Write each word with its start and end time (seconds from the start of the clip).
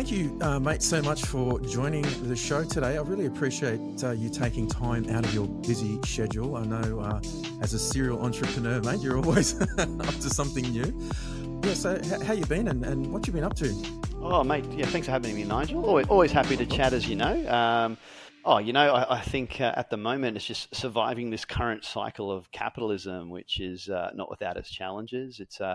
thank 0.00 0.12
you, 0.12 0.38
uh, 0.40 0.58
mate, 0.58 0.82
so 0.82 1.02
much 1.02 1.26
for 1.26 1.60
joining 1.60 2.00
the 2.26 2.34
show 2.34 2.64
today. 2.64 2.96
I 2.96 3.02
really 3.02 3.26
appreciate 3.26 3.78
uh, 4.02 4.12
you 4.12 4.30
taking 4.30 4.66
time 4.66 5.06
out 5.10 5.26
of 5.26 5.34
your 5.34 5.46
busy 5.46 6.00
schedule. 6.06 6.56
I 6.56 6.64
know 6.64 7.00
uh, 7.00 7.20
as 7.60 7.74
a 7.74 7.78
serial 7.78 8.22
entrepreneur, 8.22 8.80
mate, 8.80 9.00
you're 9.00 9.18
always 9.18 9.60
up 9.78 9.78
to 9.78 10.30
something 10.30 10.64
new. 10.64 11.10
Yeah, 11.62 11.74
so 11.74 12.00
h- 12.02 12.22
how 12.22 12.32
you 12.32 12.46
been 12.46 12.68
and, 12.68 12.82
and 12.82 13.12
what 13.12 13.26
you 13.26 13.34
been 13.34 13.44
up 13.44 13.56
to? 13.56 13.74
Oh, 14.22 14.42
mate, 14.42 14.64
yeah, 14.70 14.86
thanks 14.86 15.06
for 15.06 15.10
having 15.10 15.34
me, 15.34 15.44
Nigel. 15.44 15.84
Always, 15.84 16.06
always 16.06 16.32
happy 16.32 16.56
to 16.56 16.64
chat, 16.64 16.94
as 16.94 17.06
you 17.06 17.16
know. 17.16 17.46
Um, 17.52 17.98
oh, 18.46 18.56
you 18.56 18.72
know, 18.72 18.94
I, 18.94 19.16
I 19.16 19.20
think 19.20 19.60
uh, 19.60 19.74
at 19.76 19.90
the 19.90 19.98
moment 19.98 20.34
it's 20.34 20.46
just 20.46 20.74
surviving 20.74 21.28
this 21.28 21.44
current 21.44 21.84
cycle 21.84 22.32
of 22.32 22.50
capitalism, 22.52 23.28
which 23.28 23.60
is 23.60 23.90
uh, 23.90 24.12
not 24.14 24.30
without 24.30 24.56
its 24.56 24.70
challenges. 24.70 25.40
It's 25.40 25.60
uh, 25.60 25.74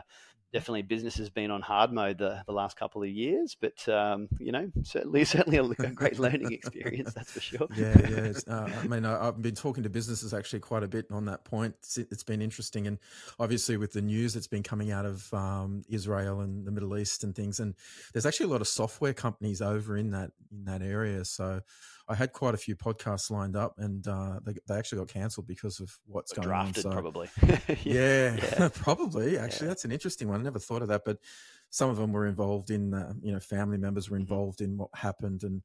definitely 0.55 0.83
business 0.83 1.17
has 1.17 1.29
been 1.29 1.51
on 1.51 1.61
hard 1.61 1.91
mode 1.91 2.17
the, 2.17 2.41
the 2.45 2.53
last 2.53 2.77
couple 2.77 3.03
of 3.03 3.09
years, 3.09 3.57
but 3.59 3.85
um, 3.89 4.29
you 4.39 4.53
know, 4.53 4.71
certainly 4.83 5.25
certainly 5.35 5.57
a, 5.57 5.91
great 5.91 6.17
learning 6.17 6.53
experience, 6.53 7.13
that's 7.13 7.31
for 7.31 7.41
sure. 7.41 7.67
Yeah, 7.75 7.93
yeah. 8.09 8.31
Uh, 8.47 8.69
I 8.81 8.87
mean, 8.87 9.03
I, 9.03 9.25
have 9.25 9.41
been 9.41 9.53
talking 9.53 9.83
to 9.83 9.89
businesses 9.89 10.33
actually 10.33 10.61
quite 10.61 10.81
a 10.81 10.87
bit 10.87 11.07
on 11.11 11.25
that 11.25 11.43
point. 11.43 11.75
It's, 11.79 11.97
it's 11.97 12.23
been 12.23 12.41
interesting, 12.41 12.87
and 12.87 12.99
obviously 13.37 13.75
with 13.75 13.91
the 13.91 14.01
news 14.01 14.33
that's 14.33 14.47
been 14.47 14.63
coming 14.63 14.91
out 14.91 15.05
of 15.05 15.33
um, 15.33 15.83
Israel 15.89 16.39
and 16.39 16.65
the 16.65 16.71
Middle 16.71 16.97
East 16.97 17.25
and 17.25 17.35
things, 17.35 17.59
and 17.59 17.75
there's 18.13 18.25
actually 18.25 18.45
a 18.45 18.49
lot 18.49 18.61
of 18.61 18.69
software 18.69 19.13
companies 19.13 19.61
over 19.61 19.97
in 19.97 20.11
that 20.11 20.31
in 20.53 20.63
that 20.63 20.81
area. 20.81 21.25
So 21.25 21.63
I 22.07 22.15
had 22.15 22.33
quite 22.33 22.53
a 22.53 22.57
few 22.57 22.75
podcasts 22.75 23.31
lined 23.31 23.55
up, 23.55 23.73
and 23.77 24.07
uh, 24.07 24.39
they, 24.45 24.53
they 24.67 24.75
actually 24.75 24.99
got 24.99 25.07
cancelled 25.07 25.47
because 25.47 25.79
of 25.79 25.97
what's 26.05 26.33
going 26.33 26.47
drafted, 26.47 26.85
on. 26.85 26.91
So, 26.91 26.91
probably. 26.91 27.29
yeah, 27.83 28.35
yeah. 28.35 28.69
probably. 28.73 29.37
Actually, 29.37 29.67
yeah. 29.67 29.69
that's 29.69 29.85
an 29.85 29.91
interesting 29.91 30.27
one. 30.27 30.39
I 30.39 30.43
never 30.43 30.59
thought 30.59 30.81
of 30.81 30.87
that, 30.89 31.01
but 31.05 31.17
some 31.71 31.89
of 31.89 31.97
them 31.97 32.13
were 32.13 32.27
involved 32.27 32.69
in, 32.69 32.93
uh, 32.93 33.13
you 33.21 33.31
know, 33.31 33.39
family 33.39 33.77
members 33.77 34.09
were 34.09 34.17
mm-hmm. 34.17 34.21
involved 34.21 34.61
in 34.61 34.77
what 34.77 34.89
happened. 34.93 35.43
And 35.43 35.63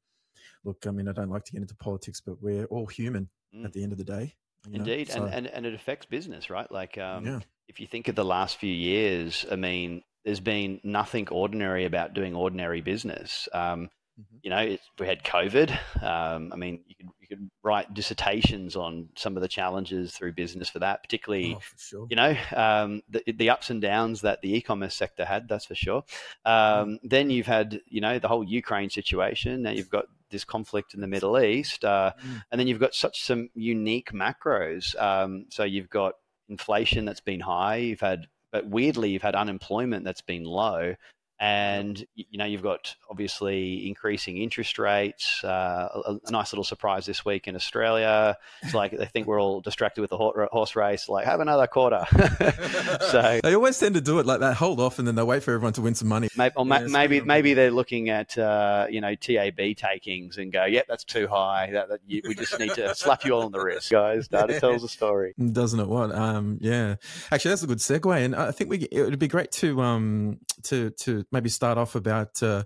look, 0.65 0.87
I 0.87 0.91
mean, 0.91 1.09
I 1.09 1.13
don't 1.13 1.31
like 1.31 1.45
to 1.45 1.53
get 1.53 1.61
into 1.61 1.77
politics, 1.77 2.21
but 2.21 2.41
we're 2.41 2.65
all 2.67 2.87
human 2.87 3.29
mm. 3.55 3.65
at 3.65 3.73
the 3.73 3.83
end 3.83 3.93
of 3.93 3.99
the 3.99 4.05
day. 4.05 4.35
Indeed, 4.73 5.11
so, 5.11 5.25
and, 5.25 5.35
and 5.35 5.47
and 5.47 5.67
it 5.67 5.73
affects 5.73 6.05
business, 6.05 6.51
right? 6.51 6.71
Like, 6.71 6.99
um, 6.99 7.25
yeah. 7.25 7.41
if 7.69 7.81
you 7.81 7.87
think 7.87 8.09
of 8.09 8.15
the 8.15 8.25
last 8.25 8.59
few 8.59 8.73
years, 8.73 9.47
I 9.51 9.57
mean, 9.57 10.03
there's 10.25 10.41
been 10.41 10.81
nothing 10.85 11.29
ordinary 11.31 11.87
about 11.87 12.13
doing 12.13 12.35
ordinary 12.35 12.83
business. 12.83 13.49
Um, 13.55 13.89
Mm-hmm. 14.21 14.37
You 14.43 14.51
know, 14.51 14.79
we 14.99 15.07
had 15.07 15.25
COVID. 15.25 15.71
Um, 16.03 16.53
I 16.53 16.57
mean, 16.57 16.81
you 16.87 16.95
could, 16.95 17.09
you 17.21 17.29
could 17.29 17.51
write 17.63 17.95
dissertations 17.95 18.77
on 18.77 19.09
some 19.17 19.37
of 19.37 19.43
the 19.43 19.49
challenges 19.49 20.13
through 20.13 20.33
business 20.33 20.69
for 20.69 20.81
that, 20.81 21.03
particularly, 21.03 21.55
oh, 21.57 21.61
for 21.61 21.79
sure. 21.79 22.07
you 22.11 22.17
know, 22.17 22.37
um, 22.55 23.03
the, 23.09 23.23
the 23.33 23.51
ups 23.51 23.71
and 23.71 23.81
downs 23.81 24.21
that 24.23 24.43
the 24.43 24.55
e-commerce 24.57 24.95
sector 24.95 25.25
had. 25.25 25.49
That's 25.49 25.67
for 25.67 25.75
sure. 25.75 26.05
Um, 26.45 26.55
mm. 26.55 26.99
Then 27.05 27.31
you've 27.31 27.47
had, 27.47 27.81
you 27.87 28.01
know, 28.01 28.19
the 28.19 28.29
whole 28.29 28.45
Ukraine 28.45 28.91
situation. 28.91 29.63
Now 29.63 29.71
you've 29.71 29.91
got 29.91 30.07
this 30.31 30.45
conflict 30.45 30.95
in 30.95 31.01
the 31.01 31.09
Middle 31.09 31.39
East, 31.41 31.85
uh, 31.85 32.13
mm. 32.23 32.43
and 32.51 32.61
then 32.61 32.67
you've 32.69 32.81
got 32.81 32.95
such 32.95 33.23
some 33.23 33.49
unique 33.55 34.13
macros. 34.13 35.01
Um, 35.01 35.47
so 35.51 35.65
you've 35.65 35.91
got 35.91 36.15
inflation 36.49 37.05
that's 37.05 37.21
been 37.21 37.41
high. 37.41 37.77
You've 37.77 38.01
had 38.01 38.27
but 38.53 38.67
weirdly, 38.67 39.11
you've 39.11 39.23
had 39.23 39.35
unemployment 39.35 40.05
that's 40.05 40.23
been 40.23 40.45
low 40.45 40.97
and 41.41 42.07
you 42.15 42.37
know 42.37 42.45
you've 42.45 42.63
got 42.63 42.95
obviously 43.09 43.89
increasing 43.89 44.37
interest 44.37 44.79
rates. 44.79 45.43
Uh, 45.43 45.89
a, 46.07 46.17
a, 46.27 46.31
nice 46.31 46.53
little 46.53 46.65
surprise 46.65 47.07
this 47.07 47.25
week 47.25 47.49
in 47.49 47.57
Australia. 47.57 48.37
It's 48.63 48.75
like 48.75 48.97
they 48.97 49.07
think 49.07 49.27
we're 49.27 49.41
all 49.41 49.63
distracted 49.63 50.03
with 50.03 50.11
the 50.11 50.19
horse 50.19 50.77
race. 50.77 51.09
Like 51.09 51.25
have 51.25 51.41
another 51.41 51.67
quarter. 51.67 52.05
so 53.11 53.41
they 53.43 53.55
always 53.55 53.79
tend 53.79 53.95
to 53.95 54.03
do 54.03 54.19
it 54.19 54.27
like 54.27 54.41
that. 54.41 54.55
Hold 54.57 54.81
off, 54.81 54.99
and 54.99 55.09
then 55.09 55.15
they 55.15 55.23
wait 55.23 55.43
for 55.43 55.55
everyone 55.55 55.73
to 55.73 55.81
win 55.81 55.95
some 55.95 56.09
money. 56.09 56.29
Maybe 56.37 56.55
or 56.57 56.67
yeah, 56.67 56.87
maybe, 56.89 57.23
maybe 57.23 57.55
they're 57.55 57.71
looking 57.71 58.11
at 58.11 58.37
uh, 58.37 58.87
you 58.91 59.01
know 59.01 59.15
TAB 59.15 59.77
takings 59.77 60.37
and 60.37 60.53
go, 60.53 60.67
yep, 60.67 60.87
that's 60.89 61.05
too 61.05 61.27
high. 61.27 61.71
That, 61.73 61.89
that 61.89 62.01
you, 62.07 62.21
we 62.29 62.35
just 62.35 62.59
need 62.59 62.75
to 62.75 62.95
slap 62.95 63.25
you 63.25 63.33
all 63.33 63.45
on 63.45 63.53
the 63.53 63.61
wrist, 63.61 63.91
guys. 63.91 64.29
Data 64.29 64.61
tells 64.61 64.85
a 64.85 64.89
story, 64.89 65.33
doesn't 65.39 65.81
it? 65.81 65.89
What? 65.89 66.15
Um, 66.15 66.59
yeah. 66.61 66.97
Actually, 67.33 67.49
that's 67.51 67.63
a 67.63 67.67
good 67.67 67.79
segue, 67.79 68.25
and 68.25 68.37
I 68.37 68.51
think 68.51 68.69
we 68.69 68.81
it 68.93 69.05
would 69.05 69.19
be 69.19 69.29
great 69.29 69.51
to 69.53 69.81
um 69.81 70.39
to 70.65 70.91
to 70.91 71.25
maybe 71.33 71.49
start 71.49 71.79
off 71.79 71.95
about 71.95 72.43
uh, 72.43 72.65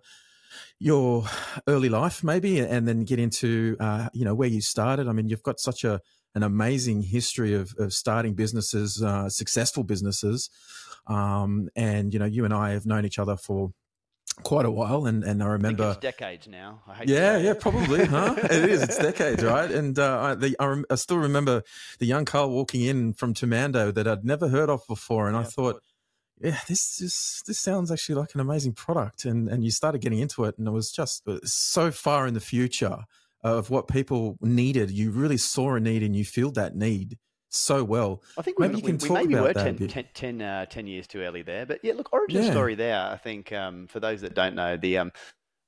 your 0.79 1.25
early 1.67 1.89
life, 1.89 2.25
maybe, 2.25 2.59
and 2.61 2.87
then 2.87 3.05
get 3.05 3.19
into 3.19 3.77
uh, 3.81 4.09
you 4.13 4.25
know 4.25 4.35
where 4.35 4.49
you 4.49 4.61
started. 4.61 5.09
I 5.09 5.13
mean, 5.13 5.29
you've 5.29 5.43
got 5.43 5.61
such 5.61 5.85
a 5.85 6.01
an 6.35 6.43
amazing 6.43 7.03
history 7.03 7.55
of, 7.55 7.75
of 7.79 7.93
starting 7.93 8.35
businesses, 8.35 9.01
uh, 9.03 9.29
successful 9.29 9.85
businesses, 9.85 10.51
um, 11.07 11.69
and 11.77 12.13
you 12.13 12.19
know 12.19 12.27
you 12.27 12.45
and 12.45 12.53
I 12.53 12.71
have 12.73 12.87
known 12.87 13.05
each 13.05 13.19
other 13.19 13.37
for 13.37 13.73
quite 14.43 14.67
a 14.67 14.71
while 14.71 15.07
and 15.07 15.23
and 15.23 15.43
I 15.43 15.47
remember 15.47 15.95
I 15.97 16.01
decades 16.01 16.49
now. 16.49 16.83
Yeah 17.07 17.39
yeah 17.39 17.55
probably 17.55 18.05
huh? 18.05 18.35
It 18.37 18.69
is 18.69 18.83
it's 18.83 18.99
decades 19.11 19.45
right? 19.45 19.71
And 19.71 19.97
uh, 19.99 20.21
I, 20.21 20.35
the, 20.35 20.57
I, 20.59 20.67
rem- 20.67 20.85
I, 20.91 20.97
still 20.97 21.19
remember 21.19 21.63
the 22.01 22.07
young 22.07 22.25
Carl 22.25 22.51
walking 22.51 22.83
in 22.83 23.13
from 23.13 23.33
Temando 23.33 23.95
that 23.95 24.09
I'd 24.09 24.25
never 24.25 24.49
heard 24.49 24.71
of 24.71 24.83
before 24.89 25.29
and 25.29 25.37
yeah, 25.37 25.43
I 25.43 25.45
thought 25.45 25.83
yeah, 26.41 26.59
this 26.69 27.01
is 27.01 27.43
this 27.47 27.61
sounds 27.61 27.91
actually 27.91 28.17
like 28.17 28.35
an 28.35 28.41
amazing 28.41 28.73
product, 28.73 29.25
and 29.25 29.49
and 29.49 29.65
you 29.65 29.71
started 29.71 30.01
getting 30.01 30.19
into 30.19 30.45
it, 30.45 30.59
and 30.59 30.67
it 30.67 30.73
was 30.73 30.91
just 30.91 31.27
uh, 31.29 31.39
so 31.45 31.91
far 31.91 32.27
in 32.27 32.35
the 32.35 32.41
future 32.41 32.99
of 33.43 33.71
what 33.71 33.89
people 33.89 34.37
needed. 34.41 34.91
You 34.91 35.11
really 35.11 35.37
saw 35.37 35.75
a 35.75 35.81
need, 35.81 36.03
and 36.03 36.17
you 36.17 36.25
filled 36.25 36.57
that 36.57 36.75
need 36.75 37.19
so 37.55 37.85
well. 37.85 38.23
I 38.37 38.43
think 38.43 38.59
maybe 38.59 38.75
we, 38.75 38.81
you 38.81 38.87
can 38.87 38.99
we, 38.99 39.09
talk 39.09 39.19
we 39.19 39.23
maybe 39.25 39.35
about 39.35 39.55
were 39.55 39.63
10, 39.63 39.89
10, 39.89 40.05
10, 40.13 40.43
uh, 40.43 40.67
10, 40.67 40.87
years 40.87 41.07
too 41.07 41.21
early 41.21 41.43
there, 41.43 41.65
but 41.67 41.81
yeah, 41.83 41.95
look, 41.95 42.13
origin 42.13 42.43
yeah. 42.43 42.51
story 42.51 42.75
there. 42.75 43.01
I 43.01 43.17
think 43.17 43.53
um, 43.53 43.87
for 43.87 44.01
those 44.01 44.21
that 44.23 44.35
don't 44.35 44.55
know, 44.55 44.77
the 44.77 44.99
um, 44.99 45.13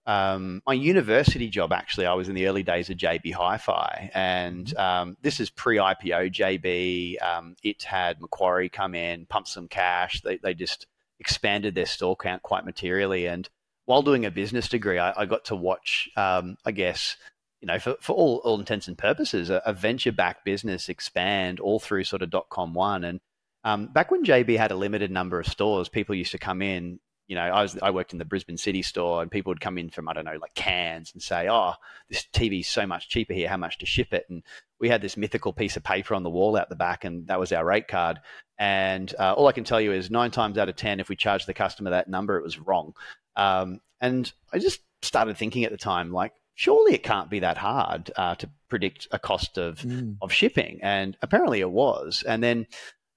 um, 0.07 0.63
my 0.67 0.75
university 0.75 1.49
job 1.49 1.73
actually, 1.73 2.07
I 2.07 2.15
was 2.15 2.29
in 2.29 2.35
the 2.35 2.47
early 2.47 2.63
days 2.63 2.91
of 2.91 2.97
JB 2.97 3.35
Hi-Fi, 3.35 4.11
and 4.15 4.67
mm-hmm. 4.67 4.79
um, 4.79 5.17
this 5.23 5.41
is 5.41 5.51
pre-IPO 5.51 6.33
JB. 6.33 7.23
Um, 7.23 7.57
it 7.63 7.83
had 7.83 8.21
Macquarie 8.21 8.69
come 8.69 8.95
in, 8.95 9.27
pump 9.27 9.49
some 9.49 9.69
cash. 9.69 10.21
They 10.23 10.37
they 10.37 10.55
just 10.55 10.87
expanded 11.19 11.75
their 11.75 11.87
store 11.87 12.15
count 12.15 12.43
quite 12.43 12.65
materially. 12.65 13.27
And 13.27 13.49
while 13.87 14.03
doing 14.03 14.27
a 14.27 14.31
business 14.31 14.69
degree, 14.69 14.99
I, 14.99 15.23
I 15.23 15.27
got 15.27 15.47
to 15.47 15.57
watch, 15.57 16.11
um, 16.17 16.57
I 16.65 16.73
guess, 16.73 17.17
you 17.61 17.67
know, 17.67 17.79
for, 17.79 17.97
for 18.01 18.13
all, 18.15 18.43
all 18.45 18.59
intents 18.59 18.87
and 18.87 18.99
purposes, 18.99 19.49
a, 19.49 19.63
a 19.65 19.73
venture-backed 19.73 20.45
business 20.45 20.89
expand 20.89 21.59
all 21.59 21.81
through 21.81 22.05
sort 22.05 22.23
of 22.23 22.31
dot 22.31 22.49
com 22.51 22.75
one. 22.75 23.03
And 23.03 23.21
um, 23.65 23.87
back 23.87 24.11
when 24.11 24.25
JB 24.25 24.59
had 24.59 24.73
a 24.73 24.77
limited 24.77 25.11
number 25.11 25.41
of 25.41 25.47
stores, 25.47 25.89
people 25.89 26.15
used 26.15 26.33
to 26.33 26.39
come 26.39 26.63
in 26.63 27.01
you 27.27 27.35
know, 27.35 27.43
I 27.43 27.63
was 27.63 27.77
I 27.83 27.91
worked 27.91 28.13
in 28.13 28.19
the 28.19 28.25
Brisbane 28.25 28.57
City 28.57 28.83
store, 28.83 29.21
and 29.21 29.31
people 29.31 29.51
would 29.51 29.61
come 29.61 29.79
in 29.79 29.91
from 29.91 30.09
I 30.09 30.13
don't 30.13 30.25
know 30.25 30.39
like 30.41 30.55
Cairns 30.55 31.13
and 31.13 31.23
say, 31.23 31.49
"Oh, 31.49 31.73
this 32.09 32.27
TV 32.33 32.61
is 32.61 32.69
so 32.69 32.87
much 32.87 33.09
cheaper 33.09 33.35
here. 33.35 33.49
How 33.49 33.57
much 33.57 33.79
to 33.79 33.87
ship 33.87 34.13
it?" 34.13 34.27
And 34.29 34.43
we 34.79 34.89
had 34.89 35.03
this 35.03 35.17
mythical 35.17 35.53
piece 35.53 35.77
of 35.77 35.83
paper 35.83 36.15
on 36.15 36.23
the 36.23 36.31
wall 36.31 36.57
out 36.57 36.69
the 36.69 36.77
back, 36.77 37.05
and 37.05 37.27
that 37.27 37.41
was 37.41 37.53
our 37.53 37.65
rate 37.65 37.89
card. 37.89 38.21
And 38.59 39.13
uh, 39.19 39.33
all 39.35 39.49
I 39.49 39.53
can 39.53 39.65
tell 39.65 39.81
you 39.81 39.93
is 39.93 40.11
nine 40.11 40.31
times 40.31 40.57
out 40.57 40.69
of 40.69 40.77
ten, 40.77 41.01
if 41.01 41.09
we 41.09 41.17
charged 41.17 41.47
the 41.47 41.55
customer 41.55 41.91
that 41.91 42.09
number, 42.09 42.37
it 42.37 42.45
was 42.45 42.59
wrong. 42.59 42.95
Um, 43.35 43.81
and 44.01 44.33
I 44.53 44.59
just 44.59 44.81
started 45.03 45.37
thinking 45.37 45.65
at 45.65 45.73
the 45.73 45.77
time, 45.77 46.13
like, 46.13 46.33
surely 46.55 46.95
it 46.95 47.03
can't 47.03 47.31
be 47.31 47.41
that 47.41 47.59
hard 47.59 48.11
uh, 48.17 48.35
to 48.37 48.49
predict 48.69 49.09
a 49.11 49.19
cost 49.19 49.59
of 49.59 49.81
mm. 49.81 50.17
of 50.23 50.33
shipping, 50.33 50.79
and 50.83 51.17
apparently 51.23 51.61
it 51.61 51.71
was. 51.71 52.23
And 52.27 52.43
then 52.43 52.67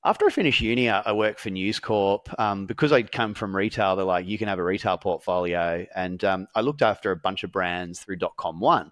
after 0.06 0.26
I 0.26 0.30
finished 0.30 0.62
uni, 0.62 0.90
I 0.90 1.12
worked 1.12 1.40
for 1.42 1.50
News 1.50 1.80
Corp. 1.80 2.30
Um, 2.40 2.66
because 2.66 2.92
I'd 2.92 3.12
come 3.12 3.34
from 3.34 3.56
retail, 3.56 3.96
they're 3.96 4.06
like, 4.06 4.28
you 4.28 4.38
can 4.38 4.48
have 4.48 4.60
a 4.60 4.64
retail 4.64 4.98
portfolio. 4.98 5.86
And 5.94 6.24
um, 6.24 6.48
I 6.56 6.62
looked 6.62 6.82
after 6.82 7.12
a 7.12 7.18
bunch 7.18 7.44
of 7.44 7.52
brands 7.52 8.00
through 8.00 8.18
.com 8.38 8.60
one. 8.60 8.92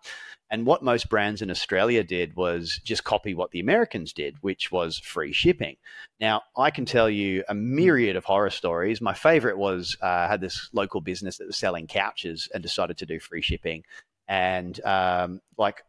And 0.50 0.66
what 0.66 0.84
most 0.84 1.10
brands 1.10 1.42
in 1.42 1.52
Australia 1.52 2.04
did 2.04 2.36
was 2.36 2.80
just 2.84 3.04
copy 3.04 3.34
what 3.34 3.52
the 3.52 3.60
Americans 3.60 4.14
did, 4.14 4.36
which 4.42 4.72
was 4.72 4.98
free 4.98 5.34
shipping. 5.34 5.76
Now, 6.20 6.44
I 6.58 6.72
can 6.72 6.86
tell 6.86 7.10
you 7.10 7.44
a 7.50 7.54
myriad 7.54 8.16
of 8.16 8.26
horror 8.26 8.50
stories. 8.50 9.02
My 9.02 9.14
favorite 9.14 9.58
was 9.58 9.98
uh, 10.02 10.06
I 10.06 10.28
had 10.28 10.42
this 10.42 10.70
local 10.74 11.02
business 11.02 11.38
that 11.38 11.48
was 11.48 11.58
selling 11.58 11.88
couches 11.88 12.50
and 12.54 12.64
decided 12.64 12.98
to 12.98 13.06
do 13.06 13.20
free 13.20 13.42
shipping. 13.42 13.84
And 14.30 14.80
um, 14.86 15.42
like 15.58 15.84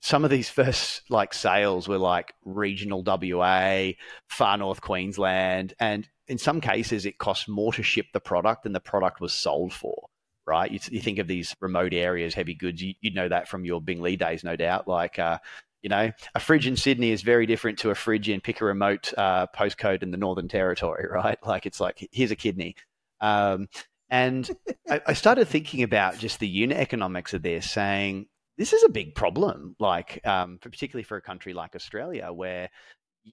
some 0.00 0.24
of 0.24 0.30
these 0.30 0.48
first 0.48 1.02
like 1.10 1.34
sales 1.34 1.88
were 1.88 1.98
like 1.98 2.32
regional 2.44 3.02
WA, 3.02 3.90
far 4.28 4.56
north 4.56 4.80
Queensland, 4.80 5.74
and 5.80 6.08
in 6.28 6.38
some 6.38 6.60
cases 6.60 7.06
it 7.06 7.18
cost 7.18 7.48
more 7.48 7.72
to 7.72 7.82
ship 7.82 8.06
the 8.12 8.20
product 8.20 8.62
than 8.62 8.72
the 8.72 8.80
product 8.80 9.20
was 9.20 9.32
sold 9.32 9.72
for. 9.72 10.06
Right? 10.46 10.70
You, 10.70 10.80
you 10.90 11.00
think 11.00 11.18
of 11.18 11.28
these 11.28 11.54
remote 11.60 11.92
areas, 11.92 12.34
heavy 12.34 12.54
goods. 12.54 12.82
You, 12.82 12.94
would 13.04 13.14
know 13.14 13.28
that 13.28 13.48
from 13.48 13.64
your 13.64 13.80
Bing 13.80 14.00
Lee 14.00 14.16
days, 14.16 14.42
no 14.42 14.56
doubt. 14.56 14.88
Like, 14.88 15.18
uh, 15.18 15.38
you 15.82 15.88
know, 15.88 16.10
a 16.34 16.40
fridge 16.40 16.66
in 16.66 16.76
Sydney 16.76 17.10
is 17.10 17.22
very 17.22 17.46
different 17.46 17.78
to 17.80 17.90
a 17.90 17.94
fridge 17.94 18.28
in 18.28 18.40
pick 18.40 18.60
a 18.60 18.64
remote 18.64 19.12
uh, 19.16 19.46
postcode 19.48 20.02
in 20.02 20.10
the 20.10 20.16
Northern 20.16 20.48
Territory, 20.48 21.06
right? 21.10 21.38
Like, 21.44 21.66
it's 21.66 21.80
like 21.80 22.08
here's 22.10 22.30
a 22.30 22.36
kidney. 22.36 22.74
Um, 23.20 23.68
and 24.08 24.50
I, 24.88 25.00
I 25.06 25.12
started 25.12 25.46
thinking 25.46 25.84
about 25.84 26.18
just 26.18 26.40
the 26.40 26.48
unit 26.48 26.78
economics 26.78 27.32
of 27.32 27.42
this, 27.42 27.70
saying 27.70 28.26
this 28.60 28.74
is 28.74 28.84
a 28.84 28.90
big 28.90 29.14
problem, 29.14 29.74
like 29.80 30.20
um, 30.26 30.58
particularly 30.60 31.02
for 31.02 31.16
a 31.16 31.22
country 31.22 31.54
like 31.54 31.74
Australia, 31.74 32.30
where 32.30 32.68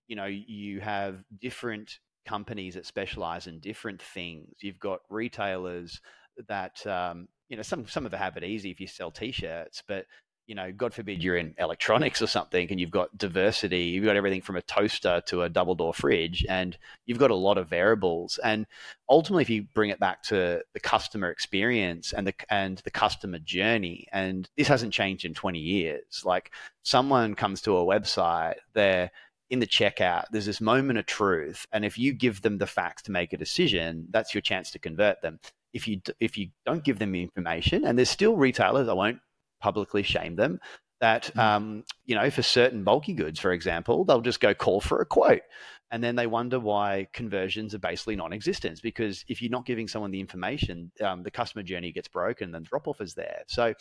you 0.07 0.15
know 0.15 0.25
you 0.25 0.79
have 0.79 1.21
different 1.41 1.99
companies 2.25 2.75
that 2.75 2.85
specialize 2.85 3.45
in 3.45 3.59
different 3.59 4.01
things. 4.01 4.55
You've 4.61 4.79
got 4.79 5.01
retailers 5.09 5.99
that 6.47 6.87
um, 6.87 7.27
you 7.49 7.57
know, 7.57 7.61
some 7.61 7.85
some 7.87 8.05
of 8.05 8.11
them 8.11 8.21
have 8.21 8.37
it 8.37 8.45
easy 8.45 8.71
if 8.71 8.79
you 8.79 8.87
sell 8.87 9.11
t-shirts, 9.11 9.83
but 9.85 10.05
you 10.47 10.55
know, 10.55 10.71
God 10.71 10.93
forbid 10.93 11.21
you're 11.21 11.35
in 11.35 11.53
electronics 11.57 12.21
or 12.21 12.27
something 12.27 12.67
and 12.71 12.79
you've 12.79 12.89
got 12.89 13.15
diversity, 13.17 13.81
you've 13.81 14.05
got 14.05 14.15
everything 14.15 14.41
from 14.41 14.55
a 14.55 14.61
toaster 14.61 15.21
to 15.27 15.41
a 15.41 15.49
double 15.49 15.75
door 15.75 15.93
fridge, 15.93 16.45
and 16.47 16.77
you've 17.05 17.19
got 17.19 17.31
a 17.31 17.35
lot 17.35 17.57
of 17.57 17.67
variables. 17.67 18.39
And 18.41 18.65
ultimately, 19.09 19.43
if 19.43 19.49
you 19.49 19.67
bring 19.73 19.89
it 19.89 19.99
back 19.99 20.23
to 20.23 20.61
the 20.73 20.79
customer 20.79 21.29
experience 21.29 22.13
and 22.13 22.25
the 22.25 22.33
and 22.49 22.77
the 22.79 22.91
customer 22.91 23.39
journey, 23.39 24.07
and 24.13 24.49
this 24.55 24.69
hasn't 24.69 24.93
changed 24.93 25.25
in 25.25 25.33
20 25.33 25.59
years. 25.59 26.23
Like 26.23 26.51
someone 26.83 27.35
comes 27.35 27.61
to 27.63 27.77
a 27.77 27.85
website, 27.85 28.55
they're 28.73 29.11
in 29.49 29.59
the 29.59 29.67
checkout, 29.67 30.25
there's 30.31 30.45
this 30.45 30.61
moment 30.61 30.99
of 30.99 31.05
truth, 31.05 31.65
and 31.73 31.83
if 31.83 31.97
you 31.97 32.13
give 32.13 32.41
them 32.41 32.57
the 32.57 32.67
facts 32.67 33.01
to 33.03 33.11
make 33.11 33.33
a 33.33 33.37
decision, 33.37 34.07
that's 34.11 34.33
your 34.33 34.41
chance 34.41 34.71
to 34.71 34.79
convert 34.79 35.21
them. 35.21 35.39
If 35.73 35.89
you 35.89 36.01
if 36.21 36.37
you 36.37 36.49
don't 36.65 36.85
give 36.85 36.99
them 36.99 37.11
the 37.11 37.21
information, 37.21 37.83
and 37.83 37.97
there's 37.97 38.09
still 38.09 38.37
retailers, 38.37 38.87
I 38.87 38.93
won't 38.93 39.19
publicly 39.59 40.03
shame 40.03 40.35
them 40.35 40.59
that 40.99 41.31
mm. 41.35 41.41
um, 41.41 41.83
you 42.05 42.15
know 42.15 42.29
for 42.29 42.41
certain 42.41 42.83
bulky 42.83 43.13
goods 43.13 43.39
for 43.39 43.51
example 43.51 44.03
they'll 44.03 44.21
just 44.21 44.39
go 44.39 44.53
call 44.53 44.81
for 44.81 45.01
a 45.01 45.05
quote 45.05 45.41
and 45.89 46.03
then 46.03 46.15
they 46.15 46.27
wonder 46.27 46.59
why 46.59 47.07
conversions 47.13 47.73
are 47.73 47.79
basically 47.79 48.15
non-existent 48.15 48.81
because 48.81 49.23
if 49.27 49.41
you're 49.41 49.51
not 49.51 49.65
giving 49.65 49.87
someone 49.87 50.11
the 50.11 50.19
information 50.19 50.91
um, 51.01 51.23
the 51.23 51.31
customer 51.31 51.63
journey 51.63 51.91
gets 51.91 52.07
broken 52.07 52.53
and 52.53 52.65
drop 52.65 52.87
off 52.87 53.01
is 53.01 53.13
there 53.13 53.43
so 53.47 53.73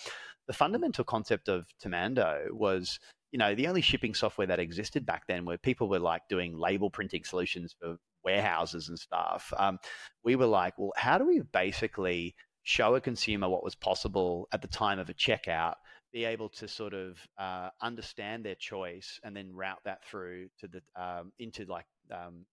the 0.46 0.52
fundamental 0.52 1.04
concept 1.04 1.48
of 1.48 1.66
Temando 1.82 2.50
was 2.52 2.98
you 3.32 3.38
know 3.38 3.54
the 3.54 3.66
only 3.66 3.80
shipping 3.80 4.14
software 4.14 4.46
that 4.46 4.60
existed 4.60 5.04
back 5.04 5.24
then 5.26 5.44
where 5.44 5.58
people 5.58 5.88
were 5.88 5.98
like 5.98 6.22
doing 6.28 6.56
label 6.56 6.90
printing 6.90 7.24
solutions 7.24 7.74
for 7.78 7.96
warehouses 8.24 8.88
and 8.88 8.98
stuff 8.98 9.52
um, 9.56 9.78
we 10.24 10.36
were 10.36 10.46
like 10.46 10.74
well 10.78 10.92
how 10.96 11.18
do 11.18 11.26
we 11.26 11.40
basically 11.52 12.34
show 12.66 12.96
a 12.96 13.00
consumer 13.00 13.48
what 13.48 13.62
was 13.62 13.76
possible 13.76 14.48
at 14.50 14.60
the 14.60 14.68
time 14.68 14.98
of 14.98 15.08
a 15.08 15.14
checkout, 15.14 15.76
be 16.12 16.24
able 16.24 16.48
to 16.48 16.66
sort 16.66 16.94
of 16.94 17.16
uh, 17.38 17.70
understand 17.80 18.44
their 18.44 18.56
choice, 18.56 19.20
and 19.22 19.36
then 19.36 19.54
route 19.54 19.78
that 19.84 20.04
through 20.04 20.48
to 20.58 20.66
the 20.66 20.82
um, 21.00 21.32
into 21.38 21.64
like 21.66 21.86
um, 22.10 22.44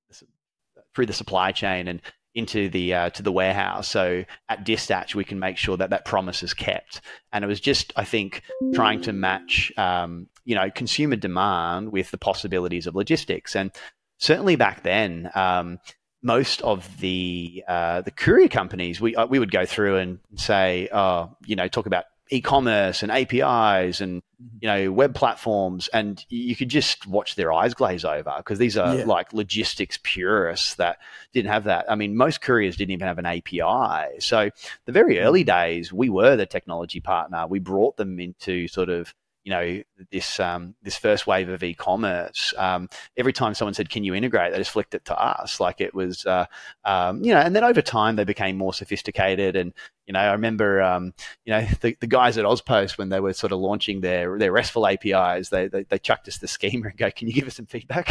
through 0.96 1.08
the 1.08 1.14
supply 1.14 1.52
chain 1.52 1.88
and 1.88 2.00
into 2.36 2.70
the 2.70 2.94
uh, 2.94 3.10
to 3.10 3.24
the 3.24 3.32
warehouse. 3.32 3.88
So 3.88 4.24
at 4.50 4.64
dispatch, 4.64 5.16
we 5.16 5.24
can 5.24 5.40
make 5.40 5.58
sure 5.58 5.78
that 5.78 5.90
that 5.90 6.06
promise 6.06 6.44
is 6.44 6.54
kept. 6.54 7.02
And 7.32 7.44
it 7.44 7.48
was 7.48 7.60
just, 7.60 7.92
I 7.96 8.06
think, 8.06 8.44
trying 8.76 9.02
to 9.02 9.14
match, 9.14 9.72
um, 9.78 10.28
you 10.46 10.54
know, 10.54 10.70
consumer 10.70 11.16
demand 11.16 11.92
with 11.92 12.12
the 12.12 12.20
possibilities 12.20 12.86
of 12.86 12.96
logistics. 12.96 13.56
And 13.56 13.72
certainly 14.20 14.56
back 14.56 14.84
then, 14.84 15.32
um, 15.34 15.80
most 16.24 16.62
of 16.62 16.90
the 17.00 17.64
uh, 17.68 18.02
the 18.02 18.12
courier 18.12 18.48
companies, 18.48 19.00
we 19.00 19.16
uh, 19.16 19.28
we 19.28 19.38
would 19.38 19.52
go 19.52 19.66
through 19.66 19.98
and 19.98 20.20
say, 20.36 20.90
oh, 20.92 21.36
you 21.46 21.56
know, 21.56 21.68
talk 21.68 21.86
about 21.86 22.06
e-commerce 22.30 23.04
and 23.04 23.12
APIs 23.12 24.02
and 24.02 24.22
mm-hmm. 24.22 24.58
you 24.62 24.68
know 24.68 24.92
web 24.92 25.14
platforms, 25.14 25.90
and 25.90 26.26
you 26.30 26.56
could 26.56 26.70
just 26.70 27.06
watch 27.06 27.36
their 27.36 27.52
eyes 27.52 27.74
glaze 27.74 28.06
over 28.06 28.34
because 28.38 28.58
these 28.58 28.78
are 28.78 28.96
yeah. 28.96 29.06
like 29.06 29.34
logistics 29.34 30.00
purists 30.02 30.76
that 30.76 30.98
didn't 31.34 31.52
have 31.52 31.66
that. 31.66 31.86
I 31.92 31.96
mean, 31.96 32.16
most 32.16 32.42
couriers 32.42 32.78
didn't 32.78 32.92
even 32.92 33.08
have 33.08 33.20
an 33.20 33.26
API. 33.26 34.20
So 34.20 34.50
the 34.86 34.92
very 34.92 35.20
early 35.20 35.42
mm-hmm. 35.42 35.58
days, 35.58 35.94
we 35.94 36.10
were 36.10 36.36
the 36.36 36.46
technology 36.46 37.02
partner. 37.02 37.46
We 37.48 37.60
brought 37.60 37.98
them 37.98 38.20
into 38.20 38.68
sort 38.68 38.90
of 38.90 39.14
you 39.44 39.52
know 39.52 39.84
this 40.12 40.40
um, 40.40 40.76
this 40.84 40.98
first 40.98 41.28
wave 41.28 41.50
of 41.50 41.64
e-commerce. 41.64 42.54
Um, 42.58 42.90
every 43.18 43.34
time 43.34 43.54
someone 43.54 43.74
said, 43.74 43.90
"Can 43.90 44.04
you 44.04 44.16
integrate?" 44.16 44.52
they 44.52 44.58
just 44.58 44.72
flicked 44.72 44.96
it 44.96 45.06
to 45.06 45.18
us, 45.18 45.60
like 45.60 45.82
it 45.82 45.94
was, 45.94 46.26
uh, 46.26 46.46
um, 46.86 47.24
you 47.24 47.34
know. 47.34 47.40
And 47.40 47.56
then 47.56 47.64
over 47.64 47.82
time, 47.82 48.16
they 48.16 48.24
became 48.24 48.58
more 48.58 48.74
sophisticated. 48.74 49.56
And 49.56 49.74
you 50.06 50.14
know, 50.14 50.20
I 50.20 50.32
remember, 50.32 50.82
um, 50.82 51.14
you 51.46 51.52
know, 51.52 51.68
the, 51.82 51.98
the 52.00 52.08
guys 52.08 52.38
at 52.38 52.46
AusPost 52.46 52.98
when 52.98 53.10
they 53.10 53.20
were 53.20 53.34
sort 53.34 53.52
of 53.52 53.60
launching 53.60 54.02
their 54.02 54.38
their 54.38 54.52
RESTful 54.52 54.88
APIs, 54.88 55.50
they 55.50 55.68
they, 55.68 55.84
they 55.84 56.00
chucked 56.00 56.28
us 56.28 56.38
the 56.38 56.48
schema 56.48 56.88
and 56.88 56.98
go, 56.98 57.12
"Can 57.12 57.28
you 57.28 57.34
give 57.34 57.48
us 57.48 57.56
some 57.56 57.66
feedback?" 57.66 58.10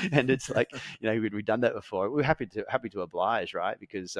and 0.12 0.30
it's 0.30 0.48
like, 0.48 0.70
you 1.00 1.10
know, 1.10 1.20
we'd, 1.20 1.34
we'd 1.34 1.44
done 1.44 1.60
that 1.62 1.74
before. 1.74 2.08
We 2.10 2.22
are 2.22 2.24
happy 2.24 2.46
to 2.46 2.64
happy 2.68 2.88
to 2.90 3.00
oblige, 3.00 3.52
right? 3.52 3.78
Because 3.78 4.16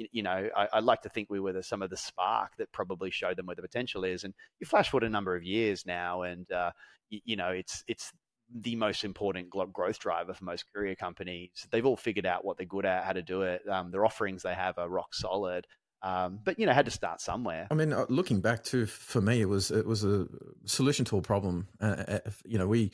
um, 0.00 0.08
you 0.12 0.22
know, 0.22 0.48
I, 0.56 0.68
I, 0.74 0.80
like 0.80 1.02
to 1.02 1.08
think 1.08 1.28
we 1.30 1.40
were 1.40 1.52
the, 1.52 1.62
some 1.62 1.82
of 1.82 1.90
the 1.90 1.96
spark 1.96 2.56
that 2.58 2.72
probably 2.72 3.10
showed 3.10 3.36
them 3.36 3.46
where 3.46 3.56
the 3.56 3.62
potential 3.62 4.04
is. 4.04 4.24
And 4.24 4.34
you 4.58 4.66
flash 4.66 4.90
forward 4.90 5.06
a 5.06 5.10
number 5.10 5.36
of 5.36 5.42
years 5.42 5.84
now, 5.86 6.22
and 6.22 6.50
uh, 6.50 6.70
you, 7.08 7.20
you, 7.24 7.36
know, 7.36 7.50
it's 7.50 7.84
it's 7.86 8.12
the 8.52 8.76
most 8.76 9.04
important 9.04 9.50
growth 9.50 9.98
driver 9.98 10.34
for 10.34 10.44
most 10.44 10.64
courier 10.72 10.96
companies. 10.96 11.50
They've 11.70 11.86
all 11.86 11.96
figured 11.96 12.26
out 12.26 12.44
what 12.44 12.56
they're 12.56 12.66
good 12.66 12.86
at, 12.86 13.04
how 13.04 13.12
to 13.12 13.22
do 13.22 13.42
it. 13.42 13.62
Um, 13.68 13.90
their 13.90 14.04
offerings 14.04 14.42
they 14.42 14.54
have 14.54 14.78
are 14.78 14.88
rock 14.88 15.14
solid. 15.14 15.66
Um, 16.02 16.40
but 16.42 16.58
you 16.58 16.66
know, 16.66 16.72
had 16.72 16.86
to 16.86 16.90
start 16.90 17.20
somewhere. 17.20 17.66
I 17.70 17.74
mean, 17.74 17.92
uh, 17.92 18.06
looking 18.08 18.40
back 18.40 18.64
to 18.64 18.86
for 18.86 19.20
me, 19.20 19.42
it 19.42 19.48
was 19.48 19.70
it 19.70 19.86
was 19.86 20.02
a 20.02 20.26
solution 20.64 21.04
to 21.06 21.18
a 21.18 21.22
problem. 21.22 21.68
Uh, 21.80 22.04
uh 22.08 22.18
you 22.46 22.58
know, 22.58 22.66
we 22.66 22.92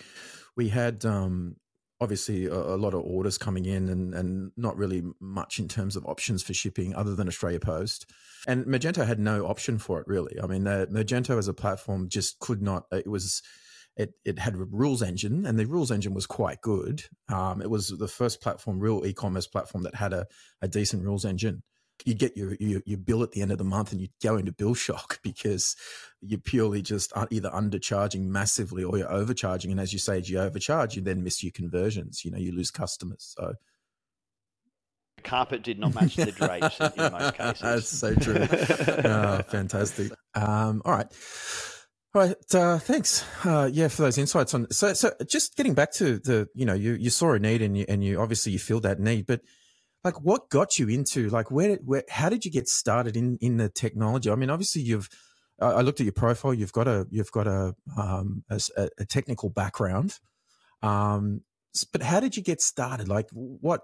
we 0.56 0.68
had 0.68 1.04
um, 1.04 1.56
obviously 2.00 2.46
a, 2.46 2.54
a, 2.54 2.76
lot 2.76 2.94
of 2.94 3.00
orders 3.00 3.38
coming 3.38 3.64
in 3.64 3.88
and, 3.88 4.14
and 4.14 4.52
not 4.56 4.76
really 4.76 5.02
much 5.20 5.58
in 5.58 5.68
terms 5.68 5.96
of 5.96 6.04
options 6.06 6.42
for 6.42 6.52
shipping 6.52 6.94
other 6.94 7.14
than 7.14 7.28
Australia 7.28 7.60
Post. 7.60 8.10
And 8.46 8.66
Magento 8.66 9.06
had 9.06 9.18
no 9.18 9.46
option 9.46 9.78
for 9.78 10.00
it 10.00 10.06
really. 10.06 10.38
I 10.42 10.46
mean, 10.46 10.66
uh, 10.66 10.86
Magento 10.90 11.38
as 11.38 11.48
a 11.48 11.54
platform 11.54 12.08
just 12.08 12.38
could 12.38 12.60
not, 12.60 12.84
it 12.92 13.08
was, 13.08 13.42
it, 13.96 14.12
it 14.24 14.38
had 14.38 14.54
a 14.54 14.58
rules 14.58 15.02
engine 15.02 15.46
and 15.46 15.58
the 15.58 15.64
rules 15.64 15.90
engine 15.90 16.12
was 16.12 16.26
quite 16.26 16.60
good. 16.60 17.04
Um, 17.30 17.62
it 17.62 17.70
was 17.70 17.88
the 17.88 18.08
first 18.08 18.42
platform, 18.42 18.78
real 18.78 19.06
e-commerce 19.06 19.46
platform 19.46 19.84
that 19.84 19.94
had 19.94 20.12
a, 20.12 20.26
a 20.60 20.68
decent 20.68 21.02
rules 21.02 21.24
engine 21.24 21.62
you 22.04 22.14
get 22.14 22.36
your, 22.36 22.54
your, 22.60 22.82
your 22.84 22.98
bill 22.98 23.22
at 23.22 23.32
the 23.32 23.42
end 23.42 23.52
of 23.52 23.58
the 23.58 23.64
month 23.64 23.92
and 23.92 24.00
you 24.00 24.08
go 24.22 24.36
into 24.36 24.52
bill 24.52 24.74
shock 24.74 25.20
because 25.22 25.76
you're 26.20 26.40
purely 26.40 26.82
just 26.82 27.12
either 27.30 27.50
undercharging 27.50 28.26
massively 28.26 28.84
or 28.84 28.98
you're 28.98 29.12
overcharging. 29.12 29.70
And 29.70 29.80
as 29.80 29.92
you 29.92 29.98
say, 29.98 30.18
as 30.18 30.28
you 30.28 30.38
overcharge, 30.38 30.96
you 30.96 31.02
then 31.02 31.22
miss 31.22 31.42
your 31.42 31.52
conversions. 31.52 32.24
You 32.24 32.30
know, 32.30 32.38
you 32.38 32.52
lose 32.52 32.70
customers. 32.70 33.34
So 33.36 33.54
carpet 35.22 35.62
did 35.62 35.78
not 35.78 35.94
match 36.00 36.16
the 36.16 36.32
drapes 36.32 36.80
in, 36.80 37.04
in 37.04 37.12
most 37.12 37.34
cases. 37.36 37.60
That's 37.60 37.88
so 37.88 38.14
true. 38.14 38.46
oh, 39.04 39.42
fantastic. 39.48 40.12
Um, 40.34 40.82
all 40.84 40.92
right. 40.92 41.06
All 42.14 42.22
right. 42.22 42.54
Uh, 42.54 42.78
thanks. 42.78 43.24
Uh, 43.44 43.68
yeah, 43.70 43.88
for 43.88 44.02
those 44.02 44.16
insights 44.16 44.54
on. 44.54 44.70
So, 44.70 44.94
so 44.94 45.12
just 45.26 45.56
getting 45.56 45.74
back 45.74 45.92
to 45.94 46.18
the, 46.18 46.48
you 46.54 46.64
know, 46.64 46.74
you, 46.74 46.94
you 46.94 47.10
saw 47.10 47.32
a 47.32 47.38
need 47.38 47.60
and 47.60 47.76
you, 47.76 47.84
and 47.88 48.02
you 48.02 48.20
obviously 48.20 48.52
you 48.52 48.58
feel 48.58 48.80
that 48.80 49.00
need, 49.00 49.26
but 49.26 49.42
like 50.06 50.22
what 50.22 50.48
got 50.50 50.78
you 50.78 50.88
into 50.88 51.28
like 51.30 51.50
where, 51.50 51.74
where 51.84 52.04
how 52.08 52.28
did 52.28 52.44
you 52.44 52.50
get 52.52 52.68
started 52.68 53.16
in 53.16 53.38
in 53.40 53.56
the 53.56 53.68
technology? 53.68 54.30
I 54.30 54.36
mean, 54.36 54.50
obviously 54.50 54.82
you've 54.82 55.08
I 55.60 55.80
looked 55.80 56.00
at 56.00 56.04
your 56.04 56.12
profile. 56.12 56.54
You've 56.54 56.72
got 56.72 56.86
a 56.86 57.08
you've 57.10 57.32
got 57.32 57.48
a 57.48 57.74
um, 57.98 58.44
a, 58.48 58.60
a, 58.98 59.04
technical 59.04 59.48
background, 59.50 60.18
um, 60.82 61.40
but 61.92 62.02
how 62.02 62.20
did 62.20 62.36
you 62.36 62.42
get 62.42 62.60
started? 62.60 63.08
Like 63.08 63.26
what 63.32 63.80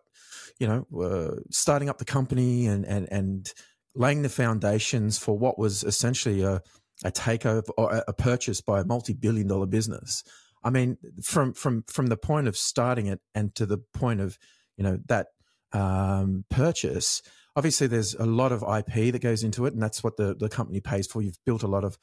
you 0.61 0.69
know, 0.69 0.87
uh, 1.03 1.41
starting 1.51 1.89
up 1.89 1.99
the 1.99 2.05
company 2.05 2.67
and 2.67 2.85
and 2.87 3.09
and 3.11 3.53
laying 3.97 4.23
the 4.23 4.29
foundations 4.29 5.19
for 5.19 5.37
what 5.37 5.59
was 5.59 5.83
essentially 5.83 6.43
a 6.43 6.61
a 7.05 7.11
takeover 7.11 7.71
or 7.77 8.05
a 8.07 8.13
purchase 8.13 8.61
by 8.61 8.81
a 8.81 8.85
multi-billion 8.85 9.49
dollar 9.49 9.67
business. 9.67 10.23
I 10.63 10.71
mean, 10.71 10.99
from 11.23 11.53
from 11.53 11.83
from 11.89 12.07
the 12.07 12.17
point 12.17 12.47
of 12.47 12.57
starting 12.57 13.07
it 13.07 13.21
and 13.35 13.53
to 13.57 13.67
the 13.67 13.79
point 13.79 14.21
of 14.21 14.39
you 14.77 14.85
know 14.85 14.99
that 15.09 15.29
um, 15.73 16.45
purchase, 16.51 17.23
obviously 17.57 17.87
there's 17.87 18.15
a 18.15 18.27
lot 18.27 18.53
of 18.53 18.63
IP 18.63 19.13
that 19.13 19.23
goes 19.23 19.43
into 19.43 19.67
it, 19.67 19.75
and 19.75 19.83
that's 19.83 20.03
what 20.03 20.17
the, 20.17 20.35
the 20.35 20.49
company 20.49 20.81
pays 20.81 21.07
for. 21.07 21.23
You've 21.23 21.45
built 21.45 21.63
a 21.63 21.69
lot 21.69 21.85
of 21.85 21.99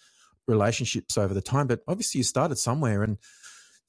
relationships 0.47 1.17
over 1.17 1.33
the 1.33 1.41
time, 1.41 1.67
but 1.67 1.81
obviously 1.87 2.19
you 2.19 2.23
started 2.23 2.57
somewhere. 2.57 3.03
And 3.03 3.17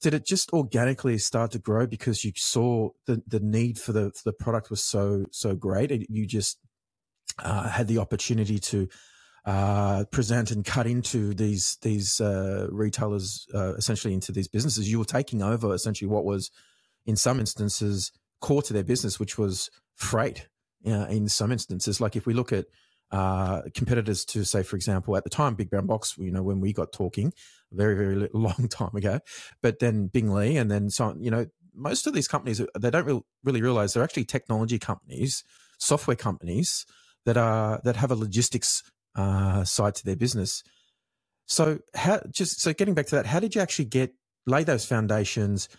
did 0.01 0.13
it 0.13 0.25
just 0.25 0.51
organically 0.51 1.17
start 1.17 1.51
to 1.51 1.59
grow 1.59 1.85
because 1.85 2.25
you 2.25 2.31
saw 2.35 2.89
the, 3.05 3.21
the 3.27 3.39
need 3.39 3.79
for 3.79 3.93
the 3.93 4.11
for 4.11 4.23
the 4.25 4.33
product 4.33 4.69
was 4.69 4.83
so 4.83 5.25
so 5.31 5.55
great, 5.55 5.91
and 5.91 6.05
you 6.09 6.25
just 6.25 6.57
uh, 7.39 7.69
had 7.69 7.87
the 7.87 7.99
opportunity 7.99 8.59
to 8.59 8.87
uh, 9.45 10.05
present 10.11 10.51
and 10.51 10.65
cut 10.65 10.87
into 10.87 11.33
these 11.33 11.77
these 11.81 12.19
uh, 12.19 12.67
retailers, 12.71 13.45
uh, 13.53 13.73
essentially 13.75 14.13
into 14.13 14.31
these 14.31 14.47
businesses. 14.47 14.89
You 14.89 14.99
were 14.99 15.05
taking 15.05 15.41
over 15.41 15.73
essentially 15.73 16.09
what 16.09 16.25
was, 16.25 16.51
in 17.05 17.15
some 17.15 17.39
instances, 17.39 18.11
core 18.41 18.61
to 18.63 18.73
their 18.73 18.83
business, 18.83 19.19
which 19.19 19.37
was 19.37 19.69
freight. 19.95 20.47
Uh, 20.83 21.05
in 21.11 21.29
some 21.29 21.51
instances, 21.51 22.01
like 22.01 22.15
if 22.15 22.25
we 22.25 22.33
look 22.33 22.51
at 22.51 22.65
uh, 23.11 23.61
competitors 23.75 24.25
to 24.25 24.43
say, 24.43 24.63
for 24.63 24.75
example, 24.75 25.15
at 25.15 25.23
the 25.23 25.29
time, 25.29 25.53
Big 25.53 25.69
Brown 25.69 25.85
Box, 25.85 26.15
you 26.17 26.31
know, 26.31 26.41
when 26.41 26.59
we 26.59 26.73
got 26.73 26.91
talking, 26.91 27.33
very 27.71 27.95
very 27.95 28.29
long 28.33 28.67
time 28.67 28.95
ago, 28.95 29.19
but 29.61 29.77
then 29.77 30.07
Bing 30.07 30.31
Lee, 30.31 30.57
and 30.57 30.71
then 30.71 30.89
so 30.89 31.05
on, 31.05 31.21
you 31.21 31.29
know, 31.29 31.45
most 31.73 32.07
of 32.07 32.13
these 32.13 32.27
companies 32.27 32.61
they 32.79 32.89
don't 32.89 33.05
re- 33.05 33.21
really 33.43 33.61
realize 33.61 33.93
they're 33.93 34.03
actually 34.03 34.25
technology 34.25 34.79
companies, 34.79 35.43
software 35.77 36.15
companies 36.15 36.85
that 37.25 37.37
are 37.37 37.79
that 37.83 37.95
have 37.97 38.11
a 38.11 38.15
logistics 38.15 38.81
uh, 39.15 39.63
side 39.63 39.95
to 39.95 40.05
their 40.05 40.15
business. 40.15 40.63
So 41.47 41.79
how 41.93 42.21
just 42.31 42.61
so 42.61 42.73
getting 42.73 42.93
back 42.93 43.07
to 43.07 43.15
that, 43.15 43.25
how 43.25 43.39
did 43.39 43.55
you 43.55 43.61
actually 43.61 43.85
get 43.85 44.13
lay 44.45 44.63
those 44.63 44.85
foundations? 44.85 45.69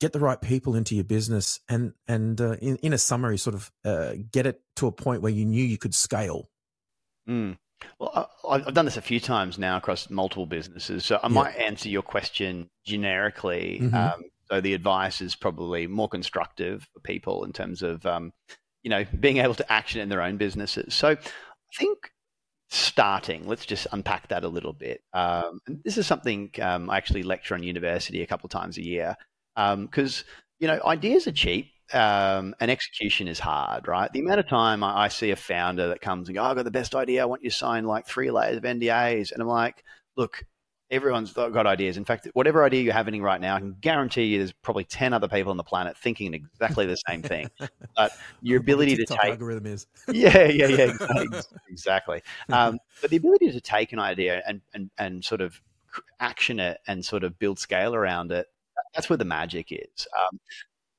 Get 0.00 0.12
the 0.12 0.20
right 0.20 0.40
people 0.40 0.74
into 0.74 0.94
your 0.94 1.04
business 1.04 1.60
and 1.68 1.92
and 2.06 2.40
uh, 2.40 2.52
in, 2.60 2.76
in 2.76 2.92
a 2.92 2.98
summary 2.98 3.38
sort 3.38 3.54
of 3.54 3.70
uh, 3.84 4.14
get 4.30 4.46
it 4.46 4.60
to 4.76 4.86
a 4.86 4.92
point 4.92 5.22
where 5.22 5.32
you 5.32 5.44
knew 5.44 5.64
you 5.64 5.78
could 5.78 5.94
scale 5.94 6.48
mm. 7.28 7.56
Well, 7.98 8.28
I've 8.48 8.74
done 8.74 8.86
this 8.86 8.96
a 8.96 9.02
few 9.02 9.20
times 9.20 9.58
now 9.58 9.76
across 9.76 10.10
multiple 10.10 10.46
businesses, 10.46 11.04
so 11.04 11.20
I 11.22 11.28
might 11.28 11.54
answer 11.56 11.88
your 11.88 12.02
question 12.02 12.70
generically. 12.84 13.78
Mm-hmm. 13.82 13.94
Um, 13.94 14.24
so 14.50 14.60
the 14.60 14.74
advice 14.74 15.20
is 15.20 15.36
probably 15.36 15.86
more 15.86 16.08
constructive 16.08 16.88
for 16.92 17.00
people 17.00 17.44
in 17.44 17.52
terms 17.52 17.82
of, 17.82 18.04
um, 18.06 18.32
you 18.82 18.90
know, 18.90 19.04
being 19.20 19.38
able 19.38 19.54
to 19.54 19.72
action 19.72 20.00
in 20.00 20.08
their 20.08 20.22
own 20.22 20.38
businesses. 20.38 20.94
So 20.94 21.10
I 21.10 21.16
think 21.78 22.10
starting, 22.70 23.46
let's 23.46 23.66
just 23.66 23.86
unpack 23.92 24.28
that 24.28 24.44
a 24.44 24.48
little 24.48 24.72
bit. 24.72 25.02
Um, 25.12 25.60
this 25.84 25.98
is 25.98 26.06
something 26.06 26.50
um, 26.60 26.90
I 26.90 26.96
actually 26.96 27.22
lecture 27.22 27.54
on 27.54 27.62
university 27.62 28.22
a 28.22 28.26
couple 28.26 28.46
of 28.46 28.50
times 28.50 28.78
a 28.78 28.84
year 28.84 29.16
because, 29.82 30.20
um, 30.20 30.26
you 30.58 30.68
know, 30.68 30.80
ideas 30.84 31.26
are 31.26 31.32
cheap 31.32 31.72
um, 31.92 32.54
and 32.60 32.70
execution 32.70 33.28
is 33.28 33.38
hard, 33.38 33.88
right? 33.88 34.12
The 34.12 34.20
amount 34.20 34.40
of 34.40 34.48
time 34.48 34.82
I, 34.82 35.04
I 35.04 35.08
see 35.08 35.30
a 35.30 35.36
founder 35.36 35.88
that 35.88 36.00
comes 36.00 36.28
and 36.28 36.36
goes, 36.36 36.44
oh, 36.44 36.50
I've 36.50 36.56
got 36.56 36.64
the 36.64 36.70
best 36.70 36.94
idea. 36.94 37.22
I 37.22 37.26
want 37.26 37.42
you 37.42 37.50
to 37.50 37.56
sign 37.56 37.84
like 37.84 38.06
three 38.06 38.30
layers 38.30 38.56
of 38.56 38.62
NDAs. 38.62 39.32
And 39.32 39.40
I'm 39.40 39.48
like, 39.48 39.84
look, 40.16 40.44
everyone's 40.90 41.32
got 41.32 41.66
ideas. 41.66 41.96
In 41.96 42.04
fact, 42.04 42.28
whatever 42.34 42.64
idea 42.64 42.82
you're 42.82 42.92
having 42.92 43.20
right 43.22 43.40
now, 43.40 43.56
I 43.56 43.60
can 43.60 43.76
guarantee 43.80 44.24
you 44.24 44.38
there's 44.38 44.52
probably 44.52 44.84
10 44.84 45.12
other 45.12 45.28
people 45.28 45.50
on 45.50 45.56
the 45.56 45.64
planet 45.64 45.96
thinking 45.96 46.34
exactly 46.34 46.86
the 46.86 46.96
same 47.08 47.22
thing. 47.22 47.50
But 47.96 48.12
your 48.42 48.60
ability 48.60 48.94
to 48.94 49.06
take 49.06 49.32
algorithm 49.32 49.66
is. 49.66 49.88
yeah, 50.08 50.44
yeah, 50.44 50.68
yeah, 50.68 50.84
exactly. 50.92 51.38
exactly. 51.68 52.22
Um, 52.48 52.78
but 53.00 53.10
the 53.10 53.16
ability 53.16 53.50
to 53.50 53.60
take 53.60 53.92
an 53.92 53.98
idea 53.98 54.40
and, 54.46 54.60
and, 54.72 54.90
and 54.98 55.24
sort 55.24 55.40
of 55.40 55.60
action 56.20 56.60
it 56.60 56.78
and 56.86 57.04
sort 57.04 57.24
of 57.24 57.40
build 57.40 57.58
scale 57.58 57.96
around 57.96 58.30
it, 58.30 58.46
that's 58.94 59.08
where 59.08 59.16
the 59.16 59.24
magic 59.24 59.68
is. 59.70 60.06
Um, 60.18 60.38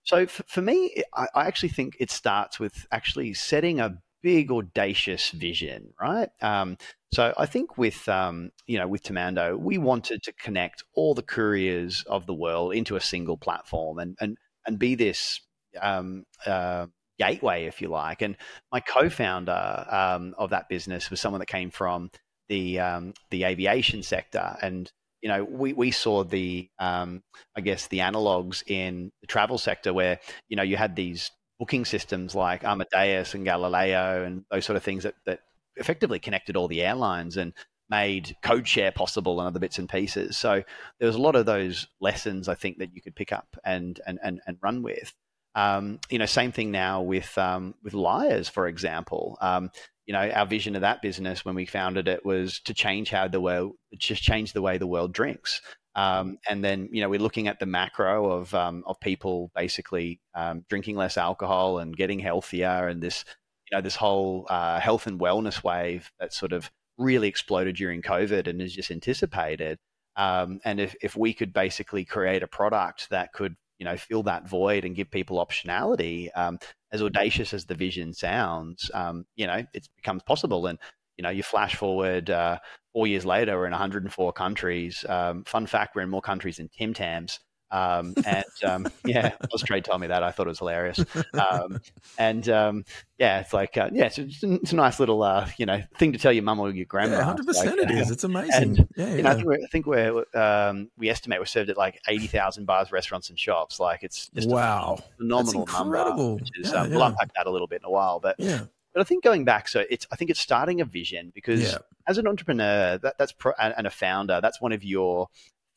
so 0.03 0.25
for, 0.25 0.43
for 0.47 0.61
me, 0.61 1.03
I, 1.13 1.27
I, 1.35 1.47
actually 1.47 1.69
think 1.69 1.95
it 1.99 2.09
starts 2.09 2.59
with 2.59 2.87
actually 2.91 3.33
setting 3.33 3.79
a 3.79 3.99
big 4.21 4.51
audacious 4.51 5.29
vision, 5.31 5.93
right? 6.01 6.29
Um, 6.41 6.77
so 7.13 7.33
I 7.37 7.45
think 7.45 7.77
with 7.77 8.07
um, 8.09 8.51
you 8.67 8.77
know 8.77 8.87
with 8.87 9.03
Temando, 9.03 9.57
we 9.57 9.77
wanted 9.77 10.23
to 10.23 10.33
connect 10.33 10.83
all 10.93 11.13
the 11.13 11.21
couriers 11.21 12.03
of 12.07 12.25
the 12.25 12.33
world 12.33 12.73
into 12.73 12.95
a 12.95 13.01
single 13.01 13.37
platform 13.37 13.99
and 13.99 14.17
and 14.19 14.37
and 14.65 14.79
be 14.79 14.95
this 14.95 15.41
um, 15.81 16.25
uh, 16.45 16.87
gateway, 17.17 17.65
if 17.65 17.81
you 17.81 17.89
like. 17.89 18.21
And 18.21 18.35
my 18.71 18.79
co-founder 18.79 19.85
um, 19.89 20.33
of 20.37 20.51
that 20.51 20.69
business 20.69 21.09
was 21.09 21.19
someone 21.19 21.39
that 21.39 21.47
came 21.47 21.69
from 21.69 22.09
the 22.47 22.79
um, 22.79 23.13
the 23.29 23.43
aviation 23.43 24.03
sector, 24.03 24.57
and 24.61 24.91
you 25.21 25.29
know, 25.29 25.43
we, 25.43 25.73
we 25.73 25.91
saw 25.91 26.23
the, 26.23 26.69
um, 26.79 27.23
I 27.55 27.61
guess, 27.61 27.87
the 27.87 27.99
analogs 27.99 28.63
in 28.67 29.11
the 29.21 29.27
travel 29.27 29.57
sector 29.57 29.93
where, 29.93 30.19
you 30.47 30.55
know, 30.55 30.63
you 30.63 30.77
had 30.77 30.95
these 30.95 31.31
booking 31.59 31.85
systems 31.85 32.35
like 32.35 32.63
Amadeus 32.63 33.33
and 33.33 33.45
Galileo 33.45 34.23
and 34.23 34.45
those 34.49 34.65
sort 34.65 34.77
of 34.77 34.83
things 34.83 35.03
that, 35.03 35.15
that 35.25 35.41
effectively 35.75 36.19
connected 36.19 36.55
all 36.55 36.67
the 36.67 36.81
airlines 36.81 37.37
and 37.37 37.53
made 37.89 38.35
code 38.43 38.67
share 38.67 38.91
possible 38.91 39.39
and 39.39 39.47
other 39.47 39.59
bits 39.59 39.79
and 39.79 39.89
pieces. 39.89 40.37
So 40.37 40.63
there 40.99 41.07
was 41.07 41.15
a 41.15 41.21
lot 41.21 41.35
of 41.35 41.45
those 41.45 41.87
lessons 41.99 42.47
I 42.47 42.55
think 42.55 42.77
that 42.77 42.93
you 42.93 43.01
could 43.01 43.15
pick 43.15 43.33
up 43.33 43.57
and, 43.65 43.99
and, 44.05 44.19
and, 44.23 44.41
and 44.47 44.57
run 44.61 44.83
with. 44.83 45.13
Um, 45.55 45.99
you 46.09 46.19
know, 46.19 46.27
same 46.27 46.51
thing 46.51 46.71
now 46.71 47.01
with 47.01 47.35
um, 47.37 47.73
with 47.83 47.95
Lyre's, 47.95 48.47
for 48.47 48.67
example. 48.67 49.35
Um, 49.41 49.71
you 50.09 50.13
know, 50.13 50.27
our 50.31 50.47
vision 50.47 50.75
of 50.75 50.81
that 50.81 51.03
business 51.03 51.45
when 51.45 51.53
we 51.53 51.67
founded 51.67 52.07
it 52.07 52.25
was 52.25 52.61
to 52.61 52.73
change 52.73 53.11
how 53.11 53.27
the 53.27 53.39
world, 53.39 53.73
just 53.95 54.23
change 54.23 54.53
the 54.53 54.61
way 54.61 54.79
the 54.79 54.87
world 54.87 55.13
drinks. 55.13 55.61
Um, 55.93 56.39
and 56.49 56.63
then, 56.63 56.89
you 56.91 57.01
know, 57.03 57.09
we're 57.09 57.19
looking 57.19 57.47
at 57.47 57.59
the 57.59 57.67
macro 57.67 58.31
of 58.31 58.51
um, 58.55 58.83
of 58.87 58.99
people 58.99 59.51
basically 59.53 60.19
um, 60.33 60.65
drinking 60.67 60.95
less 60.95 61.15
alcohol 61.15 61.77
and 61.77 61.95
getting 61.95 62.17
healthier, 62.17 62.87
and 62.87 63.03
this, 63.03 63.23
you 63.69 63.77
know, 63.77 63.83
this 63.83 63.95
whole 63.95 64.47
uh, 64.49 64.79
health 64.79 65.05
and 65.05 65.19
wellness 65.19 65.63
wave 65.63 66.11
that 66.19 66.33
sort 66.33 66.53
of 66.53 66.71
really 66.97 67.27
exploded 67.27 67.75
during 67.75 68.01
COVID 68.01 68.47
and 68.47 68.63
is 68.63 68.73
just 68.73 68.89
anticipated. 68.89 69.77
Um, 70.15 70.59
and 70.65 70.79
if 70.79 70.95
if 71.03 71.15
we 71.15 71.35
could 71.35 71.53
basically 71.53 72.03
create 72.03 72.41
a 72.41 72.47
product 72.47 73.11
that 73.11 73.31
could 73.31 73.55
you 73.79 73.85
know 73.85 73.97
fill 73.97 74.23
that 74.23 74.47
void 74.47 74.85
and 74.85 74.95
give 74.95 75.09
people 75.09 75.43
optionality 75.43 76.29
um, 76.35 76.59
as 76.91 77.01
audacious 77.01 77.53
as 77.53 77.65
the 77.65 77.75
vision 77.75 78.13
sounds 78.13 78.91
um, 78.93 79.25
you 79.35 79.47
know 79.47 79.63
it 79.73 79.87
becomes 79.95 80.21
possible. 80.23 80.67
And 80.67 80.77
you 81.17 81.23
know 81.23 81.29
you 81.29 81.43
flash 81.43 81.75
forward 81.75 82.29
uh, 82.29 82.59
four 82.93 83.07
years 83.07 83.25
later 83.25 83.57
we're 83.57 83.65
in 83.65 83.71
104 83.71 84.33
countries. 84.33 85.05
Um, 85.07 85.43
fun 85.45 85.65
fact 85.65 85.95
we're 85.95 86.03
in 86.03 86.09
more 86.09 86.21
countries 86.21 86.57
than 86.57 86.69
tim 86.69 86.93
tams 86.93 87.39
um, 87.71 88.13
and 88.25 88.45
um, 88.65 88.87
yeah, 89.05 89.33
Austrade 89.53 89.83
told 89.83 90.01
me 90.01 90.07
that. 90.07 90.23
I 90.23 90.31
thought 90.31 90.47
it 90.47 90.49
was 90.49 90.59
hilarious. 90.59 91.03
Um, 91.33 91.79
and 92.17 92.47
um, 92.49 92.85
yeah, 93.17 93.39
it's 93.39 93.53
like 93.53 93.77
uh, 93.77 93.89
yeah, 93.91 94.05
it's, 94.05 94.17
it's, 94.17 94.71
a 94.71 94.75
nice 94.75 94.99
little 94.99 95.23
uh, 95.23 95.49
you 95.57 95.65
know 95.65 95.81
thing 95.97 96.11
to 96.13 96.17
tell 96.17 96.31
your 96.31 96.43
mum 96.43 96.59
or 96.59 96.71
your 96.71 96.85
grandma. 96.85 97.17
yeah, 97.17 97.33
percent, 97.33 97.77
like, 97.77 97.89
it 97.89 97.91
is. 97.91 98.11
It's 98.11 98.23
amazing. 98.23 98.79
And, 98.79 98.87
yeah, 98.95 99.15
you 99.15 99.21
know, 99.23 99.29
I 99.29 99.35
think, 99.35 99.47
we're, 99.47 99.55
I 99.55 99.67
think 99.71 99.85
we're 99.85 100.25
um, 100.33 100.89
we 100.97 101.09
estimate 101.09 101.39
we're 101.39 101.45
served 101.45 101.69
at 101.69 101.77
like 101.77 101.99
eighty 102.07 102.27
thousand 102.27 102.65
bars, 102.65 102.91
restaurants, 102.91 103.29
and 103.29 103.39
shops. 103.39 103.79
Like 103.79 104.03
it's 104.03 104.29
just 104.29 104.49
wow, 104.49 104.97
a 104.99 105.17
phenomenal 105.17 105.67
number. 105.67 106.35
Which 106.35 106.49
is, 106.59 106.71
yeah, 106.71 106.81
um, 106.81 106.89
We'll 106.91 107.03
unpack 107.03 107.33
that 107.35 107.47
a 107.47 107.51
little 107.51 107.67
bit 107.67 107.81
in 107.81 107.85
a 107.85 107.91
while, 107.91 108.19
but 108.19 108.35
yeah. 108.39 108.65
But 108.93 109.01
I 109.01 109.03
think 109.03 109.23
going 109.23 109.45
back, 109.45 109.67
so 109.67 109.85
it's 109.89 110.07
I 110.11 110.15
think 110.15 110.31
it's 110.31 110.39
starting 110.39 110.81
a 110.81 110.85
vision 110.85 111.31
because 111.35 111.77
as 112.07 112.17
an 112.17 112.27
entrepreneur, 112.27 112.97
that, 112.97 113.17
that's 113.19 113.31
pro, 113.31 113.53
and 113.59 113.85
a 113.85 113.91
founder, 113.91 114.39
that's 114.41 114.59
one 114.59 114.71
of 114.71 114.83
your 114.83 115.29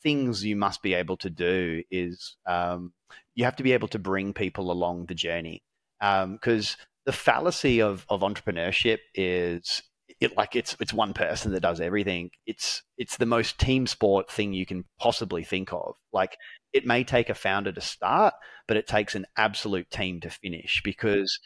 things 0.03 0.45
you 0.45 0.57
must 0.57 0.83
be 0.83 0.95
able 0.95 1.17
to 1.19 1.31
do 1.31 1.83
is 1.91 2.37
um, 2.47 2.93
you 3.35 3.45
have 3.45 3.57
to 3.57 3.63
be 3.63 3.73
able 3.73 3.89
to 3.89 3.99
bring 3.99 4.33
people 4.33 4.71
along 4.71 5.07
the 5.07 5.15
journey. 5.15 5.63
Because 6.01 6.77
um, 6.79 6.87
the 7.07 7.13
fallacy 7.13 7.81
of, 7.81 8.05
of 8.09 8.21
entrepreneurship 8.21 8.99
is 9.15 9.83
it 10.21 10.37
like 10.37 10.55
it's 10.55 10.77
it's 10.79 10.93
one 10.93 11.15
person 11.15 11.53
that 11.53 11.61
does 11.61 11.81
everything. 11.81 12.31
It's 12.47 12.83
it's 12.99 13.17
the 13.17 13.27
most 13.27 13.59
team 13.59 13.87
sport 13.87 14.31
thing 14.31 14.53
you 14.53 14.67
can 14.67 14.85
possibly 14.99 15.43
think 15.43 15.73
of. 15.73 15.95
Like 16.13 16.37
it 16.73 16.87
may 16.87 17.05
take 17.05 17.29
a 17.29 17.35
founder 17.35 17.73
to 17.73 17.81
start 17.81 18.35
but 18.69 18.77
it 18.77 18.87
takes 18.87 19.15
an 19.15 19.27
absolute 19.37 19.91
team 19.91 20.21
to 20.21 20.31
finish 20.31 20.81
because 20.85 21.39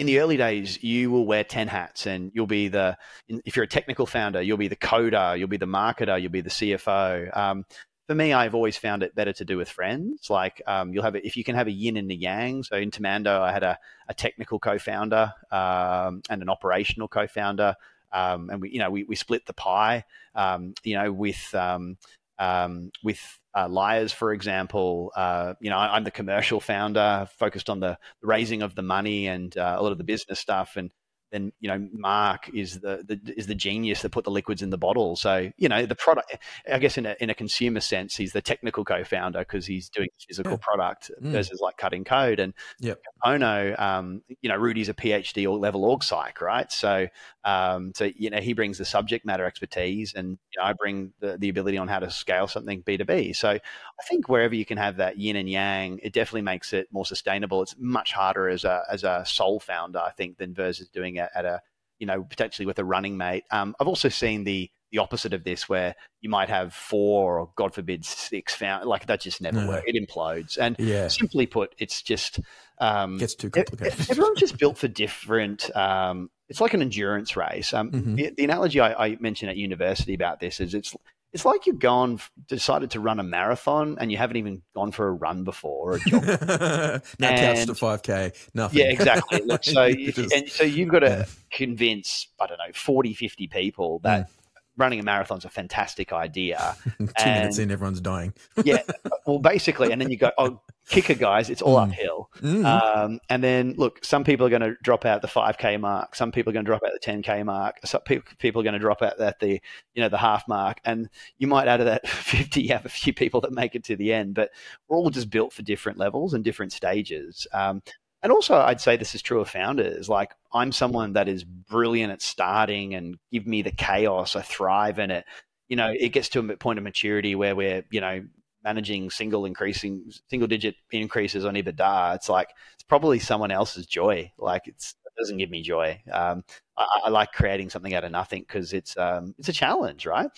in 0.00 0.06
the 0.06 0.18
early 0.18 0.38
days, 0.38 0.82
you 0.82 1.10
will 1.10 1.26
wear 1.26 1.44
10 1.44 1.68
hats 1.68 2.06
and 2.06 2.32
you'll 2.34 2.46
be 2.46 2.68
the, 2.68 2.96
if 3.28 3.54
you're 3.54 3.66
a 3.66 3.68
technical 3.68 4.06
founder, 4.06 4.40
you'll 4.40 4.56
be 4.56 4.66
the 4.66 4.74
coder, 4.74 5.38
you'll 5.38 5.46
be 5.46 5.58
the 5.58 5.66
marketer, 5.66 6.18
you'll 6.18 6.32
be 6.32 6.40
the 6.40 6.48
CFO. 6.48 7.36
Um, 7.36 7.66
for 8.06 8.14
me, 8.14 8.32
I've 8.32 8.54
always 8.54 8.78
found 8.78 9.02
it 9.02 9.14
better 9.14 9.34
to 9.34 9.44
do 9.44 9.58
with 9.58 9.68
friends. 9.68 10.30
Like 10.30 10.62
um, 10.66 10.94
you'll 10.94 11.02
have 11.02 11.16
a, 11.16 11.26
if 11.26 11.36
you 11.36 11.44
can 11.44 11.54
have 11.54 11.66
a 11.66 11.70
yin 11.70 11.98
and 11.98 12.10
a 12.10 12.14
yang. 12.14 12.62
So 12.62 12.76
in 12.76 12.90
Temando, 12.90 13.42
I 13.42 13.52
had 13.52 13.62
a, 13.62 13.78
a 14.08 14.14
technical 14.14 14.58
co-founder 14.58 15.34
um, 15.52 16.22
and 16.30 16.40
an 16.40 16.48
operational 16.48 17.06
co-founder, 17.06 17.74
um, 18.10 18.48
and 18.48 18.62
we 18.62 18.70
you 18.70 18.78
know 18.78 18.90
we, 18.90 19.04
we 19.04 19.16
split 19.16 19.44
the 19.44 19.52
pie. 19.52 20.04
Um, 20.34 20.72
you 20.82 20.94
know 20.94 21.12
with 21.12 21.54
um, 21.54 21.98
um, 22.40 22.90
with 23.04 23.20
uh, 23.56 23.68
Lyre's, 23.68 24.12
for 24.12 24.32
example, 24.32 25.12
uh, 25.14 25.54
you 25.60 25.70
know, 25.70 25.76
I, 25.76 25.96
am 25.96 26.04
the 26.04 26.10
commercial 26.10 26.58
founder, 26.58 27.28
focused 27.38 27.68
on 27.68 27.80
the, 27.80 27.98
raising 28.22 28.62
of 28.62 28.74
the 28.74 28.82
money 28.82 29.28
and 29.28 29.56
uh, 29.56 29.76
a 29.78 29.82
lot 29.82 29.92
of 29.92 29.98
the 29.98 30.04
business 30.04 30.40
stuff. 30.40 30.76
And 30.76 30.90
then 31.30 31.52
you 31.60 31.68
know 31.68 31.88
Mark 31.92 32.50
is 32.54 32.80
the, 32.80 33.04
the, 33.06 33.34
is 33.36 33.46
the 33.46 33.54
genius 33.54 34.02
that 34.02 34.10
put 34.10 34.24
the 34.24 34.30
liquids 34.30 34.62
in 34.62 34.70
the 34.70 34.78
bottle. 34.78 35.16
So 35.16 35.50
you 35.56 35.68
know 35.68 35.86
the 35.86 35.94
product. 35.94 36.36
I 36.70 36.78
guess 36.78 36.98
in 36.98 37.06
a 37.06 37.16
in 37.20 37.30
a 37.30 37.34
consumer 37.34 37.80
sense, 37.80 38.16
he's 38.16 38.32
the 38.32 38.42
technical 38.42 38.84
co-founder 38.84 39.40
because 39.40 39.66
he's 39.66 39.88
doing 39.88 40.08
physical 40.26 40.52
yeah. 40.52 40.58
product 40.60 41.10
mm. 41.22 41.30
versus 41.30 41.60
like 41.60 41.76
cutting 41.76 42.04
code. 42.04 42.40
And 42.40 42.54
yep. 42.80 43.00
Ono, 43.24 43.74
um, 43.78 44.22
you 44.40 44.48
know, 44.48 44.56
Rudy's 44.56 44.88
a 44.88 44.94
PhD 44.94 45.48
or 45.48 45.56
level 45.58 45.84
org 45.84 46.02
psych, 46.02 46.40
right? 46.40 46.70
So 46.70 47.08
um, 47.44 47.92
so 47.94 48.10
you 48.16 48.30
know 48.30 48.40
he 48.40 48.52
brings 48.52 48.78
the 48.78 48.84
subject 48.84 49.24
matter 49.24 49.44
expertise, 49.44 50.14
and 50.14 50.30
you 50.30 50.62
know, 50.62 50.64
I 50.64 50.72
bring 50.74 51.12
the 51.20 51.38
the 51.38 51.48
ability 51.48 51.78
on 51.78 51.88
how 51.88 52.00
to 52.00 52.10
scale 52.10 52.46
something 52.46 52.80
B 52.80 52.96
two 52.96 53.04
B. 53.04 53.32
So 53.32 53.50
I 53.50 54.02
think 54.08 54.28
wherever 54.28 54.54
you 54.54 54.66
can 54.66 54.78
have 54.78 54.96
that 54.96 55.18
yin 55.18 55.36
and 55.36 55.48
yang, 55.48 56.00
it 56.02 56.12
definitely 56.12 56.42
makes 56.42 56.72
it 56.72 56.88
more 56.90 57.06
sustainable. 57.06 57.62
It's 57.62 57.74
much 57.78 58.12
harder 58.12 58.48
as 58.48 58.64
a 58.64 58.82
as 58.90 59.04
a 59.04 59.24
sole 59.26 59.60
founder, 59.60 60.00
I 60.00 60.10
think, 60.10 60.38
than 60.38 60.54
versus 60.54 60.88
doing 60.88 61.19
at, 61.20 61.30
at 61.34 61.44
a 61.44 61.60
you 61.98 62.06
know 62.06 62.24
potentially 62.24 62.66
with 62.66 62.78
a 62.78 62.84
running 62.84 63.16
mate. 63.16 63.44
Um, 63.50 63.74
I've 63.80 63.88
also 63.88 64.08
seen 64.08 64.44
the 64.44 64.70
the 64.90 64.98
opposite 64.98 65.32
of 65.32 65.44
this, 65.44 65.68
where 65.68 65.94
you 66.20 66.28
might 66.28 66.48
have 66.48 66.74
four 66.74 67.38
or 67.38 67.50
God 67.54 67.74
forbid 67.74 68.04
six 68.04 68.54
found 68.54 68.86
like 68.86 69.06
that 69.06 69.20
just 69.20 69.40
never 69.40 69.60
no. 69.60 69.68
works. 69.68 69.84
It 69.86 70.08
implodes. 70.08 70.58
And 70.58 70.76
yeah. 70.78 71.08
simply 71.08 71.46
put, 71.46 71.74
it's 71.78 72.02
just 72.02 72.40
um, 72.78 73.18
gets 73.18 73.34
too 73.34 73.50
complicated. 73.50 74.10
everyone's 74.10 74.40
just 74.40 74.58
built 74.58 74.78
for 74.78 74.88
different. 74.88 75.74
Um, 75.76 76.30
it's 76.48 76.60
like 76.60 76.74
an 76.74 76.82
endurance 76.82 77.36
race. 77.36 77.72
Um, 77.72 77.90
mm-hmm. 77.92 78.14
the, 78.16 78.34
the, 78.36 78.44
analogy 78.44 78.80
I, 78.80 79.06
I 79.06 79.16
mentioned 79.20 79.50
at 79.50 79.56
university 79.56 80.14
about 80.14 80.40
this 80.40 80.58
is 80.60 80.74
it's 80.74 80.96
it's 81.32 81.44
like 81.44 81.66
you've 81.66 81.78
gone 81.78 82.20
decided 82.48 82.90
to 82.92 83.00
run 83.00 83.20
a 83.20 83.22
marathon 83.22 83.96
and 84.00 84.10
you 84.10 84.18
haven't 84.18 84.36
even 84.36 84.62
gone 84.74 84.90
for 84.90 85.08
a 85.08 85.12
run 85.12 85.44
before 85.44 85.92
or 85.92 85.96
a 85.96 86.00
jog. 86.00 86.24
now 87.18 87.36
counts 87.36 87.66
to 87.66 87.74
five 87.74 88.02
k. 88.02 88.32
Nothing. 88.54 88.80
Yeah, 88.80 88.86
exactly. 88.86 89.42
Look, 89.44 89.64
so 89.64 89.82
and 90.34 90.48
so 90.48 90.64
you've 90.64 90.88
got 90.88 91.00
to 91.00 91.08
yeah. 91.08 91.24
convince 91.52 92.28
I 92.40 92.46
don't 92.46 92.58
know 92.58 92.72
40, 92.74 93.14
50 93.14 93.48
people 93.48 94.00
that. 94.00 94.26
Mm. 94.26 94.32
Running 94.76 95.00
a 95.00 95.02
marathon 95.02 95.38
is 95.38 95.44
a 95.44 95.50
fantastic 95.50 96.12
idea. 96.12 96.76
Two 96.98 97.08
and, 97.18 97.40
minutes 97.40 97.58
in, 97.58 97.70
everyone's 97.70 98.00
dying. 98.00 98.32
yeah, 98.64 98.82
well, 99.26 99.38
basically, 99.38 99.92
and 99.92 100.00
then 100.00 100.10
you 100.10 100.16
go, 100.16 100.30
oh, 100.38 100.60
kicker 100.88 101.14
guys, 101.14 101.50
it's 101.50 101.62
all 101.62 101.76
mm. 101.76 101.88
uphill. 101.88 102.30
Mm. 102.40 102.64
Um, 102.64 103.20
and 103.28 103.42
then 103.42 103.74
look, 103.76 104.04
some 104.04 104.24
people 104.24 104.46
are 104.46 104.50
going 104.50 104.62
to 104.62 104.74
drop 104.82 105.04
out 105.04 105.22
the 105.22 105.28
5k 105.28 105.80
mark. 105.80 106.14
Some 106.14 106.32
people 106.32 106.50
are 106.50 106.54
going 106.54 106.64
to 106.64 106.68
drop 106.68 106.82
out 106.84 106.92
the 106.92 107.06
10k 107.06 107.44
mark. 107.44 107.78
Some 107.84 108.02
people 108.02 108.60
are 108.60 108.64
going 108.64 108.74
to 108.74 108.78
drop 108.78 109.02
out 109.02 109.20
at 109.20 109.38
the 109.38 109.60
you 109.94 110.02
know 110.02 110.08
the 110.08 110.18
half 110.18 110.46
mark. 110.48 110.80
And 110.84 111.08
you 111.38 111.46
might 111.46 111.68
out 111.68 111.80
of 111.80 111.86
that 111.86 112.08
50, 112.08 112.62
you 112.62 112.68
have 112.70 112.86
a 112.86 112.90
few 112.90 113.12
people 113.12 113.40
that 113.42 113.52
make 113.52 113.74
it 113.74 113.84
to 113.84 113.96
the 113.96 114.12
end. 114.12 114.34
But 114.34 114.50
we're 114.88 114.96
all 114.96 115.10
just 115.10 115.30
built 115.30 115.52
for 115.52 115.62
different 115.62 115.98
levels 115.98 116.34
and 116.34 116.44
different 116.44 116.72
stages. 116.72 117.46
Um, 117.52 117.82
and 118.22 118.32
also, 118.32 118.56
I'd 118.56 118.80
say 118.80 118.96
this 118.96 119.14
is 119.14 119.22
true 119.22 119.40
of 119.40 119.48
founders. 119.48 120.08
Like, 120.08 120.32
I'm 120.52 120.72
someone 120.72 121.14
that 121.14 121.28
is 121.28 121.44
brilliant 121.44 122.12
at 122.12 122.20
starting 122.20 122.94
and 122.94 123.18
give 123.32 123.46
me 123.46 123.62
the 123.62 123.70
chaos. 123.70 124.36
I 124.36 124.42
thrive 124.42 124.98
in 124.98 125.10
it. 125.10 125.24
You 125.68 125.76
know, 125.76 125.92
it 125.98 126.10
gets 126.10 126.28
to 126.30 126.40
a 126.40 126.56
point 126.56 126.78
of 126.78 126.84
maturity 126.84 127.34
where 127.34 127.56
we're, 127.56 127.84
you 127.90 128.00
know, 128.00 128.22
managing 128.62 129.10
single 129.10 129.46
increasing, 129.46 130.10
single 130.28 130.48
digit 130.48 130.74
increases 130.90 131.46
on 131.46 131.54
EBITDA. 131.54 132.16
It's 132.16 132.28
like, 132.28 132.50
it's 132.74 132.82
probably 132.82 133.18
someone 133.20 133.50
else's 133.50 133.86
joy. 133.86 134.30
Like, 134.36 134.62
it's, 134.66 134.94
it 135.06 135.12
doesn't 135.18 135.38
give 135.38 135.50
me 135.50 135.62
joy. 135.62 136.02
Um, 136.12 136.44
I, 136.76 136.86
I, 137.04 137.08
like 137.08 137.32
creating 137.32 137.70
something 137.70 137.94
out 137.94 138.04
of 138.04 138.12
nothing 138.12 138.42
because 138.42 138.74
it's, 138.74 138.96
um, 138.98 139.34
it's 139.38 139.48
a 139.48 139.52
challenge, 139.52 140.04
right? 140.04 140.28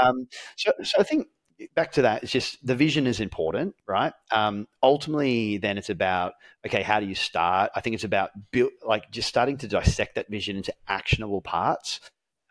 Um, 0.00 0.26
so, 0.56 0.72
so 0.82 0.98
I 0.98 1.04
think 1.04 1.28
back 1.74 1.92
to 1.92 2.02
that, 2.02 2.22
it's 2.22 2.32
just 2.32 2.64
the 2.66 2.74
vision 2.74 3.06
is 3.06 3.20
important, 3.20 3.74
right? 3.86 4.12
Um, 4.30 4.68
ultimately, 4.82 5.58
then 5.58 5.78
it's 5.78 5.90
about 5.90 6.34
okay, 6.66 6.82
how 6.82 7.00
do 7.00 7.06
you 7.06 7.14
start? 7.14 7.70
I 7.74 7.80
think 7.80 7.94
it's 7.94 8.04
about 8.04 8.30
build, 8.50 8.72
like 8.84 9.10
just 9.10 9.28
starting 9.28 9.56
to 9.58 9.68
dissect 9.68 10.14
that 10.16 10.28
vision 10.28 10.56
into 10.56 10.74
actionable 10.86 11.40
parts. 11.40 12.00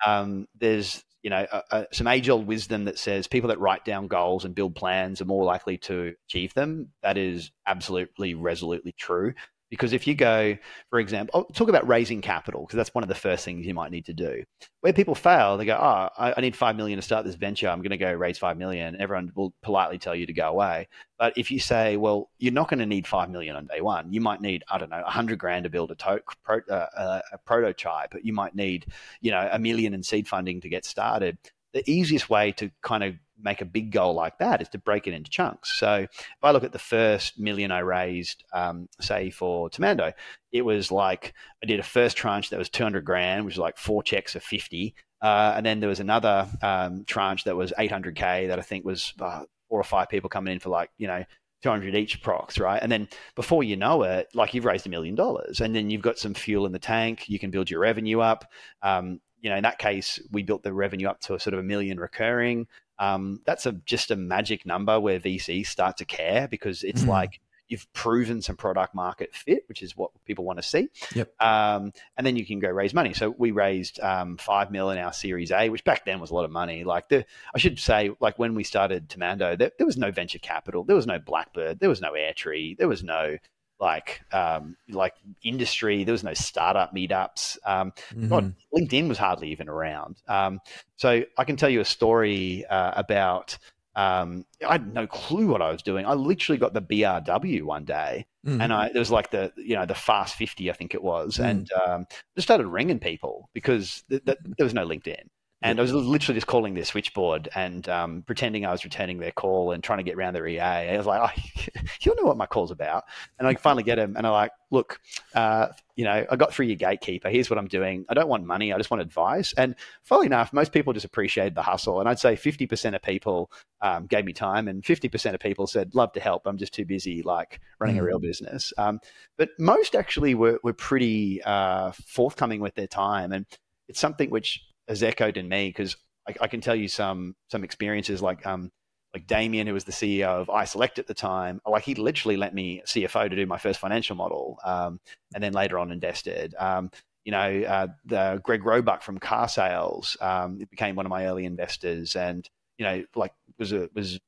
Um, 0.05 0.47
there's 0.59 1.03
you 1.23 1.29
know 1.29 1.45
some 1.91 2.07
age 2.07 2.29
old 2.29 2.47
wisdom 2.47 2.85
that 2.85 2.99
says 2.99 3.27
people 3.27 3.49
that 3.49 3.59
write 3.59 3.83
down 3.83 4.07
goals 4.07 4.45
and 4.45 4.55
build 4.55 4.75
plans 4.75 5.21
are 5.21 5.25
more 5.25 5.43
likely 5.43 5.77
to 5.79 6.13
achieve 6.27 6.53
them. 6.53 6.89
That 7.01 7.17
is 7.17 7.51
absolutely 7.65 8.33
resolutely 8.33 8.93
true. 8.93 9.33
Because 9.69 9.91
if 9.91 10.07
you 10.07 10.15
go, 10.15 10.57
for 10.89 10.99
example, 10.99 11.41
I'll 11.41 11.53
talk 11.53 11.67
about 11.67 11.87
raising 11.87 12.21
capital, 12.21 12.61
because 12.61 12.77
that's 12.77 12.95
one 12.95 13.03
of 13.03 13.09
the 13.09 13.15
first 13.15 13.43
things 13.43 13.65
you 13.65 13.73
might 13.73 13.91
need 13.91 14.05
to 14.05 14.13
do. 14.13 14.43
Where 14.81 14.93
people 14.93 15.13
fail, 15.13 15.57
they 15.57 15.65
go, 15.65 15.75
oh, 15.75 16.09
I, 16.17 16.33
I 16.37 16.41
need 16.41 16.55
five 16.55 16.77
million 16.77 16.97
to 16.97 17.01
start 17.01 17.25
this 17.25 17.35
venture. 17.35 17.67
I'm 17.67 17.79
going 17.79 17.89
to 17.89 17.97
go 17.97 18.13
raise 18.13 18.37
five 18.37 18.57
million. 18.57 18.99
Everyone 18.99 19.31
will 19.35 19.53
politely 19.61 19.97
tell 19.97 20.15
you 20.15 20.25
to 20.25 20.33
go 20.33 20.47
away. 20.47 20.87
But 21.19 21.37
if 21.37 21.51
you 21.51 21.59
say, 21.59 21.97
well, 21.97 22.29
you're 22.39 22.53
not 22.53 22.69
going 22.69 22.79
to 22.79 22.85
need 22.85 23.05
five 23.05 23.29
million 23.29 23.55
on 23.55 23.65
day 23.65 23.81
one. 23.81 24.13
You 24.13 24.21
might 24.21 24.39
need, 24.39 24.63
I 24.69 24.77
don't 24.77 24.89
know, 24.89 25.03
a 25.05 25.11
hundred 25.11 25.39
grand 25.39 25.65
to 25.65 25.69
build 25.69 25.91
a, 25.91 25.95
to- 25.95 26.23
pro- 26.43 26.61
uh, 26.69 27.21
a 27.33 27.37
prototype. 27.39 28.13
You 28.21 28.33
might 28.33 28.55
need, 28.55 28.85
you 29.19 29.31
know, 29.31 29.49
a 29.51 29.59
million 29.59 29.93
in 29.93 30.01
seed 30.01 30.27
funding 30.27 30.61
to 30.61 30.69
get 30.69 30.85
started. 30.85 31.37
The 31.73 31.89
easiest 31.89 32.29
way 32.29 32.53
to 32.53 32.71
kind 32.81 33.03
of 33.03 33.15
make 33.41 33.61
a 33.61 33.65
big 33.65 33.91
goal 33.91 34.13
like 34.13 34.37
that 34.39 34.61
is 34.61 34.69
to 34.69 34.77
break 34.77 35.07
it 35.07 35.13
into 35.13 35.29
chunks. 35.29 35.77
So 35.79 35.93
if 35.95 36.43
I 36.43 36.51
look 36.51 36.63
at 36.63 36.71
the 36.71 36.79
first 36.79 37.39
million 37.39 37.71
I 37.71 37.79
raised, 37.79 38.43
um, 38.53 38.89
say 38.99 39.29
for 39.29 39.69
Temando, 39.69 40.13
it 40.51 40.63
was 40.63 40.91
like 40.91 41.33
I 41.63 41.65
did 41.65 41.79
a 41.79 41.83
first 41.83 42.17
tranche 42.17 42.49
that 42.49 42.59
was 42.59 42.69
200 42.69 43.05
grand, 43.05 43.45
which 43.45 43.55
was 43.55 43.61
like 43.61 43.77
four 43.77 44.03
checks 44.03 44.35
of 44.35 44.43
50. 44.43 44.95
Uh, 45.21 45.53
and 45.55 45.65
then 45.65 45.79
there 45.79 45.89
was 45.89 45.99
another 45.99 46.47
um, 46.61 47.03
tranche 47.05 47.43
that 47.45 47.55
was 47.55 47.73
800K 47.77 48.47
that 48.47 48.59
I 48.59 48.61
think 48.61 48.85
was 48.85 49.13
uh, 49.19 49.43
four 49.69 49.79
or 49.79 49.83
five 49.83 50.09
people 50.09 50.29
coming 50.29 50.53
in 50.53 50.59
for 50.59 50.69
like, 50.69 50.91
you 50.97 51.07
know, 51.07 51.23
200 51.63 51.95
each 51.95 52.21
procs, 52.21 52.59
right? 52.59 52.81
And 52.81 52.91
then 52.91 53.07
before 53.35 53.63
you 53.63 53.77
know 53.77 54.03
it, 54.03 54.27
like 54.33 54.53
you've 54.53 54.65
raised 54.65 54.85
a 54.85 54.89
million 54.89 55.15
dollars 55.15 55.59
and 55.59 55.75
then 55.75 55.89
you've 55.89 56.03
got 56.03 56.19
some 56.19 56.33
fuel 56.33 56.65
in 56.65 56.71
the 56.71 56.79
tank, 56.79 57.27
you 57.27 57.39
can 57.39 57.49
build 57.49 57.69
your 57.69 57.79
revenue 57.79 58.19
up. 58.19 58.45
Um, 58.83 59.19
you 59.41 59.49
know, 59.49 59.55
in 59.55 59.63
that 59.63 59.79
case, 59.79 60.19
we 60.31 60.43
built 60.43 60.63
the 60.63 60.73
revenue 60.73 61.07
up 61.07 61.19
to 61.21 61.35
a 61.35 61.39
sort 61.39 61.53
of 61.53 61.59
a 61.59 61.63
million 61.63 61.99
recurring 61.99 62.67
um, 62.99 63.41
that's 63.45 63.65
a 63.65 63.73
just 63.73 64.11
a 64.11 64.15
magic 64.15 64.65
number 64.65 64.99
where 64.99 65.19
VCs 65.19 65.67
start 65.67 65.97
to 65.97 66.05
care 66.05 66.47
because 66.47 66.83
it's 66.83 67.03
mm. 67.03 67.07
like 67.07 67.39
you've 67.67 67.91
proven 67.93 68.41
some 68.41 68.55
product 68.55 68.95
market 68.95 69.33
fit, 69.35 69.63
which 69.67 69.81
is 69.81 69.95
what 69.95 70.11
people 70.25 70.45
want 70.45 70.57
to 70.57 70.63
see. 70.63 70.89
Yep. 71.13 71.41
Um, 71.41 71.91
and 72.15 72.25
then 72.25 72.35
you 72.35 72.45
can 72.45 72.59
go 72.59 72.69
raise 72.69 72.93
money. 72.93 73.13
So 73.13 73.35
we 73.37 73.51
raised 73.51 73.99
um, 73.99 74.37
five 74.37 74.71
mil 74.71 74.89
in 74.89 74.97
our 74.97 75.13
Series 75.13 75.51
A, 75.51 75.69
which 75.69 75.83
back 75.83 76.05
then 76.05 76.19
was 76.19 76.31
a 76.31 76.33
lot 76.33 76.45
of 76.45 76.51
money. 76.51 76.83
Like 76.83 77.09
the, 77.09 77.25
I 77.53 77.57
should 77.57 77.79
say, 77.79 78.11
like 78.19 78.39
when 78.39 78.55
we 78.55 78.63
started 78.63 79.09
Temando, 79.09 79.57
there, 79.57 79.71
there 79.77 79.87
was 79.87 79.97
no 79.97 80.11
venture 80.11 80.39
capital, 80.39 80.83
there 80.83 80.95
was 80.95 81.07
no 81.07 81.19
Blackbird, 81.19 81.79
there 81.79 81.89
was 81.89 82.01
no 82.01 82.13
Airtree, 82.13 82.77
there 82.77 82.87
was 82.87 83.03
no 83.03 83.37
like 83.79 84.21
um, 84.31 84.75
like 84.89 85.13
industry. 85.43 86.03
There 86.03 86.11
was 86.11 86.23
no 86.23 86.33
startup 86.33 86.93
meetups. 86.95 87.57
Um, 87.65 87.91
mm-hmm. 88.09 88.27
God, 88.29 88.55
LinkedIn 88.75 89.07
was 89.07 89.17
hardly 89.17 89.51
even 89.51 89.69
around. 89.69 90.21
Um, 90.27 90.59
so 90.95 91.23
I 91.37 91.43
can 91.43 91.55
tell 91.55 91.69
you 91.69 91.81
a 91.81 91.85
story 91.85 92.65
uh, 92.65 92.93
about. 92.95 93.57
Um, 93.95 94.45
I 94.67 94.73
had 94.73 94.93
no 94.93 95.07
clue 95.07 95.47
what 95.47 95.63
I 95.63 95.71
was 95.71 95.81
doing. 95.81 96.05
I 96.05 96.13
literally 96.13 96.59
got 96.59 96.71
the 96.71 96.83
BRW 96.83 97.63
one 97.63 97.83
day, 97.83 98.27
mm-hmm. 98.45 98.61
and 98.61 98.71
I 98.71 98.87
it 98.87 98.95
was 98.95 99.09
like 99.09 99.31
the 99.31 99.51
you 99.57 99.75
know 99.75 99.87
the 99.87 99.95
Fast 99.95 100.35
Fifty, 100.35 100.69
I 100.69 100.73
think 100.73 100.93
it 100.93 101.01
was, 101.01 101.37
mm 101.37 101.45
and 101.45 101.71
um, 101.71 102.05
just 102.35 102.47
started 102.47 102.67
ringing 102.67 102.99
people 102.99 103.49
because 103.53 104.03
th- 104.09 104.23
th- 104.23 104.37
there 104.57 104.65
was 104.65 104.75
no 104.75 104.85
LinkedIn. 104.85 105.23
And 105.63 105.79
I 105.79 105.81
was 105.81 105.91
literally 105.91 106.37
just 106.37 106.45
calling 106.45 106.75
their 106.75 106.85
switchboard 106.85 107.49
and 107.55 107.87
um, 107.89 108.21
pretending 108.21 108.63
I 108.63 108.71
was 108.71 108.83
returning 108.83 109.17
their 109.17 109.31
call 109.31 109.71
and 109.71 109.83
trying 109.83 109.97
to 109.97 110.03
get 110.03 110.15
around 110.15 110.35
their 110.35 110.45
EA. 110.45 110.59
I 110.59 110.97
was 110.97 111.07
like, 111.07 111.19
oh, 111.19 111.41
you 112.01 112.15
know 112.15 112.25
what 112.25 112.37
my 112.37 112.45
call's 112.45 112.69
about. 112.69 113.05
And 113.39 113.47
I 113.47 113.55
finally 113.55 113.81
get 113.81 113.97
him 113.97 114.15
and 114.15 114.27
I'm 114.27 114.33
like, 114.33 114.51
look, 114.69 114.99
uh, 115.33 115.69
you 115.95 116.03
know, 116.03 116.27
I 116.29 116.35
got 116.35 116.53
through 116.53 116.67
your 116.67 116.75
gatekeeper. 116.75 117.29
Here's 117.29 117.49
what 117.49 117.57
I'm 117.57 117.67
doing. 117.67 118.05
I 118.07 118.13
don't 118.13 118.27
want 118.27 118.45
money. 118.45 118.71
I 118.71 118.77
just 118.77 118.91
want 118.91 119.01
advice. 119.01 119.51
And 119.57 119.73
funnily 120.03 120.27
enough, 120.27 120.53
most 120.53 120.73
people 120.73 120.93
just 120.93 121.05
appreciated 121.05 121.55
the 121.55 121.63
hustle. 121.63 121.99
And 121.99 122.07
I'd 122.07 122.19
say 122.19 122.35
50% 122.35 122.93
of 122.93 123.01
people 123.01 123.51
um, 123.81 124.05
gave 124.05 124.25
me 124.25 124.33
time 124.33 124.67
and 124.67 124.83
50% 124.83 125.33
of 125.33 125.39
people 125.39 125.65
said, 125.65 125.95
love 125.95 126.13
to 126.13 126.19
help. 126.19 126.45
I'm 126.45 126.57
just 126.57 126.73
too 126.73 126.85
busy 126.85 127.23
like 127.23 127.61
running 127.79 127.95
mm. 127.95 128.01
a 128.01 128.03
real 128.03 128.19
business. 128.19 128.73
Um, 128.77 128.99
but 129.37 129.49
most 129.57 129.95
actually 129.95 130.35
were, 130.35 130.59
were 130.63 130.73
pretty 130.73 131.41
uh, 131.43 131.93
forthcoming 132.05 132.61
with 132.61 132.75
their 132.75 132.85
time. 132.85 133.31
And 133.31 133.47
it's 133.87 133.99
something 133.99 134.29
which 134.29 134.61
has 134.87 135.03
echoed 135.03 135.37
in 135.37 135.49
me 135.49 135.69
because 135.69 135.97
I, 136.27 136.35
I, 136.41 136.47
can 136.47 136.61
tell 136.61 136.75
you 136.75 136.87
some 136.87 137.35
some 137.49 137.63
experiences 137.63 138.21
like 138.21 138.45
um 138.45 138.71
like 139.13 139.27
Damien, 139.27 139.67
who 139.67 139.73
was 139.73 139.85
the 139.85 139.91
CEO 139.91 140.27
of 140.27 140.47
iSelect 140.47 140.99
at 140.99 141.07
the 141.07 141.13
time, 141.13 141.61
like 141.65 141.83
he 141.83 141.95
literally 141.95 142.37
let 142.37 142.53
me 142.53 142.81
CFO 142.85 143.29
to 143.29 143.35
do 143.35 143.45
my 143.45 143.57
first 143.57 143.79
financial 143.79 144.15
model, 144.15 144.59
um, 144.63 144.99
and 145.33 145.43
then 145.43 145.53
later 145.53 145.79
on 145.79 145.91
invested. 145.91 146.53
Um, 146.59 146.91
you 147.23 147.31
know, 147.31 147.63
uh, 147.63 147.87
the 148.05 148.39
Greg 148.43 148.63
Roebuck 148.63 149.01
from 149.01 149.19
carsales 149.19 150.21
um, 150.21 150.57
became 150.69 150.95
one 150.95 151.05
of 151.05 151.09
my 151.09 151.25
early 151.25 151.45
investors, 151.45 152.15
and 152.15 152.47
you 152.77 152.85
know, 152.85 153.03
like 153.15 153.33
was 153.57 153.71
a, 153.71 153.89
was 153.93 154.19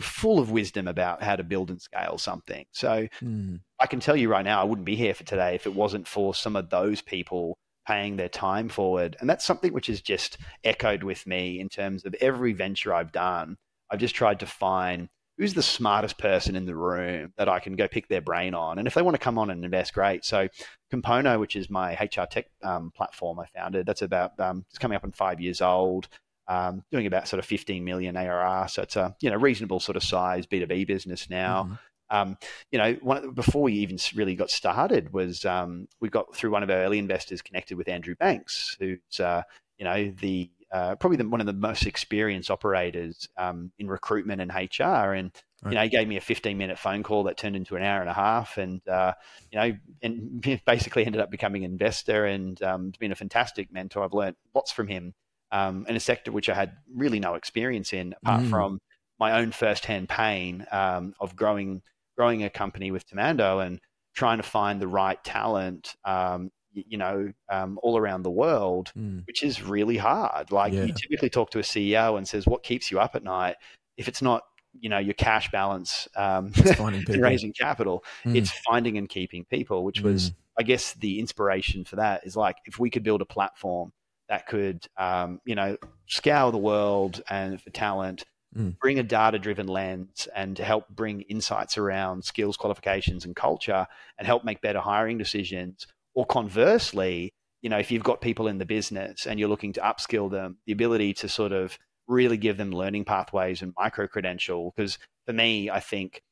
full 0.00 0.38
of 0.38 0.50
wisdom 0.50 0.86
about 0.86 1.22
how 1.22 1.36
to 1.36 1.42
build 1.42 1.70
and 1.70 1.80
scale 1.80 2.18
something. 2.18 2.66
So 2.72 3.08
mm. 3.22 3.60
I 3.80 3.86
can 3.86 4.00
tell 4.00 4.16
you 4.16 4.28
right 4.28 4.44
now, 4.44 4.60
I 4.60 4.64
wouldn't 4.64 4.86
be 4.86 4.96
here 4.96 5.14
for 5.14 5.24
today 5.24 5.54
if 5.54 5.66
it 5.66 5.74
wasn't 5.74 6.06
for 6.06 6.34
some 6.34 6.56
of 6.56 6.70
those 6.70 7.02
people 7.02 7.58
paying 7.86 8.16
their 8.16 8.28
time 8.28 8.68
forward. 8.68 9.16
And 9.20 9.28
that's 9.28 9.44
something 9.44 9.72
which 9.72 9.86
has 9.86 10.00
just 10.00 10.38
echoed 10.64 11.02
with 11.02 11.26
me 11.26 11.60
in 11.60 11.68
terms 11.68 12.04
of 12.04 12.14
every 12.20 12.52
venture 12.52 12.92
I've 12.92 13.12
done. 13.12 13.56
I've 13.90 14.00
just 14.00 14.14
tried 14.14 14.40
to 14.40 14.46
find 14.46 15.08
who's 15.38 15.54
the 15.54 15.62
smartest 15.62 16.18
person 16.18 16.56
in 16.56 16.64
the 16.64 16.74
room 16.74 17.32
that 17.36 17.48
I 17.48 17.60
can 17.60 17.76
go 17.76 17.86
pick 17.86 18.08
their 18.08 18.22
brain 18.22 18.54
on. 18.54 18.78
And 18.78 18.88
if 18.88 18.94
they 18.94 19.02
want 19.02 19.14
to 19.14 19.22
come 19.22 19.38
on 19.38 19.50
and 19.50 19.64
invest, 19.64 19.92
great. 19.92 20.24
So 20.24 20.48
Compono, 20.92 21.38
which 21.38 21.56
is 21.56 21.68
my 21.68 21.92
HR 21.94 22.24
tech 22.24 22.46
um, 22.62 22.90
platform 22.96 23.38
I 23.38 23.46
founded, 23.46 23.86
that's 23.86 24.02
about, 24.02 24.38
um, 24.40 24.64
it's 24.70 24.78
coming 24.78 24.96
up 24.96 25.04
on 25.04 25.12
five 25.12 25.40
years 25.40 25.60
old. 25.60 26.08
Um, 26.48 26.84
doing 26.92 27.06
about 27.06 27.26
sort 27.26 27.40
of 27.40 27.44
15 27.44 27.84
million 27.84 28.16
ARR. 28.16 28.68
So 28.68 28.82
it's 28.82 28.94
a 28.94 29.16
you 29.20 29.28
know 29.30 29.36
reasonable 29.36 29.80
sort 29.80 29.96
of 29.96 30.04
size 30.04 30.46
B2B 30.46 30.86
business 30.86 31.28
now. 31.28 31.64
Mm-hmm. 31.64 31.74
Um, 32.10 32.36
you 32.70 32.78
know, 32.78 32.94
one, 33.02 33.32
before 33.32 33.62
we 33.62 33.74
even 33.74 33.98
really 34.14 34.34
got 34.34 34.50
started 34.50 35.12
was 35.12 35.44
um, 35.44 35.88
we 36.00 36.08
got 36.08 36.34
through 36.34 36.50
one 36.50 36.62
of 36.62 36.70
our 36.70 36.78
early 36.78 36.98
investors 36.98 37.42
connected 37.42 37.76
with 37.76 37.88
Andrew 37.88 38.14
Banks, 38.14 38.76
who's 38.78 39.20
uh, 39.20 39.42
you 39.78 39.84
know 39.84 40.12
the 40.20 40.50
uh, 40.72 40.96
probably 40.96 41.16
the, 41.16 41.28
one 41.28 41.40
of 41.40 41.46
the 41.46 41.52
most 41.52 41.86
experienced 41.86 42.50
operators 42.50 43.28
um, 43.36 43.70
in 43.78 43.88
recruitment 43.88 44.40
and 44.40 44.50
HR, 44.50 45.12
and 45.14 45.30
right. 45.62 45.70
you 45.70 45.74
know 45.76 45.82
he 45.82 45.88
gave 45.88 46.08
me 46.08 46.16
a 46.16 46.20
15 46.20 46.58
minute 46.58 46.78
phone 46.78 47.02
call 47.02 47.24
that 47.24 47.36
turned 47.36 47.56
into 47.56 47.76
an 47.76 47.82
hour 47.82 48.00
and 48.00 48.10
a 48.10 48.14
half, 48.14 48.58
and 48.58 48.86
uh, 48.88 49.12
you 49.50 49.58
know 49.58 49.76
and 50.02 50.60
basically 50.66 51.06
ended 51.06 51.20
up 51.20 51.30
becoming 51.30 51.64
an 51.64 51.70
investor, 51.70 52.26
and 52.26 52.62
um, 52.62 52.88
it's 52.88 52.98
been 52.98 53.12
a 53.12 53.16
fantastic 53.16 53.72
mentor. 53.72 54.04
I've 54.04 54.14
learned 54.14 54.36
lots 54.54 54.72
from 54.72 54.88
him 54.88 55.14
um, 55.52 55.86
in 55.88 55.96
a 55.96 56.00
sector 56.00 56.32
which 56.32 56.48
I 56.48 56.54
had 56.54 56.72
really 56.94 57.20
no 57.20 57.34
experience 57.34 57.92
in, 57.92 58.14
apart 58.22 58.42
mm. 58.42 58.50
from 58.50 58.80
my 59.18 59.40
own 59.40 59.50
first-hand 59.50 60.08
pain 60.08 60.66
um, 60.70 61.14
of 61.20 61.36
growing 61.36 61.82
growing 62.16 62.44
a 62.44 62.50
company 62.50 62.90
with 62.90 63.08
Temando 63.08 63.64
and 63.64 63.80
trying 64.14 64.38
to 64.38 64.42
find 64.42 64.80
the 64.80 64.88
right 64.88 65.22
talent, 65.24 65.96
um, 66.04 66.50
you, 66.72 66.98
know, 66.98 67.32
um, 67.50 67.78
all 67.82 67.98
around 67.98 68.22
the 68.22 68.30
world, 68.30 68.92
mm. 68.96 69.26
which 69.26 69.42
is 69.42 69.62
really 69.62 69.96
hard. 69.96 70.52
Like 70.52 70.72
yeah. 70.72 70.84
you 70.84 70.92
typically 70.92 71.30
talk 71.30 71.50
to 71.50 71.58
a 71.58 71.62
CEO 71.62 72.16
and 72.16 72.26
says, 72.26 72.46
"What 72.46 72.62
keeps 72.62 72.90
you 72.90 73.00
up 73.00 73.14
at 73.14 73.22
night?" 73.22 73.56
If 73.96 74.08
it's 74.08 74.22
not 74.22 74.42
you 74.78 74.90
know 74.90 74.98
your 74.98 75.14
cash 75.14 75.50
balance 75.50 76.06
um, 76.16 76.52
and 76.78 77.22
raising 77.22 77.50
capital 77.54 78.04
mm. 78.26 78.36
it's 78.36 78.50
finding 78.50 78.98
and 78.98 79.08
keeping 79.08 79.42
people 79.46 79.84
which 79.84 80.02
was 80.02 80.32
mm. 80.32 80.34
i 80.58 80.62
guess 80.62 80.92
the 80.92 81.18
inspiration 81.18 81.82
for 81.82 81.96
that 81.96 82.26
is 82.26 82.36
like 82.36 82.56
if 82.66 82.78
we 82.78 82.90
could 82.90 83.02
build 83.02 83.22
a 83.22 83.24
platform 83.24 83.90
that 84.28 84.46
could, 84.46 84.86
um, 84.96 85.40
you 85.44 85.54
know, 85.54 85.76
scour 86.06 86.50
the 86.50 86.58
world 86.58 87.22
and 87.28 87.60
for 87.60 87.70
talent, 87.70 88.24
mm. 88.56 88.78
bring 88.78 88.98
a 88.98 89.02
data 89.02 89.38
driven 89.38 89.66
lens 89.66 90.28
and 90.34 90.56
help 90.58 90.88
bring 90.88 91.22
insights 91.22 91.78
around 91.78 92.24
skills, 92.24 92.56
qualifications, 92.56 93.24
and 93.24 93.36
culture 93.36 93.86
and 94.18 94.26
help 94.26 94.44
make 94.44 94.60
better 94.60 94.80
hiring 94.80 95.18
decisions. 95.18 95.86
Or 96.14 96.24
conversely, 96.24 97.32
you 97.62 97.70
know, 97.70 97.78
if 97.78 97.90
you've 97.90 98.02
got 98.02 98.20
people 98.20 98.48
in 98.48 98.58
the 98.58 98.66
business 98.66 99.26
and 99.26 99.38
you're 99.38 99.48
looking 99.48 99.72
to 99.74 99.80
upskill 99.80 100.30
them, 100.30 100.58
the 100.66 100.72
ability 100.72 101.14
to 101.14 101.28
sort 101.28 101.52
of 101.52 101.78
really 102.08 102.36
give 102.36 102.56
them 102.56 102.70
learning 102.70 103.04
pathways 103.04 103.62
and 103.62 103.74
micro 103.76 104.06
credential. 104.06 104.72
Because 104.74 104.98
for 105.26 105.32
me, 105.32 105.70
I 105.70 105.80
think 105.80 106.22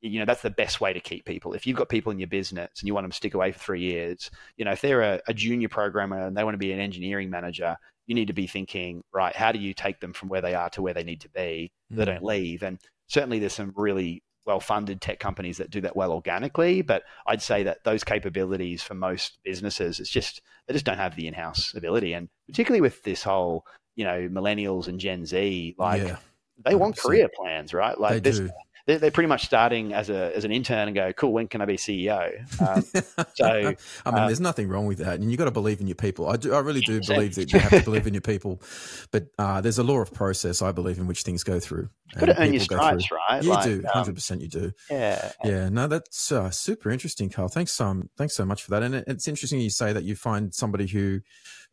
you 0.00 0.18
know 0.18 0.24
that's 0.24 0.42
the 0.42 0.50
best 0.50 0.80
way 0.80 0.92
to 0.92 1.00
keep 1.00 1.24
people 1.24 1.54
if 1.54 1.66
you've 1.66 1.76
got 1.76 1.88
people 1.88 2.12
in 2.12 2.18
your 2.18 2.28
business 2.28 2.70
and 2.78 2.86
you 2.86 2.94
want 2.94 3.04
them 3.04 3.10
to 3.10 3.16
stick 3.16 3.34
away 3.34 3.50
for 3.50 3.58
three 3.58 3.80
years 3.80 4.30
you 4.56 4.64
know 4.64 4.72
if 4.72 4.80
they're 4.80 5.00
a, 5.02 5.20
a, 5.26 5.34
junior 5.34 5.68
programmer 5.68 6.26
and 6.26 6.36
they 6.36 6.44
want 6.44 6.54
to 6.54 6.58
be 6.58 6.70
an 6.70 6.78
engineering 6.78 7.30
manager 7.30 7.76
you 8.06 8.14
need 8.14 8.28
to 8.28 8.32
be 8.32 8.46
thinking 8.46 9.02
right 9.12 9.34
how 9.34 9.52
do 9.52 9.58
you 9.58 9.74
take 9.74 10.00
them 10.00 10.12
from 10.12 10.28
where 10.28 10.40
they 10.40 10.54
are 10.54 10.70
to 10.70 10.82
where 10.82 10.94
they 10.94 11.04
need 11.04 11.20
to 11.20 11.28
be 11.30 11.70
mm. 11.92 11.96
they 11.96 12.04
don't 12.04 12.24
leave 12.24 12.62
and 12.62 12.78
certainly 13.08 13.38
there's 13.38 13.52
some 13.52 13.72
really 13.76 14.22
well 14.46 14.60
funded 14.60 15.00
tech 15.00 15.18
companies 15.18 15.58
that 15.58 15.70
do 15.70 15.80
that 15.80 15.96
well 15.96 16.12
organically 16.12 16.82
but 16.82 17.02
i'd 17.26 17.42
say 17.42 17.64
that 17.64 17.82
those 17.84 18.04
capabilities 18.04 18.82
for 18.82 18.94
most 18.94 19.38
businesses 19.44 19.98
it's 19.98 20.10
just 20.10 20.40
they 20.66 20.72
just 20.72 20.84
don't 20.84 20.98
have 20.98 21.16
the 21.16 21.26
in-house 21.26 21.74
ability 21.74 22.12
and 22.12 22.28
particularly 22.46 22.80
with 22.80 23.02
this 23.02 23.22
whole 23.22 23.64
you 23.96 24.04
know 24.04 24.28
millennials 24.28 24.86
and 24.86 25.00
gen 25.00 25.26
z 25.26 25.74
like 25.78 26.02
yeah. 26.02 26.16
they 26.64 26.74
want 26.76 26.96
career 26.96 27.28
plans 27.34 27.74
right 27.74 27.98
like 27.98 28.22
they 28.22 28.30
this 28.30 28.38
do 28.38 28.50
they're, 28.86 28.98
they're 28.98 29.10
pretty 29.10 29.28
much 29.28 29.44
starting 29.44 29.92
as 29.92 30.10
a 30.10 30.34
as 30.36 30.44
an 30.44 30.52
intern 30.52 30.88
and 30.88 30.94
go, 30.94 31.12
cool, 31.12 31.32
when 31.32 31.48
can 31.48 31.60
I 31.60 31.64
be 31.64 31.76
CEO? 31.76 32.38
Um, 32.60 32.82
so 33.34 33.46
I 33.46 34.10
mean, 34.10 34.22
uh, 34.22 34.26
there's 34.26 34.40
nothing 34.40 34.68
wrong 34.68 34.86
with 34.86 34.98
that, 34.98 35.20
and 35.20 35.30
you've 35.30 35.38
got 35.38 35.46
to 35.46 35.50
believe 35.50 35.80
in 35.80 35.88
your 35.88 35.96
people. 35.96 36.28
I 36.28 36.36
do, 36.36 36.54
I 36.54 36.60
really 36.60 36.80
do 36.80 37.00
believe 37.06 37.34
that 37.34 37.52
you 37.52 37.58
have 37.58 37.70
to 37.70 37.82
believe 37.82 38.06
in 38.06 38.14
your 38.14 38.20
people, 38.20 38.62
but 39.10 39.26
uh, 39.38 39.60
there's 39.60 39.78
a 39.78 39.82
law 39.82 39.98
of 39.98 40.12
process 40.12 40.62
I 40.62 40.72
believe 40.72 40.98
in 40.98 41.06
which 41.06 41.22
things 41.22 41.42
go 41.42 41.58
through. 41.58 41.88
You've 42.12 42.20
got 42.20 42.26
to 42.26 42.40
earn 42.40 42.52
your 42.52 42.60
stripes, 42.60 43.10
right? 43.10 43.42
You 43.42 43.50
like, 43.50 43.64
do, 43.64 43.78
um, 43.78 43.84
hundred 43.92 44.10
um, 44.10 44.14
percent, 44.14 44.40
you 44.40 44.48
do. 44.48 44.72
Yeah, 44.88 45.32
yeah. 45.44 45.68
No, 45.68 45.88
that's 45.88 46.30
uh, 46.30 46.50
super 46.50 46.90
interesting, 46.90 47.28
Carl. 47.28 47.48
Thanks, 47.48 47.78
um, 47.80 48.08
thanks 48.16 48.34
so 48.34 48.44
much 48.44 48.62
for 48.62 48.70
that. 48.70 48.84
And 48.84 48.94
it, 48.94 49.04
it's 49.08 49.26
interesting 49.26 49.60
you 49.60 49.70
say 49.70 49.92
that 49.92 50.04
you 50.04 50.14
find 50.14 50.54
somebody 50.54 50.86
who 50.86 51.20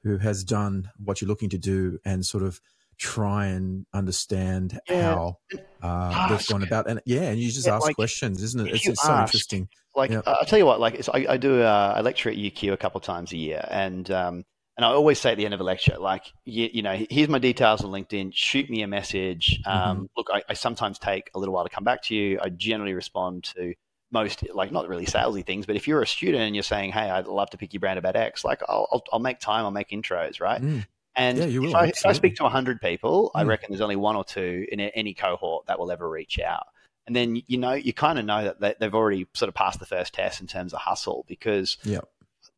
who 0.04 0.17
has 0.17 0.43
done 0.43 0.89
what 0.97 1.21
you're 1.21 1.30
looking 1.30 1.49
to 1.49 1.58
do 1.58 1.97
and 2.04 2.26
sort 2.26 2.43
of 2.43 2.60
try 3.04 3.48
and 3.48 3.86
understand 3.94 4.80
yeah. 4.89 5.02
how 5.02 5.38
uh, 5.82 6.30
they've 6.30 6.48
gone 6.48 6.63
about 6.63 6.89
and 6.89 7.02
yeah 7.06 7.24
and 7.24 7.38
you 7.38 7.52
just 7.52 7.68
yeah, 7.68 7.76
ask 7.76 7.86
like, 7.86 7.96
questions 7.98 8.42
isn't 8.42 8.66
it 8.66 8.76
it's, 8.76 8.88
it's 8.88 9.04
so 9.04 9.20
interesting 9.20 9.68
like 9.94 10.10
yeah. 10.10 10.22
i'll 10.26 10.46
tell 10.46 10.58
you 10.58 10.66
what 10.66 10.80
like 10.80 11.06
I, 11.10 11.26
I, 11.32 11.38
do 11.38 11.62
a, 11.62 11.96
a, 11.98 12.02
lecture 12.02 12.30
at 12.30 12.38
uq 12.38 12.72
a 12.72 12.78
couple 12.78 13.02
times 13.02 13.34
a 13.34 13.38
year 13.38 13.68
and 13.70 14.10
um, 14.10 14.46
and 14.76 14.86
I 14.86 14.89
always 14.89 15.20
say 15.20 15.32
at 15.32 15.38
the 15.38 15.46
end 15.46 15.54
of 15.54 15.60
a 15.60 15.63
lecture, 15.63 15.98
like, 16.00 16.34
you, 16.46 16.68
you 16.74 16.82
know, 16.82 17.06
here's 17.10 17.30
my 17.30 17.38
details 17.38 17.84
on 17.84 17.92
LinkedIn. 17.92 18.32
Shoot 18.34 18.72
me 18.72 18.82
a 18.82 18.88
message. 18.88 19.62
Um, 19.68 19.98
mm-hmm. 19.98 20.06
Look, 20.18 20.30
I, 20.34 20.42
I, 20.50 20.54
sometimes 20.56 20.98
take 20.98 21.30
a 21.36 21.39
little 21.39 21.54
while 21.54 21.63
to 21.63 21.70
come 21.70 21.84
back 21.84 22.02
to 22.06 22.16
you. 22.16 22.39
I 22.42 22.50
generally 22.50 22.96
respond 22.96 23.44
to 23.56 23.76
most, 24.12 24.44
like, 24.52 24.72
not 24.72 24.88
really 24.88 25.06
salesy 25.06 25.46
things, 25.46 25.68
but 25.68 25.76
if 25.76 25.88
you're 25.88 26.02
a 26.02 26.08
student 26.08 26.42
and 26.42 26.56
you're 26.56 26.63
saying, 26.63 26.92
hey, 26.92 27.08
I'd 27.08 27.28
love 27.28 27.52
to 27.52 27.58
pick 27.58 27.72
your 27.72 27.82
brand 27.82 28.00
about 28.00 28.16
X, 28.16 28.44
like, 28.44 28.63
I'll, 28.68 28.88
I'll, 28.92 29.04
I'll 29.13 29.20
make 29.20 29.39
time, 29.39 29.63
I'll 29.63 29.70
make 29.70 29.89
intros, 29.89 30.42
right? 30.42 30.60
Mm. 30.60 30.88
And 31.15 31.38
yeah, 31.38 31.69
if, 31.69 31.76
I, 31.76 31.86
if, 31.88 32.06
I, 32.06 32.13
speak 32.13 32.36
to 32.38 32.43
100 32.43 32.82
people, 32.82 33.32
mm. 33.36 33.39
I 33.39 33.43
reckon 33.43 33.67
there's 33.69 33.82
only 33.82 33.95
one 33.95 34.15
or 34.15 34.23
two 34.23 34.65
in 34.71 34.80
any 34.80 35.13
cohort 35.13 35.67
that 35.67 35.78
will 35.78 35.91
ever 35.91 36.10
reach 36.10 36.39
out. 36.39 36.65
And 37.06 37.15
then, 37.15 37.41
you 37.47 37.58
know, 37.58 37.73
you 37.73 37.93
kind 37.93 38.17
of 38.17 38.26
know 38.26 38.54
that 38.60 38.80
they've 38.80 38.93
already 38.93 39.28
sort 39.34 39.49
of 39.49 39.56
passed 39.56 39.80
the 39.80 39.86
first 39.86 40.13
test 40.13 40.41
in 40.41 40.47
terms 40.47 40.73
of 40.73 40.80
hustle 40.80 41.26
because, 41.28 41.78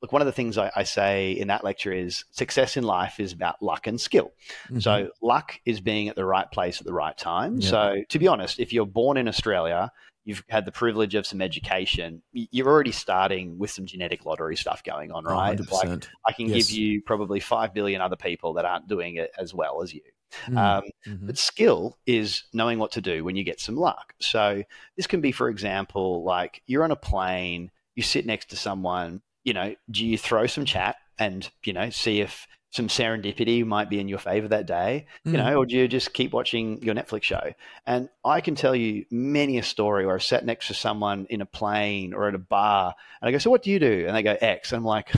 look, 0.01 0.11
one 0.11 0.21
of 0.21 0.27
the 0.27 0.31
things 0.31 0.57
I, 0.57 0.71
I, 0.75 0.83
say 0.83 1.31
in 1.31 1.47
that 1.47 1.63
lecture 1.63 1.91
is 1.91 2.25
success 2.31 2.77
in 2.77 2.83
life 2.83 3.19
is 3.19 3.33
about 3.33 3.61
luck 3.61 3.87
and 3.87 3.99
skill. 3.99 4.31
Mm-hmm. 4.65 4.79
So, 4.79 5.09
luck 5.21 5.59
is 5.65 5.81
being 5.81 6.09
at 6.09 6.15
the 6.15 6.25
right 6.25 6.49
place 6.51 6.79
at 6.79 6.85
the 6.85 6.93
right 6.93 7.17
time. 7.17 7.59
So, 7.61 8.03
to 8.07 8.19
be 8.19 8.27
honest, 8.27 8.59
if 8.59 8.71
you're 8.71 8.85
born 8.85 9.17
in 9.17 9.27
Australia 9.27 9.91
you've 10.25 10.43
had 10.49 10.65
the 10.65 10.71
privilege 10.71 11.15
of 11.15 11.25
some 11.25 11.41
education, 11.41 12.21
you're 12.33 12.67
already 12.67 12.91
starting 12.91 13.57
with 13.57 13.69
some 13.69 13.85
genetic 13.85 14.25
lottery 14.25 14.57
stuff 14.57 14.83
going 14.83 15.11
on, 15.11 15.23
right? 15.23 15.59
Like 15.71 16.07
I 16.27 16.33
can 16.33 16.47
yes. 16.47 16.67
give 16.67 16.77
you 16.77 17.01
probably 17.03 17.39
five 17.39 17.73
billion 17.73 18.01
other 18.01 18.15
people 18.15 18.53
that 18.55 18.65
aren't 18.65 18.87
doing 18.87 19.15
it 19.15 19.31
as 19.37 19.53
well 19.53 19.81
as 19.81 19.93
you. 19.93 20.01
Mm, 20.47 20.57
um, 20.57 20.83
mm-hmm. 21.07 21.27
But 21.27 21.37
skill 21.37 21.97
is 22.05 22.43
knowing 22.51 22.79
what 22.79 22.91
to 22.93 23.01
do 23.01 23.23
when 23.23 23.35
you 23.35 23.43
get 23.43 23.61
some 23.61 23.77
luck. 23.77 24.13
So 24.19 24.63
this 24.97 25.07
can 25.07 25.21
be, 25.21 25.31
for 25.31 25.47
example, 25.47 26.23
like 26.23 26.61
you're 26.65 26.83
on 26.83 26.91
a 26.91 26.97
plane, 26.97 27.71
you 27.95 28.03
sit 28.03 28.25
next 28.25 28.49
to 28.49 28.55
someone, 28.55 29.21
you 29.43 29.53
know, 29.53 29.75
do 29.89 30.05
you 30.05 30.17
throw 30.17 30.47
some 30.47 30.65
chat 30.65 30.95
and, 31.19 31.49
you 31.63 31.71
know, 31.71 31.91
see 31.91 32.19
if 32.19 32.47
some 32.75 32.89
serendipity 32.89 33.65
might 33.65 33.89
be 33.89 34.01
in 34.01 34.09
your 34.09 34.19
favor 34.19 34.49
that 34.49 34.65
day, 34.65 35.05
you 35.23 35.31
mm. 35.31 35.37
know, 35.37 35.55
or 35.55 35.65
do 35.65 35.77
you 35.77 35.87
just 35.87 36.13
keep 36.13 36.33
watching 36.33 36.83
your 36.83 36.93
Netflix 36.93 37.23
show? 37.23 37.53
And 37.87 38.09
I 38.25 38.41
can 38.41 38.55
tell 38.55 38.75
you 38.75 39.05
many 39.09 39.57
a 39.57 39.63
story 39.63 40.05
where 40.05 40.13
I've 40.13 40.23
sat 40.23 40.45
next 40.45 40.67
to 40.67 40.73
someone 40.73 41.25
in 41.29 41.39
a 41.39 41.45
plane 41.45 42.13
or 42.13 42.27
at 42.27 42.35
a 42.35 42.39
bar 42.39 42.93
and 43.21 43.29
I 43.29 43.31
go, 43.31 43.37
So 43.37 43.49
what 43.49 43.63
do 43.63 43.71
you 43.71 43.79
do? 43.79 44.03
And 44.05 44.13
they 44.13 44.23
go, 44.23 44.35
X. 44.41 44.73
And 44.73 44.79
I'm 44.79 44.83
like, 44.83 45.09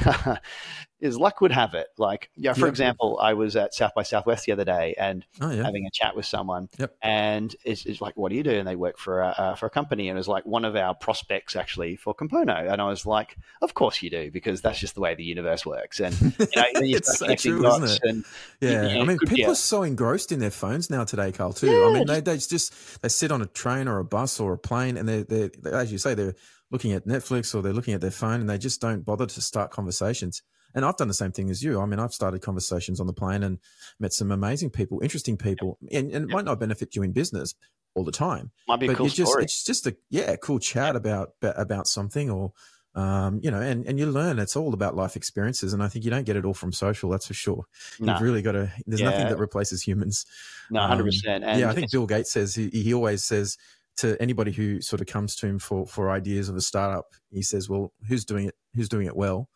is 1.00 1.18
luck 1.18 1.42
would 1.42 1.52
have 1.52 1.74
it. 1.74 1.88
Like, 1.98 2.30
yeah, 2.36 2.54
for 2.54 2.62
yep. 2.62 2.70
example, 2.70 3.20
I 3.22 3.34
was 3.34 3.56
at 3.56 3.74
South 3.74 3.94
by 3.94 4.04
Southwest 4.04 4.46
the 4.46 4.52
other 4.52 4.66
day 4.66 4.96
and 4.98 5.26
oh, 5.42 5.52
yeah. 5.52 5.64
having 5.64 5.86
a 5.86 5.92
chat 5.92 6.16
with 6.16 6.26
someone, 6.26 6.70
yep. 6.78 6.96
and 7.02 7.56
it's, 7.64 7.86
it's, 7.86 8.02
like, 8.02 8.18
"What 8.18 8.30
do 8.30 8.36
you 8.36 8.44
do?" 8.44 8.52
And 8.52 8.68
they 8.68 8.76
work 8.76 8.98
for 8.98 9.22
a 9.22 9.28
uh, 9.28 9.56
for 9.56 9.68
a 9.68 9.70
company, 9.70 10.10
and 10.10 10.18
it 10.18 10.20
was 10.20 10.28
like 10.28 10.46
one 10.46 10.66
of 10.66 10.76
our 10.76 10.96
prospects 10.96 11.56
actually 11.56 11.96
for 11.96 12.16
Compono, 12.16 12.72
and 12.72 12.82
I 12.82 12.86
was 12.86 13.06
like, 13.06 13.38
"Of 13.62 13.74
course 13.74 14.02
you 14.02 14.10
do, 14.10 14.32
because 14.32 14.62
that's 14.62 14.80
just 14.80 14.96
the 14.96 15.02
way 15.02 15.14
the 15.14 15.24
universe 15.24 15.66
works." 15.66 16.00
And 16.00 16.20
you 16.22 16.30
know, 16.30 16.38
it's 16.76 17.20
so 17.20 17.36
true, 17.36 17.66
isn't 17.66 17.84
it? 17.84 18.00
And, 18.04 18.26
yeah, 18.60 18.88
you 18.88 18.96
know, 18.96 19.02
I 19.02 19.06
mean, 19.06 19.20
people 19.20 19.38
yeah. 19.38 19.52
are 19.52 19.56
so 19.56 19.84
engrossed 19.84 20.32
in 20.32 20.40
their 20.40 20.52
phones 20.52 20.90
now 20.90 21.04
today, 21.04 21.32
Carl. 21.32 21.54
Too. 21.54 21.68
Yeah, 21.68 21.88
I 21.88 21.94
mean, 21.94 22.08
they 22.08 22.22
they 22.22 22.38
just 22.38 23.02
they 23.02 23.10
sit 23.10 23.32
on 23.32 23.42
a 23.42 23.48
train 23.48 23.88
or 23.88 24.00
a 24.00 24.06
bus 24.06 24.40
or 24.40 24.54
a 24.54 24.58
plane, 24.58 24.98
and 24.98 25.08
they 25.08 25.24
they 25.24 25.50
as 25.72 25.92
you 25.92 26.00
say 26.00 26.16
they're 26.16 26.36
looking 26.72 26.92
at 26.92 27.06
Netflix 27.06 27.56
or 27.56 27.62
they're 27.62 27.74
looking 27.74 27.94
at 27.94 28.02
their 28.02 28.12
phone, 28.12 28.42
and 28.42 28.50
they 28.50 28.58
just 28.58 28.82
don't 28.82 29.06
bother 29.06 29.26
to 29.26 29.42
start 29.42 29.72
conversations 29.72 30.42
and 30.76 30.86
I've 30.86 30.98
done 30.98 31.08
the 31.08 31.14
same 31.14 31.32
thing 31.32 31.50
as 31.50 31.64
you. 31.64 31.80
I 31.82 31.86
mean, 31.86 32.00
I've 32.00 32.14
started 32.14 32.42
conversations 32.42 33.00
on 33.00 33.08
the 33.08 33.14
plane 33.14 33.44
and 33.44 33.60
met 34.00 34.14
some 34.14 34.32
amazing 34.32 34.70
people, 34.70 35.02
interesting 35.02 35.38
people, 35.38 35.78
and, 35.92 36.12
and 36.12 36.30
it 36.30 36.34
might 36.34 36.46
not 36.46 36.60
benefit 36.60 36.96
you 36.96 37.04
in 37.04 37.12
business 37.12 37.56
all 37.96 38.04
the 38.04 38.12
time. 38.12 38.52
Might 38.68 38.80
be 38.80 38.88
a 38.88 38.96
cool 38.96 39.08
just, 39.08 39.32
story. 39.32 39.44
It's 39.44 39.64
just 39.64 39.88
a 39.88 39.96
yeah, 40.10 40.36
cool 40.38 40.60
chat 40.60 40.96
about 40.96 41.30
about 41.42 41.88
something 41.88 42.30
or. 42.30 42.54
Um, 42.96 43.42
you 43.44 43.52
know, 43.52 43.62
and, 43.62 43.86
and 43.86 44.00
you 44.00 44.08
learn 44.08 44.40
it's 44.40 44.56
all 44.56 44.74
about 44.74 44.96
life 44.96 45.16
experiences. 45.16 45.72
And 45.72 45.84
I 45.84 45.88
think 45.88 46.04
you 46.04 46.10
don't 46.10 46.26
get 46.26 46.36
it 46.36 46.46
all 46.46 46.56
from 46.56 46.74
social, 46.74 47.12
that's 47.12 47.28
for 47.28 47.36
sure. 47.36 47.66
No. 48.00 48.14
You've 48.14 48.24
really 48.24 48.42
got 48.42 48.54
to, 48.54 48.72
there's 48.88 49.02
yeah. 49.02 49.12
nothing 49.12 49.28
that 49.28 49.38
replaces 49.38 49.84
humans. 49.84 50.26
No, 50.72 50.80
100%. 50.80 51.48
Um, 51.48 51.60
yeah, 51.60 51.70
I 51.70 51.76
think 51.76 51.92
Bill 51.92 52.08
Gates 52.08 52.32
says, 52.32 52.56
he, 52.56 52.70
he 52.70 52.96
always 52.96 53.24
says 53.24 53.56
to 53.98 54.20
anybody 54.20 54.52
who 54.52 54.82
sort 54.82 55.00
of 55.00 55.06
comes 55.06 55.36
to 55.36 55.46
him 55.46 55.60
for, 55.60 55.86
for 55.86 56.10
ideas 56.10 56.50
of 56.50 56.56
a 56.56 56.62
startup, 56.62 57.14
he 57.30 57.44
says, 57.44 57.70
well, 57.70 57.94
who's 58.08 58.26
doing 58.26 58.48
it? 58.48 58.56
Who's 58.74 58.90
doing 58.90 59.06
it 59.06 59.16
well? 59.16 59.48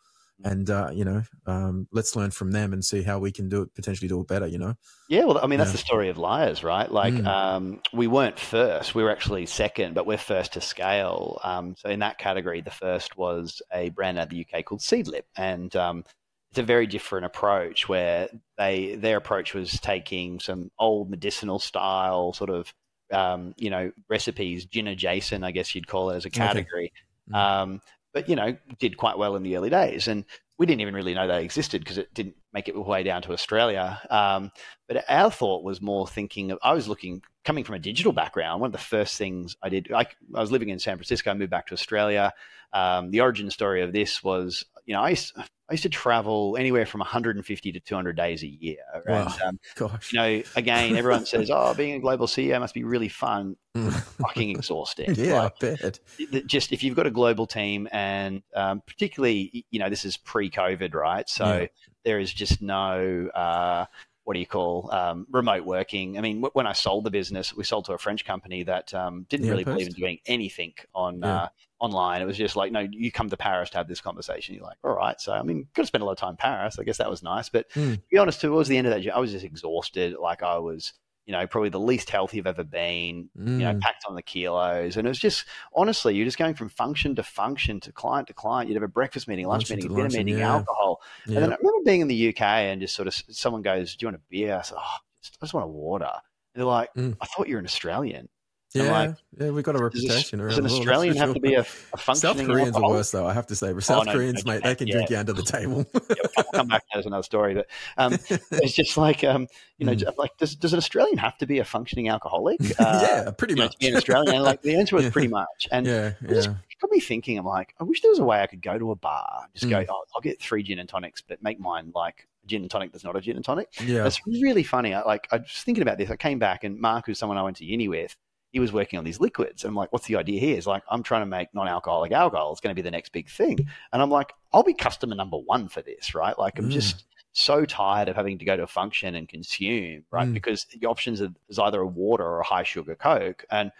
And 0.44 0.68
uh, 0.70 0.90
you 0.92 1.04
know, 1.04 1.22
um, 1.46 1.86
let's 1.92 2.16
learn 2.16 2.30
from 2.30 2.50
them 2.50 2.72
and 2.72 2.84
see 2.84 3.02
how 3.02 3.18
we 3.18 3.32
can 3.32 3.48
do 3.48 3.62
it, 3.62 3.74
potentially 3.74 4.08
do 4.08 4.20
it 4.20 4.28
better. 4.28 4.46
You 4.46 4.58
know. 4.58 4.74
Yeah, 5.08 5.24
well, 5.24 5.38
I 5.38 5.46
mean, 5.46 5.58
that's 5.58 5.70
yeah. 5.70 5.72
the 5.72 5.78
story 5.78 6.08
of 6.08 6.18
Lyre's, 6.18 6.64
right? 6.64 6.90
Like, 6.90 7.14
mm. 7.14 7.26
um, 7.26 7.80
we 7.92 8.06
weren't 8.06 8.38
first; 8.38 8.94
we 8.94 9.02
were 9.02 9.10
actually 9.10 9.46
second, 9.46 9.94
but 9.94 10.06
we're 10.06 10.18
first 10.18 10.54
to 10.54 10.60
scale. 10.60 11.40
Um, 11.44 11.74
so 11.78 11.88
in 11.88 12.00
that 12.00 12.18
category, 12.18 12.60
the 12.60 12.70
first 12.70 13.16
was 13.16 13.62
a 13.72 13.90
brand 13.90 14.18
out 14.18 14.24
of 14.24 14.30
the 14.30 14.46
UK 14.46 14.64
called 14.64 14.80
Seedlip, 14.80 15.24
and 15.36 15.74
um, 15.76 16.04
it's 16.50 16.58
a 16.58 16.62
very 16.62 16.86
different 16.86 17.24
approach 17.24 17.88
where 17.88 18.28
they 18.58 18.96
their 18.96 19.16
approach 19.16 19.54
was 19.54 19.80
taking 19.80 20.38
some 20.38 20.70
old 20.78 21.08
medicinal 21.08 21.58
style 21.58 22.34
sort 22.34 22.50
of 22.50 22.72
um, 23.10 23.54
you 23.56 23.70
know 23.70 23.92
recipes, 24.08 24.66
gin 24.66 24.88
adjacent, 24.88 25.44
I 25.44 25.50
guess 25.50 25.74
you'd 25.74 25.86
call 25.86 26.10
it 26.10 26.16
as 26.16 26.24
a 26.24 26.30
category. 26.30 26.92
Okay. 27.30 27.38
Mm. 27.38 27.62
Um, 27.62 27.80
but 28.12 28.28
you 28.28 28.36
know 28.36 28.56
did 28.78 28.96
quite 28.96 29.18
well 29.18 29.36
in 29.36 29.42
the 29.42 29.56
early 29.56 29.70
days 29.70 30.08
and 30.08 30.24
we 30.62 30.66
didn't 30.66 30.82
even 30.82 30.94
really 30.94 31.12
know 31.12 31.26
they 31.26 31.42
existed 31.42 31.80
because 31.82 31.98
it 31.98 32.14
didn't 32.14 32.36
make 32.52 32.68
it 32.68 32.78
way 32.78 33.02
down 33.02 33.20
to 33.22 33.32
Australia. 33.32 34.00
Um, 34.08 34.52
but 34.86 35.04
our 35.08 35.28
thought 35.28 35.64
was 35.64 35.80
more 35.80 36.06
thinking 36.06 36.52
of, 36.52 36.58
I 36.62 36.72
was 36.72 36.86
looking, 36.86 37.22
coming 37.44 37.64
from 37.64 37.74
a 37.74 37.80
digital 37.80 38.12
background, 38.12 38.60
one 38.60 38.68
of 38.68 38.72
the 38.72 38.78
first 38.78 39.18
things 39.18 39.56
I 39.60 39.70
did, 39.70 39.90
I, 39.92 40.06
I 40.34 40.40
was 40.40 40.52
living 40.52 40.68
in 40.68 40.78
San 40.78 40.96
Francisco, 40.96 41.32
I 41.32 41.34
moved 41.34 41.50
back 41.50 41.66
to 41.66 41.74
Australia. 41.74 42.32
Um, 42.72 43.10
the 43.10 43.22
origin 43.22 43.50
story 43.50 43.82
of 43.82 43.92
this 43.92 44.22
was, 44.22 44.64
you 44.84 44.94
know, 44.94 45.02
I 45.02 45.10
used, 45.10 45.32
I 45.36 45.72
used 45.72 45.84
to 45.84 45.88
travel 45.88 46.56
anywhere 46.58 46.84
from 46.84 47.00
150 47.00 47.72
to 47.72 47.80
200 47.80 48.16
days 48.16 48.42
a 48.42 48.46
year. 48.46 48.78
Wow. 49.06 49.32
Um, 49.44 49.58
Gosh. 49.76 50.12
You 50.12 50.18
know, 50.18 50.42
again, 50.56 50.96
everyone 50.96 51.24
says, 51.24 51.50
oh, 51.54 51.74
being 51.74 51.94
a 51.94 51.98
global 51.98 52.26
CEO 52.26 52.58
must 52.60 52.74
be 52.74 52.84
really 52.84 53.08
fun. 53.08 53.56
fucking 53.74 54.50
exhausting. 54.50 55.14
Yeah, 55.22 55.44
like, 55.44 55.54
I 55.62 55.76
bet. 55.76 56.00
Just 56.46 56.72
if 56.72 56.82
you've 56.82 56.96
got 56.96 57.06
a 57.06 57.10
global 57.10 57.46
team 57.46 57.88
and 57.92 58.42
um, 58.54 58.82
particularly, 58.86 59.64
you 59.70 59.78
know, 59.78 59.88
this 59.88 60.04
is 60.04 60.16
pre 60.16 60.50
COVID, 60.50 60.94
right? 60.94 61.28
So 61.28 61.60
yeah. 61.60 61.66
there 62.04 62.18
is 62.18 62.32
just 62.32 62.60
no, 62.60 63.28
uh, 63.34 63.86
what 64.24 64.34
do 64.34 64.40
you 64.40 64.46
call 64.46 64.88
um, 64.92 65.26
remote 65.30 65.64
working. 65.64 66.16
I 66.16 66.20
mean, 66.20 66.36
w- 66.36 66.52
when 66.52 66.66
I 66.66 66.72
sold 66.72 67.04
the 67.04 67.10
business, 67.10 67.54
we 67.54 67.64
sold 67.64 67.86
to 67.86 67.92
a 67.92 67.98
French 67.98 68.24
company 68.24 68.62
that 68.64 68.94
um, 68.94 69.26
didn't 69.28 69.46
yeah, 69.46 69.52
really 69.52 69.64
post. 69.64 69.74
believe 69.74 69.88
in 69.88 69.94
doing 69.94 70.18
anything 70.26 70.74
on 70.94 71.20
yeah. 71.20 71.34
uh, 71.34 71.48
online. 71.80 72.22
It 72.22 72.26
was 72.26 72.36
just 72.36 72.54
like, 72.54 72.70
no, 72.70 72.80
you 72.80 73.10
come 73.10 73.28
to 73.30 73.36
Paris 73.36 73.70
to 73.70 73.78
have 73.78 73.88
this 73.88 74.00
conversation. 74.00 74.54
You're 74.54 74.64
like, 74.64 74.78
all 74.84 74.94
right. 74.94 75.20
So 75.20 75.32
I 75.32 75.42
mean, 75.42 75.66
could 75.74 75.82
have 75.82 75.88
spent 75.88 76.02
a 76.02 76.04
lot 76.04 76.12
of 76.12 76.18
time 76.18 76.30
in 76.30 76.36
Paris. 76.36 76.78
I 76.78 76.84
guess 76.84 76.98
that 76.98 77.10
was 77.10 77.22
nice. 77.22 77.48
But 77.48 77.68
mm. 77.70 77.96
to 77.96 78.02
be 78.10 78.18
honest, 78.18 78.40
towards 78.40 78.68
the 78.68 78.76
end 78.76 78.86
of 78.86 78.94
that, 78.94 79.14
I 79.14 79.18
was 79.18 79.32
just 79.32 79.44
exhausted. 79.44 80.14
Like 80.20 80.42
I 80.42 80.58
was 80.58 80.92
you 81.26 81.32
know, 81.32 81.46
probably 81.46 81.68
the 81.68 81.80
least 81.80 82.10
healthy 82.10 82.38
I've 82.38 82.46
ever 82.46 82.64
been, 82.64 83.28
mm. 83.38 83.48
you 83.48 83.64
know, 83.64 83.74
mm. 83.74 83.80
packed 83.80 84.04
on 84.08 84.14
the 84.14 84.22
kilos. 84.22 84.96
And 84.96 85.06
it 85.06 85.10
was 85.10 85.18
just, 85.18 85.44
honestly, 85.74 86.14
you're 86.14 86.24
just 86.24 86.38
going 86.38 86.54
from 86.54 86.68
function 86.68 87.14
to 87.14 87.22
function 87.22 87.78
to 87.80 87.92
client 87.92 88.26
to 88.28 88.34
client. 88.34 88.68
You'd 88.68 88.76
have 88.76 88.82
a 88.82 88.88
breakfast 88.88 89.28
meeting, 89.28 89.46
lunch, 89.46 89.70
lunch 89.70 89.82
meeting, 89.82 89.94
dinner 89.94 90.08
meeting, 90.08 90.38
yeah. 90.38 90.52
alcohol. 90.52 91.00
Yep. 91.26 91.36
And 91.36 91.44
then 91.44 91.52
I 91.52 91.56
remember 91.56 91.84
being 91.84 92.00
in 92.00 92.08
the 92.08 92.28
UK 92.28 92.42
and 92.42 92.80
just 92.80 92.96
sort 92.96 93.06
of 93.06 93.14
someone 93.14 93.62
goes, 93.62 93.94
Do 93.94 94.04
you 94.04 94.08
want 94.08 94.16
a 94.16 94.22
beer? 94.30 94.56
I 94.56 94.62
said, 94.62 94.78
Oh, 94.78 94.80
I 94.80 95.44
just 95.44 95.54
want 95.54 95.64
a 95.64 95.68
water. 95.68 96.10
And 96.54 96.60
they're 96.60 96.66
like, 96.66 96.92
mm. 96.94 97.16
I 97.20 97.26
thought 97.26 97.48
you 97.48 97.54
were 97.54 97.60
an 97.60 97.66
Australian. 97.66 98.28
Yeah, 98.74 98.92
like, 98.92 99.16
yeah, 99.38 99.50
we've 99.50 99.64
got 99.64 99.76
a 99.76 99.82
reputation 99.82 100.38
does, 100.38 100.56
does 100.56 100.58
an 100.58 100.64
Australian 100.66 101.16
have 101.16 101.34
to 101.34 101.40
be 101.40 101.54
a, 101.54 101.60
a 101.60 101.64
functioning? 101.64 102.36
South 102.36 102.46
Koreans 102.46 102.68
alcohol? 102.68 102.90
are 102.90 102.94
worse, 102.94 103.10
though. 103.10 103.26
I 103.26 103.34
have 103.34 103.46
to 103.48 103.56
say, 103.56 103.78
South 103.80 104.00
oh, 104.00 104.02
no, 104.04 104.12
Koreans, 104.12 104.46
mate, 104.46 104.62
they 104.62 104.74
can 104.74 104.88
yeah. 104.88 104.94
drink 104.94 105.10
you 105.10 105.18
under 105.18 105.34
the 105.34 105.42
table. 105.42 105.84
yeah, 105.94 106.16
we'll 106.36 106.44
come 106.54 106.68
back. 106.68 106.84
There's 106.92 107.04
another 107.04 107.22
story, 107.22 107.54
but 107.54 107.66
um, 107.98 108.14
it's 108.50 108.72
just 108.72 108.96
like 108.96 109.24
um, 109.24 109.46
you 109.76 109.86
know, 109.86 109.94
mm. 109.94 110.16
like 110.16 110.36
does 110.38 110.54
does 110.56 110.72
an 110.72 110.78
Australian 110.78 111.18
have 111.18 111.36
to 111.38 111.46
be 111.46 111.58
a 111.58 111.64
functioning 111.64 112.08
alcoholic? 112.08 112.60
Uh, 112.82 113.06
yeah, 113.06 113.30
pretty 113.30 113.54
much. 113.54 113.64
Know, 113.64 113.68
to 113.68 113.78
be 113.78 113.88
an 113.88 113.96
Australian, 113.96 114.42
like 114.42 114.62
the 114.62 114.74
answer 114.74 114.96
was 114.96 115.08
pretty 115.10 115.28
much. 115.28 115.68
And 115.70 115.86
yeah, 115.86 116.14
yeah. 116.22 116.28
Just, 116.28 116.48
got 116.80 116.90
me 116.90 116.98
thinking. 116.98 117.38
I'm 117.38 117.44
like, 117.44 117.74
I 117.78 117.84
wish 117.84 118.00
there 118.00 118.10
was 118.10 118.18
a 118.18 118.24
way 118.24 118.40
I 118.40 118.46
could 118.46 118.60
go 118.60 118.76
to 118.76 118.90
a 118.90 118.96
bar, 118.96 119.46
just 119.54 119.66
mm. 119.66 119.70
go, 119.70 119.84
oh, 119.88 120.04
I'll 120.14 120.20
get 120.20 120.40
three 120.40 120.64
gin 120.64 120.80
and 120.80 120.88
tonics, 120.88 121.20
but 121.20 121.40
make 121.42 121.60
mine 121.60 121.92
like 121.94 122.26
gin 122.46 122.62
and 122.62 122.70
tonic 122.70 122.90
that's 122.90 123.04
not 123.04 123.14
a 123.14 123.20
gin 123.20 123.36
and 123.36 123.44
tonic. 123.44 123.68
Yeah, 123.84 124.06
it's 124.06 124.20
really 124.26 124.64
funny. 124.64 124.94
I, 124.94 125.02
like 125.02 125.28
I 125.30 125.36
was 125.36 125.62
thinking 125.64 125.82
about 125.82 125.98
this. 125.98 126.10
I 126.10 126.16
came 126.16 126.38
back 126.38 126.64
and 126.64 126.80
Mark, 126.80 127.06
who's 127.06 127.18
someone 127.18 127.38
I 127.38 127.42
went 127.42 127.58
to 127.58 127.64
uni 127.64 127.88
with 127.88 128.16
he 128.52 128.60
was 128.60 128.72
working 128.72 128.98
on 128.98 129.04
these 129.04 129.18
liquids. 129.18 129.64
And 129.64 129.70
I'm 129.70 129.74
like, 129.74 129.92
what's 129.92 130.06
the 130.06 130.16
idea 130.16 130.38
here? 130.38 130.60
Like, 130.66 130.82
I'm 130.90 131.02
trying 131.02 131.22
to 131.22 131.26
make 131.26 131.52
non 131.54 131.68
alcoholic 131.68 132.12
alcohol. 132.12 132.52
It's 132.52 132.60
going 132.60 132.74
to 132.74 132.80
be 132.80 132.84
the 132.84 132.90
next 132.90 133.12
big 133.12 133.28
thing. 133.28 133.66
And 133.92 134.02
I'm 134.02 134.10
like, 134.10 134.32
I'll 134.52 134.62
be 134.62 134.74
customer 134.74 135.14
number 135.14 135.38
one 135.38 135.68
for 135.68 135.82
this, 135.82 136.14
right? 136.14 136.38
Like, 136.38 136.58
I'm 136.58 136.68
mm. 136.68 136.72
just 136.72 137.04
so 137.32 137.64
tired 137.64 138.08
of 138.08 138.16
having 138.16 138.38
to 138.38 138.44
go 138.44 138.56
to 138.56 138.64
a 138.64 138.66
function 138.66 139.14
and 139.14 139.26
consume, 139.26 140.04
right? 140.10 140.28
Mm. 140.28 140.34
Because 140.34 140.66
the 140.66 140.86
options 140.86 141.20
is 141.20 141.58
either 141.58 141.80
a 141.80 141.86
water 141.86 142.24
or 142.24 142.40
a 142.40 142.44
high 142.44 142.62
sugar 142.62 142.94
Coke. 142.94 143.44
And 143.50 143.72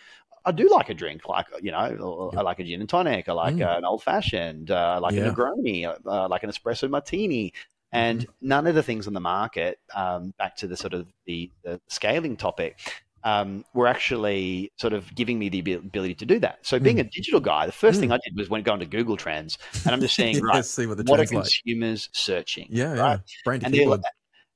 I 0.45 0.53
do 0.53 0.69
like 0.69 0.89
a 0.89 0.95
drink, 0.95 1.29
like 1.29 1.47
you 1.61 1.71
know, 1.71 2.31
yep. 2.33 2.41
I 2.41 2.43
like 2.43 2.59
a 2.59 2.65
gin 2.65 2.81
and 2.81 2.89
tonic. 2.89 3.29
I 3.29 3.33
like 3.33 3.57
mm. 3.57 3.79
an 3.79 3.85
old 3.85 4.03
fashioned. 4.03 4.71
Uh, 4.71 4.95
I 4.97 4.99
like 4.99 5.15
yeah. 5.15 5.27
a 5.27 5.33
Negroni. 5.33 5.97
Uh, 6.05 6.29
like 6.29 6.43
an 6.43 6.51
espresso 6.51 6.89
martini. 6.91 7.53
And 7.93 8.21
mm 8.21 8.29
none 8.41 8.67
of 8.67 8.75
the 8.75 8.83
things 8.83 9.07
on 9.07 9.13
the 9.13 9.21
market, 9.21 9.79
um, 9.95 10.35
back 10.37 10.57
to 10.57 10.67
the 10.67 10.77
sort 10.77 10.95
of 10.95 11.07
the, 11.27 11.51
the 11.63 11.81
scaling 11.87 12.37
topic, 12.37 12.79
um, 13.25 13.65
were 13.75 13.87
actually 13.87 14.73
sort 14.77 14.93
of 14.93 15.15
giving 15.15 15.39
me 15.39 15.49
the 15.49 15.75
ability 15.75 16.15
to 16.17 16.27
do 16.27 16.39
that. 16.41 16.59
So 16.63 16.79
being 16.79 16.97
mm. 16.97 17.01
a 17.01 17.05
digital 17.05 17.41
guy, 17.41 17.67
the 17.67 17.73
first 17.73 17.99
mm. 17.99 18.01
thing 18.01 18.13
I 18.13 18.19
did 18.25 18.37
was 18.37 18.51
went 18.51 18.65
go 18.65 18.75
into 18.75 18.87
Google 18.87 19.17
Trends, 19.17 19.59
and 19.85 19.95
I'm 19.95 20.01
just 20.01 20.15
seeing 20.15 20.35
yeah, 20.37 20.41
right, 20.43 20.65
see 20.65 20.87
what, 20.87 20.99
the 20.99 21.05
what 21.05 21.21
are 21.21 21.27
consumers 21.27 22.09
like. 22.09 22.17
searching? 22.17 22.67
Yeah, 22.71 22.95
right? 22.95 23.21
yeah. 23.47 23.53
and, 23.63 23.75
they're, 23.75 23.99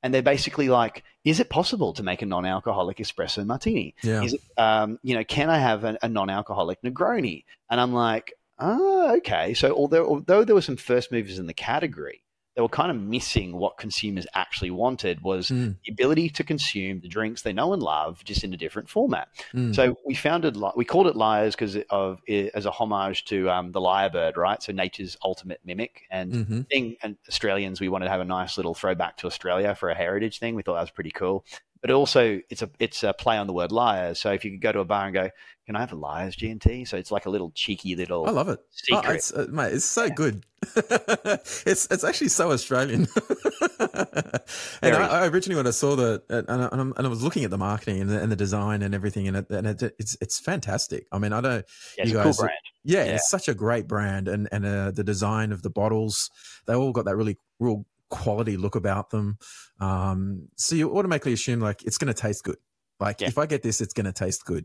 and 0.02 0.14
they're 0.14 0.22
basically 0.22 0.68
like, 0.68 1.05
is 1.24 1.40
it 1.40 1.48
possible 1.50 1.92
to 1.94 2.02
make 2.02 2.22
a 2.22 2.26
non-alcoholic 2.26 2.98
espresso 2.98 3.44
martini? 3.44 3.94
Yeah. 4.02 4.22
Is 4.22 4.35
it, 4.35 4.40
um, 4.57 4.98
you 5.02 5.14
know, 5.14 5.24
can 5.24 5.50
I 5.50 5.59
have 5.59 5.85
a, 5.85 5.98
a 6.02 6.09
non-alcoholic 6.09 6.83
Negroni? 6.83 7.44
And 7.70 7.81
I'm 7.81 7.92
like, 7.92 8.33
oh, 8.59 9.16
okay. 9.18 9.55
So 9.55 9.74
although 9.74 10.07
although 10.07 10.44
there 10.44 10.55
were 10.55 10.62
some 10.62 10.76
first 10.76 11.12
movers 11.12 11.38
in 11.38 11.46
the 11.46 11.55
category, 11.55 12.22
they 12.56 12.62
were 12.62 12.68
kind 12.68 12.90
of 12.90 12.96
missing 12.96 13.54
what 13.54 13.76
consumers 13.76 14.26
actually 14.34 14.70
wanted 14.70 15.20
was 15.20 15.50
mm. 15.50 15.76
the 15.84 15.92
ability 15.92 16.30
to 16.30 16.42
consume 16.42 17.00
the 17.00 17.08
drinks 17.08 17.42
they 17.42 17.52
know 17.52 17.74
and 17.74 17.82
love 17.82 18.24
just 18.24 18.42
in 18.42 18.54
a 18.54 18.56
different 18.56 18.88
format. 18.88 19.28
Mm. 19.52 19.74
So 19.74 19.96
we 20.06 20.14
founded, 20.14 20.56
we 20.74 20.86
called 20.86 21.06
it 21.06 21.16
Lyre's 21.16 21.54
because 21.54 21.76
of 21.90 22.18
as 22.28 22.64
a 22.64 22.70
homage 22.70 23.26
to 23.26 23.50
um, 23.50 23.72
the 23.72 23.80
lyrebird, 23.80 24.36
right? 24.36 24.62
So 24.62 24.72
nature's 24.72 25.18
ultimate 25.22 25.60
mimic. 25.66 26.04
And 26.10 26.32
mm-hmm. 26.32 26.60
being 26.70 26.96
Australians, 27.28 27.80
we 27.80 27.90
wanted 27.90 28.06
to 28.06 28.10
have 28.10 28.20
a 28.20 28.24
nice 28.24 28.56
little 28.56 28.74
throwback 28.74 29.18
to 29.18 29.26
Australia 29.26 29.74
for 29.74 29.90
a 29.90 29.94
heritage 29.94 30.38
thing. 30.38 30.54
We 30.54 30.62
thought 30.62 30.74
that 30.74 30.80
was 30.80 30.90
pretty 30.90 31.10
cool 31.12 31.44
but 31.80 31.90
also 31.90 32.40
it's 32.50 32.62
a 32.62 32.70
it's 32.78 33.02
a 33.02 33.12
play 33.12 33.36
on 33.36 33.46
the 33.46 33.52
word 33.52 33.72
liar. 33.72 34.14
So 34.14 34.32
if 34.32 34.44
you 34.44 34.50
could 34.52 34.60
go 34.60 34.72
to 34.72 34.80
a 34.80 34.84
bar 34.84 35.06
and 35.06 35.14
go, 35.14 35.30
"Can 35.66 35.76
I 35.76 35.80
have 35.80 35.92
a 35.92 35.96
liar's 35.96 36.36
G&T?" 36.36 36.84
So 36.84 36.96
it's 36.96 37.10
like 37.10 37.26
a 37.26 37.30
little 37.30 37.50
cheeky 37.54 37.94
little. 37.96 38.26
I 38.26 38.30
love 38.30 38.48
it. 38.48 38.58
Oh, 38.60 38.66
secret. 38.72 39.04
Oh, 39.06 39.12
it's, 39.12 39.32
uh, 39.32 39.46
mate, 39.50 39.72
it's 39.72 39.84
so 39.84 40.04
yeah. 40.04 40.14
good. 40.14 40.46
it's 40.76 41.86
it's 41.90 42.04
actually 42.04 42.28
so 42.28 42.50
Australian. 42.50 43.06
and 43.78 44.94
I, 44.94 45.06
I, 45.06 45.26
originally 45.28 45.56
when 45.56 45.66
I 45.66 45.70
saw 45.70 45.96
the 45.96 46.22
and, 46.28 46.50
I, 46.50 46.68
and 46.72 47.06
I 47.06 47.08
was 47.08 47.22
looking 47.22 47.44
at 47.44 47.50
the 47.50 47.58
marketing 47.58 48.00
and 48.00 48.10
the, 48.10 48.20
and 48.20 48.32
the 48.32 48.36
design 48.36 48.82
and 48.82 48.94
everything, 48.94 49.28
and, 49.28 49.36
it, 49.36 49.50
and 49.50 49.66
it, 49.66 49.94
it's 49.98 50.16
it's 50.20 50.40
fantastic. 50.40 51.06
I 51.12 51.18
mean, 51.18 51.32
I 51.32 51.40
don't. 51.40 51.64
Yeah, 51.98 52.06
you 52.06 52.14
guys, 52.14 52.38
cool 52.38 52.48
yeah, 52.86 53.04
yeah, 53.04 53.14
it's 53.16 53.28
such 53.28 53.48
a 53.48 53.54
great 53.54 53.88
brand, 53.88 54.28
and 54.28 54.48
and 54.52 54.64
uh, 54.64 54.92
the 54.92 55.02
design 55.02 55.50
of 55.50 55.62
the 55.62 55.70
bottles, 55.70 56.30
they 56.66 56.74
all 56.74 56.92
got 56.92 57.04
that 57.06 57.16
really 57.16 57.36
real 57.58 57.84
quality 58.10 58.56
look 58.56 58.74
about 58.74 59.10
them. 59.10 59.38
Um, 59.80 60.48
so 60.56 60.74
you 60.74 60.96
automatically 60.96 61.32
assume 61.32 61.60
like 61.60 61.82
it's 61.84 61.98
going 61.98 62.12
to 62.12 62.20
taste 62.20 62.44
good. 62.44 62.58
Like 63.00 63.20
yeah. 63.20 63.28
if 63.28 63.38
I 63.38 63.46
get 63.46 63.62
this, 63.62 63.80
it's 63.80 63.94
going 63.94 64.06
to 64.06 64.12
taste 64.12 64.44
good. 64.44 64.64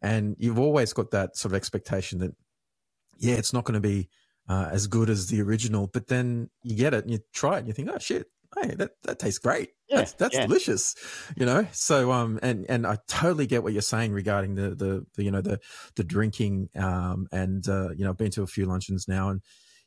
And 0.00 0.36
you've 0.38 0.58
always 0.58 0.92
got 0.92 1.10
that 1.10 1.36
sort 1.36 1.52
of 1.52 1.56
expectation 1.56 2.20
that, 2.20 2.32
yeah, 3.18 3.34
it's 3.34 3.52
not 3.52 3.64
going 3.64 3.80
to 3.80 3.88
be 3.88 4.08
uh, 4.48 4.68
as 4.70 4.86
good 4.86 5.10
as 5.10 5.26
the 5.26 5.42
original. 5.42 5.88
But 5.88 6.06
then 6.06 6.50
you 6.62 6.76
get 6.76 6.94
it 6.94 7.04
and 7.04 7.12
you 7.12 7.20
try 7.32 7.56
it 7.56 7.58
and 7.60 7.68
you 7.68 7.74
think, 7.74 7.90
oh 7.92 7.98
shit, 7.98 8.26
hey, 8.56 8.74
that, 8.76 8.92
that 9.04 9.18
tastes 9.18 9.38
great. 9.38 9.70
Yeah, 9.88 9.98
that's, 9.98 10.12
that's 10.12 10.34
yeah. 10.34 10.46
delicious, 10.46 10.94
you 11.36 11.46
know. 11.46 11.66
So, 11.72 12.12
um, 12.12 12.38
and 12.42 12.66
and 12.68 12.86
I 12.86 12.98
totally 13.08 13.46
get 13.46 13.62
what 13.62 13.72
you're 13.72 13.82
saying 13.82 14.12
regarding 14.12 14.54
the 14.54 14.74
the, 14.74 15.06
the 15.16 15.24
you 15.24 15.30
know 15.30 15.40
the 15.40 15.60
the 15.96 16.04
drinking, 16.04 16.68
um, 16.76 17.26
and 17.32 17.66
uh, 17.68 17.90
you 17.90 18.04
know, 18.04 18.10
I've 18.10 18.18
been 18.18 18.30
to 18.32 18.42
a 18.42 18.46
few 18.46 18.66
luncheons 18.66 19.06
now, 19.08 19.30
and 19.30 19.40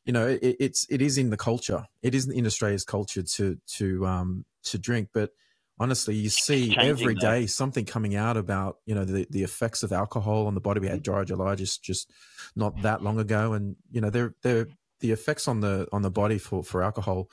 you 0.06 0.14
know, 0.14 0.28
it, 0.28 0.56
it's 0.60 0.86
it 0.90 1.02
is 1.02 1.18
in 1.18 1.30
the 1.30 1.38
culture. 1.38 1.86
It 2.02 2.16
is 2.16 2.28
in 2.28 2.46
Australia's 2.46 2.86
culture 2.86 3.24
to 3.24 3.58
to 3.78 4.06
um 4.06 4.46
to 4.64 4.78
drink, 4.78 5.10
but 5.14 5.32
honestly, 5.80 6.16
you 6.16 6.30
see 6.30 6.76
every 6.78 7.16
day 7.16 7.48
something 7.48 7.86
coming 7.86 8.16
out 8.16 8.38
about 8.38 8.78
you 8.86 8.96
know 8.96 9.06
the 9.06 9.28
the 9.30 9.44
effects 9.44 9.84
of 9.84 9.92
alcohol 9.92 10.48
on 10.48 10.56
the 10.56 10.62
body. 10.62 10.80
We 10.80 10.88
had 10.88 11.04
July 11.04 11.56
just 11.56 11.84
just 11.84 12.12
not 12.56 12.82
that 12.82 13.02
long 13.02 13.20
ago, 13.20 13.54
and 13.54 13.76
you 13.92 14.02
know 14.02 14.10
they're 14.10 14.36
they're 14.44 14.68
the 15.00 15.12
effects 15.12 15.48
on 15.48 15.60
the 15.60 15.88
on 15.92 16.02
the 16.02 16.12
body 16.12 16.38
for 16.38 16.64
for 16.64 16.84
alcohol 16.84 17.30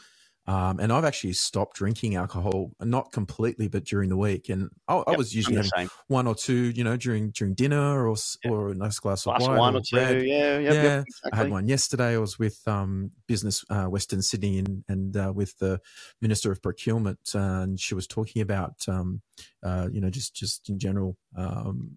um, 0.48 0.80
and 0.80 0.90
I've 0.90 1.04
actually 1.04 1.34
stopped 1.34 1.76
drinking 1.76 2.16
alcohol, 2.16 2.70
not 2.80 3.12
completely, 3.12 3.68
but 3.68 3.84
during 3.84 4.08
the 4.08 4.16
week. 4.16 4.48
And 4.48 4.70
I, 4.88 4.96
yep, 4.96 5.04
I 5.08 5.16
was 5.16 5.34
usually 5.34 5.56
having 5.56 5.90
one 6.06 6.26
or 6.26 6.34
two, 6.34 6.70
you 6.70 6.84
know, 6.84 6.96
during 6.96 7.32
during 7.32 7.52
dinner 7.52 8.08
or 8.08 8.16
yep. 8.42 8.50
or 8.50 8.70
a 8.70 8.74
nice 8.74 8.98
glass 8.98 9.26
of 9.26 9.34
wine. 9.42 9.58
One 9.58 9.74
or, 9.74 9.78
or 9.78 9.82
two, 9.82 9.96
bread. 9.96 10.26
yeah, 10.26 10.58
yep, 10.58 10.72
yeah. 10.72 11.02
Exactly. 11.06 11.30
I 11.32 11.36
had 11.36 11.50
one 11.50 11.68
yesterday. 11.68 12.14
I 12.14 12.18
was 12.18 12.38
with 12.38 12.66
um, 12.66 13.10
Business 13.26 13.62
uh, 13.68 13.84
Western 13.84 14.22
Sydney 14.22 14.60
and, 14.60 14.84
and 14.88 15.16
uh, 15.18 15.32
with 15.36 15.58
the 15.58 15.82
Minister 16.22 16.50
of 16.50 16.62
Procurement, 16.62 17.20
uh, 17.34 17.38
and 17.38 17.78
she 17.78 17.94
was 17.94 18.06
talking 18.06 18.40
about, 18.40 18.88
um, 18.88 19.20
uh, 19.62 19.88
you 19.92 20.00
know, 20.00 20.08
just 20.08 20.34
just 20.34 20.70
in 20.70 20.78
general 20.78 21.18
um, 21.36 21.90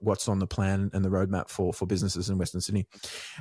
what's 0.00 0.28
on 0.28 0.38
the 0.38 0.46
plan 0.46 0.90
and 0.92 1.04
the 1.04 1.08
roadmap 1.08 1.48
for 1.48 1.72
for 1.72 1.86
businesses 1.86 2.30
in 2.30 2.38
Western 2.38 2.60
Sydney. 2.60 2.86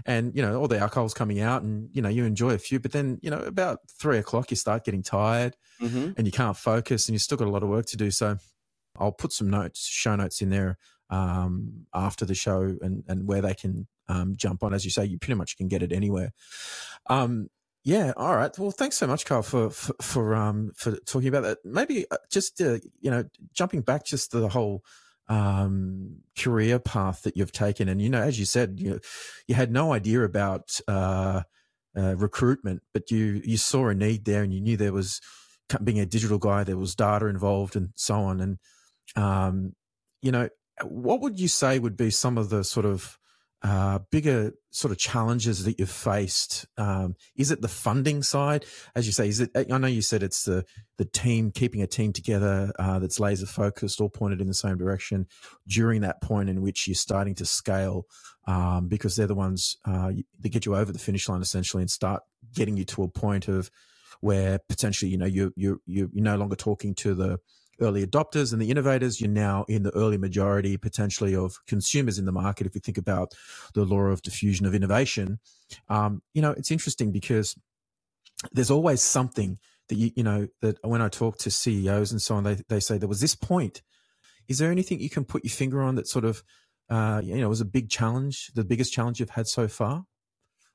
And 0.06 0.36
you 0.36 0.42
know, 0.42 0.60
all 0.60 0.68
the 0.68 0.80
alcohol's 0.80 1.14
coming 1.14 1.40
out, 1.42 1.64
and 1.64 1.90
you 1.94 2.02
know, 2.02 2.10
you 2.10 2.26
enjoy 2.26 2.52
a 2.52 2.58
few, 2.58 2.80
but 2.80 2.92
then 2.92 3.20
you 3.22 3.30
know, 3.30 3.40
about 3.40 3.80
three 3.90 4.18
o'clock, 4.18 4.52
you 4.52 4.58
start 4.58 4.86
getting 4.86 5.04
tired, 5.04 5.56
mm-hmm. 5.82 6.12
and 6.18 6.26
you 6.26 6.32
can't 6.32 6.58
focus, 6.58 7.08
and 7.08 7.14
you 7.14 7.20
still 7.20 7.38
got 7.38 7.48
a 7.48 7.52
lot 7.52 7.64
of 7.64 7.70
work 7.70 7.86
to 7.88 7.98
do. 7.98 8.12
So, 8.12 8.38
I'll 8.98 9.12
put 9.12 9.32
some 9.32 9.50
notes, 9.50 9.86
show 9.86 10.16
notes 10.16 10.42
in 10.42 10.50
there 10.50 10.78
um, 11.10 11.86
after 11.94 12.26
the 12.26 12.36
show, 12.36 12.76
and 12.82 13.04
and 13.08 13.28
where 13.28 13.42
they 13.42 13.54
can 13.54 13.88
um, 14.08 14.36
jump 14.36 14.64
on. 14.64 14.74
As 14.74 14.86
you 14.86 14.92
say, 14.92 15.06
you 15.06 15.18
pretty 15.18 15.36
much 15.36 15.58
can 15.58 15.68
get 15.68 15.84
it 15.84 15.92
anywhere. 15.92 16.34
Um, 17.10 17.50
yeah. 17.88 18.12
All 18.18 18.36
right. 18.36 18.52
Well, 18.60 18.72
thanks 18.72 18.98
so 18.98 19.08
much, 19.08 19.26
Carl, 19.26 19.44
for 19.44 19.70
for 19.70 19.94
for, 20.02 20.36
um, 20.36 20.74
for 20.76 20.98
talking 21.06 21.30
about 21.30 21.44
that. 21.44 21.60
Maybe 21.64 22.06
uh, 22.12 22.18
just 22.30 22.60
uh, 22.60 22.80
you 23.00 23.10
know, 23.10 23.24
jumping 23.54 23.80
back 23.80 24.04
just 24.04 24.32
to 24.32 24.40
the 24.40 24.50
whole 24.50 24.84
um, 25.30 26.18
career 26.38 26.80
path 26.80 27.24
that 27.24 27.36
you've 27.36 27.52
taken. 27.52 27.90
And, 27.90 28.02
you 28.02 28.10
know, 28.10 28.22
as 28.22 28.40
you 28.40 28.46
said, 28.46 28.80
you, 28.80 29.00
you 29.48 29.56
had 29.56 29.72
no 29.72 29.94
idea 29.94 30.24
about 30.24 30.80
uh, 30.88 31.42
uh, 31.98 32.16
recruitment, 32.16 32.82
but 32.94 33.12
you, 33.12 33.42
you 33.44 33.58
saw 33.58 33.90
a 33.90 33.96
need 33.96 34.26
there 34.26 34.44
and 34.44 34.54
you 34.54 34.62
knew 34.62 34.78
there 34.78 34.94
was, 34.94 35.22
being 35.84 36.00
a 36.00 36.06
digital 36.06 36.38
guy, 36.38 36.64
there 36.64 36.78
was 36.78 36.96
data 36.96 37.26
involved 37.26 37.76
and 37.76 37.90
so 37.96 38.16
on. 38.16 38.40
And, 38.40 38.58
um, 39.18 39.74
you 40.22 40.32
know, 40.32 40.48
what 40.84 41.20
would 41.20 41.38
you 41.40 41.50
say 41.50 41.78
would 41.78 41.98
be 41.98 42.10
some 42.10 42.38
of 42.38 42.50
the 42.50 42.64
sort 42.64 42.86
of 42.86 43.18
uh, 43.64 44.00
bigger 44.12 44.54
sort 44.70 44.92
of 44.92 44.98
challenges 44.98 45.64
that 45.64 45.80
you've 45.80 45.90
faced? 45.90 46.68
Um, 46.78 47.16
is 47.36 47.52
it 47.52 47.62
the 47.62 47.68
funding 47.68 48.22
side, 48.22 48.66
as 48.96 49.06
you 49.08 49.12
say? 49.12 49.28
Is 49.28 49.40
it? 49.40 49.52
I 49.56 49.78
know 49.78 49.88
you 49.88 50.02
said 50.02 50.24
it's 50.24 50.44
the 50.44 50.64
the 50.98 51.06
team 51.06 51.52
keeping 51.52 51.82
a 51.82 51.88
team 51.88 52.14
together 52.14 52.72
uh, 52.78 53.00
that's 53.00 53.20
laser 53.20 53.46
focused, 53.46 54.00
all 54.00 54.10
pointed 54.10 54.42
in 54.42 54.48
the 54.48 54.54
same 54.54 54.78
direction 54.78 55.28
during 55.68 56.02
that 56.02 56.22
point 56.22 56.50
in 56.50 56.62
which 56.62 56.88
you're 56.88 56.96
starting 56.96 57.36
to 57.36 57.46
scale, 57.46 58.06
um, 58.48 58.88
because 58.88 59.16
they're 59.16 59.28
the 59.28 59.36
ones 59.36 59.78
uh, 59.86 60.12
that 60.40 60.50
get 60.50 60.66
you 60.66 60.76
over 60.76 60.92
the 60.92 61.00
finish 61.00 61.28
line 61.28 61.42
essentially 61.42 61.82
and 61.82 61.90
start 61.90 62.22
getting 62.54 62.78
you 62.78 62.86
to 62.86 63.04
a 63.04 63.08
point 63.08 63.48
of 63.48 63.72
where 64.22 64.60
potentially 64.70 65.12
you 65.12 65.18
know 65.18 65.26
you 65.26 65.52
you 65.56 65.82
you 65.86 66.10
you're 66.14 66.24
no 66.24 66.38
longer 66.38 66.56
talking 66.56 66.94
to 66.96 67.14
the 67.14 67.40
early 67.80 68.06
adopters 68.06 68.54
and 68.54 68.62
the 68.62 68.70
innovators. 68.70 69.20
You're 69.22 69.30
now 69.30 69.66
in 69.68 69.84
the 69.84 69.96
early 69.96 70.18
majority 70.18 70.78
potentially 70.78 71.36
of 71.36 71.58
consumers 71.68 72.20
in 72.20 72.26
the 72.26 72.32
market. 72.32 72.68
If 72.68 72.76
you 72.76 72.82
think 72.82 72.98
about 72.98 73.34
the 73.74 73.86
law 73.86 74.02
of 74.02 74.22
diffusion 74.22 74.66
of 74.66 74.74
innovation, 74.74 75.40
um, 75.90 76.22
you 76.34 76.42
know 76.42 76.52
it's 76.52 76.72
interesting 76.72 77.12
because 77.12 77.56
there's 78.52 78.72
always 78.72 79.02
something 79.02 79.58
that 79.90 79.96
you 79.96 80.12
you 80.16 80.24
know 80.24 80.48
that 80.62 80.78
when 80.84 81.02
I 81.02 81.10
talk 81.10 81.38
to 81.40 81.52
CEOs 81.52 82.12
and 82.12 82.22
so 82.22 82.36
on, 82.36 82.44
they 82.44 82.58
they 82.70 82.80
say 82.80 82.98
there 82.98 83.10
was 83.10 83.22
this 83.22 83.36
point. 83.36 83.82
Is 84.48 84.60
there 84.60 84.72
anything 84.72 85.00
you 85.00 85.10
can 85.10 85.26
put 85.26 85.44
your 85.44 85.52
finger 85.52 85.82
on 85.82 85.96
that 85.96 86.08
sort 86.08 86.26
of 86.26 86.44
uh, 86.90 87.22
you 87.24 87.36
know 87.38 87.50
was 87.50 87.62
a 87.62 87.66
big 87.66 87.90
challenge, 87.90 88.52
the 88.56 88.64
biggest 88.64 88.94
challenge 88.94 89.20
you've 89.20 89.30
had 89.30 89.48
so 89.48 89.68
far, 89.68 90.06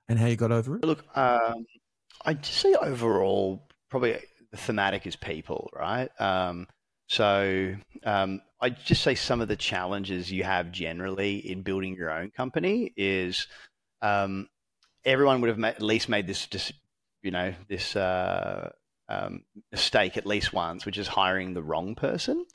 and 0.08 0.18
how 0.18 0.26
you 0.26 0.36
got 0.36 0.52
over 0.52 0.76
it? 0.76 0.84
Look, 0.84 1.04
um, 1.16 1.66
I'd 2.24 2.44
say 2.44 2.74
overall, 2.74 3.68
probably 3.90 4.18
the 4.50 4.56
thematic 4.56 5.06
is 5.06 5.16
people, 5.16 5.70
right? 5.74 6.08
Um, 6.20 6.66
so 7.12 7.74
um, 8.06 8.40
I'd 8.58 8.82
just 8.86 9.02
say 9.02 9.14
some 9.14 9.42
of 9.42 9.48
the 9.48 9.54
challenges 9.54 10.32
you 10.32 10.44
have 10.44 10.72
generally 10.72 11.36
in 11.36 11.60
building 11.60 11.94
your 11.94 12.10
own 12.10 12.30
company 12.30 12.90
is 12.96 13.48
um, 14.00 14.48
everyone 15.04 15.42
would 15.42 15.50
have 15.50 15.62
at 15.62 15.82
least 15.82 16.08
made 16.08 16.26
this, 16.26 16.48
you 17.22 17.30
know, 17.30 17.52
this 17.68 17.96
uh, 17.96 18.70
um, 19.10 19.42
mistake 19.70 20.16
at 20.16 20.24
least 20.24 20.54
once, 20.54 20.86
which 20.86 20.96
is 20.96 21.06
hiring 21.06 21.52
the 21.52 21.62
wrong 21.62 21.94
person. 21.96 22.46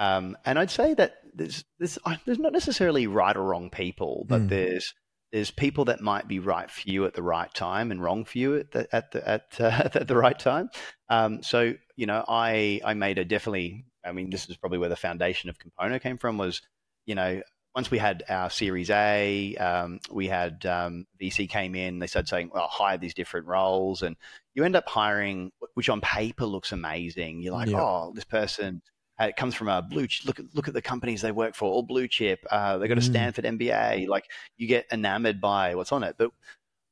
Um, 0.00 0.36
and 0.44 0.58
I'd 0.58 0.72
say 0.72 0.94
that 0.94 1.18
there's, 1.32 1.64
there's, 1.78 1.96
there's 2.26 2.40
not 2.40 2.52
necessarily 2.52 3.06
right 3.06 3.36
or 3.36 3.44
wrong 3.44 3.70
people, 3.70 4.26
but 4.28 4.40
mm. 4.40 4.48
there's 4.48 4.92
there's 5.32 5.50
people 5.50 5.86
that 5.86 6.00
might 6.00 6.28
be 6.28 6.38
right 6.38 6.70
for 6.70 6.88
you 6.88 7.06
at 7.06 7.14
the 7.14 7.22
right 7.22 7.52
time 7.54 7.90
and 7.90 8.02
wrong 8.02 8.24
for 8.24 8.38
you 8.38 8.56
at 8.56 8.70
the 8.70 8.94
at 8.94 9.10
the 9.12 9.28
at, 9.28 9.44
uh, 9.58 9.64
at 9.94 10.06
the 10.06 10.16
right 10.16 10.38
time. 10.38 10.68
Um, 11.08 11.42
so 11.42 11.72
you 11.96 12.06
know, 12.06 12.24
I 12.28 12.80
I 12.84 12.94
made 12.94 13.18
a 13.18 13.24
definitely. 13.24 13.86
I 14.04 14.12
mean, 14.12 14.30
this 14.30 14.48
is 14.48 14.56
probably 14.56 14.78
where 14.78 14.88
the 14.88 14.96
foundation 14.96 15.50
of 15.50 15.58
Compono 15.58 16.00
came 16.00 16.18
from. 16.18 16.38
Was 16.38 16.62
you 17.06 17.14
know, 17.14 17.42
once 17.74 17.90
we 17.90 17.98
had 17.98 18.22
our 18.28 18.50
Series 18.50 18.90
A, 18.90 19.56
um, 19.56 20.00
we 20.10 20.28
had 20.28 20.64
um, 20.66 21.06
VC 21.20 21.48
came 21.48 21.74
in. 21.74 21.98
They 21.98 22.06
started 22.06 22.28
saying, 22.28 22.50
"Well, 22.52 22.68
hire 22.68 22.98
these 22.98 23.14
different 23.14 23.46
roles," 23.46 24.02
and 24.02 24.16
you 24.54 24.64
end 24.64 24.76
up 24.76 24.88
hiring, 24.88 25.52
which 25.74 25.88
on 25.88 26.00
paper 26.00 26.46
looks 26.46 26.72
amazing. 26.72 27.42
You're 27.42 27.54
like, 27.54 27.68
yeah. 27.68 27.80
"Oh, 27.80 28.12
this 28.14 28.24
person 28.24 28.82
uh, 29.20 29.26
it 29.26 29.36
comes 29.36 29.54
from 29.54 29.68
a 29.68 29.82
blue. 29.82 30.06
Look 30.24 30.40
at 30.40 30.46
look 30.54 30.68
at 30.68 30.74
the 30.74 30.82
companies 30.82 31.22
they 31.22 31.32
work 31.32 31.54
for, 31.54 31.70
all 31.70 31.82
blue 31.82 32.08
chip. 32.08 32.44
Uh, 32.50 32.78
they 32.78 32.88
got 32.88 32.98
a 32.98 33.00
mm. 33.00 33.04
Stanford 33.04 33.44
MBA. 33.44 34.08
Like 34.08 34.24
you 34.56 34.66
get 34.66 34.86
enamored 34.92 35.40
by 35.40 35.74
what's 35.74 35.92
on 35.92 36.02
it. 36.02 36.16
But 36.18 36.30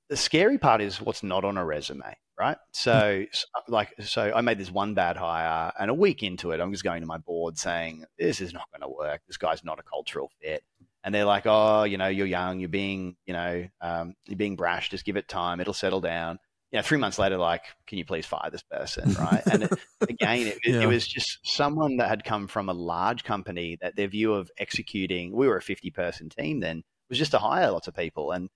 the 0.08 0.16
scary 0.16 0.58
part 0.58 0.80
is 0.80 1.00
what's 1.00 1.22
not 1.22 1.44
on 1.44 1.56
a 1.56 1.64
resume, 1.64 2.16
right? 2.40 2.56
So, 2.72 3.26
so 3.30 3.46
like, 3.68 3.92
so 4.00 4.32
I 4.34 4.40
made 4.40 4.58
this 4.58 4.70
one 4.70 4.94
bad 4.94 5.18
hire, 5.18 5.72
and 5.78 5.90
a 5.90 5.94
week 5.94 6.22
into 6.22 6.52
it, 6.52 6.60
I'm 6.60 6.72
just 6.72 6.82
going 6.82 7.02
to 7.02 7.06
my 7.06 7.18
board 7.18 7.58
saying, 7.58 8.06
"This 8.18 8.40
is 8.40 8.54
not 8.54 8.64
going 8.72 8.80
to 8.80 8.96
work. 8.96 9.20
This 9.26 9.36
guy's 9.36 9.62
not 9.62 9.78
a 9.78 9.82
cultural 9.82 10.30
fit." 10.40 10.64
And 11.04 11.14
they're 11.14 11.26
like, 11.26 11.44
"Oh, 11.44 11.84
you 11.84 11.98
know, 11.98 12.08
you're 12.08 12.26
young. 12.26 12.58
You're 12.58 12.70
being, 12.70 13.16
you 13.26 13.34
know, 13.34 13.68
um, 13.82 14.14
you're 14.26 14.38
being 14.38 14.56
brash. 14.56 14.88
Just 14.88 15.04
give 15.04 15.16
it 15.16 15.28
time. 15.28 15.60
It'll 15.60 15.74
settle 15.74 16.00
down." 16.00 16.38
you 16.72 16.78
know, 16.78 16.82
three 16.84 16.98
months 16.98 17.18
later, 17.18 17.36
like, 17.36 17.64
can 17.88 17.98
you 17.98 18.04
please 18.04 18.26
fire 18.26 18.48
this 18.48 18.62
person, 18.62 19.12
right? 19.14 19.42
And 19.50 19.64
it, 19.64 19.72
again, 20.08 20.46
it, 20.46 20.58
yeah. 20.64 20.82
it, 20.82 20.86
was 20.86 21.04
just 21.04 21.40
someone 21.42 21.96
that 21.96 22.08
had 22.08 22.22
come 22.22 22.46
from 22.46 22.68
a 22.68 22.72
large 22.72 23.24
company 23.24 23.76
that 23.80 23.96
their 23.96 24.06
view 24.06 24.34
of 24.34 24.52
executing. 24.56 25.32
We 25.32 25.48
were 25.48 25.56
a 25.56 25.62
fifty-person 25.62 26.28
team 26.30 26.60
then 26.60 26.84
was 27.10 27.18
just 27.18 27.32
to 27.32 27.38
hire 27.38 27.70
lots 27.70 27.88
of 27.88 27.94
people. 27.94 28.30
And 28.30 28.48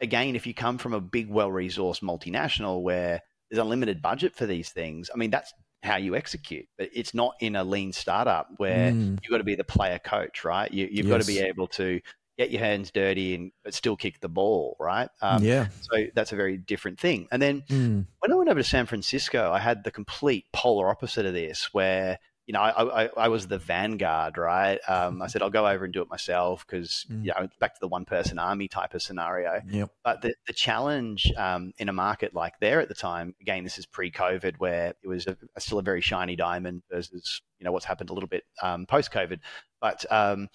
again, 0.00 0.36
if 0.36 0.46
you 0.46 0.54
come 0.54 0.78
from 0.78 0.92
a 0.92 1.00
big, 1.00 1.28
well-resourced 1.28 2.02
multinational 2.02 2.82
where 2.82 3.20
there's 3.50 3.60
a 3.60 3.64
limited 3.64 4.02
budget 4.02 4.34
for 4.34 4.46
these 4.46 4.70
things, 4.70 5.10
I 5.12 5.16
mean, 5.16 5.30
that's 5.30 5.52
how 5.82 5.96
you 5.96 6.16
execute. 6.16 6.66
But 6.78 6.90
it's 6.92 7.14
not 7.14 7.34
in 7.40 7.56
a 7.56 7.64
lean 7.64 7.92
startup 7.92 8.48
where 8.56 8.90
mm. 8.90 9.18
you've 9.22 9.30
got 9.30 9.38
to 9.38 9.44
be 9.44 9.54
the 9.54 9.64
player 9.64 9.98
coach, 9.98 10.44
right? 10.44 10.72
You, 10.72 10.86
have 10.86 10.92
yes. 10.92 11.06
got 11.06 11.20
to 11.20 11.26
be 11.26 11.38
able 11.40 11.68
to 11.68 12.00
get 12.36 12.50
your 12.50 12.60
hands 12.60 12.90
dirty 12.90 13.34
and 13.34 13.52
but 13.62 13.74
still 13.74 13.96
kick 13.96 14.20
the 14.20 14.28
ball, 14.28 14.76
right? 14.80 15.08
Um, 15.22 15.44
yeah. 15.44 15.68
So 15.80 16.06
that's 16.14 16.32
a 16.32 16.36
very 16.36 16.56
different 16.56 16.98
thing. 16.98 17.28
And 17.30 17.40
then 17.40 17.62
mm. 17.68 18.06
when 18.18 18.32
I 18.32 18.34
went 18.34 18.50
over 18.50 18.60
to 18.60 18.68
San 18.68 18.86
Francisco, 18.86 19.52
I 19.52 19.60
had 19.60 19.84
the 19.84 19.90
complete 19.90 20.46
polar 20.52 20.88
opposite 20.88 21.26
of 21.26 21.34
this, 21.34 21.68
where 21.72 22.18
you 22.46 22.52
know 22.52 22.60
I, 22.60 23.04
I, 23.04 23.10
I 23.16 23.28
was 23.28 23.46
the 23.46 23.58
vanguard, 23.58 24.36
right? 24.38 24.78
Um, 24.88 25.22
I 25.22 25.26
said 25.28 25.42
I'll 25.42 25.50
go 25.50 25.66
over 25.66 25.84
and 25.84 25.92
do 25.92 26.02
it 26.02 26.08
myself 26.08 26.66
because 26.66 27.06
mm. 27.10 27.24
you 27.24 27.32
know 27.36 27.48
back 27.58 27.74
to 27.74 27.80
the 27.80 27.88
one 27.88 28.04
person 28.04 28.38
army 28.38 28.68
type 28.68 28.94
of 28.94 29.02
scenario. 29.02 29.60
Yep. 29.68 29.90
But 30.02 30.22
the 30.22 30.34
the 30.46 30.52
challenge 30.52 31.32
um, 31.36 31.72
in 31.78 31.88
a 31.88 31.92
market 31.92 32.34
like 32.34 32.54
there 32.60 32.80
at 32.80 32.88
the 32.88 32.94
time, 32.94 33.34
again, 33.40 33.64
this 33.64 33.78
is 33.78 33.86
pre-COVID, 33.86 34.56
where 34.58 34.94
it 35.02 35.08
was 35.08 35.26
a, 35.26 35.36
still 35.58 35.78
a 35.78 35.82
very 35.82 36.00
shiny 36.00 36.36
diamond 36.36 36.82
versus 36.90 37.42
you 37.58 37.64
know 37.64 37.72
what's 37.72 37.86
happened 37.86 38.10
a 38.10 38.14
little 38.14 38.28
bit 38.28 38.44
um, 38.62 38.86
post-COVID, 38.86 39.38
but 39.80 40.04
um, 40.12 40.48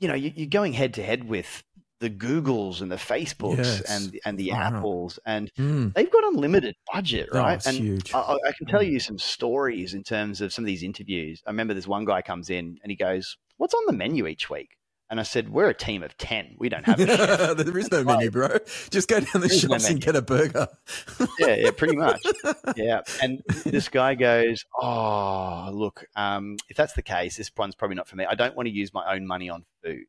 you 0.00 0.06
know, 0.06 0.14
you, 0.14 0.44
are 0.44 0.48
going 0.48 0.72
head 0.72 0.94
to 0.94 1.02
head 1.02 1.24
with 1.24 1.64
the 2.00 2.10
Googles 2.10 2.80
and 2.80 2.90
the 2.90 2.96
Facebooks 2.96 3.58
yes. 3.58 3.80
and 3.82 4.18
and 4.24 4.38
the 4.38 4.52
uh-huh. 4.52 4.76
Apples, 4.76 5.18
and 5.26 5.52
mm. 5.54 5.92
they've 5.94 6.10
got 6.10 6.24
unlimited 6.24 6.76
budget, 6.92 7.28
oh, 7.32 7.38
right? 7.38 7.62
Oh, 7.64 7.68
and 7.68 7.78
huge. 7.78 8.14
I, 8.14 8.36
I, 8.46 8.52
can 8.56 8.66
tell 8.66 8.82
hmm. 8.82 8.90
you 8.90 9.00
some 9.00 9.18
stories 9.18 9.94
in 9.94 10.04
terms 10.04 10.40
of 10.40 10.52
some 10.52 10.64
of 10.64 10.66
these 10.66 10.82
interviews. 10.82 11.42
I 11.46 11.50
remember 11.50 11.74
this 11.74 11.88
one 11.88 12.04
guy 12.04 12.22
comes 12.22 12.50
in 12.50 12.78
and 12.82 12.90
he 12.90 12.96
goes, 12.96 13.36
"What's 13.56 13.74
on 13.74 13.82
the 13.86 13.92
menu 13.92 14.26
each 14.26 14.48
week?" 14.48 14.76
And 15.10 15.18
I 15.18 15.24
said, 15.24 15.48
"We're 15.48 15.70
a 15.70 15.74
team 15.74 16.04
of 16.04 16.16
ten. 16.18 16.54
We 16.58 16.68
don't 16.68 16.84
have 16.84 17.00
a 17.00 17.54
there 17.64 17.78
is 17.78 17.90
no 17.90 18.04
menu, 18.04 18.30
bro. 18.30 18.58
Just 18.90 19.08
go 19.08 19.18
down 19.18 19.42
the 19.42 19.48
shops 19.48 19.84
no 19.84 19.90
and 19.90 20.00
get 20.00 20.14
a 20.14 20.22
burger." 20.22 20.68
yeah, 21.40 21.54
yeah, 21.56 21.70
pretty 21.72 21.96
much. 21.96 22.20
Yeah. 22.76 23.00
And 23.22 23.42
this 23.64 23.88
guy 23.88 24.14
goes, 24.14 24.64
"Oh, 24.80 25.70
look, 25.72 26.04
um, 26.14 26.58
if 26.68 26.76
that's 26.76 26.92
the 26.92 27.02
case, 27.02 27.38
this 27.38 27.50
one's 27.56 27.74
probably 27.74 27.96
not 27.96 28.06
for 28.06 28.14
me. 28.16 28.24
I 28.24 28.34
don't 28.34 28.54
want 28.54 28.68
to 28.68 28.72
use 28.72 28.94
my 28.94 29.14
own 29.14 29.26
money 29.26 29.50
on 29.50 29.64
food." 29.82 30.04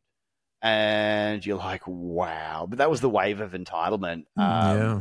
And 0.62 1.46
you're 1.46 1.58
like, 1.58 1.84
"Wow!" 1.88 2.68
But 2.70 2.80
that 2.80 2.90
was 2.90 3.00
the 3.02 3.10
wave 3.10 3.40
of 3.40 3.52
entitlement. 3.52 4.26
Mm, 4.38 4.44
um, 4.44 4.78
yeah. 4.78 5.00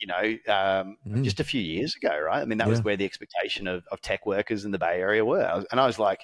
You 0.00 0.06
know, 0.06 0.54
um, 0.54 0.96
mm. 1.06 1.24
just 1.24 1.40
a 1.40 1.44
few 1.44 1.60
years 1.60 1.96
ago, 1.96 2.16
right? 2.18 2.40
I 2.40 2.44
mean, 2.44 2.58
that 2.58 2.68
yeah. 2.68 2.70
was 2.70 2.82
where 2.82 2.96
the 2.96 3.04
expectation 3.04 3.66
of, 3.66 3.84
of 3.90 4.00
tech 4.00 4.26
workers 4.26 4.64
in 4.64 4.70
the 4.70 4.78
Bay 4.78 5.00
Area 5.00 5.24
were. 5.24 5.64
And 5.72 5.80
I 5.80 5.86
was 5.86 5.98
like, 5.98 6.20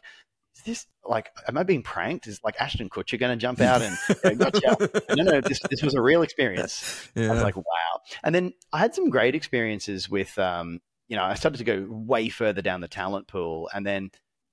is 0.56 0.62
this 0.62 0.86
like, 1.04 1.30
am 1.48 1.58
I 1.58 1.64
being 1.64 1.82
pranked? 1.82 2.26
Is 2.26 2.40
like 2.44 2.54
Ashton 2.60 2.88
Kutcher 2.88 3.18
going 3.18 3.36
to 3.36 3.40
jump 3.40 3.60
out 3.60 3.82
and 3.82 3.96
you 4.08 4.36
know, 4.36 4.50
gotcha? 4.50 4.90
no, 5.16 5.24
no, 5.24 5.40
this, 5.40 5.60
this 5.68 5.82
was 5.82 5.94
a 5.94 6.00
real 6.00 6.22
experience. 6.22 7.08
Yeah. 7.14 7.30
I 7.30 7.34
was 7.34 7.42
like, 7.42 7.56
wow. 7.56 8.00
And 8.22 8.34
then 8.34 8.52
I 8.72 8.78
had 8.78 8.94
some 8.94 9.10
great 9.10 9.34
experiences 9.34 10.08
with, 10.08 10.38
um, 10.38 10.80
you 11.08 11.16
know, 11.16 11.24
I 11.24 11.34
started 11.34 11.58
to 11.58 11.64
go 11.64 11.86
way 11.88 12.28
further 12.28 12.62
down 12.62 12.80
the 12.80 12.88
talent 12.88 13.26
pool. 13.26 13.68
And 13.74 13.84
then, 13.84 14.10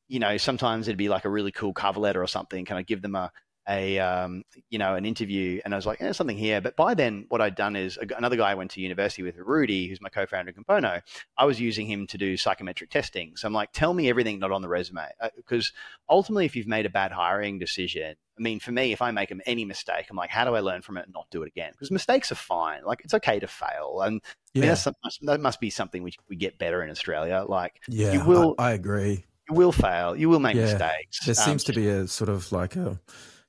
you 0.07 0.19
know, 0.19 0.37
sometimes 0.37 0.87
it'd 0.87 0.97
be 0.97 1.09
like 1.09 1.25
a 1.25 1.29
really 1.29 1.51
cool 1.51 1.73
cover 1.73 1.99
letter 1.99 2.21
or 2.21 2.27
something. 2.27 2.65
Can 2.65 2.77
I 2.77 2.81
give 2.81 3.01
them 3.01 3.15
a, 3.15 3.31
a 3.71 3.99
um, 3.99 4.43
you 4.69 4.77
know 4.77 4.95
an 4.95 5.05
interview 5.05 5.61
and 5.63 5.73
I 5.73 5.77
was 5.77 5.85
like, 5.85 5.99
there's 5.99 6.17
something 6.17 6.37
here. 6.37 6.61
But 6.61 6.75
by 6.75 6.93
then, 6.93 7.25
what 7.29 7.41
I'd 7.41 7.55
done 7.55 7.75
is 7.75 7.97
another 8.17 8.35
guy 8.35 8.51
I 8.51 8.55
went 8.55 8.71
to 8.71 8.81
university 8.81 9.23
with, 9.23 9.37
Rudy, 9.37 9.87
who's 9.87 10.01
my 10.01 10.09
co-founder 10.09 10.51
of 10.51 10.55
Compono. 10.55 11.01
I 11.37 11.45
was 11.45 11.59
using 11.59 11.87
him 11.87 12.07
to 12.07 12.17
do 12.17 12.37
psychometric 12.37 12.89
testing. 12.89 13.35
So 13.37 13.47
I'm 13.47 13.53
like, 13.53 13.71
tell 13.71 13.93
me 13.93 14.09
everything 14.09 14.39
not 14.39 14.51
on 14.51 14.61
the 14.61 14.67
resume, 14.67 15.07
because 15.35 15.71
uh, 16.09 16.13
ultimately, 16.13 16.45
if 16.45 16.55
you've 16.55 16.67
made 16.67 16.85
a 16.85 16.89
bad 16.89 17.11
hiring 17.11 17.59
decision, 17.59 18.15
I 18.37 18.41
mean, 18.41 18.59
for 18.59 18.71
me, 18.71 18.91
if 18.91 19.01
I 19.01 19.11
make 19.11 19.31
any 19.45 19.65
mistake, 19.65 20.07
I'm 20.09 20.17
like, 20.17 20.29
how 20.29 20.45
do 20.45 20.55
I 20.55 20.59
learn 20.59 20.81
from 20.81 20.97
it 20.97 21.05
and 21.05 21.13
not 21.13 21.27
do 21.31 21.43
it 21.43 21.47
again? 21.47 21.71
Because 21.71 21.91
mistakes 21.91 22.31
are 22.31 22.35
fine. 22.35 22.83
Like 22.83 23.01
it's 23.03 23.13
okay 23.13 23.39
to 23.39 23.47
fail, 23.47 24.01
and 24.03 24.21
yeah. 24.53 24.63
I 24.63 24.91
mean, 24.93 25.11
that 25.23 25.41
must 25.41 25.59
be 25.59 25.69
something 25.69 26.03
we 26.03 26.13
we 26.27 26.35
get 26.35 26.57
better 26.57 26.83
in 26.83 26.89
Australia. 26.89 27.45
Like, 27.47 27.81
yeah, 27.87 28.13
you 28.13 28.23
will. 28.23 28.55
I, 28.57 28.69
I 28.69 28.71
agree. 28.73 29.25
You 29.49 29.55
will 29.55 29.71
fail. 29.71 30.15
You 30.15 30.29
will 30.29 30.39
make 30.39 30.55
yeah. 30.55 30.63
mistakes. 30.63 31.25
There 31.25 31.35
um, 31.37 31.45
seems 31.45 31.63
to 31.65 31.73
be 31.73 31.87
a 31.87 32.07
sort 32.07 32.29
of 32.29 32.51
like 32.51 32.75
a 32.75 32.99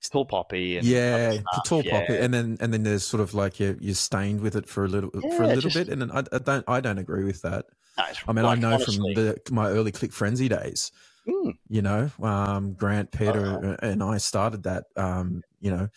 tall 0.08 0.24
poppy 0.24 0.76
and 0.76 0.86
yeah 0.86 1.38
tall 1.64 1.82
yeah. 1.82 2.00
poppy 2.00 2.16
and 2.16 2.34
then 2.34 2.56
and 2.60 2.72
then 2.72 2.82
there's 2.82 3.06
sort 3.06 3.20
of 3.20 3.34
like 3.34 3.60
you're, 3.60 3.76
you're 3.80 3.94
stained 3.94 4.40
with 4.40 4.56
it 4.56 4.68
for 4.68 4.84
a 4.84 4.88
little 4.88 5.10
yeah, 5.14 5.36
for 5.36 5.44
a 5.44 5.46
little 5.46 5.70
just, 5.70 5.76
bit 5.76 5.88
and 5.88 6.10
I, 6.12 6.24
I, 6.32 6.38
don't 6.38 6.64
i 6.68 6.80
don't 6.80 6.98
agree 6.98 7.24
with 7.24 7.42
that 7.42 7.66
no, 7.96 8.04
i 8.28 8.32
mean 8.32 8.44
like, 8.44 8.58
i 8.58 8.60
know 8.60 8.74
honestly. 8.74 9.14
from 9.14 9.14
the, 9.14 9.40
my 9.50 9.68
early 9.68 9.92
click 9.92 10.12
frenzy 10.12 10.48
days 10.48 10.92
mm. 11.26 11.54
you 11.68 11.82
know 11.82 12.10
um, 12.22 12.74
grant 12.74 13.12
peter 13.12 13.46
uh-huh. 13.46 13.76
and 13.82 14.02
i 14.02 14.18
started 14.18 14.64
that 14.64 14.84
um, 14.96 15.42
you 15.60 15.70
know 15.70 15.88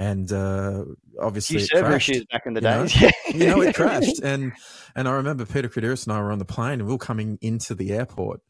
and 0.00 0.32
uh, 0.32 0.82
obviously 1.20 1.58
you 1.58 1.66
server 1.66 1.94
issues 1.94 2.24
back 2.32 2.46
in 2.46 2.54
the 2.54 2.62
days. 2.62 2.98
Know? 3.00 3.10
you 3.34 3.46
know, 3.46 3.60
it 3.60 3.74
crashed, 3.74 4.20
and 4.22 4.52
and 4.96 5.06
I 5.06 5.12
remember 5.12 5.44
Peter 5.44 5.68
Krediris 5.68 6.06
and 6.06 6.16
I 6.16 6.20
were 6.22 6.32
on 6.32 6.38
the 6.38 6.46
plane, 6.46 6.80
and 6.80 6.86
we 6.86 6.92
were 6.92 6.98
coming 6.98 7.38
into 7.42 7.74
the 7.74 7.92
airport, 7.92 8.40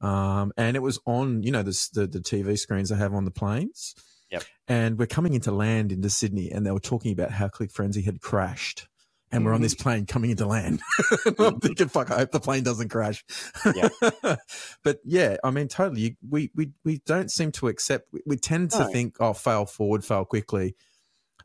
um, 0.00 0.52
and 0.56 0.76
it 0.76 0.80
was 0.80 0.98
on, 1.06 1.44
you 1.44 1.52
know, 1.52 1.62
the, 1.62 1.88
the 1.94 2.06
the 2.08 2.18
TV 2.18 2.58
screens 2.58 2.88
they 2.88 2.96
have 2.96 3.14
on 3.14 3.24
the 3.24 3.30
planes, 3.30 3.94
Yep. 4.30 4.44
And 4.68 4.98
we're 4.98 5.06
coming 5.06 5.34
into 5.34 5.52
land 5.52 5.92
into 5.92 6.10
Sydney, 6.10 6.50
and 6.50 6.66
they 6.66 6.70
were 6.70 6.80
talking 6.80 7.12
about 7.12 7.30
how 7.30 7.48
Click 7.48 7.70
Frenzy 7.70 8.02
had 8.02 8.20
crashed. 8.20 8.88
And 9.30 9.40
mm-hmm. 9.40 9.48
we're 9.48 9.54
on 9.54 9.60
this 9.60 9.74
mm-hmm. 9.74 9.82
plane 9.82 10.06
coming 10.06 10.30
into 10.30 10.46
land. 10.46 10.80
I'm 10.98 11.34
mm-hmm. 11.34 11.58
thinking, 11.58 11.88
fuck, 11.88 12.10
I 12.10 12.18
hope 12.18 12.30
the 12.30 12.40
plane 12.40 12.62
doesn't 12.62 12.90
crash. 12.90 13.24
Yeah. 13.74 13.88
but 14.84 14.98
yeah, 15.04 15.36
I 15.42 15.50
mean, 15.50 15.68
totally. 15.68 16.16
We, 16.28 16.50
we, 16.54 16.70
we 16.84 16.98
don't 17.06 17.30
seem 17.30 17.50
to 17.52 17.68
accept, 17.68 18.08
we, 18.12 18.20
we 18.24 18.36
tend 18.36 18.70
to 18.72 18.80
no. 18.80 18.88
think, 18.88 19.16
oh, 19.18 19.32
fail 19.32 19.66
forward, 19.66 20.04
fail 20.04 20.24
quickly. 20.24 20.76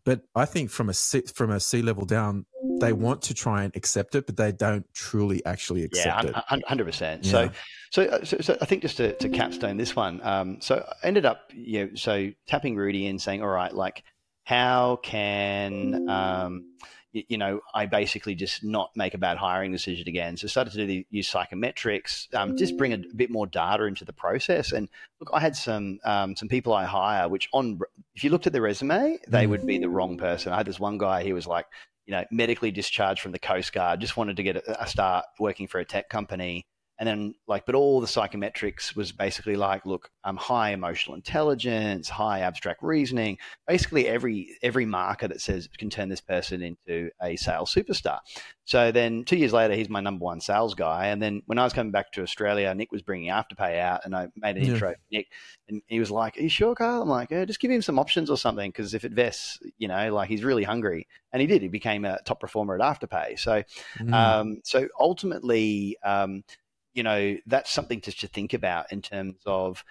But 0.03 0.21
I 0.35 0.45
think 0.45 0.69
from 0.69 0.89
a 0.89 0.93
from 0.93 1.51
a 1.51 1.59
C 1.59 1.81
level 1.81 2.05
down, 2.05 2.45
they 2.79 2.93
want 2.93 3.21
to 3.23 3.33
try 3.33 3.63
and 3.63 3.75
accept 3.75 4.15
it, 4.15 4.25
but 4.25 4.37
they 4.37 4.51
don't 4.51 4.85
truly 4.93 5.45
actually 5.45 5.83
accept 5.83 6.25
yeah, 6.25 6.41
it. 6.49 6.63
hundred 6.65 6.85
percent. 6.85 7.25
So, 7.25 7.51
so, 7.91 8.03
uh, 8.03 8.25
so, 8.25 8.37
so, 8.41 8.57
I 8.61 8.65
think 8.65 8.81
just 8.81 8.97
to, 8.97 9.13
to 9.17 9.29
capstone 9.29 9.77
this 9.77 9.95
one, 9.95 10.19
um, 10.23 10.61
so 10.61 10.83
I 11.03 11.07
ended 11.07 11.25
up, 11.25 11.51
you 11.53 11.85
know, 11.85 11.89
so 11.95 12.31
tapping 12.47 12.75
Rudy 12.75 13.07
and 13.07 13.21
saying, 13.21 13.43
all 13.43 13.49
right, 13.49 13.73
like, 13.73 14.03
how 14.43 14.99
can 15.03 16.09
um, 16.09 16.65
you 17.13 17.37
know, 17.37 17.59
I 17.73 17.85
basically 17.85 18.35
just 18.35 18.63
not 18.63 18.91
make 18.95 19.13
a 19.13 19.17
bad 19.17 19.37
hiring 19.37 19.71
decision 19.71 20.07
again. 20.07 20.37
So 20.37 20.47
started 20.47 20.71
to 20.71 20.77
do 20.77 20.87
the, 20.87 21.05
use 21.09 21.31
psychometrics, 21.31 22.33
um, 22.33 22.55
just 22.55 22.77
bring 22.77 22.93
a, 22.93 22.95
a, 22.95 23.15
bit 23.15 23.29
more 23.29 23.47
data 23.47 23.83
into 23.83 24.05
the 24.05 24.13
process. 24.13 24.71
And 24.71 24.87
look, 25.19 25.29
I 25.33 25.39
had 25.39 25.55
some 25.55 25.99
um, 26.05 26.35
some 26.35 26.47
people 26.47 26.73
I 26.73 26.85
hire, 26.85 27.27
which 27.27 27.49
on 27.51 27.79
if 28.15 28.23
you 28.23 28.29
looked 28.29 28.47
at 28.47 28.53
the 28.53 28.61
resume, 28.61 29.17
they 29.27 29.45
would 29.45 29.65
be 29.65 29.77
the 29.77 29.89
wrong 29.89 30.17
person. 30.17 30.53
I 30.53 30.57
had 30.57 30.65
this 30.65 30.79
one 30.79 30.97
guy, 30.97 31.23
he 31.23 31.33
was 31.33 31.47
like, 31.47 31.65
you 32.05 32.13
know, 32.13 32.23
medically 32.31 32.71
discharged 32.71 33.21
from 33.21 33.31
the 33.31 33.39
Coast 33.39 33.73
Guard, 33.73 33.99
just 33.99 34.17
wanted 34.17 34.37
to 34.37 34.43
get 34.43 34.55
a, 34.55 34.83
a 34.83 34.87
start 34.87 35.25
working 35.39 35.67
for 35.67 35.79
a 35.79 35.85
tech 35.85 36.09
company. 36.09 36.65
And 37.01 37.07
then 37.07 37.33
like, 37.47 37.65
but 37.65 37.73
all 37.73 37.99
the 37.99 38.05
psychometrics 38.05 38.95
was 38.95 39.11
basically 39.11 39.55
like, 39.55 39.87
look, 39.87 40.11
um, 40.23 40.37
high 40.37 40.69
emotional 40.69 41.15
intelligence, 41.15 42.07
high 42.07 42.41
abstract 42.41 42.83
reasoning, 42.83 43.39
basically 43.67 44.07
every 44.07 44.55
every 44.61 44.85
marker 44.85 45.27
that 45.27 45.41
says 45.41 45.67
can 45.79 45.89
turn 45.89 46.09
this 46.09 46.21
person 46.21 46.61
into 46.61 47.09
a 47.19 47.35
sales 47.37 47.73
superstar. 47.73 48.19
So 48.65 48.91
then 48.91 49.23
two 49.23 49.35
years 49.35 49.51
later, 49.51 49.73
he's 49.73 49.89
my 49.89 49.99
number 49.99 50.23
one 50.23 50.41
sales 50.41 50.75
guy. 50.75 51.07
And 51.07 51.19
then 51.19 51.41
when 51.47 51.57
I 51.57 51.63
was 51.63 51.73
coming 51.73 51.91
back 51.91 52.11
to 52.11 52.21
Australia, 52.21 52.71
Nick 52.75 52.91
was 52.91 53.01
bringing 53.01 53.31
Afterpay 53.31 53.79
out, 53.79 54.01
and 54.05 54.15
I 54.15 54.27
made 54.35 54.57
an 54.57 54.63
yeah. 54.63 54.73
intro 54.73 54.91
for 54.91 54.97
Nick, 55.11 55.27
and 55.69 55.81
he 55.87 55.99
was 55.99 56.11
like, 56.11 56.37
"Are 56.37 56.41
you 56.43 56.49
sure, 56.49 56.75
Carl?" 56.75 57.01
I'm 57.01 57.09
like, 57.09 57.31
"Yeah, 57.31 57.45
just 57.45 57.59
give 57.59 57.71
him 57.71 57.81
some 57.81 57.97
options 57.97 58.29
or 58.29 58.37
something, 58.37 58.69
because 58.69 58.93
if 58.93 59.05
it 59.05 59.13
vests, 59.13 59.59
you 59.79 59.87
know, 59.87 60.13
like 60.13 60.29
he's 60.29 60.43
really 60.43 60.63
hungry." 60.63 61.07
And 61.33 61.41
he 61.41 61.47
did. 61.47 61.63
He 61.63 61.67
became 61.67 62.05
a 62.05 62.19
top 62.25 62.39
performer 62.39 62.79
at 62.79 62.81
Afterpay. 62.81 63.39
So, 63.39 63.63
mm. 63.97 64.13
um, 64.13 64.61
so 64.63 64.87
ultimately. 64.99 65.97
Um, 66.03 66.43
you 66.93 67.03
know, 67.03 67.37
that's 67.45 67.71
something 67.71 68.01
to, 68.01 68.11
to 68.11 68.27
think 68.27 68.53
about 68.53 68.91
in 68.91 69.01
terms 69.01 69.35
of 69.45 69.83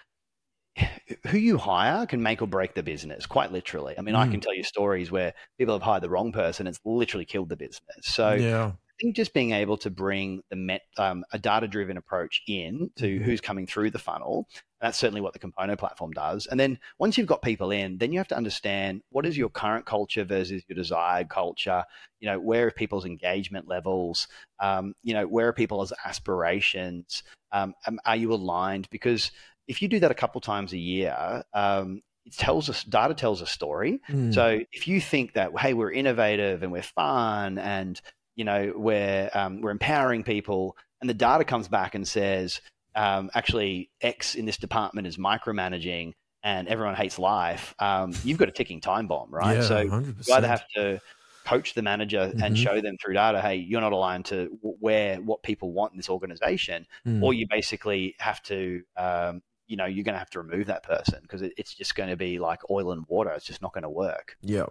who 1.26 1.38
you 1.38 1.58
hire 1.58 2.06
can 2.06 2.22
make 2.22 2.42
or 2.42 2.46
break 2.46 2.74
the 2.74 2.82
business, 2.82 3.26
quite 3.26 3.52
literally. 3.52 3.94
I 3.98 4.02
mean, 4.02 4.14
mm. 4.14 4.18
I 4.18 4.28
can 4.28 4.40
tell 4.40 4.54
you 4.54 4.62
stories 4.62 5.10
where 5.10 5.34
people 5.58 5.74
have 5.74 5.82
hired 5.82 6.02
the 6.02 6.10
wrong 6.10 6.32
person, 6.32 6.66
it's 6.66 6.80
literally 6.84 7.24
killed 7.24 7.48
the 7.48 7.56
business. 7.56 7.96
So 8.02 8.32
yeah 8.32 8.72
think 9.00 9.16
just 9.16 9.34
being 9.34 9.52
able 9.52 9.76
to 9.78 9.90
bring 9.90 10.42
the 10.50 10.56
met, 10.56 10.82
um, 10.96 11.24
a 11.32 11.38
data 11.38 11.66
driven 11.66 11.96
approach 11.96 12.42
in 12.46 12.90
to 12.96 13.06
mm-hmm. 13.06 13.24
who's 13.24 13.40
coming 13.40 13.66
through 13.66 13.90
the 13.90 13.98
funnel. 13.98 14.46
That's 14.80 14.98
certainly 14.98 15.20
what 15.20 15.34
the 15.34 15.38
Compono 15.38 15.76
platform 15.76 16.12
does. 16.12 16.46
And 16.46 16.58
then 16.58 16.78
once 16.98 17.18
you've 17.18 17.26
got 17.26 17.42
people 17.42 17.70
in, 17.70 17.98
then 17.98 18.12
you 18.12 18.18
have 18.18 18.28
to 18.28 18.36
understand 18.36 19.02
what 19.10 19.26
is 19.26 19.36
your 19.36 19.50
current 19.50 19.84
culture 19.84 20.24
versus 20.24 20.62
your 20.68 20.76
desired 20.76 21.28
culture. 21.28 21.84
You 22.20 22.30
know, 22.30 22.40
where 22.40 22.66
are 22.66 22.70
people's 22.70 23.04
engagement 23.04 23.68
levels? 23.68 24.26
Um, 24.58 24.94
you 25.02 25.12
know, 25.12 25.26
where 25.26 25.48
are 25.48 25.52
people's 25.52 25.92
aspirations? 26.04 27.22
Um, 27.52 27.74
are 28.06 28.16
you 28.16 28.32
aligned? 28.32 28.88
Because 28.90 29.32
if 29.68 29.82
you 29.82 29.88
do 29.88 30.00
that 30.00 30.10
a 30.10 30.14
couple 30.14 30.40
times 30.40 30.72
a 30.72 30.78
year, 30.78 31.44
um, 31.52 32.02
it 32.26 32.36
tells 32.36 32.68
us 32.70 32.84
data 32.84 33.14
tells 33.14 33.40
a 33.40 33.46
story. 33.46 34.00
Mm. 34.08 34.32
So 34.32 34.60
if 34.72 34.86
you 34.88 35.00
think 35.00 35.34
that 35.34 35.58
hey, 35.58 35.74
we're 35.74 35.92
innovative 35.92 36.62
and 36.62 36.72
we're 36.72 36.82
fun 36.82 37.58
and 37.58 38.00
you 38.36 38.44
know, 38.44 38.72
where 38.76 39.36
um, 39.36 39.60
we're 39.60 39.70
empowering 39.70 40.22
people, 40.22 40.76
and 41.00 41.08
the 41.08 41.14
data 41.14 41.44
comes 41.44 41.68
back 41.68 41.94
and 41.94 42.06
says, 42.06 42.60
um, 42.94 43.30
actually, 43.34 43.90
X 44.00 44.34
in 44.34 44.46
this 44.46 44.56
department 44.56 45.06
is 45.06 45.16
micromanaging, 45.16 46.12
and 46.42 46.68
everyone 46.68 46.94
hates 46.94 47.18
life. 47.18 47.74
Um, 47.78 48.12
you've 48.24 48.38
got 48.38 48.48
a 48.48 48.52
ticking 48.52 48.80
time 48.80 49.06
bomb, 49.06 49.30
right? 49.30 49.58
Yeah, 49.58 49.62
so 49.62 49.86
100%. 49.86 50.28
you 50.28 50.34
either 50.34 50.48
have 50.48 50.64
to 50.76 51.00
coach 51.44 51.74
the 51.74 51.82
manager 51.82 52.28
mm-hmm. 52.28 52.42
and 52.42 52.56
show 52.56 52.80
them 52.80 52.96
through 53.02 53.14
data, 53.14 53.40
hey, 53.40 53.56
you're 53.56 53.80
not 53.80 53.92
aligned 53.92 54.24
to 54.26 54.58
where 54.62 55.16
what 55.16 55.42
people 55.42 55.72
want 55.72 55.92
in 55.92 55.96
this 55.96 56.08
organization, 56.08 56.86
mm. 57.06 57.22
or 57.22 57.34
you 57.34 57.46
basically 57.48 58.14
have 58.18 58.42
to. 58.44 58.82
Um, 58.96 59.42
you 59.66 59.76
know, 59.76 59.86
you're 59.86 60.02
going 60.02 60.14
to 60.14 60.18
have 60.18 60.30
to 60.30 60.40
remove 60.40 60.66
that 60.66 60.82
person 60.82 61.20
because 61.22 61.42
it's 61.42 61.72
just 61.72 61.94
going 61.94 62.10
to 62.10 62.16
be 62.16 62.40
like 62.40 62.58
oil 62.70 62.90
and 62.90 63.04
water. 63.06 63.30
It's 63.30 63.46
just 63.46 63.62
not 63.62 63.72
going 63.72 63.84
to 63.84 63.88
work. 63.88 64.36
Yeah, 64.42 64.66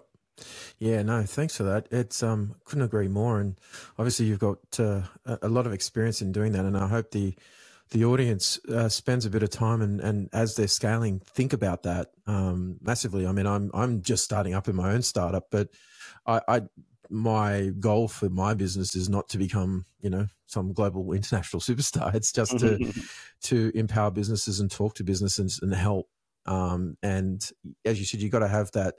yeah, 0.80 1.04
no, 1.04 1.24
thanks 1.24 1.58
for 1.58 1.64
that. 1.64 1.88
It's 1.92 2.24
um 2.24 2.56
couldn't 2.66 2.86
agree 2.86 3.08
more, 3.08 3.40
and 3.40 3.60
obviously 3.98 4.26
you've 4.28 4.40
got 4.40 4.60
uh, 4.80 5.02
a 5.26 5.50
lot 5.50 5.68
of 5.68 5.74
experience 5.74 6.22
in 6.22 6.32
doing 6.32 6.52
that, 6.54 6.66
and 6.66 6.78
I 6.78 6.88
hope 6.88 7.12
the 7.12 7.36
the 7.92 8.06
audience 8.06 8.60
uh, 8.70 8.90
spends 8.90 9.26
a 9.26 9.30
bit 9.30 9.44
of 9.44 9.50
time 9.50 9.82
and, 9.82 10.00
and 10.00 10.30
as 10.32 10.56
they're 10.56 10.68
scaling, 10.68 11.20
think 11.22 11.54
about 11.54 11.84
that 11.84 12.12
um, 12.28 12.78
massively. 12.82 13.26
I 13.26 13.32
mean, 13.32 13.48
I'm 13.48 13.72
I'm 13.74 14.02
just 14.02 14.24
starting 14.24 14.54
up 14.54 14.68
in 14.68 14.76
my 14.76 14.92
own 14.94 15.02
startup, 15.02 15.48
but 15.52 15.70
I, 16.26 16.42
I 16.48 16.62
my 17.10 17.72
goal 17.80 18.08
for 18.08 18.30
my 18.30 18.54
business 18.54 18.96
is 18.96 19.10
not 19.10 19.28
to 19.30 19.38
become 19.40 19.86
you 20.02 20.10
know 20.10 20.28
some 20.46 20.74
global 20.74 21.14
international 21.14 21.62
superstar. 21.62 22.14
It's 22.14 22.32
just 22.32 22.60
to 22.60 22.94
to 23.44 23.72
empower 23.76 24.12
businesses 24.12 24.60
and 24.60 24.70
talk 24.70 24.96
to 24.96 25.04
businesses 25.04 25.60
and 25.62 25.74
help. 25.74 26.10
Um, 26.46 26.98
and 27.04 27.48
as 27.86 28.00
you 28.00 28.06
said, 28.06 28.22
you've 28.22 28.32
got 28.32 28.40
to 28.40 28.48
have 28.48 28.72
that 28.72 28.96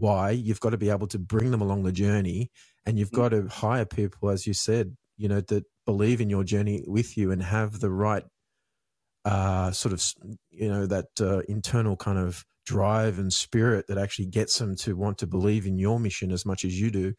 why 0.00 0.30
you've 0.30 0.60
got 0.60 0.70
to 0.70 0.78
be 0.78 0.90
able 0.90 1.06
to 1.06 1.18
bring 1.18 1.50
them 1.50 1.60
along 1.60 1.82
the 1.82 1.92
journey 1.92 2.50
and 2.86 2.98
you've 2.98 3.10
mm. 3.10 3.16
got 3.16 3.30
to 3.30 3.46
hire 3.48 3.84
people 3.84 4.30
as 4.30 4.46
you 4.46 4.54
said 4.54 4.96
you 5.16 5.28
know 5.28 5.40
that 5.40 5.64
believe 5.84 6.20
in 6.20 6.30
your 6.30 6.44
journey 6.44 6.84
with 6.86 7.16
you 7.16 7.30
and 7.30 7.42
have 7.42 7.80
the 7.80 7.90
right 7.90 8.24
uh, 9.24 9.70
sort 9.72 9.92
of 9.92 10.02
you 10.50 10.68
know 10.68 10.86
that 10.86 11.06
uh, 11.20 11.40
internal 11.48 11.96
kind 11.96 12.18
of 12.18 12.44
drive 12.64 13.18
and 13.18 13.32
spirit 13.32 13.86
that 13.88 13.98
actually 13.98 14.26
gets 14.26 14.58
them 14.58 14.76
to 14.76 14.94
want 14.96 15.18
to 15.18 15.26
believe 15.26 15.66
in 15.66 15.78
your 15.78 15.98
mission 15.98 16.30
as 16.30 16.44
much 16.46 16.64
as 16.64 16.78
you 16.78 16.90
do 16.90 17.14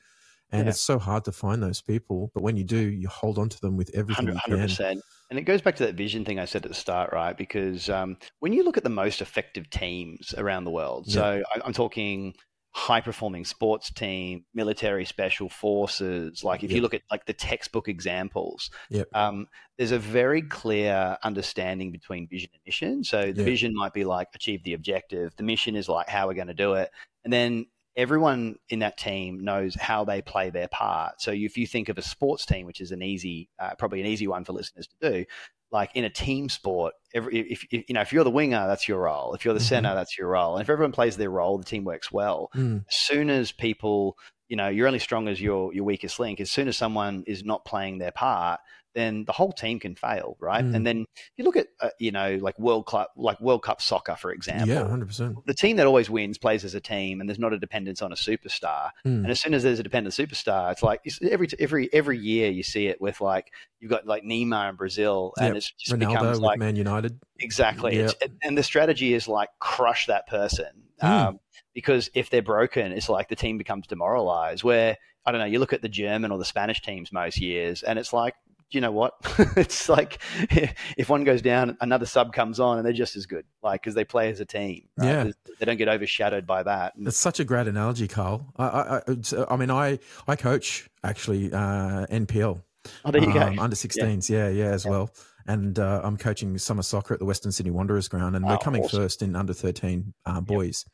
and 0.52 0.66
yeah. 0.66 0.70
it's 0.70 0.82
so 0.82 0.98
hard 0.98 1.26
to 1.26 1.32
find 1.32 1.62
those 1.62 1.82
people 1.82 2.32
but 2.34 2.44
when 2.44 2.56
you 2.56 2.64
do 2.64 2.78
you 2.78 3.08
hold 3.08 3.38
on 3.38 3.50
to 3.50 3.60
them 3.60 3.76
with 3.76 3.90
everything 3.96 4.28
100%, 4.28 4.60
you 4.60 4.76
can. 4.76 5.02
and 5.30 5.40
it 5.40 5.44
goes 5.44 5.62
back 5.62 5.76
to 5.76 5.86
that 5.86 5.96
vision 5.96 6.24
thing 6.24 6.40
i 6.40 6.46
said 6.46 6.64
at 6.64 6.70
the 6.70 6.76
start 6.76 7.12
right 7.12 7.36
because 7.36 7.90
um, 7.90 8.16
when 8.40 8.54
you 8.54 8.64
look 8.64 8.78
at 8.78 8.84
the 8.84 8.90
most 8.90 9.22
effective 9.22 9.70
teams 9.72 10.36
around 10.38 10.66
the 10.66 10.72
world 10.72 11.06
yeah. 11.08 11.14
so 11.14 11.44
i'm 11.66 11.74
talking 11.74 12.34
high 12.72 13.02
performing 13.02 13.46
sports 13.46 13.92
team, 13.92 14.46
military 14.54 15.06
special 15.06 15.50
forces. 15.50 16.44
Like 16.44 16.64
if 16.64 16.70
yep. 16.70 16.76
you 16.78 16.82
look 16.82 16.94
at 16.94 17.02
like 17.10 17.26
the 17.26 17.34
textbook 17.34 17.88
examples, 17.88 18.70
yep. 18.90 19.08
um, 19.14 19.48
there's 19.78 19.92
a 19.92 20.00
very 20.00 20.42
clear 20.42 21.18
understanding 21.24 21.92
between 21.92 22.28
vision 22.28 22.50
and 22.54 22.62
mission. 22.66 23.04
So 23.04 23.22
the 23.22 23.42
yep. 23.42 23.46
vision 23.46 23.76
might 23.76 23.94
be 23.94 24.06
like 24.06 24.28
achieve 24.36 24.64
the 24.64 24.74
objective. 24.74 25.36
The 25.36 25.44
mission 25.44 25.76
is 25.76 25.90
like 25.90 26.10
how 26.10 26.28
we're 26.28 26.36
going 26.36 26.48
to 26.48 26.54
do 26.54 26.74
it. 26.74 26.92
And 27.24 27.34
then 27.34 27.66
everyone 27.96 28.56
in 28.70 28.80
that 28.80 28.98
team 28.98 29.44
knows 29.44 29.76
how 29.76 30.06
they 30.06 30.22
play 30.22 30.50
their 30.50 30.68
part. 30.68 31.22
So 31.22 31.32
if 31.32 31.58
you 31.58 31.66
think 31.66 31.90
of 31.90 31.98
a 31.98 32.02
sports 32.02 32.46
team, 32.46 32.66
which 32.66 32.82
is 32.82 32.92
an 32.92 33.02
easy, 33.02 33.50
uh, 33.60 33.72
probably 33.78 34.00
an 34.00 34.08
easy 34.08 34.28
one 34.28 34.46
for 34.46 34.54
listeners 34.54 34.88
to 34.88 35.12
do, 35.12 35.26
like 35.72 35.92
in 35.96 36.04
a 36.04 36.10
team 36.10 36.50
sport, 36.50 36.94
every 37.14 37.40
if, 37.40 37.66
if, 37.72 37.90
you 37.90 37.94
know 37.94 38.02
if 38.02 38.12
you're 38.12 38.24
the 38.24 38.32
winger, 38.32 38.66
that's 38.68 38.88
your 38.88 39.00
role. 39.00 39.34
If 39.34 39.46
you're 39.46 39.54
the 39.54 39.60
mm-hmm. 39.60 39.68
center, 39.68 39.96
that's 39.96 40.18
your 40.18 40.28
role. 40.28 40.56
And 40.56 40.62
if 40.62 40.70
everyone 40.70 40.92
plays 40.92 41.18
their 41.18 41.30
role, 41.30 41.58
the 41.58 41.66
team 41.66 41.84
works 41.84 42.12
well. 42.12 42.50
Mm. 42.56 42.86
As 42.88 42.96
soon 42.96 43.30
as 43.30 43.52
people, 43.52 44.18
you 44.48 44.56
know, 44.56 44.68
you're 44.68 44.88
only 44.88 45.00
strong 45.00 45.28
as 45.28 45.40
your 45.42 45.74
your 45.74 45.84
weakest 45.84 46.20
link. 46.20 46.40
As 46.40 46.52
soon 46.52 46.68
as 46.68 46.78
someone 46.78 47.24
is 47.28 47.44
not 47.44 47.66
playing 47.66 48.00
their 48.00 48.12
part, 48.12 48.60
then 48.96 49.26
the 49.26 49.32
whole 49.32 49.52
team 49.52 49.80
can 49.80 49.96
fail, 49.96 50.36
right? 50.40 50.64
Mm. 50.64 50.76
And 50.76 50.88
then 50.88 51.06
you 51.38 51.44
look 51.44 51.56
at 51.56 51.68
uh, 51.80 51.90
you 52.00 52.12
know 52.12 52.38
like 52.42 52.58
World 52.60 52.88
Cup 52.88 53.12
like 53.16 53.40
World 53.40 53.64
Cup 53.64 53.82
soccer 53.82 54.16
for 54.16 54.32
example, 54.32 54.70
yeah, 54.70 54.88
hundred 54.88 55.08
percent. 55.08 55.38
The 55.46 55.54
team 55.54 55.78
that 55.78 55.88
always 55.88 56.10
wins 56.10 56.38
plays 56.38 56.64
as 56.64 56.76
a 56.76 56.82
team, 56.82 57.20
and 57.20 57.30
there's 57.30 57.40
not 57.40 57.54
a 57.54 57.60
dependence 57.60 58.02
on 58.02 58.12
a 58.12 58.16
superstar. 58.16 58.90
Mm. 59.06 59.24
And 59.24 59.30
as 59.30 59.40
soon 59.40 59.54
as 59.54 59.64
there's 59.64 59.80
a 59.80 59.84
dependent 59.84 60.16
superstar, 60.16 60.72
it's 60.72 60.84
like 60.84 61.02
it's 61.04 61.20
every 61.22 61.48
every 61.60 61.90
every 61.94 62.18
year 62.18 62.50
you 62.50 62.64
see 62.64 62.88
it 62.88 63.00
with 63.00 63.22
like 63.22 63.52
you've 63.80 63.92
got 63.92 64.06
like 64.06 64.24
Neymar 64.24 64.70
in 64.70 64.76
Brazil, 64.76 65.34
and 65.38 65.48
yep. 65.48 65.56
it's 65.58 65.72
just 65.72 65.94
Ronaldo 65.94 66.08
becomes 66.08 66.40
like 66.40 66.60
Man 66.60 66.76
United. 66.76 67.20
Exactly, 67.40 67.98
yep. 67.98 68.14
and 68.44 68.58
the 68.58 68.64
strategy 68.64 69.14
is 69.14 69.28
like 69.28 69.50
crush 69.60 70.08
that 70.08 70.28
person. 70.28 70.68
Mm. 71.02 71.08
Um, 71.08 71.40
because 71.74 72.10
if 72.14 72.30
they're 72.30 72.42
broken, 72.42 72.92
it's 72.92 73.10
like 73.10 73.30
the 73.30 73.36
team 73.36 73.58
becomes 73.58 73.88
demoralized. 73.88 74.64
Where 74.64 74.98
I 75.26 75.32
don't 75.32 75.40
know, 75.40 75.48
you 75.48 75.60
look 75.60 75.74
at 75.74 75.82
the 75.82 75.90
German 75.90 76.32
or 76.32 76.38
the 76.38 76.46
Spanish 76.46 76.82
teams 76.82 77.12
most 77.12 77.40
years, 77.40 77.84
and 77.84 78.00
it's 78.00 78.14
like 78.14 78.34
you 78.72 78.82
know 78.82 78.92
what? 78.92 79.16
it's 79.58 79.90
like 79.90 80.20
if 80.52 81.10
one 81.10 81.24
goes 81.24 81.42
down, 81.42 81.78
another 81.82 82.06
sub 82.06 82.34
comes 82.34 82.60
on, 82.60 82.78
and 82.78 82.86
they're 82.86 82.94
just 82.94 83.16
as 83.16 83.26
good, 83.26 83.46
like 83.64 83.82
because 83.82 83.96
they 83.96 84.06
play 84.06 84.30
as 84.30 84.40
a 84.40 84.46
team. 84.46 84.88
Right? 84.98 85.08
Yeah, 85.08 85.32
they 85.60 85.66
don't 85.66 85.78
get 85.78 85.90
overshadowed 85.90 86.46
by 86.46 86.64
that. 86.64 86.94
It's 87.00 87.18
such 87.18 87.40
a 87.40 87.44
great 87.44 87.68
analogy, 87.68 88.08
Carl. 88.08 88.54
I, 88.58 89.02
I, 89.08 89.46
I 89.50 89.56
mean, 89.56 89.72
I, 89.72 90.00
I 90.28 90.36
coach 90.36 90.90
actually 91.04 91.52
uh, 91.52 92.06
NPL. 92.08 92.62
Oh, 93.06 93.12
there 93.12 93.22
you 93.22 93.32
um, 93.32 93.56
go. 93.56 93.62
Under 93.62 93.76
16s, 93.76 94.30
yeah, 94.30 94.48
yeah, 94.48 94.66
yeah 94.66 94.72
as 94.72 94.86
yeah. 94.86 94.92
well. 94.92 95.12
And 95.48 95.80
uh, 95.80 96.02
I'm 96.04 96.18
coaching 96.18 96.58
summer 96.58 96.84
soccer 96.84 97.16
at 97.16 97.20
the 97.20 97.26
Western 97.26 97.52
Sydney 97.52 97.72
Wanderers 97.72 98.08
ground, 98.08 98.36
and 98.36 98.46
we're 98.46 98.54
oh, 98.54 98.60
coming 98.60 98.84
awesome. 98.84 99.00
first 99.00 99.22
in 99.22 99.36
under 99.36 99.54
13 99.54 100.14
uh, 100.26 100.42
boys. 100.42 100.86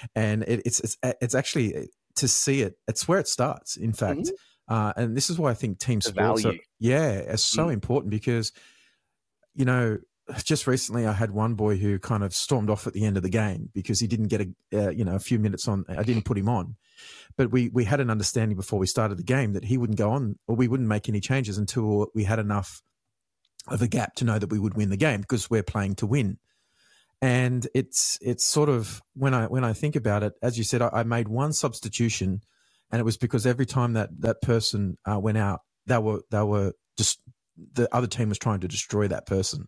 Yep. 0.00 0.10
And 0.14 0.42
it, 0.44 0.62
it's, 0.64 0.80
it's 0.80 0.96
it's 1.20 1.34
actually 1.34 1.88
to 2.16 2.28
see 2.28 2.62
it. 2.62 2.78
It's 2.86 3.08
where 3.08 3.18
it 3.18 3.28
starts. 3.28 3.76
In 3.76 3.92
fact. 3.92 4.20
Mm-hmm 4.20 4.34
uh, 4.68 4.92
and 4.96 5.16
this 5.16 5.30
is 5.30 5.38
why 5.38 5.50
I 5.50 5.54
think 5.54 5.78
team 5.78 6.00
sports, 6.00 6.44
are, 6.44 6.54
yeah, 6.78 7.12
is 7.12 7.44
so 7.44 7.66
mm. 7.66 7.72
important 7.72 8.10
because, 8.10 8.52
you 9.54 9.64
know, 9.64 9.98
just 10.42 10.66
recently 10.66 11.06
I 11.06 11.12
had 11.12 11.30
one 11.30 11.54
boy 11.54 11.76
who 11.76 11.98
kind 11.98 12.24
of 12.24 12.34
stormed 12.34 12.68
off 12.68 12.86
at 12.86 12.92
the 12.92 13.04
end 13.04 13.16
of 13.16 13.22
the 13.22 13.30
game 13.30 13.70
because 13.72 14.00
he 14.00 14.06
didn't 14.06 14.28
get 14.28 14.40
a 14.40 14.48
uh, 14.74 14.90
you 14.90 15.04
know 15.04 15.14
a 15.14 15.20
few 15.20 15.38
minutes 15.38 15.68
on. 15.68 15.84
I 15.88 16.02
didn't 16.02 16.24
put 16.24 16.38
him 16.38 16.48
on, 16.48 16.76
but 17.36 17.52
we 17.52 17.68
we 17.68 17.84
had 17.84 18.00
an 18.00 18.10
understanding 18.10 18.56
before 18.56 18.78
we 18.78 18.86
started 18.86 19.18
the 19.18 19.24
game 19.24 19.52
that 19.52 19.64
he 19.64 19.78
wouldn't 19.78 19.98
go 19.98 20.10
on 20.10 20.38
or 20.48 20.56
we 20.56 20.68
wouldn't 20.68 20.88
make 20.88 21.08
any 21.08 21.20
changes 21.20 21.58
until 21.58 22.08
we 22.14 22.24
had 22.24 22.38
enough 22.38 22.82
of 23.68 23.82
a 23.82 23.88
gap 23.88 24.14
to 24.14 24.24
know 24.24 24.38
that 24.38 24.50
we 24.50 24.58
would 24.58 24.74
win 24.74 24.90
the 24.90 24.96
game 24.96 25.20
because 25.20 25.50
we're 25.50 25.62
playing 25.62 25.96
to 25.96 26.06
win. 26.06 26.38
And 27.22 27.66
it's 27.74 28.18
it's 28.20 28.44
sort 28.44 28.68
of 28.68 29.02
when 29.14 29.32
I 29.32 29.46
when 29.46 29.64
I 29.64 29.72
think 29.72 29.96
about 29.96 30.22
it, 30.22 30.34
as 30.42 30.58
you 30.58 30.64
said, 30.64 30.82
I, 30.82 30.90
I 30.92 31.02
made 31.04 31.28
one 31.28 31.52
substitution, 31.52 32.42
and 32.90 33.00
it 33.00 33.04
was 33.04 33.16
because 33.16 33.46
every 33.46 33.66
time 33.66 33.94
that 33.94 34.10
that 34.20 34.40
person 34.42 34.96
uh, 35.10 35.18
went 35.18 35.38
out, 35.38 35.60
they 35.86 35.98
were 35.98 36.22
they 36.30 36.42
were 36.42 36.72
just 36.96 37.20
the 37.72 37.94
other 37.94 38.06
team 38.06 38.28
was 38.28 38.38
trying 38.38 38.60
to 38.60 38.68
destroy 38.68 39.08
that 39.08 39.26
person. 39.26 39.66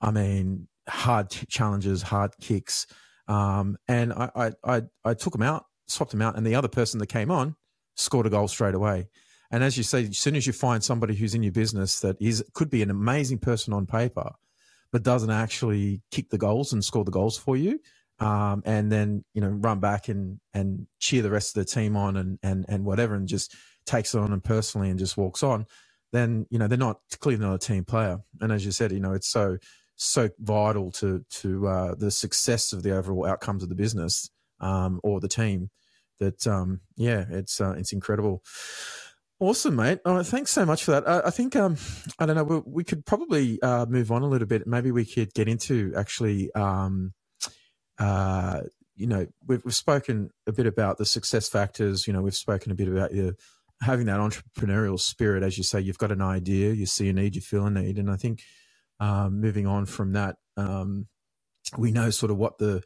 I 0.00 0.10
mean, 0.10 0.68
hard 0.88 1.30
challenges, 1.30 2.02
hard 2.02 2.32
kicks, 2.40 2.86
um, 3.28 3.76
and 3.88 4.12
I, 4.12 4.30
I 4.34 4.52
I 4.64 4.82
I 5.04 5.14
took 5.14 5.34
him 5.34 5.42
out, 5.42 5.64
swapped 5.88 6.14
him 6.14 6.22
out, 6.22 6.36
and 6.36 6.46
the 6.46 6.54
other 6.54 6.68
person 6.68 6.98
that 7.00 7.08
came 7.08 7.30
on 7.30 7.56
scored 7.96 8.26
a 8.26 8.30
goal 8.30 8.48
straight 8.48 8.74
away. 8.74 9.08
And 9.50 9.62
as 9.62 9.76
you 9.76 9.82
say, 9.82 10.04
as 10.04 10.18
soon 10.18 10.34
as 10.34 10.46
you 10.46 10.52
find 10.52 10.82
somebody 10.82 11.14
who's 11.14 11.34
in 11.34 11.42
your 11.42 11.52
business 11.52 12.00
that 12.00 12.16
is 12.20 12.42
could 12.54 12.70
be 12.70 12.82
an 12.82 12.90
amazing 12.90 13.38
person 13.38 13.72
on 13.74 13.86
paper, 13.86 14.32
but 14.92 15.02
doesn't 15.02 15.30
actually 15.30 16.02
kick 16.10 16.30
the 16.30 16.38
goals 16.38 16.72
and 16.72 16.84
score 16.84 17.04
the 17.04 17.10
goals 17.10 17.36
for 17.36 17.56
you, 17.56 17.78
um, 18.22 18.62
and 18.64 18.90
then 18.90 19.24
you 19.34 19.40
know 19.40 19.48
run 19.48 19.80
back 19.80 20.08
and 20.08 20.40
and 20.54 20.86
cheer 20.98 21.22
the 21.22 21.30
rest 21.30 21.56
of 21.56 21.64
the 21.64 21.70
team 21.70 21.96
on 21.96 22.16
and 22.16 22.38
and 22.42 22.64
and 22.68 22.84
whatever, 22.84 23.14
and 23.14 23.28
just 23.28 23.54
takes 23.86 24.14
it 24.14 24.18
on 24.18 24.32
and 24.32 24.44
personally 24.44 24.90
and 24.90 24.98
just 24.98 25.16
walks 25.16 25.42
on, 25.42 25.66
then 26.12 26.46
you 26.50 26.58
know 26.58 26.68
they're 26.68 26.78
not 26.78 27.00
clearly 27.20 27.44
not 27.44 27.54
a 27.54 27.58
team 27.58 27.84
player. 27.84 28.18
And 28.40 28.52
as 28.52 28.64
you 28.64 28.72
said, 28.72 28.92
you 28.92 29.00
know 29.00 29.12
it's 29.12 29.28
so 29.28 29.58
so 29.96 30.28
vital 30.38 30.90
to 30.92 31.24
to 31.30 31.66
uh, 31.66 31.94
the 31.94 32.10
success 32.10 32.72
of 32.72 32.82
the 32.82 32.96
overall 32.96 33.26
outcomes 33.26 33.62
of 33.62 33.68
the 33.68 33.74
business 33.74 34.30
um, 34.60 35.00
or 35.02 35.20
the 35.20 35.28
team 35.28 35.70
that 36.18 36.46
um, 36.46 36.80
yeah, 36.96 37.24
it's 37.30 37.60
uh, 37.60 37.74
it's 37.76 37.92
incredible. 37.92 38.42
Awesome, 39.40 39.74
mate. 39.74 39.98
Oh, 40.04 40.22
thanks 40.22 40.52
so 40.52 40.64
much 40.64 40.84
for 40.84 40.92
that. 40.92 41.06
Uh, 41.06 41.22
I 41.24 41.30
think 41.30 41.56
um, 41.56 41.76
I 42.18 42.26
don't 42.26 42.36
know. 42.36 42.44
We, 42.44 42.62
we 42.66 42.84
could 42.84 43.04
probably 43.04 43.60
uh, 43.60 43.86
move 43.86 44.12
on 44.12 44.22
a 44.22 44.28
little 44.28 44.46
bit. 44.46 44.66
Maybe 44.66 44.92
we 44.92 45.04
could 45.04 45.34
get 45.34 45.48
into 45.48 45.92
actually. 45.96 46.52
Um, 46.54 47.12
uh, 48.02 48.62
you 48.96 49.06
know, 49.06 49.26
we've, 49.46 49.64
we've 49.64 49.74
spoken 49.74 50.30
a 50.46 50.52
bit 50.52 50.66
about 50.66 50.98
the 50.98 51.06
success 51.06 51.48
factors. 51.48 52.06
You 52.06 52.12
know, 52.12 52.20
we've 52.20 52.34
spoken 52.34 52.72
a 52.72 52.74
bit 52.74 52.88
about 52.88 53.14
your 53.14 53.34
having 53.80 54.06
that 54.06 54.18
entrepreneurial 54.18 54.98
spirit. 54.98 55.44
As 55.44 55.56
you 55.56 55.62
say, 55.62 55.80
you've 55.80 55.98
got 55.98 56.10
an 56.10 56.20
idea, 56.20 56.72
you 56.72 56.86
see 56.86 57.08
a 57.08 57.12
need, 57.12 57.36
you 57.36 57.40
feel 57.40 57.66
a 57.66 57.70
need, 57.70 57.98
and 57.98 58.10
I 58.10 58.16
think 58.16 58.42
um, 58.98 59.40
moving 59.40 59.68
on 59.68 59.86
from 59.86 60.12
that, 60.14 60.36
um, 60.56 61.06
we 61.78 61.92
know 61.92 62.10
sort 62.10 62.32
of 62.32 62.38
what 62.38 62.58
the 62.58 62.82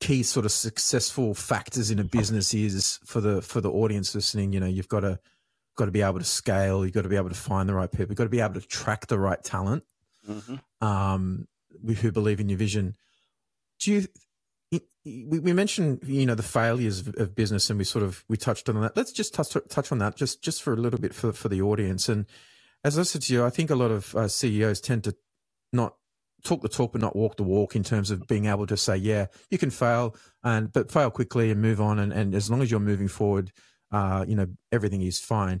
key 0.00 0.22
sort 0.22 0.46
of 0.46 0.52
successful 0.52 1.34
factors 1.34 1.90
in 1.90 1.98
a 1.98 2.04
business 2.04 2.54
is 2.54 3.00
for 3.04 3.20
the 3.20 3.42
for 3.42 3.60
the 3.60 3.70
audience 3.70 4.14
listening. 4.14 4.52
You 4.52 4.60
know, 4.60 4.66
you've 4.66 4.88
got 4.88 5.00
to 5.00 5.18
got 5.76 5.86
to 5.86 5.90
be 5.90 6.02
able 6.02 6.20
to 6.20 6.24
scale. 6.24 6.84
You've 6.84 6.94
got 6.94 7.02
to 7.02 7.08
be 7.08 7.16
able 7.16 7.30
to 7.30 7.34
find 7.34 7.68
the 7.68 7.74
right 7.74 7.90
people. 7.90 8.10
You've 8.10 8.18
got 8.18 8.24
to 8.24 8.30
be 8.30 8.40
able 8.40 8.60
to 8.60 8.66
track 8.66 9.08
the 9.08 9.18
right 9.18 9.42
talent 9.42 9.82
mm-hmm. 10.28 10.86
um, 10.86 11.48
who 12.00 12.12
believe 12.12 12.38
in 12.38 12.48
your 12.48 12.58
vision. 12.58 12.94
Do 13.84 13.92
you? 13.92 14.06
We, 15.06 15.52
mentioned 15.52 16.00
you 16.04 16.24
know 16.24 16.34
the 16.34 16.42
failures 16.42 17.06
of, 17.06 17.34
business, 17.34 17.68
and 17.68 17.78
we 17.78 17.84
sort 17.84 18.02
of 18.02 18.24
we 18.26 18.38
touched 18.38 18.70
on 18.70 18.80
that. 18.80 18.96
Let's 18.96 19.12
just 19.12 19.34
touch 19.34 19.54
touch 19.68 19.92
on 19.92 19.98
that 19.98 20.16
just 20.16 20.42
just 20.42 20.62
for 20.62 20.72
a 20.72 20.76
little 20.76 20.98
bit 20.98 21.14
for 21.14 21.32
for 21.32 21.50
the 21.50 21.60
audience. 21.60 22.08
And 22.08 22.24
as 22.82 22.98
I 22.98 23.02
said 23.02 23.20
to 23.22 23.34
you, 23.34 23.44
I 23.44 23.50
think 23.50 23.68
a 23.68 23.74
lot 23.74 23.90
of 23.90 24.14
uh, 24.16 24.28
CEOs 24.28 24.80
tend 24.80 25.04
to 25.04 25.14
not 25.74 25.96
talk 26.42 26.62
the 26.62 26.70
talk 26.70 26.92
but 26.92 27.02
not 27.02 27.14
walk 27.14 27.36
the 27.36 27.42
walk 27.42 27.76
in 27.76 27.82
terms 27.82 28.10
of 28.10 28.26
being 28.26 28.46
able 28.46 28.66
to 28.66 28.78
say, 28.78 28.96
yeah, 28.96 29.26
you 29.50 29.58
can 29.58 29.68
fail 29.70 30.16
and 30.42 30.72
but 30.72 30.90
fail 30.90 31.10
quickly 31.10 31.50
and 31.50 31.60
move 31.60 31.82
on. 31.82 31.98
And, 31.98 32.10
and 32.10 32.34
as 32.34 32.50
long 32.50 32.62
as 32.62 32.70
you're 32.70 32.80
moving 32.80 33.08
forward, 33.08 33.52
uh, 33.92 34.24
you 34.26 34.36
know, 34.36 34.46
everything 34.72 35.02
is 35.02 35.20
fine. 35.20 35.60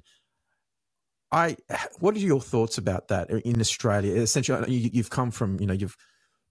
I, 1.30 1.56
what 1.98 2.14
are 2.14 2.20
your 2.20 2.40
thoughts 2.40 2.78
about 2.78 3.08
that 3.08 3.28
in 3.28 3.60
Australia? 3.60 4.14
Essentially, 4.14 4.72
you, 4.72 5.02
have 5.02 5.10
come 5.10 5.30
from, 5.30 5.58
you 5.60 5.66
know, 5.66 5.74
you've 5.74 5.96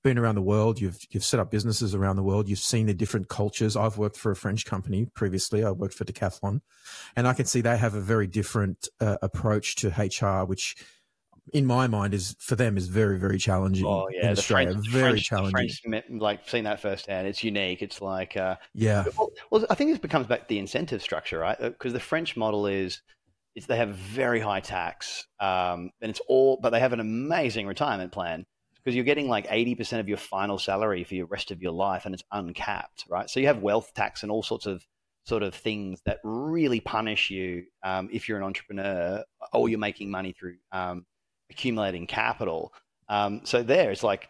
been 0.03 0.17
around 0.17 0.35
the 0.35 0.41
world, 0.41 0.79
you've 0.79 0.99
you've 1.09 1.23
set 1.23 1.39
up 1.39 1.49
businesses 1.49 1.95
around 1.95 2.17
the 2.17 2.23
world, 2.23 2.47
you've 2.47 2.59
seen 2.59 2.85
the 2.85 2.93
different 2.93 3.29
cultures. 3.29 3.75
I've 3.75 3.97
worked 3.97 4.17
for 4.17 4.31
a 4.31 4.35
French 4.35 4.65
company 4.65 5.05
previously. 5.15 5.63
I 5.63 5.71
worked 5.71 5.93
for 5.93 6.05
Decathlon, 6.05 6.61
and 7.15 7.27
I 7.27 7.33
can 7.33 7.45
see 7.45 7.61
they 7.61 7.77
have 7.77 7.95
a 7.95 8.01
very 8.01 8.27
different 8.27 8.89
uh, 8.99 9.17
approach 9.21 9.75
to 9.77 9.89
HR, 9.89 10.45
which 10.45 10.75
in 11.53 11.65
my 11.65 11.87
mind 11.87 12.13
is 12.13 12.35
for 12.39 12.55
them 12.55 12.77
is 12.77 12.87
very 12.87 13.17
very 13.17 13.37
challenging. 13.37 13.85
Oh 13.85 14.07
yeah, 14.11 14.27
in 14.27 14.31
Australia, 14.31 14.73
French, 14.73 14.89
very 14.89 15.03
French, 15.11 15.23
challenging. 15.23 15.79
French, 15.89 16.05
like 16.09 16.47
seeing 16.47 16.65
that 16.65 16.81
firsthand. 16.81 17.27
It's 17.27 17.43
unique. 17.43 17.81
It's 17.81 18.01
like 18.01 18.37
uh, 18.37 18.57
yeah. 18.73 19.05
Well, 19.17 19.31
well, 19.49 19.65
I 19.69 19.75
think 19.75 19.89
this 19.89 19.99
becomes 19.99 20.27
back 20.27 20.47
the 20.47 20.59
incentive 20.59 21.01
structure, 21.01 21.39
right? 21.39 21.57
Because 21.59 21.93
uh, 21.93 21.93
the 21.93 21.99
French 22.01 22.37
model 22.37 22.67
is. 22.67 23.01
is 23.55 23.67
they 23.67 23.77
have 23.77 23.89
very 23.95 24.39
high 24.39 24.59
tax, 24.59 25.27
um, 25.39 25.91
and 26.01 26.09
it's 26.09 26.21
all, 26.27 26.59
but 26.61 26.71
they 26.71 26.79
have 26.79 26.93
an 26.93 26.99
amazing 26.99 27.67
retirement 27.67 28.11
plan 28.11 28.45
because 28.83 28.95
you're 28.95 29.05
getting 29.05 29.29
like 29.29 29.47
80% 29.47 29.99
of 29.99 30.09
your 30.09 30.17
final 30.17 30.57
salary 30.57 31.03
for 31.03 31.15
your 31.15 31.25
rest 31.27 31.51
of 31.51 31.61
your 31.61 31.71
life 31.71 32.05
and 32.05 32.13
it's 32.13 32.23
uncapped, 32.31 33.05
right? 33.09 33.29
So 33.29 33.39
you 33.39 33.47
have 33.47 33.59
wealth 33.59 33.93
tax 33.93 34.23
and 34.23 34.31
all 34.31 34.43
sorts 34.43 34.65
of 34.65 34.85
sort 35.25 35.41
of 35.41 35.55
things 35.55 36.01
that 36.05 36.19
really 36.23 36.81
punish 36.81 37.29
you 37.29 37.63
um, 37.83 38.09
if 38.11 38.27
you're 38.27 38.37
an 38.37 38.43
entrepreneur 38.43 39.23
or 39.53 39.69
you're 39.69 39.79
making 39.79 40.11
money 40.11 40.33
through 40.37 40.57
um, 40.73 41.05
accumulating 41.49 42.07
capital. 42.07 42.73
Um, 43.07 43.41
so 43.45 43.63
there, 43.63 43.91
it's 43.91 44.03
like, 44.03 44.27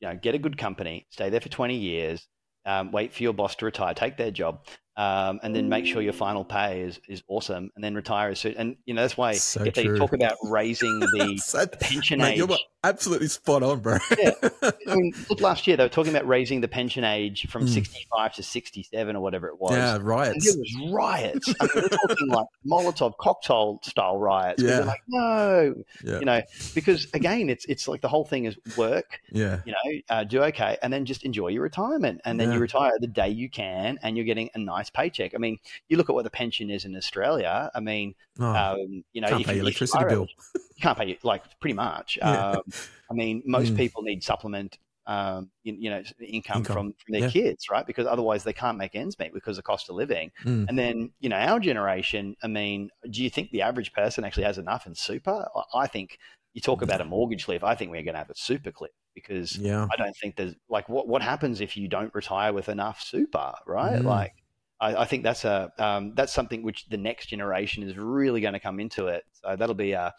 you 0.00 0.08
know, 0.08 0.16
get 0.16 0.34
a 0.34 0.38
good 0.38 0.58
company, 0.58 1.06
stay 1.10 1.30
there 1.30 1.40
for 1.40 1.48
20 1.48 1.76
years, 1.76 2.26
um, 2.66 2.90
wait 2.90 3.12
for 3.12 3.22
your 3.22 3.32
boss 3.32 3.54
to 3.56 3.64
retire, 3.64 3.94
take 3.94 4.16
their 4.16 4.32
job, 4.32 4.66
um, 4.96 5.40
and 5.42 5.54
then 5.54 5.68
make 5.68 5.86
sure 5.86 6.00
your 6.00 6.12
final 6.12 6.44
pay 6.44 6.82
is, 6.82 7.00
is 7.08 7.22
awesome, 7.26 7.70
and 7.74 7.82
then 7.82 7.94
retire 7.94 8.30
as 8.30 8.38
soon. 8.38 8.54
And 8.54 8.76
you 8.86 8.94
know 8.94 9.02
that's 9.02 9.16
why 9.16 9.32
so 9.32 9.64
if 9.64 9.74
true. 9.74 9.92
they 9.92 9.98
talk 9.98 10.12
about 10.12 10.36
raising 10.44 11.00
the, 11.00 11.36
so, 11.44 11.66
pension 11.66 12.20
age, 12.20 12.38
you're 12.38 12.56
absolutely 12.84 13.26
spot 13.26 13.62
on, 13.64 13.80
bro. 13.80 13.98
yeah, 14.18 14.30
I 14.62 14.72
mean, 14.94 15.12
look, 15.28 15.40
last 15.40 15.66
year 15.66 15.76
they 15.76 15.82
were 15.82 15.88
talking 15.88 16.14
about 16.14 16.28
raising 16.28 16.60
the 16.60 16.68
pension 16.68 17.02
age 17.02 17.48
from 17.48 17.66
mm. 17.66 17.68
65 17.70 18.34
to 18.34 18.42
67 18.42 19.16
or 19.16 19.20
whatever 19.20 19.48
it 19.48 19.60
was. 19.60 19.72
Yeah, 19.72 19.98
riots. 20.00 20.46
And 20.46 20.56
it 20.56 20.60
was 20.60 20.92
riots. 20.92 21.54
I 21.60 21.64
mean, 21.64 21.70
we're 21.74 21.88
talking 21.88 22.28
like 22.28 22.46
Molotov 22.64 23.16
cocktail 23.18 23.80
style 23.82 24.18
riots. 24.18 24.62
Yeah, 24.62 24.80
like 24.80 25.02
no, 25.08 25.74
yeah. 26.04 26.18
you 26.20 26.24
know, 26.24 26.42
because 26.74 27.08
again, 27.14 27.50
it's 27.50 27.64
it's 27.64 27.88
like 27.88 28.00
the 28.00 28.08
whole 28.08 28.24
thing 28.24 28.44
is 28.44 28.56
work. 28.76 29.20
Yeah, 29.32 29.60
you 29.64 29.72
know, 29.72 30.00
uh, 30.08 30.22
do 30.22 30.42
okay, 30.44 30.78
and 30.82 30.92
then 30.92 31.04
just 31.04 31.24
enjoy 31.24 31.48
your 31.48 31.62
retirement, 31.62 32.20
and 32.24 32.38
then 32.38 32.48
yeah. 32.50 32.54
you 32.54 32.60
retire 32.60 32.92
the 33.00 33.08
day 33.08 33.30
you 33.30 33.50
can, 33.50 33.98
and 34.02 34.16
you're 34.16 34.26
getting 34.26 34.50
a 34.54 34.58
nice 34.58 34.83
nice 34.84 34.90
paycheck. 34.90 35.34
I 35.34 35.38
mean, 35.38 35.58
you 35.88 35.96
look 35.96 36.08
at 36.08 36.14
what 36.14 36.24
the 36.24 36.30
pension 36.30 36.70
is 36.70 36.84
in 36.84 36.96
Australia. 36.96 37.70
I 37.74 37.80
mean, 37.80 38.14
oh, 38.38 38.46
um, 38.46 39.04
you 39.12 39.20
know, 39.20 39.28
can't 39.28 39.46
pay 39.46 39.54
your 39.54 39.62
electricity 39.62 40.04
bill. 40.08 40.28
You 40.76 40.82
can't 40.82 40.98
pay 40.98 41.18
like 41.22 41.42
pretty 41.60 41.74
much. 41.74 42.18
Yeah. 42.24 42.50
Um, 42.50 42.62
I 43.10 43.14
mean, 43.14 43.42
most 43.44 43.74
mm. 43.74 43.76
people 43.76 44.02
need 44.02 44.22
supplement. 44.24 44.78
Um, 45.06 45.50
you, 45.62 45.76
you, 45.78 45.90
know, 45.90 46.02
income, 46.20 46.58
income. 46.58 46.62
from, 46.62 46.94
from 46.94 47.12
their 47.12 47.20
yeah. 47.22 47.28
kids, 47.28 47.68
right? 47.70 47.86
Because 47.86 48.06
otherwise 48.06 48.42
they 48.42 48.54
can't 48.54 48.78
make 48.78 48.94
ends 48.94 49.18
meet 49.18 49.34
because 49.34 49.58
of 49.58 49.64
cost 49.64 49.90
of 49.90 49.96
living. 49.96 50.32
Mm. 50.44 50.66
And 50.68 50.78
then, 50.78 51.12
you 51.20 51.28
know, 51.28 51.36
our 51.36 51.60
generation, 51.60 52.34
I 52.42 52.46
mean, 52.46 52.88
do 53.10 53.22
you 53.22 53.28
think 53.28 53.50
the 53.50 53.60
average 53.60 53.92
person 53.92 54.24
actually 54.24 54.44
has 54.44 54.56
enough 54.56 54.86
in 54.86 54.94
super? 54.94 55.46
I 55.74 55.86
think 55.88 56.18
you 56.54 56.62
talk 56.62 56.80
about 56.80 57.02
a 57.02 57.04
mortgage 57.04 57.44
cliff. 57.44 57.62
I 57.62 57.74
think 57.74 57.90
we're 57.90 58.02
going 58.02 58.14
to 58.14 58.18
have 58.18 58.30
a 58.30 58.36
super 58.36 58.72
cliff 58.72 58.92
because 59.14 59.56
yeah. 59.56 59.86
I 59.92 59.96
don't 59.96 60.16
think 60.16 60.36
there's 60.36 60.54
like 60.68 60.88
what 60.88 61.06
what 61.06 61.22
happens 61.22 61.60
if 61.60 61.76
you 61.76 61.88
don't 61.88 62.14
retire 62.14 62.52
with 62.52 62.68
enough 62.68 63.02
super, 63.02 63.52
right? 63.66 64.00
Mm. 64.00 64.04
Like 64.04 64.34
I, 64.80 64.96
I 64.96 65.04
think 65.04 65.22
that's 65.22 65.44
a 65.44 65.72
um, 65.78 66.14
that's 66.14 66.32
something 66.32 66.62
which 66.62 66.86
the 66.88 66.96
next 66.96 67.26
generation 67.26 67.82
is 67.82 67.96
really 67.96 68.40
going 68.40 68.54
to 68.54 68.60
come 68.60 68.80
into 68.80 69.06
it. 69.06 69.24
So 69.32 69.56
that'll 69.56 69.74
be 69.74 69.92
a 69.92 70.12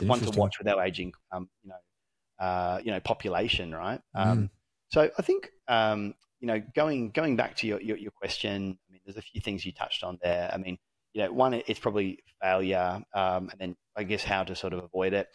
one 0.00 0.20
to 0.20 0.38
watch 0.38 0.58
with 0.58 0.68
our 0.68 0.82
aging, 0.82 1.12
um, 1.32 1.48
you 1.62 1.70
know, 1.70 2.44
uh, 2.44 2.80
you 2.84 2.90
know, 2.90 3.00
population, 3.00 3.74
right? 3.74 4.00
Um, 4.14 4.38
mm. 4.38 4.50
So 4.88 5.10
I 5.16 5.22
think 5.22 5.50
um, 5.68 6.14
you 6.40 6.48
know, 6.48 6.60
going 6.74 7.10
going 7.10 7.36
back 7.36 7.56
to 7.58 7.66
your, 7.66 7.80
your, 7.80 7.96
your 7.96 8.10
question, 8.10 8.78
I 8.88 8.92
mean, 8.92 9.00
there's 9.04 9.16
a 9.16 9.22
few 9.22 9.40
things 9.40 9.64
you 9.64 9.72
touched 9.72 10.02
on 10.02 10.18
there. 10.22 10.50
I 10.52 10.58
mean, 10.58 10.78
you 11.14 11.22
know, 11.22 11.32
one 11.32 11.54
it's 11.54 11.80
probably 11.80 12.18
failure, 12.40 13.02
um, 13.14 13.48
and 13.50 13.58
then 13.58 13.76
I 13.96 14.02
guess 14.02 14.24
how 14.24 14.44
to 14.44 14.56
sort 14.56 14.72
of 14.72 14.82
avoid 14.82 15.12
it. 15.12 15.28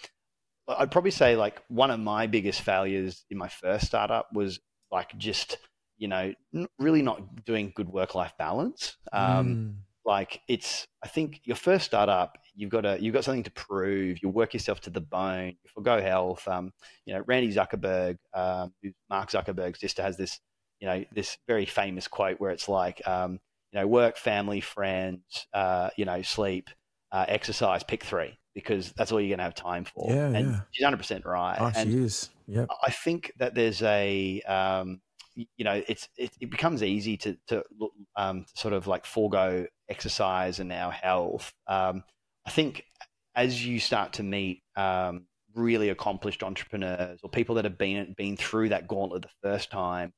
I'd 0.67 0.91
probably 0.91 1.11
say 1.11 1.35
like 1.37 1.61
one 1.69 1.91
of 1.91 1.99
my 1.99 2.27
biggest 2.27 2.61
failures 2.61 3.23
in 3.29 3.37
my 3.37 3.47
first 3.47 3.87
startup 3.87 4.27
was 4.33 4.59
like 4.91 5.17
just 5.17 5.57
you 5.97 6.07
know, 6.07 6.33
really 6.79 7.01
not 7.01 7.45
doing 7.45 7.73
good 7.75 7.89
work 7.89 8.15
life 8.15 8.33
balance. 8.37 8.97
Um, 9.11 9.47
mm. 9.47 9.73
Like 10.05 10.41
it's, 10.47 10.87
I 11.03 11.07
think 11.07 11.41
your 11.43 11.57
first 11.57 11.85
startup, 11.85 12.37
you've 12.55 12.69
got 12.69 12.85
a, 12.85 12.97
you've 13.01 13.13
got 13.13 13.25
something 13.25 13.43
to 13.43 13.51
prove. 13.51 14.19
You 14.21 14.29
work 14.29 14.53
yourself 14.53 14.79
to 14.81 14.89
the 14.89 15.01
bone. 15.01 15.55
You 15.63 15.69
forego 15.73 16.01
health. 16.01 16.47
Um, 16.47 16.71
you 17.05 17.13
know, 17.13 17.23
Randy 17.27 17.53
Zuckerberg, 17.53 18.17
um, 18.33 18.73
Mark 19.09 19.29
Zuckerberg, 19.29 19.77
just 19.77 19.97
has 19.97 20.15
this, 20.15 20.39
you 20.79 20.87
know, 20.87 21.03
this 21.13 21.37
very 21.47 21.65
famous 21.65 22.07
quote 22.07 22.39
where 22.39 22.51
it's 22.51 22.69
like, 22.69 23.05
um, 23.05 23.39
you 23.73 23.81
know, 23.81 23.87
work, 23.87 24.17
family, 24.17 24.61
friends, 24.61 25.47
uh, 25.53 25.89
you 25.97 26.05
know, 26.05 26.21
sleep, 26.21 26.69
uh, 27.11 27.25
exercise. 27.27 27.83
Pick 27.83 28.03
three 28.03 28.37
because 28.55 28.93
that's 28.93 29.11
all 29.11 29.19
you're 29.19 29.29
going 29.29 29.39
to 29.39 29.43
have 29.43 29.55
time 29.55 29.83
for. 29.83 30.09
Yeah, 30.09 30.27
and 30.27 30.51
yeah. 30.51 30.59
she's 30.71 30.83
100 30.83 30.97
percent 30.97 31.25
right. 31.25 31.57
Oh, 31.59 31.71
and, 31.75 31.91
she 31.91 31.97
is 31.97 32.29
Yeah. 32.47 32.65
I 32.81 32.91
think 32.91 33.33
that 33.39 33.55
there's 33.55 33.81
a, 33.83 34.41
um, 34.43 35.01
you 35.37 35.63
know, 35.63 35.81
it's 35.87 36.09
it, 36.17 36.31
it, 36.39 36.49
becomes 36.49 36.81
easy 36.81 37.17
to 37.17 37.37
to 37.47 37.63
um, 38.15 38.45
sort 38.55 38.73
of 38.73 38.87
like 38.87 39.05
forego 39.05 39.67
exercise 39.89 40.59
and 40.59 40.71
our 40.71 40.91
health. 40.91 41.53
Um, 41.67 42.03
I 42.45 42.49
think 42.49 42.83
as 43.35 43.65
you 43.65 43.79
start 43.79 44.13
to 44.13 44.23
meet 44.23 44.63
um, 44.75 45.27
really 45.53 45.89
accomplished 45.89 46.43
entrepreneurs 46.43 47.19
or 47.23 47.29
people 47.29 47.55
that 47.55 47.65
have 47.65 47.77
been 47.77 48.13
been 48.17 48.35
through 48.35 48.69
that 48.69 48.87
gauntlet 48.87 49.23
the 49.23 49.49
first 49.49 49.69
time, 49.69 50.11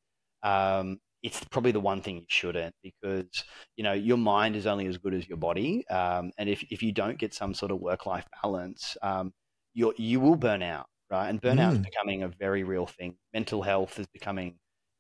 um, 0.44 1.00
it's 1.22 1.44
probably 1.46 1.72
the 1.72 1.80
one 1.82 2.02
thing 2.02 2.18
you 2.18 2.26
shouldn't 2.30 2.74
because 2.82 3.44
you 3.76 3.84
know 3.84 3.94
your 3.94 4.18
mind 4.18 4.56
is 4.56 4.66
only 4.66 4.88
as 4.88 4.98
good 4.98 5.14
as 5.14 5.28
your 5.28 5.38
body, 5.38 5.86
um, 5.90 6.32
and 6.38 6.48
if 6.50 6.64
if 6.72 6.82
you 6.82 6.92
don't 6.92 7.18
get 7.18 7.34
some 7.34 7.54
sort 7.54 7.72
of 7.72 7.80
work 7.80 8.06
life 8.06 8.26
balance, 8.42 8.96
um, 9.02 9.34
you 9.74 9.94
you 9.98 10.20
will 10.22 10.38
burn 10.38 10.62
out, 10.62 10.88
right? 11.12 11.28
And 11.28 11.42
burnout 11.42 11.72
mm. 11.72 11.74
is 11.74 11.80
becoming 11.80 12.24
a 12.24 12.30
very 12.30 12.64
real 12.64 12.86
thing. 12.86 13.16
Mental 13.34 13.62
health 13.62 14.00
is 14.00 14.08
becoming 14.08 14.56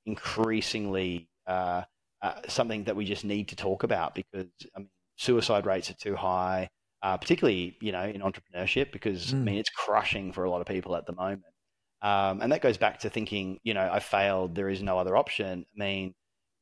increasingly 0.05 1.29
uh, 1.47 1.83
uh, 2.21 2.33
something 2.47 2.83
that 2.85 2.95
we 2.95 3.05
just 3.05 3.25
need 3.25 3.49
to 3.49 3.55
talk 3.55 3.83
about 3.83 4.15
because 4.15 4.47
I 4.75 4.79
mean, 4.79 4.89
suicide 5.17 5.65
rates 5.65 5.89
are 5.89 5.95
too 5.95 6.15
high 6.15 6.69
uh, 7.01 7.17
particularly 7.17 7.77
you 7.81 7.91
know 7.91 8.03
in 8.03 8.21
entrepreneurship 8.21 8.91
because 8.91 9.33
mm. 9.33 9.35
I 9.35 9.43
mean 9.43 9.57
it's 9.57 9.69
crushing 9.69 10.33
for 10.33 10.43
a 10.43 10.49
lot 10.49 10.61
of 10.61 10.67
people 10.67 10.95
at 10.95 11.05
the 11.05 11.13
moment. 11.13 11.53
Um, 12.01 12.41
and 12.41 12.51
that 12.53 12.61
goes 12.61 12.77
back 12.77 12.99
to 12.99 13.09
thinking, 13.09 13.59
you 13.63 13.73
know, 13.73 13.89
I 13.91 13.99
failed. 13.99 14.55
There 14.55 14.69
is 14.69 14.81
no 14.81 14.97
other 14.97 15.17
option. 15.17 15.65
I 15.75 15.79
mean, 15.79 16.13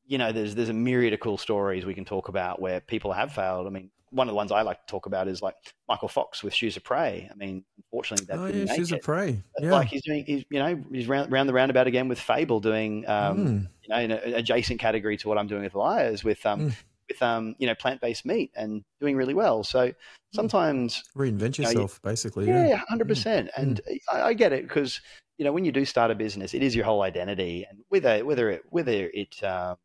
you 0.06 0.18
know, 0.18 0.32
there's 0.32 0.56
there's 0.56 0.70
a 0.70 0.74
myriad 0.74 1.14
of 1.14 1.20
cool 1.20 1.38
stories 1.38 1.86
we 1.86 1.94
can 1.94 2.06
talk 2.06 2.28
about 2.28 2.62
where 2.62 2.82
people 2.82 3.14
have 3.14 3.34
failed. 3.34 3.68
I 3.68 3.70
mean, 3.70 3.92
one 4.12 4.28
of 4.28 4.32
the 4.32 4.36
ones 4.36 4.52
I 4.52 4.62
like 4.62 4.80
to 4.80 4.86
talk 4.86 5.06
about 5.06 5.28
is 5.28 5.42
like 5.42 5.56
Michael 5.88 6.08
Fox 6.08 6.44
with 6.44 6.54
Shoes 6.54 6.78
of 6.78 6.84
Prey. 6.84 7.30
I 7.32 7.36
mean, 7.36 7.64
unfortunately, 7.78 8.26
that 8.28 8.40
oh, 8.40 8.48
didn't 8.48 8.68
yeah, 8.68 8.76
Shoes 8.76 8.92
of 8.92 9.02
Prey. 9.02 9.42
Yeah. 9.60 9.72
Like 9.72 9.88
he's 9.88 10.04
doing, 10.04 10.26
he's 10.26 10.46
you 10.50 10.60
know, 10.60 10.84
he's 10.92 11.08
round, 11.08 11.32
round 11.32 11.50
the 11.50 11.54
roundabout 11.54 11.88
again 11.88 12.08
with 12.08 12.20
Fable, 12.20 12.60
doing, 12.60 13.08
um, 13.08 13.38
mm. 13.38 13.68
you 13.84 13.90
know, 13.90 14.00
in 14.00 14.12
an 14.12 14.34
adjacent 14.34 14.80
category 14.80 15.18
to 15.18 15.28
what 15.28 15.38
I'm 15.38 15.48
doing 15.48 15.64
with 15.64 15.76
Lyre's, 15.76 16.24
with 16.24 16.46
um, 16.46 16.70
mm 16.70 16.76
with 17.08 17.22
um, 17.22 17.56
you 17.58 17.68
know 17.68 17.76
plant 17.76 18.02
based 18.02 18.26
meat 18.26 18.52
and 18.56 18.84
doing 19.00 19.16
really 19.16 19.34
well. 19.34 19.64
So 19.64 19.88
hmm. 19.88 19.92
sometimes 20.34 21.04
reinvent 21.16 21.58
yourself, 21.58 21.76
you 21.76 21.80
know, 21.80 22.12
basically. 22.12 22.48
Yeah, 22.48 22.82
hundred 22.88 23.06
mm. 23.06 23.10
percent. 23.10 23.50
And 23.56 23.82
mm. 23.90 23.98
I, 24.12 24.22
I, 24.24 24.34
get 24.34 24.54
it 24.54 24.68
because 24.68 25.02
you 25.38 25.46
know 25.46 25.52
when 25.52 25.66
you 25.66 25.72
do 25.72 25.86
start 25.86 26.12
a 26.12 26.16
business, 26.16 26.54
it 26.54 26.64
is 26.64 26.76
your 26.76 26.86
whole 26.86 27.02
identity, 27.02 27.66
and 27.70 27.80
whether 27.90 28.24
whether 28.26 28.50
it 28.50 28.64
whether 28.70 29.10
it 29.14 29.42
um, 29.44 29.78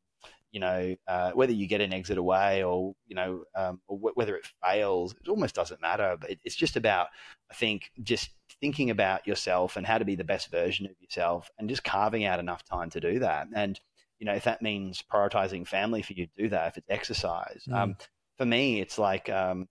you 0.52 0.60
know 0.60 0.94
uh, 1.08 1.32
whether 1.32 1.52
you 1.52 1.66
get 1.66 1.80
an 1.80 1.92
exit 1.92 2.18
away 2.18 2.62
or 2.62 2.94
you 3.06 3.16
know 3.16 3.44
um, 3.56 3.80
or 3.88 3.96
w- 3.98 4.14
whether 4.14 4.36
it 4.36 4.46
fails, 4.62 5.14
it 5.20 5.28
almost 5.28 5.54
doesn't 5.54 5.80
matter. 5.80 6.16
But 6.20 6.30
it, 6.30 6.40
it's 6.44 6.54
just 6.54 6.76
about 6.76 7.08
I 7.50 7.54
think 7.54 7.90
just 8.02 8.30
thinking 8.60 8.90
about 8.90 9.26
yourself 9.26 9.76
and 9.76 9.86
how 9.86 9.98
to 9.98 10.04
be 10.04 10.14
the 10.14 10.24
best 10.24 10.50
version 10.50 10.86
of 10.86 10.92
yourself, 11.00 11.50
and 11.58 11.68
just 11.68 11.84
carving 11.84 12.24
out 12.24 12.38
enough 12.38 12.64
time 12.64 12.90
to 12.90 13.00
do 13.00 13.18
that. 13.20 13.48
And 13.54 13.80
you 14.18 14.26
know, 14.26 14.34
if 14.34 14.44
that 14.44 14.62
means 14.62 15.02
prioritizing 15.02 15.66
family 15.66 16.02
for 16.02 16.12
you 16.12 16.26
to 16.26 16.42
do 16.42 16.48
that, 16.50 16.68
if 16.68 16.76
it's 16.76 16.90
exercise. 16.90 17.64
Mm. 17.68 17.74
Um, 17.74 17.96
for 18.38 18.46
me, 18.46 18.80
it's 18.80 18.98
like 18.98 19.28
um, 19.28 19.68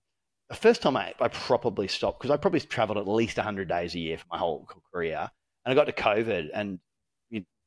the 0.50 0.56
first 0.56 0.82
time 0.82 0.98
I, 0.98 1.14
I 1.22 1.30
probably 1.30 1.88
stopped 1.88 2.20
because 2.20 2.32
I 2.32 2.38
probably 2.38 2.60
traveled 2.60 2.98
at 2.98 3.08
least 3.08 3.38
100 3.38 3.70
days 3.70 3.96
a 3.96 4.00
year 4.00 4.18
for 4.18 4.26
my 4.30 4.38
whole 4.38 4.68
career. 4.94 5.30
And 5.64 5.72
I 5.72 5.76
got 5.76 5.86
to 5.86 5.94
COVID 5.94 6.50
and 6.54 6.80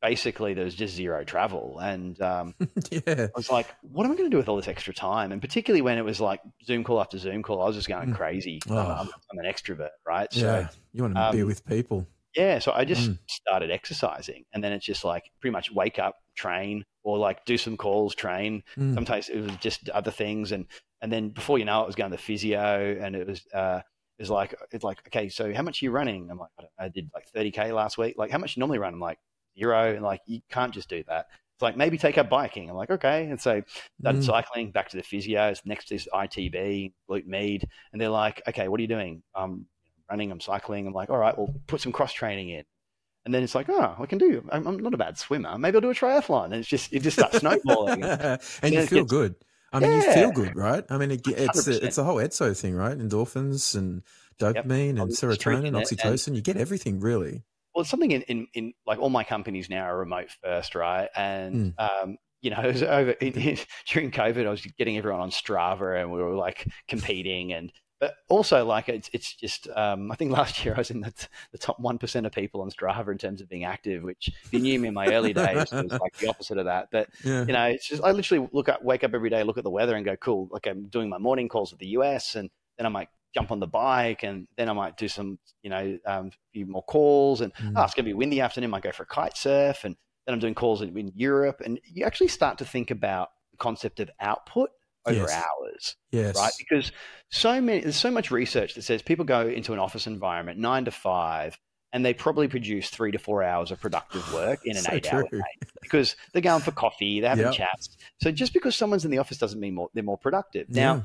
basically 0.05 0.52
there 0.52 0.66
was 0.66 0.74
just 0.74 0.94
zero 0.94 1.24
travel. 1.24 1.78
And 1.80 2.20
um, 2.20 2.55
yeah. 2.90 3.00
I 3.07 3.30
was 3.34 3.50
like, 3.50 3.66
what 3.80 4.05
am 4.05 4.12
I 4.12 4.16
going 4.16 4.28
to 4.28 4.34
do 4.34 4.36
with 4.36 4.50
all 4.50 4.57
this 4.57 4.68
extra 4.68 4.92
time? 4.92 5.32
And 5.32 5.40
particularly 5.40 5.80
when 5.80 5.96
it 5.96 6.05
was 6.05 6.20
like 6.20 6.40
Zoom 6.64 6.84
call 6.84 7.00
after 7.00 7.16
Zoom 7.16 7.42
call, 7.42 7.62
I 7.62 7.66
was 7.66 7.76
just 7.76 7.88
going 7.88 8.11
mm. 8.11 8.16
crazy. 8.16 8.61
Oh. 8.68 8.76
I'm, 8.76 9.09
I'm, 9.09 9.38
an 9.38 9.46
extrovert, 9.46 9.90
right? 10.07 10.30
So, 10.30 10.40
yeah, 10.40 10.68
you 10.92 11.02
want 11.02 11.14
to 11.14 11.22
um, 11.22 11.34
be 11.34 11.42
with 11.42 11.64
people. 11.64 12.07
Yeah, 12.36 12.59
so 12.59 12.72
I 12.72 12.84
just 12.84 13.11
mm. 13.11 13.18
started 13.28 13.70
exercising, 13.70 14.44
and 14.52 14.62
then 14.62 14.72
it's 14.72 14.84
just 14.84 15.05
like 15.05 15.30
pretty 15.40 15.52
much 15.52 15.70
wake 15.70 16.00
up, 16.00 16.16
train, 16.34 16.84
or 17.05 17.16
like 17.16 17.44
do 17.44 17.57
some 17.57 17.76
calls, 17.76 18.14
train. 18.16 18.64
Mm. 18.76 18.94
Sometimes 18.94 19.28
it 19.28 19.40
was 19.40 19.57
just 19.61 19.88
other 19.90 20.11
things, 20.11 20.50
and 20.50 20.66
and 21.00 21.12
then 21.12 21.28
before 21.28 21.61
you 21.61 21.64
know 21.64 21.82
it, 21.82 21.86
was 21.86 21.94
going 21.94 22.11
to 22.11 22.18
physio, 22.18 22.98
and 23.00 23.14
it 23.14 23.28
was 23.28 23.46
uh, 23.55 23.82
it 24.18 24.22
was 24.22 24.30
like 24.30 24.52
it's 24.72 24.82
like 24.82 24.98
okay, 25.07 25.28
so 25.28 25.55
how 25.55 25.62
much 25.62 25.80
are 25.80 25.84
you 25.84 25.92
running? 25.92 26.28
I'm 26.28 26.38
like 26.38 26.50
I, 26.59 26.86
I 26.86 26.88
did 26.88 27.09
like 27.14 27.24
30k 27.34 27.72
last 27.72 27.98
week. 27.98 28.16
Like 28.18 28.32
how 28.32 28.38
much 28.38 28.57
you 28.57 28.61
normally 28.61 28.80
run? 28.80 28.94
I'm 28.94 29.00
like 29.00 29.18
zero, 29.59 29.94
and 29.94 30.02
like 30.02 30.20
you 30.26 30.40
can't 30.50 30.72
just 30.72 30.88
do 30.88 31.05
that. 31.09 31.26
It's 31.55 31.62
like 31.62 31.76
maybe 31.76 31.98
take 31.98 32.18
up 32.18 32.28
biking. 32.28 32.68
I'm 32.68 32.76
like 32.76 32.90
okay, 32.90 33.26
and 33.26 33.40
so 33.40 33.62
started 34.00 34.22
mm. 34.22 34.26
cycling 34.26 34.70
back 34.72 34.88
to 34.90 34.96
the 34.96 35.02
physios. 35.02 35.61
Next 35.64 35.92
is 35.92 36.09
ITB, 36.12 36.92
glute 37.09 37.26
med, 37.26 37.64
and 37.92 38.00
they're 38.00 38.09
like, 38.09 38.42
okay, 38.48 38.68
what 38.68 38.78
are 38.80 38.82
you 38.82 38.88
doing? 38.88 39.22
I'm 39.34 39.66
running, 40.11 40.30
I'm 40.30 40.40
cycling. 40.40 40.86
I'm 40.86 40.92
like, 40.92 41.11
all 41.11 41.18
right, 41.18 41.36
well, 41.36 41.55
put 41.66 41.80
some 41.80 41.92
cross 41.92 42.12
training 42.12 42.50
in. 42.50 42.64
And 43.24 43.32
then 43.32 43.42
it's 43.42 43.55
like, 43.55 43.68
oh, 43.70 43.96
I 43.98 44.07
can 44.07 44.18
do. 44.18 44.46
I'm, 44.52 44.66
I'm, 44.66 44.76
not 44.76 44.92
a 44.92 44.98
bad 44.98 45.16
swimmer. 45.16 45.57
Maybe 45.57 45.76
I'll 45.76 45.80
do 45.80 45.90
a 45.90 45.94
triathlon. 45.94 46.46
And 46.46 46.55
it's 46.57 46.68
just 46.68 46.92
it 46.92 47.00
just 47.00 47.16
starts 47.16 47.38
snowballing. 47.38 48.02
and, 48.02 48.40
and 48.62 48.74
you 48.74 48.86
feel 48.86 49.05
gets, 49.05 49.11
good. 49.11 49.34
I 49.72 49.80
mean, 49.80 49.90
yeah. 49.90 49.96
you 49.96 50.12
feel 50.12 50.30
good, 50.32 50.55
right? 50.55 50.84
I 50.90 50.98
mean, 50.98 51.11
it, 51.11 51.22
it's 51.26 51.66
a, 51.66 51.84
it's 51.84 51.96
a 51.96 52.05
whole 52.05 52.16
EDSO 52.16 52.59
thing, 52.59 52.74
right? 52.74 52.96
Endorphins 52.96 53.74
and 53.74 54.02
dopamine 54.38 54.96
yep. 54.96 55.05
and 55.05 55.11
serotonin, 55.11 55.68
and 55.68 55.76
oxytocin. 55.76 56.28
And, 56.28 56.36
you 56.36 56.42
get 56.42 56.59
everything, 56.59 57.00
really. 57.00 57.44
Well, 57.75 57.83
it's 57.83 57.91
something 57.91 58.11
in, 58.11 58.22
in, 58.22 58.47
in, 58.55 58.72
like 58.87 58.99
all 58.99 59.11
my 59.11 59.25
companies 59.25 59.68
now 59.68 59.85
are 59.85 59.99
remote 59.99 60.31
first, 60.43 60.75
right? 60.75 61.09
And 61.16 61.75
mm. 61.77 62.03
um, 62.03 62.18
you 62.41 62.51
know, 62.51 62.61
it 62.62 62.72
was 62.72 62.83
over 62.83 63.11
in, 63.12 63.33
in, 63.33 63.59
during 63.87 64.11
COVID. 64.11 64.47
I 64.47 64.51
was 64.51 64.64
getting 64.79 64.97
everyone 64.97 65.20
on 65.20 65.31
Strava, 65.31 66.01
and 66.01 66.12
we 66.12 66.22
were 66.22 66.35
like 66.35 66.68
competing, 66.87 67.53
and 67.53 67.72
but 68.01 68.16
also 68.29 68.64
like 68.64 68.89
it's 68.89 69.09
it's 69.12 69.35
just 69.35 69.66
um, 69.75 70.12
I 70.12 70.16
think 70.16 70.31
last 70.39 70.64
year 70.64 70.75
I 70.75 70.79
was 70.79 70.91
in 70.91 71.01
the, 71.01 71.12
the 71.53 71.59
top 71.59 71.81
one 71.81 71.99
percent 71.99 72.27
of 72.27 72.33
people 72.33 72.61
on 72.61 72.70
Strava 72.70 73.09
in 73.09 73.18
terms 73.18 73.41
of 73.41 73.49
being 73.49 73.64
active, 73.64 74.03
which 74.03 74.29
if 74.45 74.53
you 74.53 74.61
knew 74.61 74.79
me 74.79 74.89
in 74.89 74.95
my 74.95 75.12
early 75.12 75.33
days 75.33 75.72
it 75.72 75.91
was 75.91 76.01
like 76.01 76.16
the 76.18 76.29
opposite 76.29 76.59
of 76.59 76.66
that. 76.66 76.89
But 76.93 77.09
yeah. 77.25 77.45
you 77.47 77.53
know, 77.53 77.64
it's 77.64 77.89
just 77.89 78.05
I 78.05 78.12
literally 78.12 78.49
look 78.53 78.68
up, 78.68 78.85
wake 78.85 79.05
up 79.05 79.14
every 79.14 79.31
day, 79.31 79.43
look 79.43 79.59
at 79.59 79.64
the 79.64 79.70
weather, 79.70 79.97
and 79.97 80.05
go, 80.05 80.16
cool. 80.16 80.49
Like 80.51 80.66
I'm 80.66 80.87
doing 80.89 81.09
my 81.09 81.18
morning 81.18 81.49
calls 81.49 81.70
with 81.72 81.81
the 81.81 81.89
US, 81.89 82.37
and 82.37 82.51
then 82.77 82.87
I 82.87 82.91
might 82.91 83.09
jump 83.35 83.51
on 83.51 83.61
the 83.61 83.66
bike, 83.66 84.22
and 84.22 84.47
then 84.57 84.68
I 84.68 84.72
might 84.72 84.97
do 84.97 85.09
some 85.09 85.39
you 85.62 85.70
know 85.70 85.99
um, 86.07 86.30
few 86.53 86.66
more 86.66 86.82
calls, 86.82 87.41
and 87.41 87.53
mm. 87.55 87.72
oh, 87.76 87.82
it's 87.82 87.95
gonna 87.95 88.07
be 88.07 88.14
windy 88.14 88.41
afternoon. 88.41 88.70
I 88.70 88.72
might 88.72 88.82
go 88.82 88.93
for 88.93 89.03
a 89.03 89.07
kite 89.07 89.37
surf, 89.37 89.85
and 89.85 89.97
then 90.26 90.35
I'm 90.35 90.41
doing 90.41 90.55
calls 90.55 90.82
in, 90.82 90.97
in 90.97 91.12
Europe, 91.14 91.61
and 91.64 91.80
you 91.85 92.05
actually 92.05 92.28
start 92.28 92.59
to 92.59 92.64
think 92.64 92.91
about 92.91 93.28
the 93.51 93.59
concept 93.59 94.01
of 94.01 94.11
output 94.20 94.70
over 95.07 95.18
yes. 95.18 95.32
hours. 95.32 95.97
Yes. 96.11 96.37
Right? 96.37 96.53
Because 96.59 96.93
so 97.30 97.61
many 97.61 97.80
there's 97.80 97.97
so 97.97 98.11
much 98.11 98.30
research 98.30 98.74
that 98.74 98.82
says 98.82 99.03
people 99.03 99.24
go 99.24 99.47
into 99.47 99.72
an 99.72 99.78
office 99.78 100.07
environment 100.07 100.59
nine 100.59 100.85
to 100.87 100.91
five 100.91 101.59
and 101.93 102.05
they 102.05 102.12
probably 102.12 102.49
produce 102.49 102.91
three 102.91 103.12
to 103.12 103.18
four 103.18 103.43
hours 103.43 103.70
of 103.70 103.80
productive 103.80 104.32
work 104.35 104.61
in 104.64 104.76
an 104.76 104.82
so 104.82 104.93
eight 104.93 105.05
true. 105.05 105.18
hour 105.18 105.28
day 105.30 105.41
because 105.80 106.16
they're 106.32 106.43
going 106.43 106.62
for 106.62 106.72
coffee, 106.72 107.20
they're 107.20 107.30
having 107.30 107.47
yep. 107.47 107.55
chats. 107.55 107.97
So 108.20 108.30
just 108.30 108.53
because 108.53 108.76
someone's 108.76 109.05
in 109.05 109.11
the 109.11 109.18
office 109.18 109.39
doesn't 109.39 109.61
mean 109.61 109.74
more, 109.74 109.89
they're 109.95 110.03
more 110.03 110.18
productive. 110.18 110.68
Now, 110.68 110.95
yeah. 110.95 111.03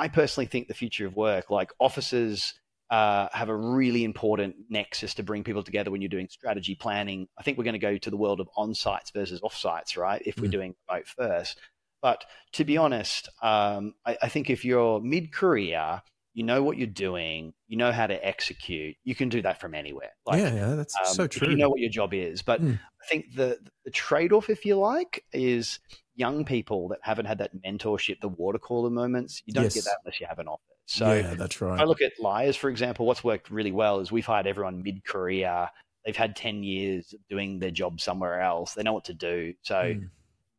I 0.00 0.08
personally 0.08 0.46
think 0.46 0.66
the 0.66 0.74
future 0.74 1.06
of 1.06 1.14
work, 1.14 1.50
like 1.50 1.72
offices 1.78 2.54
uh, 2.90 3.28
have 3.32 3.50
a 3.50 3.54
really 3.54 4.02
important 4.02 4.56
nexus 4.70 5.12
to 5.14 5.22
bring 5.22 5.44
people 5.44 5.62
together 5.62 5.90
when 5.90 6.00
you're 6.00 6.08
doing 6.08 6.26
strategy 6.30 6.74
planning. 6.74 7.28
I 7.38 7.42
think 7.42 7.58
we're 7.58 7.64
going 7.64 7.74
to 7.74 7.78
go 7.78 7.98
to 7.98 8.10
the 8.10 8.16
world 8.16 8.40
of 8.40 8.48
on 8.56 8.74
sites 8.74 9.10
versus 9.10 9.40
off 9.42 9.54
sites, 9.54 9.98
right? 9.98 10.22
If 10.24 10.38
we're 10.38 10.48
mm. 10.48 10.52
doing 10.52 10.74
remote 10.88 11.06
first. 11.06 11.60
But 12.00 12.24
to 12.52 12.64
be 12.64 12.78
honest, 12.78 13.28
um, 13.42 13.92
I, 14.06 14.16
I, 14.22 14.28
think 14.30 14.48
if 14.48 14.64
you're 14.64 15.02
mid 15.02 15.34
career, 15.34 16.00
you 16.32 16.44
know 16.44 16.62
what 16.62 16.78
you're 16.78 16.86
doing, 16.86 17.52
you 17.68 17.76
know 17.76 17.92
how 17.92 18.06
to 18.06 18.26
execute, 18.26 18.96
you 19.04 19.14
can 19.14 19.28
do 19.28 19.42
that 19.42 19.60
from 19.60 19.74
anywhere. 19.74 20.12
Like, 20.24 20.40
yeah, 20.40 20.54
yeah, 20.54 20.74
that's 20.76 20.96
um, 20.96 21.14
so 21.14 21.26
true. 21.26 21.50
you 21.50 21.56
know 21.58 21.68
what 21.68 21.80
your 21.80 21.90
job 21.90 22.14
is. 22.14 22.40
But 22.40 22.62
mm. 22.62 22.74
I 22.74 23.06
think 23.06 23.34
the, 23.34 23.58
the 23.84 23.90
trade 23.90 24.32
off, 24.32 24.48
if 24.48 24.64
you 24.64 24.76
like, 24.76 25.24
is 25.34 25.78
young 26.20 26.44
people 26.44 26.88
that 26.88 26.98
haven't 27.02 27.24
had 27.24 27.38
that 27.38 27.50
mentorship, 27.64 28.20
the 28.20 28.28
water 28.28 28.58
cooler 28.58 28.90
moments, 28.90 29.42
you 29.46 29.54
don't 29.54 29.64
yes. 29.64 29.74
get 29.74 29.84
that 29.84 29.96
unless 30.04 30.20
you 30.20 30.26
have 30.28 30.38
an 30.38 30.46
office. 30.46 30.64
So 30.84 31.14
yeah, 31.14 31.34
that's 31.34 31.60
right. 31.62 31.80
I 31.80 31.84
look 31.84 32.02
at 32.02 32.12
Lyre's, 32.20 32.56
for 32.56 32.68
example, 32.68 33.06
what's 33.06 33.24
worked 33.24 33.50
really 33.50 33.72
well 33.72 34.00
is 34.00 34.12
we've 34.12 34.26
hired 34.26 34.46
everyone 34.46 34.82
mid 34.82 35.02
career. 35.04 35.68
They've 36.04 36.16
had 36.16 36.36
10 36.36 36.62
years 36.62 37.14
doing 37.30 37.58
their 37.58 37.70
job 37.70 38.00
somewhere 38.00 38.42
else. 38.42 38.74
They 38.74 38.82
know 38.82 38.92
what 38.92 39.06
to 39.06 39.14
do. 39.14 39.54
So, 39.62 39.74
mm. 39.76 40.10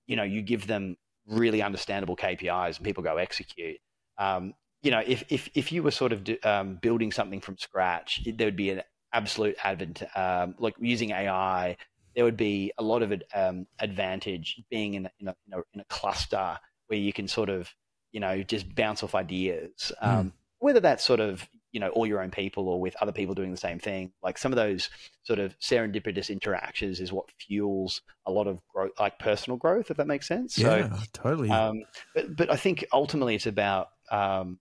you 0.08 0.16
know, 0.16 0.24
you 0.24 0.42
give 0.42 0.66
them 0.66 0.98
really 1.28 1.62
understandable 1.62 2.16
KPIs 2.16 2.78
and 2.78 2.86
people 2.86 3.04
go 3.04 3.18
execute. 3.18 3.78
Um, 4.18 4.54
you 4.82 4.90
know, 4.90 5.04
if, 5.06 5.24
if, 5.30 5.50
if 5.54 5.72
you 5.72 5.84
were 5.84 5.92
sort 5.92 6.12
of 6.12 6.24
do, 6.24 6.38
um, 6.44 6.80
building 6.82 7.12
something 7.12 7.40
from 7.40 7.58
scratch, 7.58 8.22
there 8.26 8.48
would 8.48 8.56
be 8.56 8.72
an 8.72 8.82
absolute 9.14 9.56
advent, 9.64 10.02
um, 10.16 10.56
like 10.58 10.74
using 10.80 11.12
AI, 11.12 11.78
there 12.16 12.26
would 12.26 12.38
be 12.38 12.72
a 12.78 12.84
lot 12.84 13.04
of 13.04 13.14
um, 13.34 13.68
advantage 13.80 14.62
being 14.70 14.96
in 14.96 15.06
a, 15.06 15.12
in, 15.20 15.28
a, 15.28 15.36
in, 15.48 15.54
a, 15.54 15.62
in 15.74 15.80
a 15.82 15.86
cluster 15.86 16.58
where 16.88 17.00
you 17.00 17.14
can 17.14 17.28
sort 17.28 17.50
of, 17.50 17.74
you 18.12 18.20
know, 18.20 18.44
just 18.44 18.74
bounce 18.76 19.04
off 19.04 19.16
ideas. 19.16 19.92
Mm. 20.04 20.32
Whether 20.60 20.80
that's 20.80 21.04
sort 21.04 21.20
of 21.20 21.48
you 21.72 21.80
know 21.80 21.90
all 21.90 22.06
your 22.06 22.22
own 22.22 22.32
people 22.32 22.68
or 22.68 22.80
with 22.80 22.96
other 23.02 23.12
people 23.12 23.34
doing 23.34 23.52
the 23.52 23.58
same 23.58 23.80
thing 23.80 24.12
like 24.22 24.38
some 24.38 24.52
of 24.52 24.56
those 24.56 24.90
sort 25.24 25.40
of 25.40 25.58
serendipitous 25.60 26.30
interactions 26.30 27.00
is 27.00 27.12
what 27.12 27.32
fuels 27.40 28.02
a 28.26 28.32
lot 28.32 28.48
of 28.48 28.60
growth 28.68 28.92
like 29.00 29.18
personal 29.20 29.58
growth 29.58 29.90
if 29.90 29.98
that 29.98 30.08
makes 30.08 30.28
sense 30.28 30.58
yeah 30.58 30.90
so, 30.90 31.04
totally 31.14 31.50
um, 31.50 31.82
but, 32.14 32.36
but 32.36 32.52
i 32.52 32.56
think 32.56 32.86
ultimately 32.92 33.36
it's 33.36 33.48
about 33.48 33.88
um, 34.12 34.60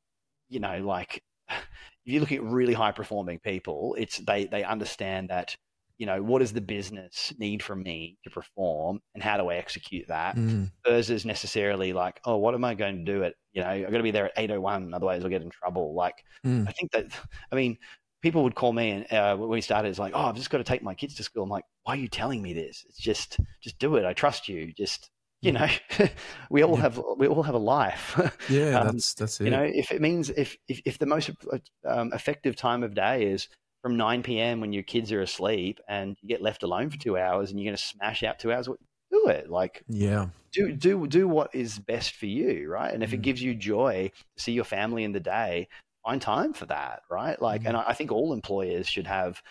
you 0.49 0.61
know 0.61 0.79
like 0.79 1.23
if 1.49 1.59
you 2.05 2.21
look 2.21 2.33
at 2.33 2.43
really 2.43 2.75
high 2.75 2.93
performing 2.93 3.39
people 3.39 3.97
it's 3.99 4.19
they 4.19 4.47
they 4.47 4.65
understand 4.65 5.31
that 5.31 5.57
you 6.01 6.07
know, 6.07 6.23
what 6.23 6.39
does 6.39 6.55
the 6.55 6.63
business 6.63 7.31
need 7.39 7.63
from 7.63 7.83
me 7.83 8.17
to 8.25 8.31
perform 8.31 9.01
and 9.15 9.23
how 9.23 9.37
do 9.37 9.51
I 9.51 9.57
execute 9.57 10.09
that 10.09 10.35
mm. 10.35 10.73
versus 10.83 11.27
necessarily 11.27 11.93
like, 11.93 12.19
oh, 12.25 12.39
what 12.39 12.55
am 12.55 12.65
I 12.65 12.73
going 12.73 13.05
to 13.05 13.13
do 13.13 13.23
at, 13.23 13.35
you 13.53 13.61
know, 13.61 13.69
I've 13.69 13.91
got 13.91 13.99
to 13.99 14.03
be 14.03 14.11
there 14.11 14.25
at 14.25 14.33
801, 14.35 14.95
otherwise 14.95 15.23
I'll 15.23 15.29
get 15.29 15.43
in 15.43 15.51
trouble. 15.51 15.95
Like, 15.95 16.15
mm. 16.43 16.67
I 16.67 16.73
think 16.73 16.93
that, 16.93 17.05
I 17.53 17.55
mean, 17.55 17.77
people 18.23 18.43
would 18.45 18.55
call 18.55 18.73
me 18.73 18.93
and 18.93 19.13
uh, 19.13 19.37
when 19.37 19.51
we 19.51 19.61
started, 19.61 19.91
it's 19.91 19.99
like, 19.99 20.15
oh, 20.17 20.23
I've 20.23 20.37
just 20.37 20.49
got 20.49 20.57
to 20.57 20.65
take 20.65 20.83
my 20.83 20.95
kids 20.95 21.17
to 21.17 21.23
school. 21.23 21.43
I'm 21.43 21.51
like, 21.51 21.67
why 21.83 21.93
are 21.93 22.01
you 22.01 22.09
telling 22.09 22.41
me 22.41 22.55
this? 22.55 22.83
It's 22.89 22.99
just, 22.99 23.39
just 23.61 23.79
do 23.79 23.97
it. 23.97 24.07
I 24.07 24.15
trust 24.15 24.49
you. 24.49 24.73
Just, 24.73 25.11
you 25.43 25.53
know, 25.53 25.69
we 26.51 26.63
all 26.63 26.77
yeah. 26.77 26.81
have 26.83 27.03
we 27.19 27.27
all 27.27 27.43
have 27.43 27.55
a 27.55 27.59
life. 27.59 28.19
yeah, 28.49 28.81
um, 28.81 28.87
that's 28.87 29.15
that's 29.15 29.41
it. 29.41 29.45
You 29.45 29.51
know, 29.51 29.63
if 29.63 29.91
it 29.91 30.01
means 30.01 30.29
if 30.31 30.57
if, 30.69 30.81
if 30.85 30.99
the 30.99 31.07
most 31.07 31.31
um, 31.87 32.13
effective 32.13 32.57
time 32.57 32.83
of 32.83 32.95
day 32.95 33.25
is 33.25 33.49
from 33.83 33.97
9 33.97 34.23
p.m. 34.23 34.61
when 34.61 34.73
your 34.73 34.83
kids 34.83 35.13
are 35.13 35.23
asleep 35.23 35.81
and 35.89 36.17
you 36.21 36.29
get 36.29 36.43
left 36.43 36.63
alone 36.63 36.91
for 36.91 36.99
two 36.99 37.17
hours 37.17 37.51
and 37.51 37.59
you're 37.59 37.69
going 37.69 37.77
to 37.77 37.83
smash 37.83 38.23
out 38.23 38.39
two 38.39 38.53
hours, 38.53 38.69
do 39.11 39.29
it. 39.29 39.51
Like, 39.51 39.83
yeah, 39.89 40.27
do 40.53 40.73
do 40.73 41.07
do 41.07 41.29
what 41.29 41.55
is 41.55 41.79
best 41.79 42.15
for 42.15 42.27
you, 42.27 42.69
right? 42.71 42.93
And 42.93 43.03
if 43.03 43.11
mm. 43.11 43.15
it 43.15 43.23
gives 43.23 43.43
you 43.43 43.55
joy 43.55 44.11
to 44.37 44.43
see 44.43 44.53
your 44.53 44.65
family 44.65 45.05
in 45.05 45.13
the 45.13 45.21
day, 45.21 45.69
find 46.05 46.21
time 46.21 46.53
for 46.53 46.67
that, 46.67 47.03
right? 47.11 47.41
Like, 47.41 47.63
mm. 47.63 47.69
and 47.69 47.77
I 47.77 47.93
think 47.93 48.13
all 48.13 48.33
employers 48.33 48.87
should 48.87 49.07
have 49.07 49.43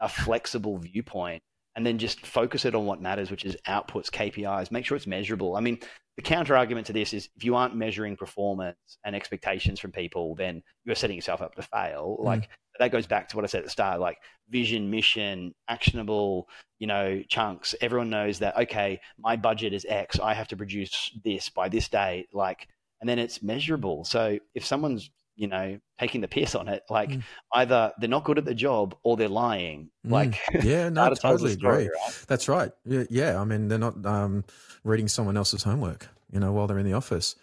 a 0.00 0.08
flexible 0.08 0.78
viewpoint 0.78 1.42
and 1.74 1.86
then 1.86 1.98
just 1.98 2.26
focus 2.26 2.64
it 2.64 2.74
on 2.74 2.86
what 2.86 3.00
matters, 3.00 3.30
which 3.30 3.44
is 3.44 3.56
outputs, 3.66 4.10
KPIs. 4.10 4.70
Make 4.70 4.84
sure 4.84 4.96
it's 4.96 5.06
measurable. 5.06 5.56
I 5.56 5.60
mean, 5.60 5.78
the 6.16 6.22
counter 6.22 6.56
argument 6.56 6.86
to 6.88 6.92
this 6.92 7.14
is 7.14 7.28
if 7.36 7.44
you 7.44 7.54
aren't 7.54 7.74
measuring 7.74 8.16
performance 8.16 8.76
and 9.04 9.16
expectations 9.16 9.80
from 9.80 9.92
people, 9.92 10.34
then 10.34 10.62
you're 10.84 10.94
setting 10.94 11.16
yourself 11.16 11.40
up 11.40 11.54
to 11.54 11.62
fail. 11.62 12.18
Mm. 12.20 12.24
Like 12.24 12.48
that 12.78 12.92
goes 12.92 13.06
back 13.06 13.28
to 13.28 13.36
what 13.36 13.44
I 13.44 13.48
said 13.48 13.58
at 13.58 13.64
the 13.64 13.70
start, 13.70 14.00
like 14.00 14.18
vision, 14.48 14.90
mission, 14.90 15.54
actionable, 15.68 16.48
you 16.78 16.86
know, 16.86 17.22
chunks. 17.28 17.74
Everyone 17.80 18.10
knows 18.10 18.38
that, 18.40 18.56
okay, 18.56 19.00
my 19.18 19.36
budget 19.36 19.72
is 19.72 19.86
X. 19.88 20.18
I 20.18 20.34
have 20.34 20.48
to 20.48 20.56
produce 20.56 21.10
this 21.24 21.48
by 21.48 21.68
this 21.68 21.88
date. 21.88 22.28
Like, 22.32 22.68
and 23.00 23.08
then 23.08 23.18
it's 23.18 23.42
measurable. 23.42 24.04
So 24.04 24.38
if 24.54 24.64
someone's 24.64 25.10
you 25.36 25.48
know, 25.48 25.78
taking 25.98 26.20
the 26.20 26.28
piss 26.28 26.54
on 26.54 26.68
it. 26.68 26.82
Like 26.90 27.10
mm. 27.10 27.22
either 27.54 27.92
they're 27.98 28.08
not 28.08 28.24
good 28.24 28.38
at 28.38 28.44
the 28.44 28.54
job 28.54 28.94
or 29.02 29.16
they're 29.16 29.28
lying. 29.28 29.90
Mm. 30.06 30.10
Like, 30.10 30.40
yeah, 30.62 30.88
no, 30.90 31.12
totally 31.14 31.52
agree. 31.52 31.88
Right? 31.88 32.24
That's 32.28 32.48
right. 32.48 32.70
Yeah, 32.84 33.04
yeah, 33.10 33.40
I 33.40 33.44
mean, 33.44 33.68
they're 33.68 33.78
not 33.78 34.04
um, 34.04 34.44
reading 34.84 35.08
someone 35.08 35.36
else's 35.36 35.62
homework, 35.62 36.08
you 36.30 36.40
know, 36.40 36.52
while 36.52 36.66
they're 36.66 36.78
in 36.78 36.86
the 36.86 36.92
office. 36.92 37.36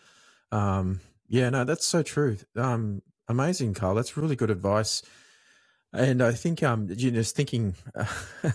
Um, 0.52 1.02
yeah, 1.28 1.50
no, 1.50 1.64
that's 1.64 1.86
so 1.86 2.04
true. 2.04 2.38
Um, 2.56 3.02
amazing, 3.28 3.74
Carl. 3.74 3.96
That's 3.96 4.18
really 4.18 4.36
good 4.36 4.52
advice. 4.52 5.02
And 5.92 6.22
I 6.22 6.34
think, 6.34 6.62
um, 6.62 6.88
you 6.88 7.10
just 7.10 7.36
thinking 7.36 7.74
uh, 7.96 8.06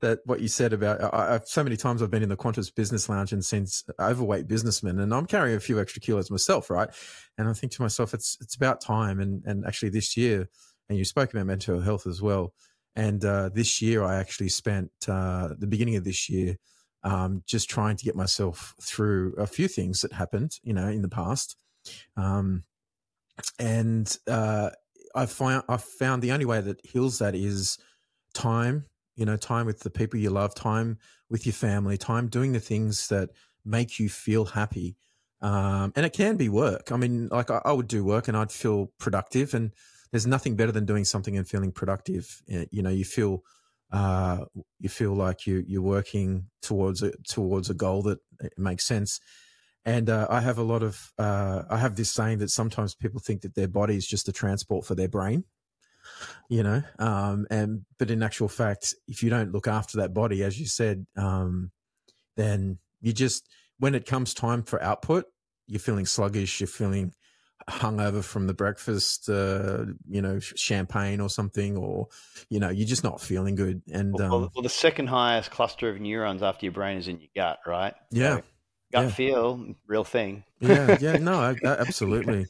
that 0.00 0.20
what 0.24 0.40
you 0.40 0.46
said 0.46 0.72
about, 0.72 1.02
I, 1.12 1.34
I've, 1.34 1.46
so 1.48 1.64
many 1.64 1.76
times 1.76 2.02
I've 2.02 2.10
been 2.10 2.22
in 2.22 2.28
the 2.28 2.36
Qantas 2.36 2.72
Business 2.72 3.08
Lounge 3.08 3.32
and 3.32 3.44
seen 3.44 3.66
overweight 3.98 4.46
businessmen, 4.46 5.00
and 5.00 5.12
I'm 5.12 5.26
carrying 5.26 5.56
a 5.56 5.60
few 5.60 5.80
extra 5.80 6.00
kilos 6.00 6.30
myself, 6.30 6.70
right? 6.70 6.88
And 7.36 7.48
I 7.48 7.52
think 7.52 7.72
to 7.72 7.82
myself, 7.82 8.14
it's 8.14 8.38
it's 8.40 8.54
about 8.54 8.80
time. 8.80 9.18
And 9.18 9.42
and 9.44 9.66
actually, 9.66 9.88
this 9.88 10.16
year, 10.16 10.48
and 10.88 10.96
you 10.96 11.04
spoke 11.04 11.32
about 11.32 11.46
mental 11.46 11.80
health 11.80 12.06
as 12.06 12.22
well. 12.22 12.54
And 12.94 13.24
uh, 13.24 13.50
this 13.52 13.82
year, 13.82 14.04
I 14.04 14.16
actually 14.16 14.48
spent 14.48 14.90
uh, 15.08 15.54
the 15.58 15.66
beginning 15.66 15.96
of 15.96 16.04
this 16.04 16.28
year 16.28 16.58
um, 17.02 17.42
just 17.46 17.68
trying 17.68 17.96
to 17.96 18.04
get 18.04 18.16
myself 18.16 18.74
through 18.80 19.34
a 19.34 19.46
few 19.46 19.68
things 19.68 20.00
that 20.02 20.12
happened, 20.12 20.58
you 20.62 20.72
know, 20.72 20.88
in 20.88 21.02
the 21.02 21.08
past. 21.08 21.56
Um, 22.16 22.64
and 23.58 24.16
uh, 24.26 24.70
I 25.14 25.26
found 25.26 25.64
I 25.68 25.76
found 25.76 26.22
the 26.22 26.32
only 26.32 26.44
way 26.44 26.60
that 26.60 26.84
heals 26.84 27.18
that 27.18 27.34
is 27.34 27.78
time. 28.34 28.86
You 29.16 29.24
know, 29.24 29.36
time 29.36 29.66
with 29.66 29.80
the 29.80 29.90
people 29.90 30.20
you 30.20 30.30
love, 30.30 30.54
time 30.54 30.98
with 31.28 31.44
your 31.44 31.52
family, 31.52 31.98
time 31.98 32.28
doing 32.28 32.52
the 32.52 32.60
things 32.60 33.08
that 33.08 33.30
make 33.64 33.98
you 33.98 34.08
feel 34.08 34.44
happy. 34.44 34.96
Um, 35.40 35.92
and 35.96 36.06
it 36.06 36.12
can 36.12 36.36
be 36.36 36.48
work. 36.48 36.90
I 36.92 36.96
mean, 36.96 37.28
like 37.28 37.50
I, 37.50 37.60
I, 37.64 37.72
would 37.72 37.88
do 37.88 38.04
work 38.04 38.28
and 38.28 38.36
I'd 38.36 38.50
feel 38.50 38.92
productive, 38.98 39.54
and 39.54 39.72
there's 40.10 40.26
nothing 40.26 40.56
better 40.56 40.72
than 40.72 40.84
doing 40.84 41.04
something 41.04 41.36
and 41.36 41.48
feeling 41.48 41.72
productive. 41.72 42.42
Eh, 42.48 42.66
you 42.70 42.82
know, 42.82 42.90
you 42.90 43.04
feel 43.04 43.42
uh, 43.92 44.44
you 44.80 44.88
feel 44.88 45.14
like 45.14 45.46
you 45.46 45.64
you're 45.66 45.82
working 45.82 46.46
towards 46.62 47.02
a 47.02 47.12
towards 47.28 47.70
a 47.70 47.74
goal 47.74 48.02
that 48.02 48.18
makes 48.56 48.84
sense. 48.86 49.20
And 49.84 50.10
uh, 50.10 50.26
I 50.28 50.40
have 50.40 50.58
a 50.58 50.62
lot 50.62 50.82
of, 50.82 51.12
uh, 51.18 51.62
I 51.70 51.78
have 51.78 51.96
this 51.96 52.12
saying 52.12 52.38
that 52.38 52.50
sometimes 52.50 52.94
people 52.94 53.20
think 53.20 53.42
that 53.42 53.54
their 53.54 53.68
body 53.68 53.96
is 53.96 54.06
just 54.06 54.28
a 54.28 54.32
transport 54.32 54.84
for 54.84 54.94
their 54.94 55.08
brain, 55.08 55.44
you 56.50 56.62
know, 56.62 56.82
um, 56.98 57.46
and, 57.50 57.86
but 57.98 58.10
in 58.10 58.22
actual 58.22 58.48
fact, 58.48 58.94
if 59.06 59.22
you 59.22 59.30
don't 59.30 59.52
look 59.52 59.66
after 59.66 59.98
that 59.98 60.12
body, 60.12 60.42
as 60.42 60.60
you 60.60 60.66
said, 60.66 61.06
um, 61.16 61.70
then 62.36 62.78
you 63.00 63.12
just, 63.12 63.48
when 63.78 63.94
it 63.94 64.04
comes 64.04 64.34
time 64.34 64.62
for 64.62 64.82
output, 64.82 65.24
you're 65.66 65.80
feeling 65.80 66.06
sluggish, 66.06 66.60
you're 66.60 66.66
feeling 66.66 67.12
hungover 67.68 68.24
from 68.24 68.46
the 68.46 68.54
breakfast, 68.54 69.28
uh, 69.28 69.84
you 70.08 70.22
know, 70.22 70.38
champagne 70.38 71.20
or 71.20 71.28
something, 71.28 71.76
or 71.76 72.08
you 72.48 72.58
know, 72.58 72.70
you're 72.70 72.86
just 72.86 73.04
not 73.04 73.20
feeling 73.20 73.54
good. 73.54 73.82
And 73.92 74.14
well, 74.14 74.34
um, 74.34 74.50
well, 74.54 74.62
the 74.62 74.68
second 74.68 75.08
highest 75.08 75.50
cluster 75.50 75.88
of 75.88 76.00
neurons 76.00 76.42
after 76.42 76.66
your 76.66 76.72
brain 76.72 76.96
is 76.96 77.08
in 77.08 77.20
your 77.20 77.28
gut, 77.36 77.58
right? 77.66 77.94
Yeah, 78.10 78.36
so 78.36 78.42
gut 78.92 79.04
yeah. 79.04 79.10
feel, 79.10 79.74
real 79.86 80.04
thing. 80.04 80.44
yeah, 80.60 80.96
yeah, 81.00 81.16
no, 81.18 81.56
absolutely. 81.64 82.46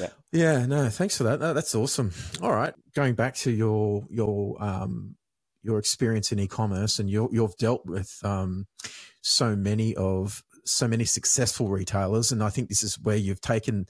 yeah. 0.00 0.08
yeah, 0.32 0.66
no, 0.66 0.88
thanks 0.88 1.16
for 1.16 1.24
that. 1.24 1.40
That's 1.40 1.74
awesome. 1.74 2.12
All 2.42 2.52
right, 2.52 2.74
going 2.94 3.14
back 3.14 3.34
to 3.36 3.50
your 3.50 4.04
your 4.10 4.62
um 4.62 5.16
your 5.62 5.78
experience 5.78 6.32
in 6.32 6.38
e-commerce, 6.38 6.98
and 6.98 7.10
you 7.10 7.28
you've 7.32 7.56
dealt 7.56 7.84
with 7.84 8.18
um 8.24 8.66
so 9.20 9.56
many 9.56 9.94
of 9.94 10.42
so 10.64 10.86
many 10.86 11.04
successful 11.04 11.68
retailers, 11.68 12.32
and 12.32 12.42
I 12.42 12.50
think 12.50 12.68
this 12.68 12.82
is 12.82 12.98
where 13.00 13.16
you've 13.16 13.40
taken 13.40 13.86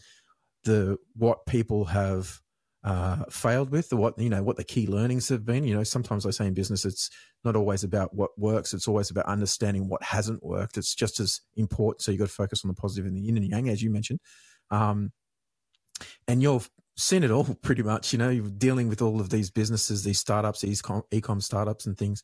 the 0.65 0.97
what 1.17 1.47
people 1.47 1.87
have 1.87 2.41
uh, 2.89 3.23
failed 3.29 3.71
with, 3.71 3.93
what 3.93 4.19
you 4.19 4.31
know, 4.31 4.43
what 4.43 4.57
the 4.57 4.65
key 4.65 4.87
learnings 4.87 5.29
have 5.29 5.45
been. 5.45 5.63
You 5.65 5.77
know, 5.77 5.85
sometimes 5.85 6.25
I 6.25 6.31
say 6.31 6.47
in 6.47 6.55
business, 6.55 6.87
it's 6.87 7.11
not 7.45 7.55
always 7.55 7.85
about 7.85 8.15
what 8.15 8.31
works; 8.39 8.73
it's 8.73 8.89
always 8.89 9.11
about 9.11 9.27
understanding 9.27 9.89
what 9.89 10.03
hasn't 10.03 10.43
worked. 10.43 10.79
It's 10.79 10.95
just 10.95 11.21
as 11.21 11.43
important. 11.55 12.01
So 12.01 12.13
you 12.13 12.17
have 12.17 12.29
got 12.29 12.31
to 12.31 12.35
focus 12.35 12.65
on 12.65 12.69
the 12.69 12.75
positive 12.75 13.05
and 13.05 13.15
the 13.15 13.21
yin 13.21 13.37
and 13.37 13.47
yang, 13.47 13.69
as 13.69 13.83
you 13.83 13.91
mentioned. 13.91 14.21
Um, 14.71 15.13
and 16.27 16.43
you've 16.43 16.71
seen 16.97 17.25
it 17.25 17.31
all 17.31 17.45
pretty 17.63 17.83
much. 17.83 18.15
You 18.15 18.21
know, 18.21 18.31
you're 18.31 18.49
dealing 18.49 18.89
with 18.89 19.03
all 19.03 19.21
of 19.21 19.29
these 19.29 19.51
businesses, 19.51 20.03
these 20.03 20.19
startups, 20.19 20.63
these 20.63 20.83
e-com 21.11 21.43
startups, 21.43 21.85
and 21.85 21.99
things. 21.99 22.23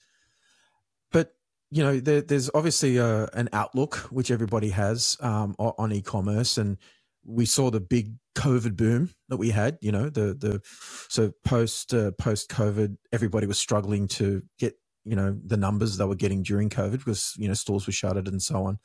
But 1.13 1.35
you 1.71 1.83
know, 1.83 2.01
there, 2.01 2.23
there's 2.23 2.49
obviously 2.55 2.97
a, 2.97 3.25
an 3.35 3.51
outlook 3.53 3.97
which 4.11 4.31
everybody 4.31 4.71
has 4.71 5.19
um, 5.21 5.57
on 5.59 5.93
e-commerce, 5.93 6.57
and 6.57 6.79
we 7.25 7.47
saw 7.47 7.71
the 7.71 7.81
big 7.81 8.13
COVID 8.37 8.77
boom 8.77 9.11
that 9.29 9.37
we 9.37 9.51
had. 9.51 9.79
You 9.81 9.93
know, 9.93 10.11
the 10.11 10.35
the 10.35 10.61
so 11.09 11.33
post 11.45 11.95
uh, 11.95 12.13
post 12.13 12.51
COVID, 12.51 12.97
everybody 13.13 13.47
was 13.47 13.59
struggling 13.59 14.09
to 14.09 14.43
get 14.59 14.75
you 15.05 15.17
know 15.17 15.37
the 15.45 15.57
numbers 15.57 15.97
they 15.97 16.05
were 16.05 16.15
getting 16.15 16.43
during 16.43 16.71
COVID 16.71 16.99
because 16.99 17.35
you 17.37 17.49
know 17.49 17.55
stores 17.55 17.87
were 17.87 17.93
shuttered 17.93 18.29
and 18.29 18.43
so 18.43 18.65
on, 18.65 18.79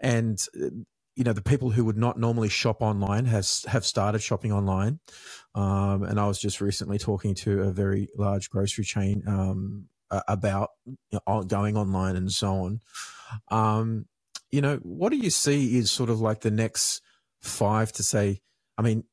and 0.00 0.38
you 1.16 1.24
know 1.24 1.32
the 1.32 1.42
people 1.42 1.70
who 1.70 1.84
would 1.84 1.96
not 1.96 2.18
normally 2.18 2.48
shop 2.48 2.80
online 2.80 3.24
has 3.26 3.64
have 3.68 3.84
started 3.84 4.22
shopping 4.22 4.52
online. 4.52 5.00
Um, 5.54 6.04
and 6.04 6.20
I 6.20 6.26
was 6.26 6.38
just 6.38 6.60
recently 6.60 6.98
talking 6.98 7.34
to 7.36 7.62
a 7.62 7.72
very 7.72 8.08
large 8.16 8.50
grocery 8.50 8.84
chain 8.84 9.24
um, 9.26 9.88
about 10.28 10.70
you 10.84 11.18
know, 11.26 11.42
going 11.42 11.76
online 11.76 12.16
and 12.16 12.30
so 12.30 12.48
on. 12.48 12.80
Um, 13.50 14.06
you 14.50 14.60
know, 14.60 14.76
what 14.82 15.10
do 15.10 15.18
you 15.18 15.30
see 15.30 15.76
is 15.76 15.90
sort 15.90 16.08
of 16.08 16.20
like 16.20 16.40
the 16.40 16.50
next 16.50 17.02
five 17.40 17.92
to 17.92 18.02
say, 18.02 18.40
I 18.76 18.82
mean, 18.82 19.04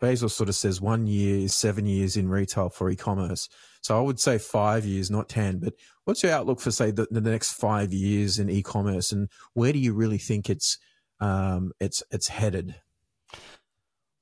Bezos 0.00 0.30
sort 0.30 0.48
of 0.48 0.54
says 0.54 0.80
one 0.80 1.06
year 1.06 1.38
is 1.38 1.54
seven 1.54 1.86
years 1.86 2.16
in 2.16 2.28
retail 2.28 2.70
for 2.70 2.88
e-commerce. 2.90 3.48
So 3.82 3.96
I 3.98 4.00
would 4.00 4.18
say 4.18 4.38
five 4.38 4.84
years, 4.84 5.10
not 5.10 5.28
10. 5.28 5.58
But 5.58 5.74
what's 6.04 6.22
your 6.22 6.32
outlook 6.32 6.60
for, 6.60 6.70
say, 6.70 6.90
the, 6.90 7.06
the 7.10 7.20
next 7.20 7.52
five 7.52 7.92
years 7.92 8.38
in 8.38 8.48
e-commerce 8.50 9.12
and 9.12 9.28
where 9.52 9.72
do 9.72 9.78
you 9.78 9.92
really 9.92 10.18
think 10.18 10.48
it's, 10.48 10.78
um, 11.20 11.72
it's, 11.80 12.02
it's 12.10 12.28
headed? 12.28 12.76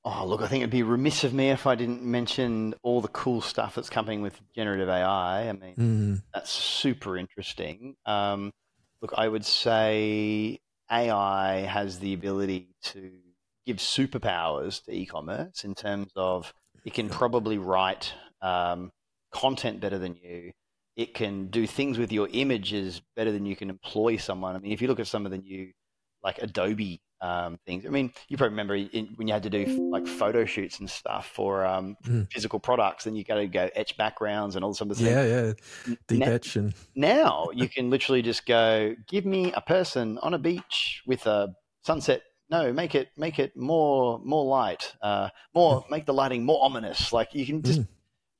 Oh, 0.03 0.25
look, 0.25 0.41
I 0.41 0.47
think 0.47 0.61
it'd 0.61 0.71
be 0.71 0.83
remiss 0.83 1.23
of 1.23 1.33
me 1.33 1.49
if 1.49 1.67
I 1.67 1.75
didn't 1.75 2.03
mention 2.03 2.73
all 2.83 3.01
the 3.01 3.09
cool 3.09 3.41
stuff 3.41 3.75
that's 3.75 3.89
coming 3.89 4.21
with 4.21 4.39
generative 4.55 4.89
AI. 4.89 5.49
I 5.49 5.51
mean, 5.53 5.75
mm. 5.75 6.21
that's 6.33 6.51
super 6.51 7.17
interesting. 7.17 7.95
Um, 8.05 8.51
look, 9.01 9.13
I 9.15 9.27
would 9.27 9.45
say 9.45 10.59
AI 10.89 11.57
has 11.61 11.99
the 11.99 12.13
ability 12.13 12.69
to 12.83 13.11
give 13.65 13.77
superpowers 13.77 14.83
to 14.85 14.91
e-commerce 14.91 15.63
in 15.63 15.75
terms 15.75 16.11
of 16.15 16.53
it 16.85 16.93
can 16.93 17.09
probably 17.09 17.57
write 17.57 18.13
um, 18.41 18.91
content 19.31 19.79
better 19.79 19.99
than 19.99 20.15
you. 20.15 20.51
It 20.95 21.13
can 21.13 21.47
do 21.47 21.65
things 21.65 21.97
with 21.97 22.11
your 22.11 22.27
images 22.31 23.01
better 23.15 23.31
than 23.31 23.45
you 23.45 23.55
can 23.55 23.69
employ 23.69 24.17
someone. 24.17 24.55
I 24.55 24.59
mean, 24.59 24.71
if 24.71 24.81
you 24.81 24.87
look 24.87 24.99
at 24.99 25.07
some 25.07 25.25
of 25.25 25.31
the 25.31 25.37
new 25.37 25.71
like 26.23 26.39
Adobe 26.39 27.01
um, 27.21 27.57
things. 27.65 27.85
I 27.85 27.89
mean, 27.89 28.11
you 28.27 28.37
probably 28.37 28.51
remember 28.51 28.75
in, 28.75 29.13
when 29.15 29.27
you 29.27 29.33
had 29.33 29.43
to 29.43 29.49
do 29.49 29.89
like 29.91 30.07
photo 30.07 30.45
shoots 30.45 30.79
and 30.79 30.89
stuff 30.89 31.27
for 31.33 31.65
um, 31.65 31.97
mm. 32.05 32.31
physical 32.31 32.59
products, 32.59 33.05
and 33.05 33.17
you 33.17 33.23
got 33.23 33.35
to 33.35 33.47
go 33.47 33.69
etch 33.75 33.97
backgrounds 33.97 34.55
and 34.55 34.63
all 34.63 34.73
some 34.73 34.89
of 34.89 34.97
things. 34.97 35.09
Yeah, 35.09 35.25
yeah, 35.25 35.95
deep 36.07 36.19
now, 36.19 36.31
etch. 36.31 36.55
And... 36.55 36.73
now 36.95 37.49
you 37.53 37.67
can 37.67 37.89
literally 37.89 38.21
just 38.21 38.45
go, 38.45 38.95
give 39.07 39.25
me 39.25 39.51
a 39.53 39.61
person 39.61 40.17
on 40.19 40.33
a 40.33 40.39
beach 40.39 41.03
with 41.05 41.25
a 41.25 41.49
sunset. 41.83 42.21
No, 42.49 42.73
make 42.73 42.95
it 42.95 43.09
make 43.15 43.37
it 43.39 43.55
more 43.55 44.19
more 44.23 44.45
light, 44.45 44.95
uh, 45.01 45.29
more 45.53 45.85
make 45.89 46.05
the 46.05 46.13
lighting 46.13 46.45
more 46.45 46.63
ominous. 46.63 47.13
Like 47.13 47.33
you 47.33 47.45
can 47.45 47.61
just. 47.61 47.81
Mm. 47.81 47.87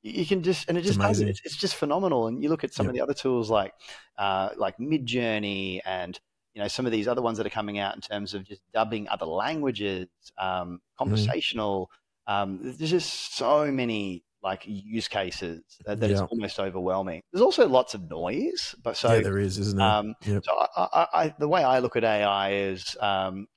You 0.02 0.24
can 0.24 0.42
just, 0.42 0.66
and 0.70 0.78
it 0.78 0.80
just 0.80 0.98
does 0.98 1.20
it. 1.20 1.28
It's, 1.28 1.42
it's, 1.44 1.56
just 1.56 1.74
phenomenal. 1.74 2.26
And 2.26 2.42
you 2.42 2.48
look 2.48 2.64
at 2.64 2.72
some 2.72 2.86
yep. 2.86 2.92
of 2.92 2.94
the 2.94 3.02
other 3.02 3.12
tools 3.12 3.50
like, 3.50 3.74
uh, 4.16 4.48
like 4.56 4.78
Midjourney 4.78 5.80
and 5.84 6.18
you 6.54 6.62
know 6.62 6.68
some 6.68 6.86
of 6.86 6.92
these 6.92 7.06
other 7.06 7.20
ones 7.20 7.36
that 7.36 7.46
are 7.46 7.50
coming 7.50 7.78
out 7.78 7.94
in 7.94 8.00
terms 8.00 8.32
of 8.32 8.44
just 8.44 8.62
dubbing 8.72 9.08
other 9.08 9.26
languages, 9.26 10.08
um, 10.38 10.48
mm. 10.48 10.78
conversational. 10.96 11.90
Mm. 12.26 12.32
Um, 12.32 12.58
there's 12.62 12.90
just 12.90 13.36
so 13.36 13.70
many 13.70 14.24
like 14.42 14.62
use 14.66 15.08
cases 15.08 15.62
that, 15.84 16.00
that 16.00 16.10
yeah. 16.10 16.22
it's 16.22 16.32
almost 16.32 16.58
overwhelming. 16.58 17.22
There's 17.32 17.42
also 17.42 17.68
lots 17.68 17.94
of 17.94 18.08
noise, 18.08 18.74
but 18.82 18.96
so 18.96 19.12
yeah, 19.12 19.20
there 19.20 19.38
is, 19.38 19.58
isn't 19.58 19.76
there? 19.76 19.86
Um, 19.86 20.14
yep. 20.24 20.44
So 20.44 20.52
I, 20.52 20.66
I, 20.76 21.06
I, 21.12 21.34
the 21.38 21.48
way 21.48 21.62
I 21.62 21.80
look 21.80 21.96
at 21.96 22.04
AI 22.04 22.52
is, 22.52 22.96
um, 23.00 23.48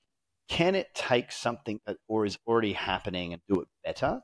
can 0.49 0.75
it 0.75 0.87
take 0.93 1.31
something 1.31 1.79
that 1.85 1.97
or 2.07 2.25
is 2.25 2.37
already 2.47 2.73
happening 2.73 3.33
and 3.33 3.41
do 3.47 3.61
it 3.61 3.67
better, 3.83 4.21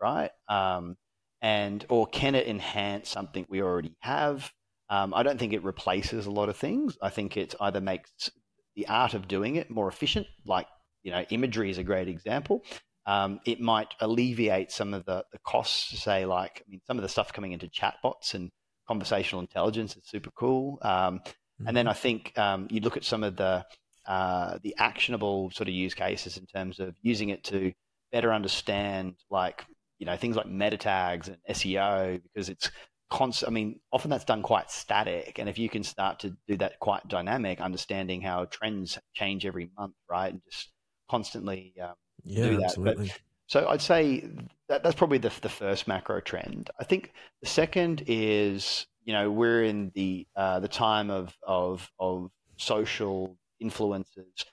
right? 0.00 0.30
Um, 0.48 0.96
and 1.40 1.84
or 1.88 2.06
can 2.06 2.34
it 2.34 2.48
enhance 2.48 3.08
something 3.08 3.46
we 3.48 3.62
already 3.62 3.96
have? 4.00 4.52
Um, 4.90 5.12
I 5.14 5.22
don't 5.22 5.38
think 5.38 5.52
it 5.52 5.62
replaces 5.64 6.26
a 6.26 6.30
lot 6.30 6.48
of 6.48 6.56
things. 6.56 6.96
I 7.02 7.10
think 7.10 7.36
it 7.36 7.54
either 7.60 7.80
makes 7.80 8.30
the 8.74 8.88
art 8.88 9.14
of 9.14 9.28
doing 9.28 9.56
it 9.56 9.70
more 9.70 9.88
efficient, 9.88 10.26
like 10.46 10.66
you 11.02 11.12
know, 11.12 11.24
imagery 11.30 11.70
is 11.70 11.78
a 11.78 11.84
great 11.84 12.08
example. 12.08 12.62
Um, 13.06 13.40
it 13.46 13.60
might 13.60 13.94
alleviate 14.00 14.70
some 14.70 14.92
of 14.92 15.06
the, 15.06 15.24
the 15.32 15.38
costs, 15.38 15.98
say, 16.02 16.26
like 16.26 16.62
I 16.66 16.70
mean, 16.70 16.80
some 16.86 16.98
of 16.98 17.02
the 17.02 17.08
stuff 17.08 17.32
coming 17.32 17.52
into 17.52 17.68
chatbots 17.68 18.34
and 18.34 18.50
conversational 18.86 19.40
intelligence 19.40 19.96
is 19.96 20.02
super 20.06 20.30
cool. 20.30 20.78
Um, 20.82 21.20
mm-hmm. 21.20 21.68
And 21.68 21.76
then 21.76 21.84
mm-hmm. 21.84 21.90
I 21.90 21.94
think 21.94 22.38
um, 22.38 22.68
you 22.70 22.80
look 22.80 22.96
at 22.96 23.04
some 23.04 23.22
of 23.22 23.36
the 23.36 23.64
uh, 24.08 24.58
the 24.62 24.74
actionable 24.78 25.50
sort 25.50 25.68
of 25.68 25.74
use 25.74 25.94
cases 25.94 26.38
in 26.38 26.46
terms 26.46 26.80
of 26.80 26.96
using 27.02 27.28
it 27.28 27.44
to 27.44 27.72
better 28.10 28.32
understand, 28.32 29.14
like 29.30 29.64
you 29.98 30.06
know, 30.06 30.16
things 30.16 30.34
like 30.34 30.48
meta 30.48 30.78
tags 30.78 31.28
and 31.28 31.36
SEO, 31.50 32.20
because 32.22 32.48
it's 32.48 32.70
constant. 33.10 33.50
I 33.50 33.52
mean, 33.52 33.80
often 33.92 34.10
that's 34.10 34.24
done 34.24 34.42
quite 34.42 34.70
static, 34.70 35.38
and 35.38 35.48
if 35.48 35.58
you 35.58 35.68
can 35.68 35.82
start 35.82 36.20
to 36.20 36.34
do 36.48 36.56
that 36.56 36.78
quite 36.80 37.06
dynamic, 37.06 37.60
understanding 37.60 38.22
how 38.22 38.46
trends 38.46 38.98
change 39.12 39.44
every 39.44 39.70
month, 39.78 39.94
right, 40.10 40.32
and 40.32 40.40
just 40.50 40.70
constantly 41.10 41.74
um, 41.82 41.92
yeah, 42.24 42.48
do 42.48 42.56
that. 42.56 42.64
Absolutely. 42.64 43.08
But, 43.08 43.20
so 43.48 43.68
I'd 43.68 43.82
say 43.82 44.28
that 44.68 44.82
that's 44.82 44.96
probably 44.96 45.18
the 45.18 45.32
the 45.42 45.50
first 45.50 45.86
macro 45.86 46.20
trend. 46.20 46.70
I 46.80 46.84
think 46.84 47.12
the 47.42 47.48
second 47.48 48.04
is 48.06 48.86
you 49.04 49.12
know 49.12 49.30
we're 49.30 49.64
in 49.64 49.92
the 49.94 50.26
uh, 50.34 50.60
the 50.60 50.68
time 50.68 51.10
of 51.10 51.36
of 51.46 51.90
of 51.98 52.30
social 52.56 53.36
influences. 53.60 54.44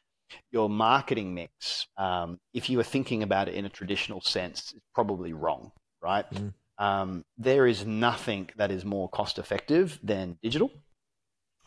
Your 0.51 0.69
marketing 0.69 1.33
mix, 1.33 1.87
um, 1.97 2.39
if 2.53 2.69
you 2.69 2.79
are 2.79 2.83
thinking 2.83 3.23
about 3.23 3.47
it 3.47 3.55
in 3.55 3.65
a 3.65 3.69
traditional 3.69 4.21
sense, 4.21 4.73
is 4.73 4.81
probably 4.93 5.33
wrong, 5.33 5.71
right? 6.01 6.25
Mm. 6.33 6.53
Um, 6.77 7.25
there 7.37 7.67
is 7.67 7.85
nothing 7.85 8.49
that 8.57 8.71
is 8.71 8.83
more 8.83 9.07
cost 9.07 9.39
effective 9.39 9.99
than 10.03 10.37
digital. 10.41 10.71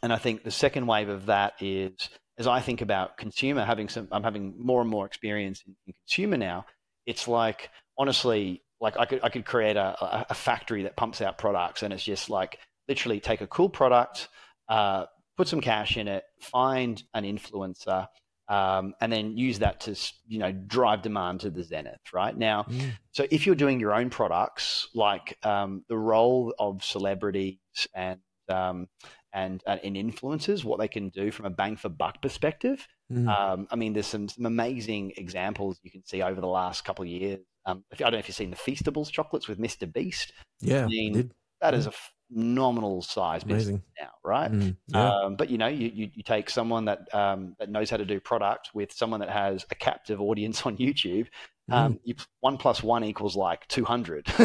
And 0.02 0.12
I 0.12 0.16
think 0.16 0.44
the 0.44 0.50
second 0.50 0.86
wave 0.86 1.08
of 1.08 1.26
that 1.26 1.54
is 1.60 2.10
as 2.38 2.46
I 2.46 2.60
think 2.60 2.80
about 2.80 3.16
consumer, 3.16 3.64
having 3.64 3.88
some, 3.88 4.08
I'm 4.12 4.22
having 4.22 4.54
more 4.58 4.80
and 4.80 4.88
more 4.88 5.04
experience 5.04 5.62
in, 5.66 5.74
in 5.86 5.94
consumer 5.94 6.36
now. 6.36 6.66
It's 7.04 7.26
like 7.26 7.70
honestly, 7.98 8.62
like 8.80 8.96
I 8.96 9.06
could 9.06 9.20
I 9.24 9.28
could 9.28 9.44
create 9.44 9.76
a, 9.76 10.26
a 10.30 10.34
factory 10.34 10.84
that 10.84 10.96
pumps 10.96 11.20
out 11.20 11.36
products, 11.36 11.82
and 11.82 11.92
it's 11.92 12.04
just 12.04 12.30
like 12.30 12.58
literally 12.86 13.18
take 13.18 13.40
a 13.40 13.46
cool 13.46 13.68
product, 13.68 14.28
uh, 14.68 15.06
put 15.38 15.48
some 15.48 15.60
cash 15.60 15.96
in 15.96 16.08
it, 16.08 16.24
find 16.40 17.02
an 17.14 17.24
influencer, 17.24 18.08
um, 18.48 18.94
and 19.00 19.12
then 19.12 19.36
use 19.36 19.60
that 19.60 19.80
to 19.80 19.94
you 20.26 20.38
know 20.38 20.52
drive 20.52 21.02
demand 21.02 21.40
to 21.40 21.50
the 21.50 21.62
zenith 21.62 22.00
right? 22.12 22.36
Now 22.36 22.64
mm. 22.64 22.90
so 23.12 23.26
if 23.30 23.46
you're 23.46 23.54
doing 23.54 23.78
your 23.78 23.94
own 23.94 24.10
products 24.10 24.88
like 24.94 25.38
um, 25.42 25.84
the 25.88 25.96
role 25.96 26.54
of 26.58 26.82
celebrities 26.82 27.58
and 27.94 28.20
um, 28.48 28.88
and 29.32 29.62
uh, 29.66 29.76
and 29.84 29.96
influencers 29.96 30.64
what 30.64 30.78
they 30.78 30.88
can 30.88 31.10
do 31.10 31.30
from 31.30 31.46
a 31.46 31.50
bang 31.50 31.76
for 31.76 31.90
buck 31.90 32.22
perspective 32.22 32.86
mm. 33.12 33.28
Um, 33.28 33.68
i 33.70 33.76
mean 33.76 33.92
there's 33.92 34.06
some, 34.06 34.26
some 34.28 34.46
amazing 34.46 35.12
examples 35.18 35.78
you 35.82 35.90
can 35.90 36.04
see 36.06 36.22
over 36.22 36.40
the 36.40 36.46
last 36.46 36.84
couple 36.84 37.02
of 37.02 37.10
years. 37.10 37.40
Um, 37.66 37.84
i 37.92 37.96
don't 37.96 38.12
know 38.12 38.18
if 38.18 38.28
you've 38.28 38.36
seen 38.36 38.50
the 38.50 38.56
feastables 38.56 39.10
chocolates 39.10 39.46
with 39.46 39.58
mr 39.58 39.92
beast. 39.92 40.32
Yeah 40.60 40.84
I 40.84 40.88
mean, 40.88 41.32
that 41.60 41.74
is 41.74 41.86
a 41.86 41.92
nominal 42.30 43.02
size 43.02 43.44
business 43.44 43.80
now, 43.98 44.10
right? 44.24 44.50
Mm, 44.50 44.76
yeah. 44.88 45.10
um, 45.10 45.36
but 45.36 45.50
you 45.50 45.58
know, 45.58 45.66
you, 45.66 45.90
you, 45.92 46.10
you, 46.14 46.22
take 46.22 46.50
someone 46.50 46.84
that 46.86 47.12
um, 47.14 47.56
that 47.58 47.70
knows 47.70 47.90
how 47.90 47.96
to 47.96 48.04
do 48.04 48.20
product 48.20 48.70
with 48.74 48.92
someone 48.92 49.20
that 49.20 49.30
has 49.30 49.64
a 49.70 49.74
captive 49.74 50.20
audience 50.20 50.62
on 50.66 50.76
YouTube. 50.76 51.26
Um, 51.70 51.94
mm. 51.94 52.00
you, 52.04 52.14
one 52.40 52.56
plus 52.56 52.82
one 52.82 53.04
equals 53.04 53.36
like 53.36 53.66
200 53.68 54.26
in, 54.38 54.44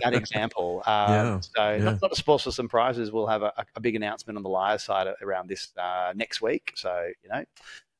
that 0.00 0.12
example. 0.12 0.82
Um, 0.94 1.10
yeah. 1.10 1.40
So, 1.40 1.70
yeah. 1.70 1.84
Not, 1.84 2.02
not 2.02 2.10
to 2.10 2.16
spoil 2.16 2.38
for 2.38 2.50
some 2.50 2.68
prizes, 2.68 3.10
we'll 3.10 3.26
have 3.26 3.42
a, 3.42 3.52
a, 3.74 3.80
big 3.80 3.94
announcement 3.94 4.36
on 4.36 4.42
the 4.42 4.48
Liar 4.48 4.78
side 4.78 5.06
around 5.22 5.48
this 5.48 5.72
uh, 5.78 6.12
next 6.14 6.42
week. 6.42 6.72
So, 6.74 7.10
you 7.22 7.30
know, 7.30 7.44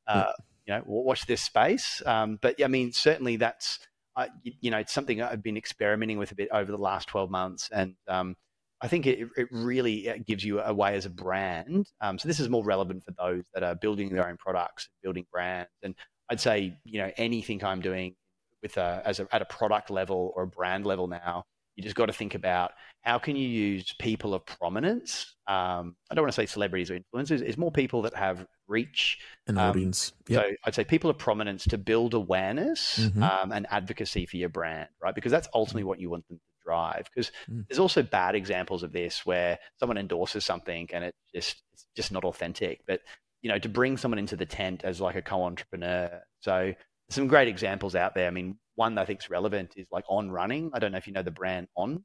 uh, 0.07 0.33
you 0.67 0.75
know, 0.75 0.83
watch 0.87 1.27
this 1.27 1.43
space. 1.43 2.03
Um, 2.05 2.39
but 2.41 2.63
I 2.63 2.69
mean, 2.69 2.93
certainly 2.93 3.37
that's 3.37 3.79
I, 4.17 4.29
you 4.43 4.71
know, 4.71 4.79
it's 4.79 4.93
something 4.93 5.21
I've 5.21 5.43
been 5.43 5.57
experimenting 5.57 6.19
with 6.19 6.33
a 6.33 6.35
bit 6.35 6.49
over 6.53 6.71
the 6.71 6.79
last 6.79 7.09
12 7.09 7.31
months. 7.31 7.69
And 7.73 7.95
um, 8.09 8.37
I 8.81 8.89
think 8.89 9.07
it, 9.07 9.29
it, 9.37 9.49
really 9.51 10.09
uh, 10.09 10.19
gives 10.27 10.45
you 10.45 10.61
a 10.61 10.73
way 10.73 10.95
as 10.95 11.07
a 11.07 11.11
brand. 11.11 11.87
Um, 12.01 12.19
so 12.19 12.29
this 12.29 12.41
is 12.41 12.49
more 12.49 12.65
relevant 12.65 13.05
for 13.05 13.13
those 13.19 13.43
that 13.55 13.63
are 13.63 13.75
building 13.75 14.11
their 14.11 14.29
own 14.29 14.37
products, 14.37 14.89
building 15.03 15.27
brands. 15.33 15.71
And 15.83 15.95
I'd 16.31 16.41
say, 16.41 16.77
you 16.85 16.99
know, 16.99 17.11
anything 17.17 17.65
I'm 17.65 17.81
doing 17.81 18.15
with 18.63 18.77
a, 18.77 19.03
as 19.05 19.21
a, 19.21 19.29
at 19.33 19.43
a 19.43 19.47
product 19.47 19.91
level 19.91 20.33
or 20.37 20.45
a 20.45 20.47
brand 20.47 20.87
level 20.87 21.07
now, 21.07 21.45
you 21.77 21.83
just 21.83 21.97
got 21.97 22.07
to 22.07 22.13
think 22.13 22.35
about 22.35 22.73
how 23.05 23.19
can 23.19 23.37
you 23.37 23.47
use 23.47 23.95
people 23.99 24.35
of 24.35 24.47
prominence. 24.47 25.37
Um, 25.47 25.95
I 26.11 26.15
don't 26.15 26.23
want 26.23 26.33
to 26.33 26.41
say 26.41 26.47
celebrities 26.47 26.91
or 26.91 26.99
influencers. 26.99 27.43
It's 27.43 27.59
more 27.59 27.71
people 27.71 28.03
that 28.03 28.15
have 28.15 28.47
reach 28.67 29.19
an 29.47 29.59
um, 29.59 29.71
audience. 29.71 30.13
Yep. 30.29 30.43
So 30.43 30.51
I'd 30.65 30.75
say 30.75 30.85
people 30.85 31.11
of 31.11 31.19
prominence 31.19 31.65
to 31.65 31.77
build 31.77 32.15
awareness 32.15 32.99
mm-hmm. 32.99 33.23
um, 33.23 33.53
and 33.53 33.67
advocacy 33.71 34.25
for 34.25 34.39
your 34.39 34.49
brand, 34.49 34.89
right? 35.03 35.15
Because 35.15 35.31
that's 35.31 35.49
ultimately 35.53 35.85
what 35.85 36.01
you 36.01 36.09
want 36.09 36.27
them 36.29 36.39
to 36.39 36.65
drive. 36.65 37.07
Because 37.15 37.31
mm. 37.51 37.67
there's 37.69 37.79
also 37.79 38.03
bad 38.03 38.35
examples 38.35 38.83
of 38.83 38.93
this 38.93 39.27
where 39.27 39.59
someone 39.79 39.99
endorses 39.99 40.47
something 40.47 40.89
and 40.91 41.05
it 41.05 41.15
just 41.35 41.63
it's 41.75 41.85
just 41.95 42.11
not 42.11 42.25
authentic. 42.25 42.81
But 42.87 43.01
you 43.43 43.51
know, 43.51 43.59
to 43.59 43.69
bring 43.69 43.99
someone 43.99 44.19
into 44.19 44.37
the 44.37 44.47
tent 44.47 44.81
as 44.83 45.03
like 45.03 45.17
a 45.17 45.23
co-entrepreneur. 45.23 46.23
So 46.41 46.73
some 47.11 47.27
great 47.27 47.49
examples 47.49 47.95
out 47.95 48.15
there. 48.15 48.27
I 48.27 48.31
mean, 48.31 48.59
one 48.77 48.95
that 48.95 49.03
I 49.03 49.05
think 49.05 49.21
is 49.21 49.29
relevant 49.29 49.75
is 49.77 49.87
like 49.93 50.05
On 50.09 50.31
Running. 50.31 50.71
I 50.73 50.79
don't 50.79 50.93
know 50.93 50.99
if 50.99 51.07
you 51.07 51.13
know 51.13 51.23
the 51.23 51.31
brand 51.31 51.69
On. 51.77 52.03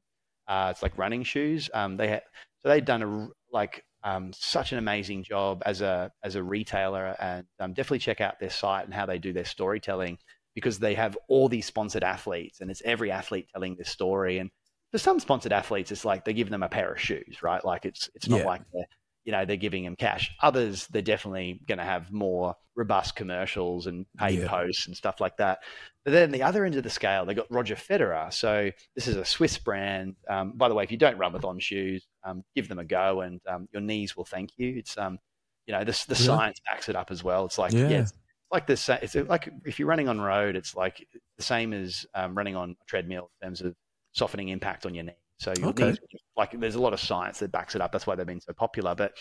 Uh, 0.50 0.68
it's 0.72 0.82
like 0.82 0.98
running 0.98 1.22
shoes. 1.22 1.70
Um, 1.72 1.96
they 1.96 2.08
ha- 2.08 2.26
so 2.60 2.68
they've 2.68 2.84
done 2.84 3.02
a 3.02 3.28
like 3.52 3.84
um, 4.02 4.32
such 4.32 4.72
an 4.72 4.78
amazing 4.78 5.22
job 5.22 5.62
as 5.64 5.80
a 5.80 6.10
as 6.24 6.34
a 6.34 6.42
retailer, 6.42 7.14
and 7.20 7.46
um, 7.60 7.72
definitely 7.72 8.00
check 8.00 8.20
out 8.20 8.40
their 8.40 8.50
site 8.50 8.84
and 8.84 8.92
how 8.92 9.06
they 9.06 9.18
do 9.18 9.32
their 9.32 9.44
storytelling 9.44 10.18
because 10.56 10.80
they 10.80 10.94
have 10.94 11.16
all 11.28 11.48
these 11.48 11.66
sponsored 11.66 12.02
athletes, 12.02 12.60
and 12.60 12.68
it's 12.68 12.82
every 12.84 13.12
athlete 13.12 13.46
telling 13.52 13.76
this 13.76 13.90
story. 13.90 14.38
And 14.38 14.50
for 14.90 14.98
some 14.98 15.20
sponsored 15.20 15.52
athletes, 15.52 15.92
it's 15.92 16.04
like 16.04 16.24
they're 16.24 16.34
giving 16.34 16.50
them 16.50 16.64
a 16.64 16.68
pair 16.68 16.90
of 16.92 17.00
shoes, 17.00 17.44
right? 17.44 17.64
Like 17.64 17.84
it's 17.84 18.10
it's 18.16 18.28
not 18.28 18.40
yeah. 18.40 18.46
like 18.46 18.62
they're 18.72 18.86
you 19.24 19.32
know 19.32 19.44
they're 19.44 19.56
giving 19.56 19.84
them 19.84 19.96
cash. 19.96 20.34
Others 20.42 20.86
they're 20.88 21.02
definitely 21.02 21.60
going 21.66 21.78
to 21.78 21.84
have 21.84 22.12
more 22.12 22.54
robust 22.76 23.14
commercials 23.14 23.86
and 23.86 24.06
paid 24.16 24.40
yeah. 24.40 24.48
posts 24.48 24.86
and 24.86 24.96
stuff 24.96 25.20
like 25.20 25.36
that. 25.36 25.58
But 26.04 26.12
then 26.12 26.30
the 26.30 26.42
other 26.42 26.64
end 26.64 26.76
of 26.76 26.82
the 26.82 26.90
scale, 26.90 27.26
they 27.26 27.34
got 27.34 27.50
Roger 27.50 27.74
Federer. 27.74 28.32
So 28.32 28.70
this 28.94 29.06
is 29.06 29.16
a 29.16 29.24
Swiss 29.24 29.58
brand. 29.58 30.14
Um, 30.28 30.52
by 30.56 30.68
the 30.68 30.74
way, 30.74 30.82
if 30.84 30.90
you 30.90 30.96
don't 30.96 31.18
run 31.18 31.32
with 31.32 31.44
on 31.44 31.58
shoes, 31.58 32.06
um, 32.24 32.42
give 32.54 32.68
them 32.68 32.78
a 32.78 32.84
go, 32.84 33.20
and 33.20 33.40
um, 33.46 33.68
your 33.72 33.82
knees 33.82 34.16
will 34.16 34.24
thank 34.24 34.50
you. 34.56 34.76
It's 34.78 34.96
um, 34.96 35.18
you 35.66 35.72
know, 35.72 35.84
the 35.84 35.92
the 36.08 36.14
yeah. 36.14 36.26
science 36.26 36.60
backs 36.66 36.88
it 36.88 36.96
up 36.96 37.10
as 37.10 37.22
well. 37.22 37.44
It's 37.44 37.58
like 37.58 37.72
yeah, 37.72 37.88
yeah 37.88 38.00
it's 38.00 38.12
like 38.50 38.66
this. 38.66 38.88
It's 38.88 39.14
like 39.14 39.50
if 39.64 39.78
you're 39.78 39.88
running 39.88 40.08
on 40.08 40.20
road, 40.20 40.56
it's 40.56 40.74
like 40.74 41.06
the 41.36 41.42
same 41.42 41.72
as 41.72 42.06
um, 42.14 42.34
running 42.34 42.56
on 42.56 42.70
a 42.70 42.84
treadmill 42.86 43.30
in 43.40 43.48
terms 43.48 43.60
of 43.60 43.74
softening 44.12 44.48
impact 44.48 44.86
on 44.86 44.94
your 44.94 45.04
knee. 45.04 45.12
So 45.40 45.54
your 45.58 45.70
okay. 45.70 45.96
like 46.36 46.58
there's 46.58 46.74
a 46.74 46.80
lot 46.80 46.92
of 46.92 47.00
science 47.00 47.38
that 47.38 47.50
backs 47.50 47.74
it 47.74 47.80
up. 47.80 47.92
That's 47.92 48.06
why 48.06 48.14
they've 48.14 48.26
been 48.26 48.40
so 48.40 48.52
popular. 48.52 48.94
But 48.94 49.14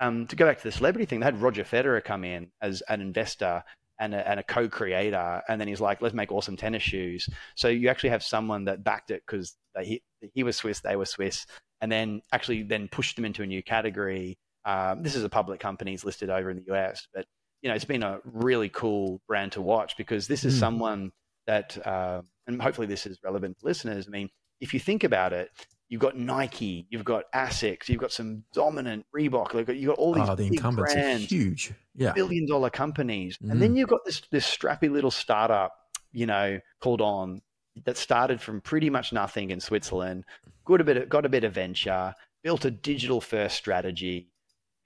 um, 0.00 0.26
to 0.26 0.36
go 0.36 0.46
back 0.46 0.58
to 0.58 0.64
the 0.64 0.72
celebrity 0.72 1.06
thing, 1.06 1.20
they 1.20 1.24
had 1.24 1.40
Roger 1.40 1.62
Federer 1.62 2.02
come 2.02 2.24
in 2.24 2.50
as 2.60 2.82
an 2.88 3.00
investor 3.00 3.62
and 4.00 4.12
a, 4.12 4.28
and 4.28 4.40
a, 4.40 4.42
co-creator, 4.42 5.42
and 5.48 5.60
then 5.60 5.68
he's 5.68 5.80
like, 5.80 6.02
"Let's 6.02 6.14
make 6.14 6.32
awesome 6.32 6.56
tennis 6.56 6.82
shoes." 6.82 7.28
So 7.54 7.68
you 7.68 7.88
actually 7.88 8.10
have 8.10 8.24
someone 8.24 8.64
that 8.64 8.82
backed 8.82 9.12
it 9.12 9.22
because 9.26 9.56
he 9.80 10.02
he 10.34 10.42
was 10.42 10.56
Swiss, 10.56 10.80
they 10.80 10.96
were 10.96 11.06
Swiss, 11.06 11.46
and 11.80 11.90
then 11.90 12.20
actually 12.32 12.64
then 12.64 12.88
pushed 12.88 13.14
them 13.14 13.24
into 13.24 13.44
a 13.44 13.46
new 13.46 13.62
category. 13.62 14.36
Um, 14.64 15.02
this 15.02 15.14
is 15.14 15.22
a 15.22 15.28
public 15.28 15.60
company, 15.60 15.94
it's 15.94 16.04
listed 16.04 16.30
over 16.30 16.50
in 16.50 16.56
the 16.56 16.74
US, 16.74 17.06
but 17.14 17.26
you 17.62 17.68
know, 17.68 17.76
it's 17.76 17.84
been 17.84 18.02
a 18.02 18.18
really 18.24 18.68
cool 18.68 19.20
brand 19.28 19.52
to 19.52 19.62
watch 19.62 19.96
because 19.96 20.26
this 20.26 20.44
is 20.44 20.54
mm. 20.56 20.60
someone 20.60 21.12
that, 21.46 21.78
uh, 21.86 22.20
and 22.46 22.60
hopefully 22.60 22.86
this 22.86 23.06
is 23.06 23.18
relevant 23.22 23.58
to 23.58 23.64
listeners. 23.64 24.06
I 24.06 24.10
mean, 24.10 24.28
if 24.64 24.72
you 24.72 24.80
think 24.80 25.04
about 25.04 25.34
it, 25.34 25.50
you've 25.90 26.00
got 26.00 26.16
Nike, 26.16 26.86
you've 26.88 27.04
got 27.04 27.30
Asics, 27.34 27.86
you've 27.86 28.00
got 28.00 28.12
some 28.12 28.44
dominant 28.54 29.04
Reebok, 29.14 29.52
you've 29.76 29.88
got 29.88 29.98
all 29.98 30.14
these 30.14 30.26
oh, 30.26 30.34
the 30.34 30.48
big 30.48 30.62
brands, 30.62 31.30
huge, 31.30 31.74
yeah, 31.94 32.12
billion 32.12 32.46
dollar 32.46 32.70
companies, 32.70 33.36
mm. 33.36 33.50
and 33.50 33.60
then 33.60 33.74
mm. 33.74 33.78
you've 33.78 33.90
got 33.90 34.00
this 34.06 34.22
this 34.30 34.44
strappy 34.44 34.90
little 34.90 35.10
startup, 35.10 35.72
you 36.12 36.24
know, 36.24 36.58
called 36.80 37.02
On 37.02 37.42
that 37.84 37.98
started 37.98 38.40
from 38.40 38.62
pretty 38.62 38.88
much 38.88 39.12
nothing 39.12 39.50
in 39.50 39.60
Switzerland, 39.60 40.24
got 40.64 40.80
a 40.80 40.84
bit 40.84 40.96
of, 40.96 41.08
got 41.10 41.26
a 41.26 41.28
bit 41.28 41.44
of 41.44 41.52
venture, 41.52 42.14
built 42.42 42.64
a 42.64 42.70
digital 42.70 43.20
first 43.20 43.56
strategy, 43.56 44.30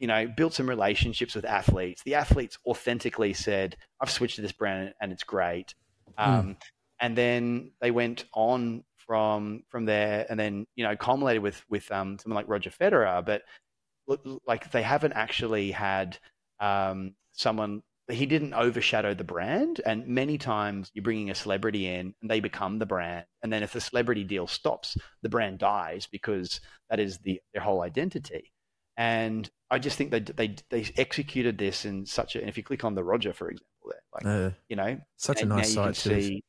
you 0.01 0.09
know, 0.09 0.27
built 0.27 0.55
some 0.55 0.69
relationships 0.69 1.37
with 1.37 1.45
athletes. 1.45 2.03
The 2.03 2.17
athletes 2.17 2.59
authentically 2.67 3.33
said, 3.33 3.77
"I've 4.01 4.11
switched 4.11 4.37
to 4.37 4.43
this 4.43 4.51
brand 4.51 4.93
and 5.01 5.13
it's 5.13 5.23
great." 5.23 5.77
Mm. 6.19 6.27
Um, 6.27 6.57
and 7.01 7.17
then 7.17 7.71
they 7.81 7.91
went 7.91 8.25
on 8.35 8.83
from 9.09 9.63
from 9.71 9.87
there, 9.87 10.27
and 10.29 10.39
then 10.39 10.67
you 10.77 10.85
know, 10.85 10.95
culminated 10.95 11.43
with 11.43 11.65
with 11.69 11.91
um, 11.91 12.19
someone 12.21 12.37
like 12.37 12.49
Roger 12.49 12.71
Federer. 12.71 13.25
But 13.25 13.43
like 14.47 14.71
they 14.71 14.83
haven't 14.83 15.15
actually 15.15 15.73
had 15.73 16.19
um, 16.61 17.15
someone. 17.33 17.83
He 18.11 18.25
didn't 18.25 18.55
overshadow 18.55 19.15
the 19.15 19.25
brand, 19.25 19.81
and 19.85 20.07
many 20.07 20.39
times 20.39 20.91
you're 20.95 21.03
bringing 21.03 21.31
a 21.31 21.35
celebrity 21.35 21.87
in, 21.87 22.15
and 22.21 22.31
they 22.31 22.41
become 22.41 22.79
the 22.79 22.87
brand. 22.87 23.27
And 23.43 23.53
then 23.53 23.63
if 23.63 23.73
the 23.73 23.81
celebrity 23.81 24.25
deal 24.25 24.47
stops, 24.47 24.97
the 25.23 25.29
brand 25.29 25.59
dies 25.59 26.07
because 26.07 26.61
that 26.89 27.01
is 27.01 27.19
the 27.19 27.41
their 27.53 27.63
whole 27.63 27.83
identity. 27.83 28.53
And 28.97 29.49
I 29.71 29.79
just 29.79 29.97
think 29.97 30.11
they 30.11 30.21
they 30.21 30.57
they 30.71 30.87
executed 30.97 31.57
this 31.57 31.85
in 31.87 32.05
such 32.05 32.37
a. 32.37 32.41
And 32.41 32.49
if 32.49 32.57
you 32.59 32.63
click 32.63 32.85
on 32.85 32.95
the 32.95 33.05
Roger, 33.05 33.33
for 33.33 33.51
example, 33.51 33.91
there, 33.91 34.01
like 34.15 34.27
uh, 34.27 34.55
you 34.69 34.77
know, 34.77 34.99
such 35.17 35.43
a 35.43 35.47
nice 35.47 35.73
site 35.73 35.97
see, 35.97 36.43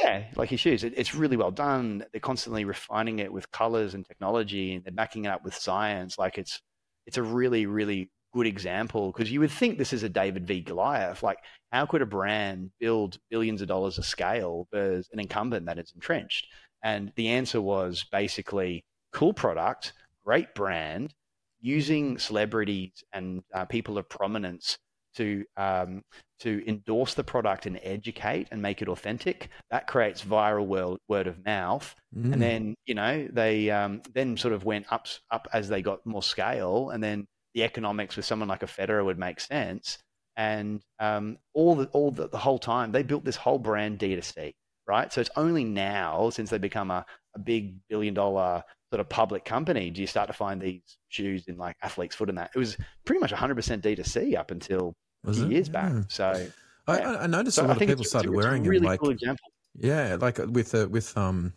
Yeah, 0.00 0.24
like 0.36 0.50
his 0.50 0.60
shoes, 0.60 0.82
it, 0.82 0.94
it's 0.96 1.14
really 1.14 1.36
well 1.36 1.52
done. 1.52 2.04
They're 2.12 2.20
constantly 2.20 2.64
refining 2.64 3.20
it 3.20 3.32
with 3.32 3.50
colors 3.52 3.94
and 3.94 4.04
technology, 4.04 4.74
and 4.74 4.84
they're 4.84 4.92
backing 4.92 5.24
it 5.26 5.28
up 5.28 5.44
with 5.44 5.54
science. 5.54 6.18
Like 6.18 6.36
it's 6.38 6.60
it's 7.06 7.16
a 7.16 7.22
really 7.22 7.66
really 7.66 8.10
good 8.32 8.46
example 8.46 9.12
because 9.12 9.30
you 9.30 9.38
would 9.40 9.50
think 9.50 9.78
this 9.78 9.92
is 9.92 10.02
a 10.02 10.08
David 10.08 10.46
v 10.46 10.60
Goliath. 10.60 11.22
Like, 11.22 11.38
how 11.70 11.86
could 11.86 12.02
a 12.02 12.06
brand 12.06 12.70
build 12.80 13.18
billions 13.30 13.62
of 13.62 13.68
dollars 13.68 13.96
of 13.98 14.04
scale 14.04 14.66
versus 14.72 15.08
an 15.12 15.20
incumbent 15.20 15.66
that 15.66 15.78
is 15.78 15.92
entrenched? 15.94 16.48
And 16.82 17.12
the 17.16 17.28
answer 17.28 17.60
was 17.62 18.04
basically 18.10 18.84
cool 19.12 19.32
product, 19.32 19.92
great 20.24 20.54
brand, 20.54 21.14
using 21.60 22.18
celebrities 22.18 23.04
and 23.12 23.42
uh, 23.54 23.64
people 23.64 23.96
of 23.96 24.08
prominence 24.08 24.78
to 25.16 25.44
um, 25.56 26.02
to 26.40 26.62
endorse 26.68 27.14
the 27.14 27.24
product 27.24 27.66
and 27.66 27.78
educate 27.82 28.48
and 28.50 28.60
make 28.60 28.82
it 28.82 28.88
authentic. 28.88 29.48
That 29.70 29.86
creates 29.86 30.22
viral 30.22 30.66
word, 30.66 30.98
word 31.08 31.26
of 31.26 31.44
mouth, 31.44 31.94
mm. 32.16 32.32
and 32.32 32.40
then 32.40 32.74
you 32.86 32.94
know 32.94 33.28
they 33.32 33.70
um, 33.70 34.02
then 34.12 34.36
sort 34.36 34.54
of 34.54 34.64
went 34.64 34.86
up 34.92 35.06
up 35.30 35.48
as 35.52 35.68
they 35.68 35.82
got 35.82 36.04
more 36.04 36.22
scale, 36.22 36.90
and 36.90 37.02
then 37.02 37.26
the 37.54 37.64
economics 37.64 38.16
with 38.16 38.24
someone 38.24 38.48
like 38.48 38.62
a 38.62 38.66
Federer 38.66 39.04
would 39.04 39.18
make 39.18 39.40
sense. 39.40 39.98
And 40.36 40.82
um, 40.98 41.38
all 41.52 41.76
the 41.76 41.86
all 41.86 42.10
the, 42.10 42.28
the 42.28 42.38
whole 42.38 42.58
time 42.58 42.92
they 42.92 43.02
built 43.02 43.24
this 43.24 43.36
whole 43.36 43.58
brand 43.58 44.00
D2C, 44.00 44.52
right? 44.88 45.12
So 45.12 45.20
it's 45.20 45.30
only 45.36 45.64
now 45.64 46.30
since 46.30 46.50
they 46.50 46.58
become 46.58 46.90
a, 46.90 47.06
a 47.34 47.38
big 47.38 47.76
billion 47.88 48.14
dollar 48.14 48.64
sort 48.94 49.00
of 49.00 49.08
public 49.08 49.44
company 49.44 49.90
do 49.90 50.00
you 50.00 50.06
start 50.06 50.28
to 50.28 50.32
find 50.32 50.60
these 50.60 50.98
shoes 51.08 51.48
in 51.48 51.56
like 51.56 51.74
athlete's 51.82 52.14
foot 52.14 52.28
and 52.28 52.38
that 52.38 52.48
it 52.54 52.58
was 52.58 52.76
pretty 53.04 53.18
much 53.18 53.32
100% 53.32 53.80
d2c 53.80 54.36
up 54.36 54.52
until 54.52 54.94
was 55.24 55.38
few 55.38 55.48
years 55.48 55.68
back 55.68 55.92
so 56.08 56.48
I, 56.86 57.00
I, 57.00 57.26
noticed 57.26 57.56
so 57.56 57.64
a 57.64 57.66
lot 57.66 57.80
of 57.80 57.88
people 57.88 58.04
started 58.04 58.30
wearing 58.30 58.62
really 58.62 58.80
them 58.80 58.88
like 58.88 59.00
cool 59.00 59.10
example. 59.10 59.50
yeah 59.74 60.16
like 60.20 60.38
uh, 60.38 60.46
with 60.46 60.74
uh, 60.74 60.88
with 60.90 61.16
um 61.16 61.52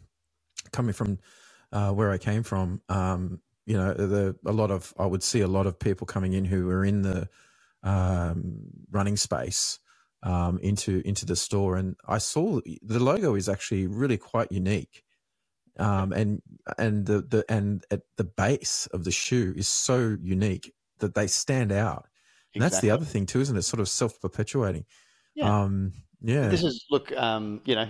coming 0.72 0.94
from 0.94 1.20
uh, 1.72 1.92
where 1.92 2.12
i 2.12 2.18
came 2.18 2.44
from 2.44 2.82
um 2.90 3.40
you 3.66 3.76
know 3.76 3.94
the 3.94 4.36
a 4.46 4.52
lot 4.52 4.72
of 4.72 4.94
i 4.98 5.06
would 5.06 5.24
see 5.24 5.42
a 5.42 5.48
lot 5.48 5.68
of 5.68 5.78
people 5.78 6.08
coming 6.08 6.34
in 6.34 6.46
who 6.46 6.68
were 6.68 6.86
in 6.86 7.02
the 7.02 7.28
um, 7.84 8.58
running 8.92 9.18
space 9.18 9.80
um, 10.24 10.60
into 10.60 11.02
into 11.06 11.26
the 11.26 11.36
store 11.36 11.76
and 11.76 11.96
i 12.08 12.18
saw 12.18 12.60
the 12.82 13.00
logo 13.00 13.36
is 13.36 13.48
actually 13.48 13.86
really 13.88 14.18
quite 14.18 14.52
unique 14.52 15.04
um, 15.80 16.12
and 16.12 16.42
and 16.78 17.06
the 17.06 17.22
the 17.22 17.46
and 17.50 17.86
at 17.92 18.02
the 18.18 18.24
base 18.24 18.88
of 18.88 19.04
the 19.04 19.12
shoe 19.12 19.54
is 19.56 19.68
so 19.68 20.18
unique 20.22 20.74
that 21.00 21.14
they 21.14 21.28
stand 21.28 21.72
out. 21.72 22.08
And 22.58 22.72
that's 22.72 22.82
the 22.82 22.92
other 22.92 23.06
thing 23.06 23.26
too, 23.26 23.42
isn't 23.42 23.56
it? 23.56 23.64
Sort 23.64 23.80
of 23.80 23.88
self 23.88 24.20
perpetuating. 24.22 24.86
Yeah. 25.36 25.64
Um, 25.64 25.94
yeah. 26.22 26.48
This 26.48 26.64
is 26.64 26.86
look. 26.90 27.12
Um, 27.12 27.62
you 27.66 27.76
know, 27.76 27.88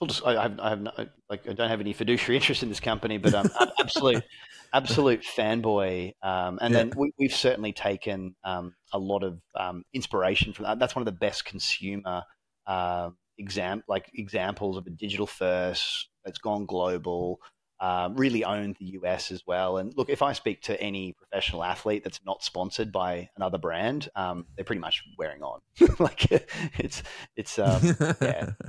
I'll 0.00 0.06
just, 0.06 0.24
I, 0.26 0.42
have, 0.42 0.60
I 0.60 0.68
have 0.70 0.80
no, 0.80 0.92
like 1.30 1.48
I 1.48 1.52
don't 1.52 1.68
have 1.68 1.80
any 1.80 1.92
fiduciary 1.92 2.36
interest 2.40 2.62
in 2.62 2.68
this 2.68 2.80
company, 2.80 3.18
but 3.18 3.34
um, 3.34 3.50
absolute 3.78 4.24
absolute 4.72 5.22
fanboy. 5.22 6.12
Um, 6.22 6.58
and 6.60 6.72
yeah. 6.72 6.84
then 6.84 6.92
we, 6.96 7.12
have 7.26 7.34
certainly 7.34 7.72
taken 7.72 8.34
um, 8.44 8.74
a 8.92 8.98
lot 8.98 9.22
of 9.22 9.40
um, 9.58 9.84
inspiration 9.92 10.52
from 10.52 10.64
that. 10.64 10.78
That's 10.78 10.94
one 10.94 11.02
of 11.02 11.06
the 11.06 11.18
best 11.18 11.44
consumer 11.44 12.22
uh, 12.66 13.10
exam 13.38 13.82
like 13.88 14.10
examples 14.14 14.76
of 14.76 14.86
a 14.86 14.90
digital 14.90 15.26
first 15.26 16.08
that's 16.24 16.38
gone 16.38 16.66
global, 16.66 17.40
um, 17.80 18.14
really 18.16 18.44
owned 18.44 18.76
the 18.78 18.98
US 19.00 19.30
as 19.30 19.46
well. 19.46 19.78
And 19.78 19.92
look, 19.96 20.08
if 20.08 20.22
I 20.22 20.32
speak 20.32 20.62
to 20.62 20.80
any 20.80 21.12
professional 21.12 21.62
athlete 21.62 22.04
that's 22.04 22.20
not 22.24 22.42
sponsored 22.42 22.92
by 22.92 23.28
another 23.36 23.58
brand, 23.58 24.08
um, 24.16 24.46
they're 24.56 24.64
pretty 24.64 24.80
much 24.80 25.02
wearing 25.18 25.42
on. 25.42 25.60
like 25.98 26.30
it's 26.78 27.02
it's 27.36 27.58
um, 27.58 27.96
yeah. 28.20 28.50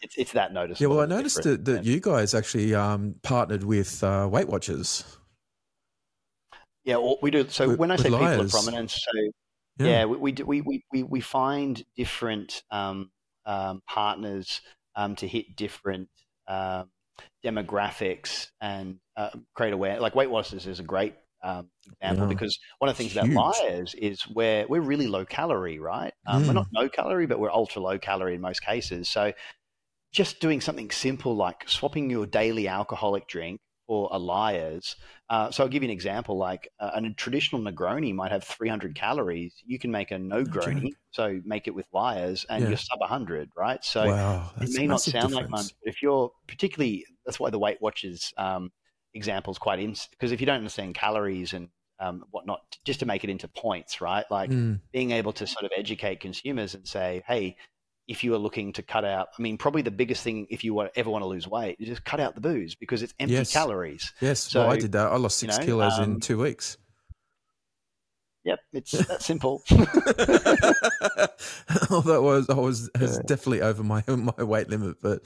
It's, 0.00 0.16
it's 0.16 0.30
that 0.34 0.52
noticeable. 0.52 0.92
Yeah, 0.92 0.96
well, 0.96 1.04
I 1.04 1.08
noticed 1.12 1.42
that, 1.42 1.64
that 1.64 1.84
you 1.84 1.98
guys 1.98 2.32
actually 2.32 2.72
um, 2.72 3.16
partnered 3.24 3.64
with 3.64 4.04
uh, 4.04 4.28
Weight 4.30 4.46
Watchers. 4.46 5.02
Yeah, 6.84 6.98
well, 6.98 7.18
we 7.20 7.32
do. 7.32 7.48
So 7.48 7.70
with, 7.70 7.80
when 7.80 7.90
I 7.90 7.96
say 7.96 8.04
people 8.04 8.40
of 8.42 8.48
prominence, 8.48 8.92
so 8.94 9.20
yeah, 9.80 9.86
yeah 9.86 10.04
we, 10.04 10.32
we, 10.32 10.60
we, 10.60 10.84
we, 10.92 11.02
we 11.02 11.20
find 11.20 11.84
different 11.96 12.62
um, 12.70 13.10
um, 13.44 13.82
partners 13.88 14.60
um, 14.94 15.16
to 15.16 15.26
hit 15.26 15.56
different 15.56 16.10
um, 16.46 16.90
demographics 17.44 18.48
and 18.60 18.96
uh, 19.16 19.30
create 19.54 19.72
awareness. 19.72 20.02
Like 20.02 20.14
Weight 20.14 20.30
Watchers 20.30 20.66
is 20.66 20.80
a 20.80 20.82
great 20.84 21.14
um, 21.42 21.68
example 22.00 22.24
yeah. 22.24 22.34
because 22.34 22.58
one 22.78 22.88
of 22.88 22.96
the 22.96 23.02
things 23.02 23.12
Huge. 23.12 23.32
about 23.32 23.54
Lyre's 23.60 23.94
is 23.94 24.26
we're 24.28 24.66
we're 24.68 24.80
really 24.80 25.06
low 25.06 25.24
calorie, 25.24 25.78
right? 25.78 26.12
Um, 26.26 26.44
mm. 26.44 26.46
We're 26.48 26.52
not 26.54 26.66
no 26.72 26.88
calorie, 26.88 27.26
but 27.26 27.38
we're 27.38 27.52
ultra 27.52 27.80
low 27.82 27.98
calorie 27.98 28.34
in 28.34 28.40
most 28.40 28.60
cases. 28.64 29.08
So 29.08 29.32
just 30.12 30.40
doing 30.40 30.60
something 30.60 30.90
simple 30.90 31.36
like 31.36 31.68
swapping 31.68 32.10
your 32.10 32.26
daily 32.26 32.66
alcoholic 32.66 33.28
drink 33.28 33.60
or 33.88 34.08
a 34.12 34.18
Lyre's. 34.18 34.94
Uh, 35.28 35.50
so 35.50 35.64
I'll 35.64 35.68
give 35.68 35.82
you 35.82 35.88
an 35.88 35.92
example. 35.92 36.36
Like 36.36 36.68
uh, 36.78 36.90
a 36.94 37.10
traditional 37.14 37.60
Negroni 37.60 38.14
might 38.14 38.30
have 38.30 38.44
300 38.44 38.94
calories. 38.94 39.54
You 39.66 39.78
can 39.78 39.90
make 39.90 40.10
a 40.10 40.18
no 40.18 40.44
groni, 40.44 40.92
so 41.10 41.40
make 41.44 41.66
it 41.66 41.74
with 41.74 41.86
Lyre's, 41.92 42.46
and 42.48 42.62
yeah. 42.62 42.68
you're 42.68 42.78
sub 42.78 43.00
100, 43.00 43.50
right? 43.56 43.84
So 43.84 44.06
wow, 44.06 44.50
it 44.60 44.70
may 44.74 44.86
not 44.86 45.00
sound 45.00 45.30
difference. 45.30 45.34
like 45.34 45.50
much, 45.50 45.74
but 45.82 45.90
if 45.90 46.02
you're 46.02 46.30
particularly, 46.46 47.04
that's 47.26 47.40
why 47.40 47.50
the 47.50 47.58
Weight 47.58 47.78
Watchers 47.80 48.32
um, 48.36 48.70
example 49.14 49.50
is 49.50 49.58
quite 49.58 49.80
in 49.80 49.96
because 50.12 50.32
if 50.32 50.40
you 50.40 50.46
don't 50.46 50.58
understand 50.58 50.94
calories 50.94 51.54
and 51.54 51.68
um, 52.00 52.24
whatnot, 52.30 52.60
just 52.84 53.00
to 53.00 53.06
make 53.06 53.24
it 53.24 53.30
into 53.30 53.48
points, 53.48 54.00
right? 54.00 54.24
Like 54.30 54.50
mm. 54.50 54.80
being 54.92 55.10
able 55.12 55.32
to 55.32 55.46
sort 55.46 55.64
of 55.64 55.72
educate 55.76 56.20
consumers 56.20 56.74
and 56.74 56.86
say, 56.86 57.24
hey, 57.26 57.56
if 58.08 58.24
you 58.24 58.34
are 58.34 58.38
looking 58.38 58.72
to 58.72 58.82
cut 58.82 59.04
out, 59.04 59.28
I 59.38 59.42
mean, 59.42 59.58
probably 59.58 59.82
the 59.82 59.90
biggest 59.90 60.22
thing 60.22 60.46
if 60.48 60.64
you 60.64 60.80
ever 60.96 61.10
want 61.10 61.22
to 61.22 61.26
lose 61.26 61.46
weight 61.46 61.76
is 61.78 61.88
just 61.88 62.04
cut 62.04 62.20
out 62.20 62.34
the 62.34 62.40
booze 62.40 62.74
because 62.74 63.02
it's 63.02 63.12
empty 63.20 63.34
yes. 63.34 63.52
calories. 63.52 64.12
Yes, 64.20 64.40
so, 64.40 64.62
well, 64.62 64.70
I 64.70 64.78
did 64.78 64.92
that. 64.92 65.08
I 65.08 65.16
lost 65.16 65.38
six 65.38 65.54
you 65.54 65.60
know, 65.60 65.66
kilos 65.66 65.98
um, 65.98 66.04
in 66.04 66.20
two 66.20 66.38
weeks. 66.38 66.78
Yep, 68.44 68.60
it's 68.72 68.92
that 68.92 69.22
simple. 69.22 69.62
Although 71.90 72.16
I 72.16 72.18
was, 72.18 72.48
I 72.48 72.54
was, 72.54 72.90
was 72.98 73.16
yeah. 73.16 73.22
definitely 73.26 73.60
over 73.60 73.82
my 73.82 74.02
my 74.08 74.42
weight 74.42 74.70
limit, 74.70 74.96
but 75.02 75.20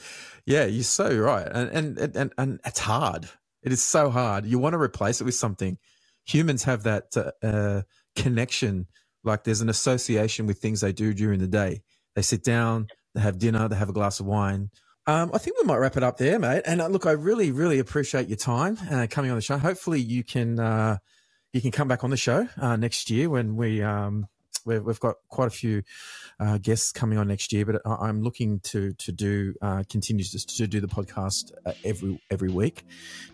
yeah, 0.45 0.65
you're 0.65 0.83
so 0.83 1.17
right, 1.17 1.47
and 1.47 1.71
and 1.71 2.17
and 2.17 2.33
and 2.37 2.61
it's 2.67 2.81
hard. 2.81 3.29
It 3.63 3.71
is 3.71 3.83
so 3.83 4.11
hard. 4.11 4.45
You 4.45 4.59
want 4.59 4.73
to 4.73 4.81
replace 4.81 5.21
it 5.21 5.25
with 5.25 5.37
something. 5.37 5.79
Humans 6.25 6.65
have 6.65 6.83
that 6.83 7.17
uh, 7.45 7.83
connection, 8.17 8.89
like 9.23 9.45
there's 9.45 9.61
an 9.61 9.69
association 9.69 10.49
with 10.49 10.59
things 10.59 10.81
they 10.81 10.93
do 10.93 11.15
during 11.15 11.39
the 11.39 11.47
day 11.47 11.83
they 12.15 12.23
sit 12.23 12.43
down, 12.45 12.87
they 13.15 13.21
have 13.21 13.39
dinner, 13.39 13.69
they 13.69 13.77
have 13.77 13.89
a 13.89 13.93
glass 13.95 14.21
of 14.21 14.27
wine. 14.27 14.71
Um, 15.07 15.31
I 15.35 15.39
think 15.39 15.57
we 15.59 15.65
might 15.65 15.79
wrap 15.79 15.97
it 15.97 16.03
up 16.03 16.17
there, 16.19 16.39
mate. 16.39 16.63
And 16.65 16.81
uh, 16.81 16.87
look, 16.87 17.07
I 17.07 17.13
really, 17.13 17.51
really 17.51 17.79
appreciate 17.79 18.29
your 18.29 18.37
time 18.37 18.79
uh, 18.91 19.07
coming 19.11 19.31
on 19.31 19.37
the 19.37 19.43
show. 19.43 19.59
Hopefully, 19.59 20.01
you 20.01 20.23
can 20.23 20.61
uh, 20.61 20.99
you 21.53 21.61
can 21.61 21.73
come 21.73 21.89
back 21.89 22.05
on 22.05 22.11
the 22.11 22.17
show 22.17 22.49
uh, 22.61 22.77
next 22.77 23.11
year 23.11 23.29
when 23.29 23.57
we 23.57 23.83
um, 23.83 24.27
we've, 24.65 24.83
we've 24.83 25.01
got 25.01 25.17
quite 25.29 25.49
a 25.49 25.51
few 25.51 25.83
uh, 26.41 26.59
guests 26.59 26.93
coming 26.93 27.19
on 27.19 27.29
next 27.29 27.53
year, 27.53 27.65
but 27.65 27.81
I, 27.85 28.09
am 28.09 28.23
looking 28.23 28.61
to 28.61 28.93
to 28.95 29.13
do 29.13 29.55
uh, 29.63 29.83
continue 29.89 30.25
to, 30.25 30.47
to 30.47 30.67
do 30.67 30.81
the 30.81 30.89
podcast 30.89 31.53
uh, 31.67 31.73
every 31.85 32.21
every 32.31 32.49
week. 32.49 32.85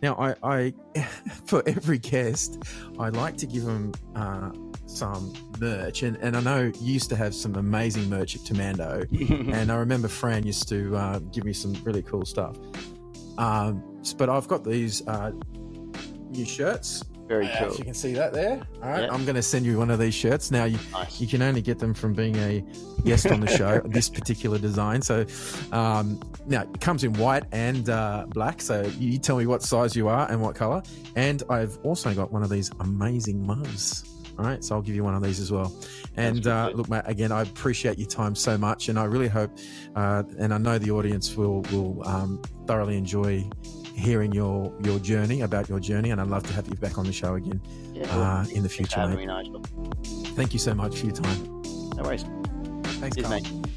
Now, 0.02 0.14
I, 0.16 0.34
I 0.42 0.74
for 1.46 1.62
every 1.66 1.98
guest, 1.98 2.62
I 2.98 3.08
like 3.10 3.36
to 3.38 3.46
give 3.46 3.64
them 3.64 3.92
uh, 4.14 4.50
some 4.86 5.32
merch, 5.58 6.02
and, 6.02 6.16
and 6.18 6.36
I 6.36 6.40
know 6.40 6.72
you 6.80 6.92
used 6.92 7.10
to 7.10 7.16
have 7.16 7.34
some 7.34 7.54
amazing 7.56 8.08
merch 8.08 8.36
at 8.36 8.42
Temando, 8.42 9.06
and 9.52 9.70
I 9.70 9.76
remember 9.76 10.08
Fran 10.08 10.46
used 10.46 10.68
to 10.68 10.96
uh, 10.96 11.18
give 11.18 11.44
me 11.44 11.52
some 11.52 11.74
really 11.84 12.02
cool 12.02 12.24
stuff. 12.24 12.56
Um, 13.38 14.02
but 14.16 14.28
I've 14.28 14.48
got 14.48 14.64
these 14.64 15.06
uh, 15.06 15.30
new 16.30 16.44
shirts 16.44 17.04
very 17.28 17.48
cool. 17.58 17.74
you 17.74 17.84
can 17.84 17.94
see 17.94 18.14
that 18.14 18.32
there. 18.32 18.60
All 18.82 18.88
right, 18.88 19.08
I'm 19.10 19.24
going 19.24 19.36
to 19.36 19.42
send 19.42 19.66
you 19.66 19.78
one 19.78 19.90
of 19.90 19.98
these 19.98 20.14
shirts. 20.14 20.50
Now 20.50 20.64
you 20.64 20.78
nice. 20.92 21.20
you 21.20 21.26
can 21.26 21.42
only 21.42 21.60
get 21.60 21.78
them 21.78 21.92
from 21.94 22.14
being 22.14 22.36
a 22.36 22.64
guest 23.04 23.26
on 23.26 23.40
the 23.40 23.46
show. 23.46 23.80
this 23.84 24.08
particular 24.08 24.58
design. 24.58 25.02
So 25.02 25.26
um, 25.72 26.20
now 26.46 26.62
it 26.62 26.80
comes 26.80 27.04
in 27.04 27.12
white 27.14 27.44
and 27.52 27.88
uh, 27.90 28.26
black. 28.28 28.60
So 28.62 28.82
you 28.98 29.18
tell 29.18 29.36
me 29.36 29.46
what 29.46 29.62
size 29.62 29.94
you 29.94 30.08
are 30.08 30.28
and 30.30 30.40
what 30.40 30.54
color. 30.54 30.82
And 31.16 31.42
I've 31.50 31.78
also 31.84 32.14
got 32.14 32.32
one 32.32 32.42
of 32.42 32.50
these 32.50 32.70
amazing 32.80 33.46
mugs. 33.46 34.04
All 34.38 34.44
right, 34.44 34.62
so 34.62 34.76
I'll 34.76 34.82
give 34.82 34.94
you 34.94 35.02
one 35.02 35.14
of 35.14 35.22
these 35.22 35.40
as 35.40 35.50
well. 35.50 35.74
And 36.16 36.46
uh, 36.46 36.70
look, 36.72 36.88
Matt, 36.88 37.10
again, 37.10 37.32
I 37.32 37.42
appreciate 37.42 37.98
your 37.98 38.06
time 38.06 38.36
so 38.36 38.56
much, 38.56 38.88
and 38.88 38.96
I 38.96 39.04
really 39.04 39.26
hope, 39.26 39.50
uh, 39.96 40.22
and 40.38 40.54
I 40.54 40.58
know 40.58 40.78
the 40.78 40.92
audience 40.92 41.34
will 41.36 41.62
will 41.72 42.06
um, 42.06 42.40
thoroughly 42.64 42.96
enjoy 42.96 43.50
hearing 43.98 44.32
your 44.32 44.72
your 44.82 44.98
journey 44.98 45.42
about 45.42 45.68
your 45.68 45.80
journey, 45.80 46.10
and 46.10 46.20
I'd 46.20 46.28
love 46.28 46.46
to 46.46 46.52
have 46.52 46.68
you 46.68 46.74
back 46.76 46.98
on 46.98 47.04
the 47.04 47.12
show 47.12 47.34
again 47.34 47.60
yeah, 47.92 48.04
uh, 48.16 48.44
in 48.52 48.62
the 48.62 48.68
future. 48.68 49.06
Mate. 49.06 49.28
Thank 50.36 50.52
you 50.52 50.58
so 50.58 50.74
much 50.74 50.98
for 50.98 51.06
your 51.06 51.14
time. 51.14 51.62
No 51.96 52.02
worries. 52.04 52.24
Thanks, 53.00 53.16
Cheers, 53.16 53.28
mate. 53.28 53.68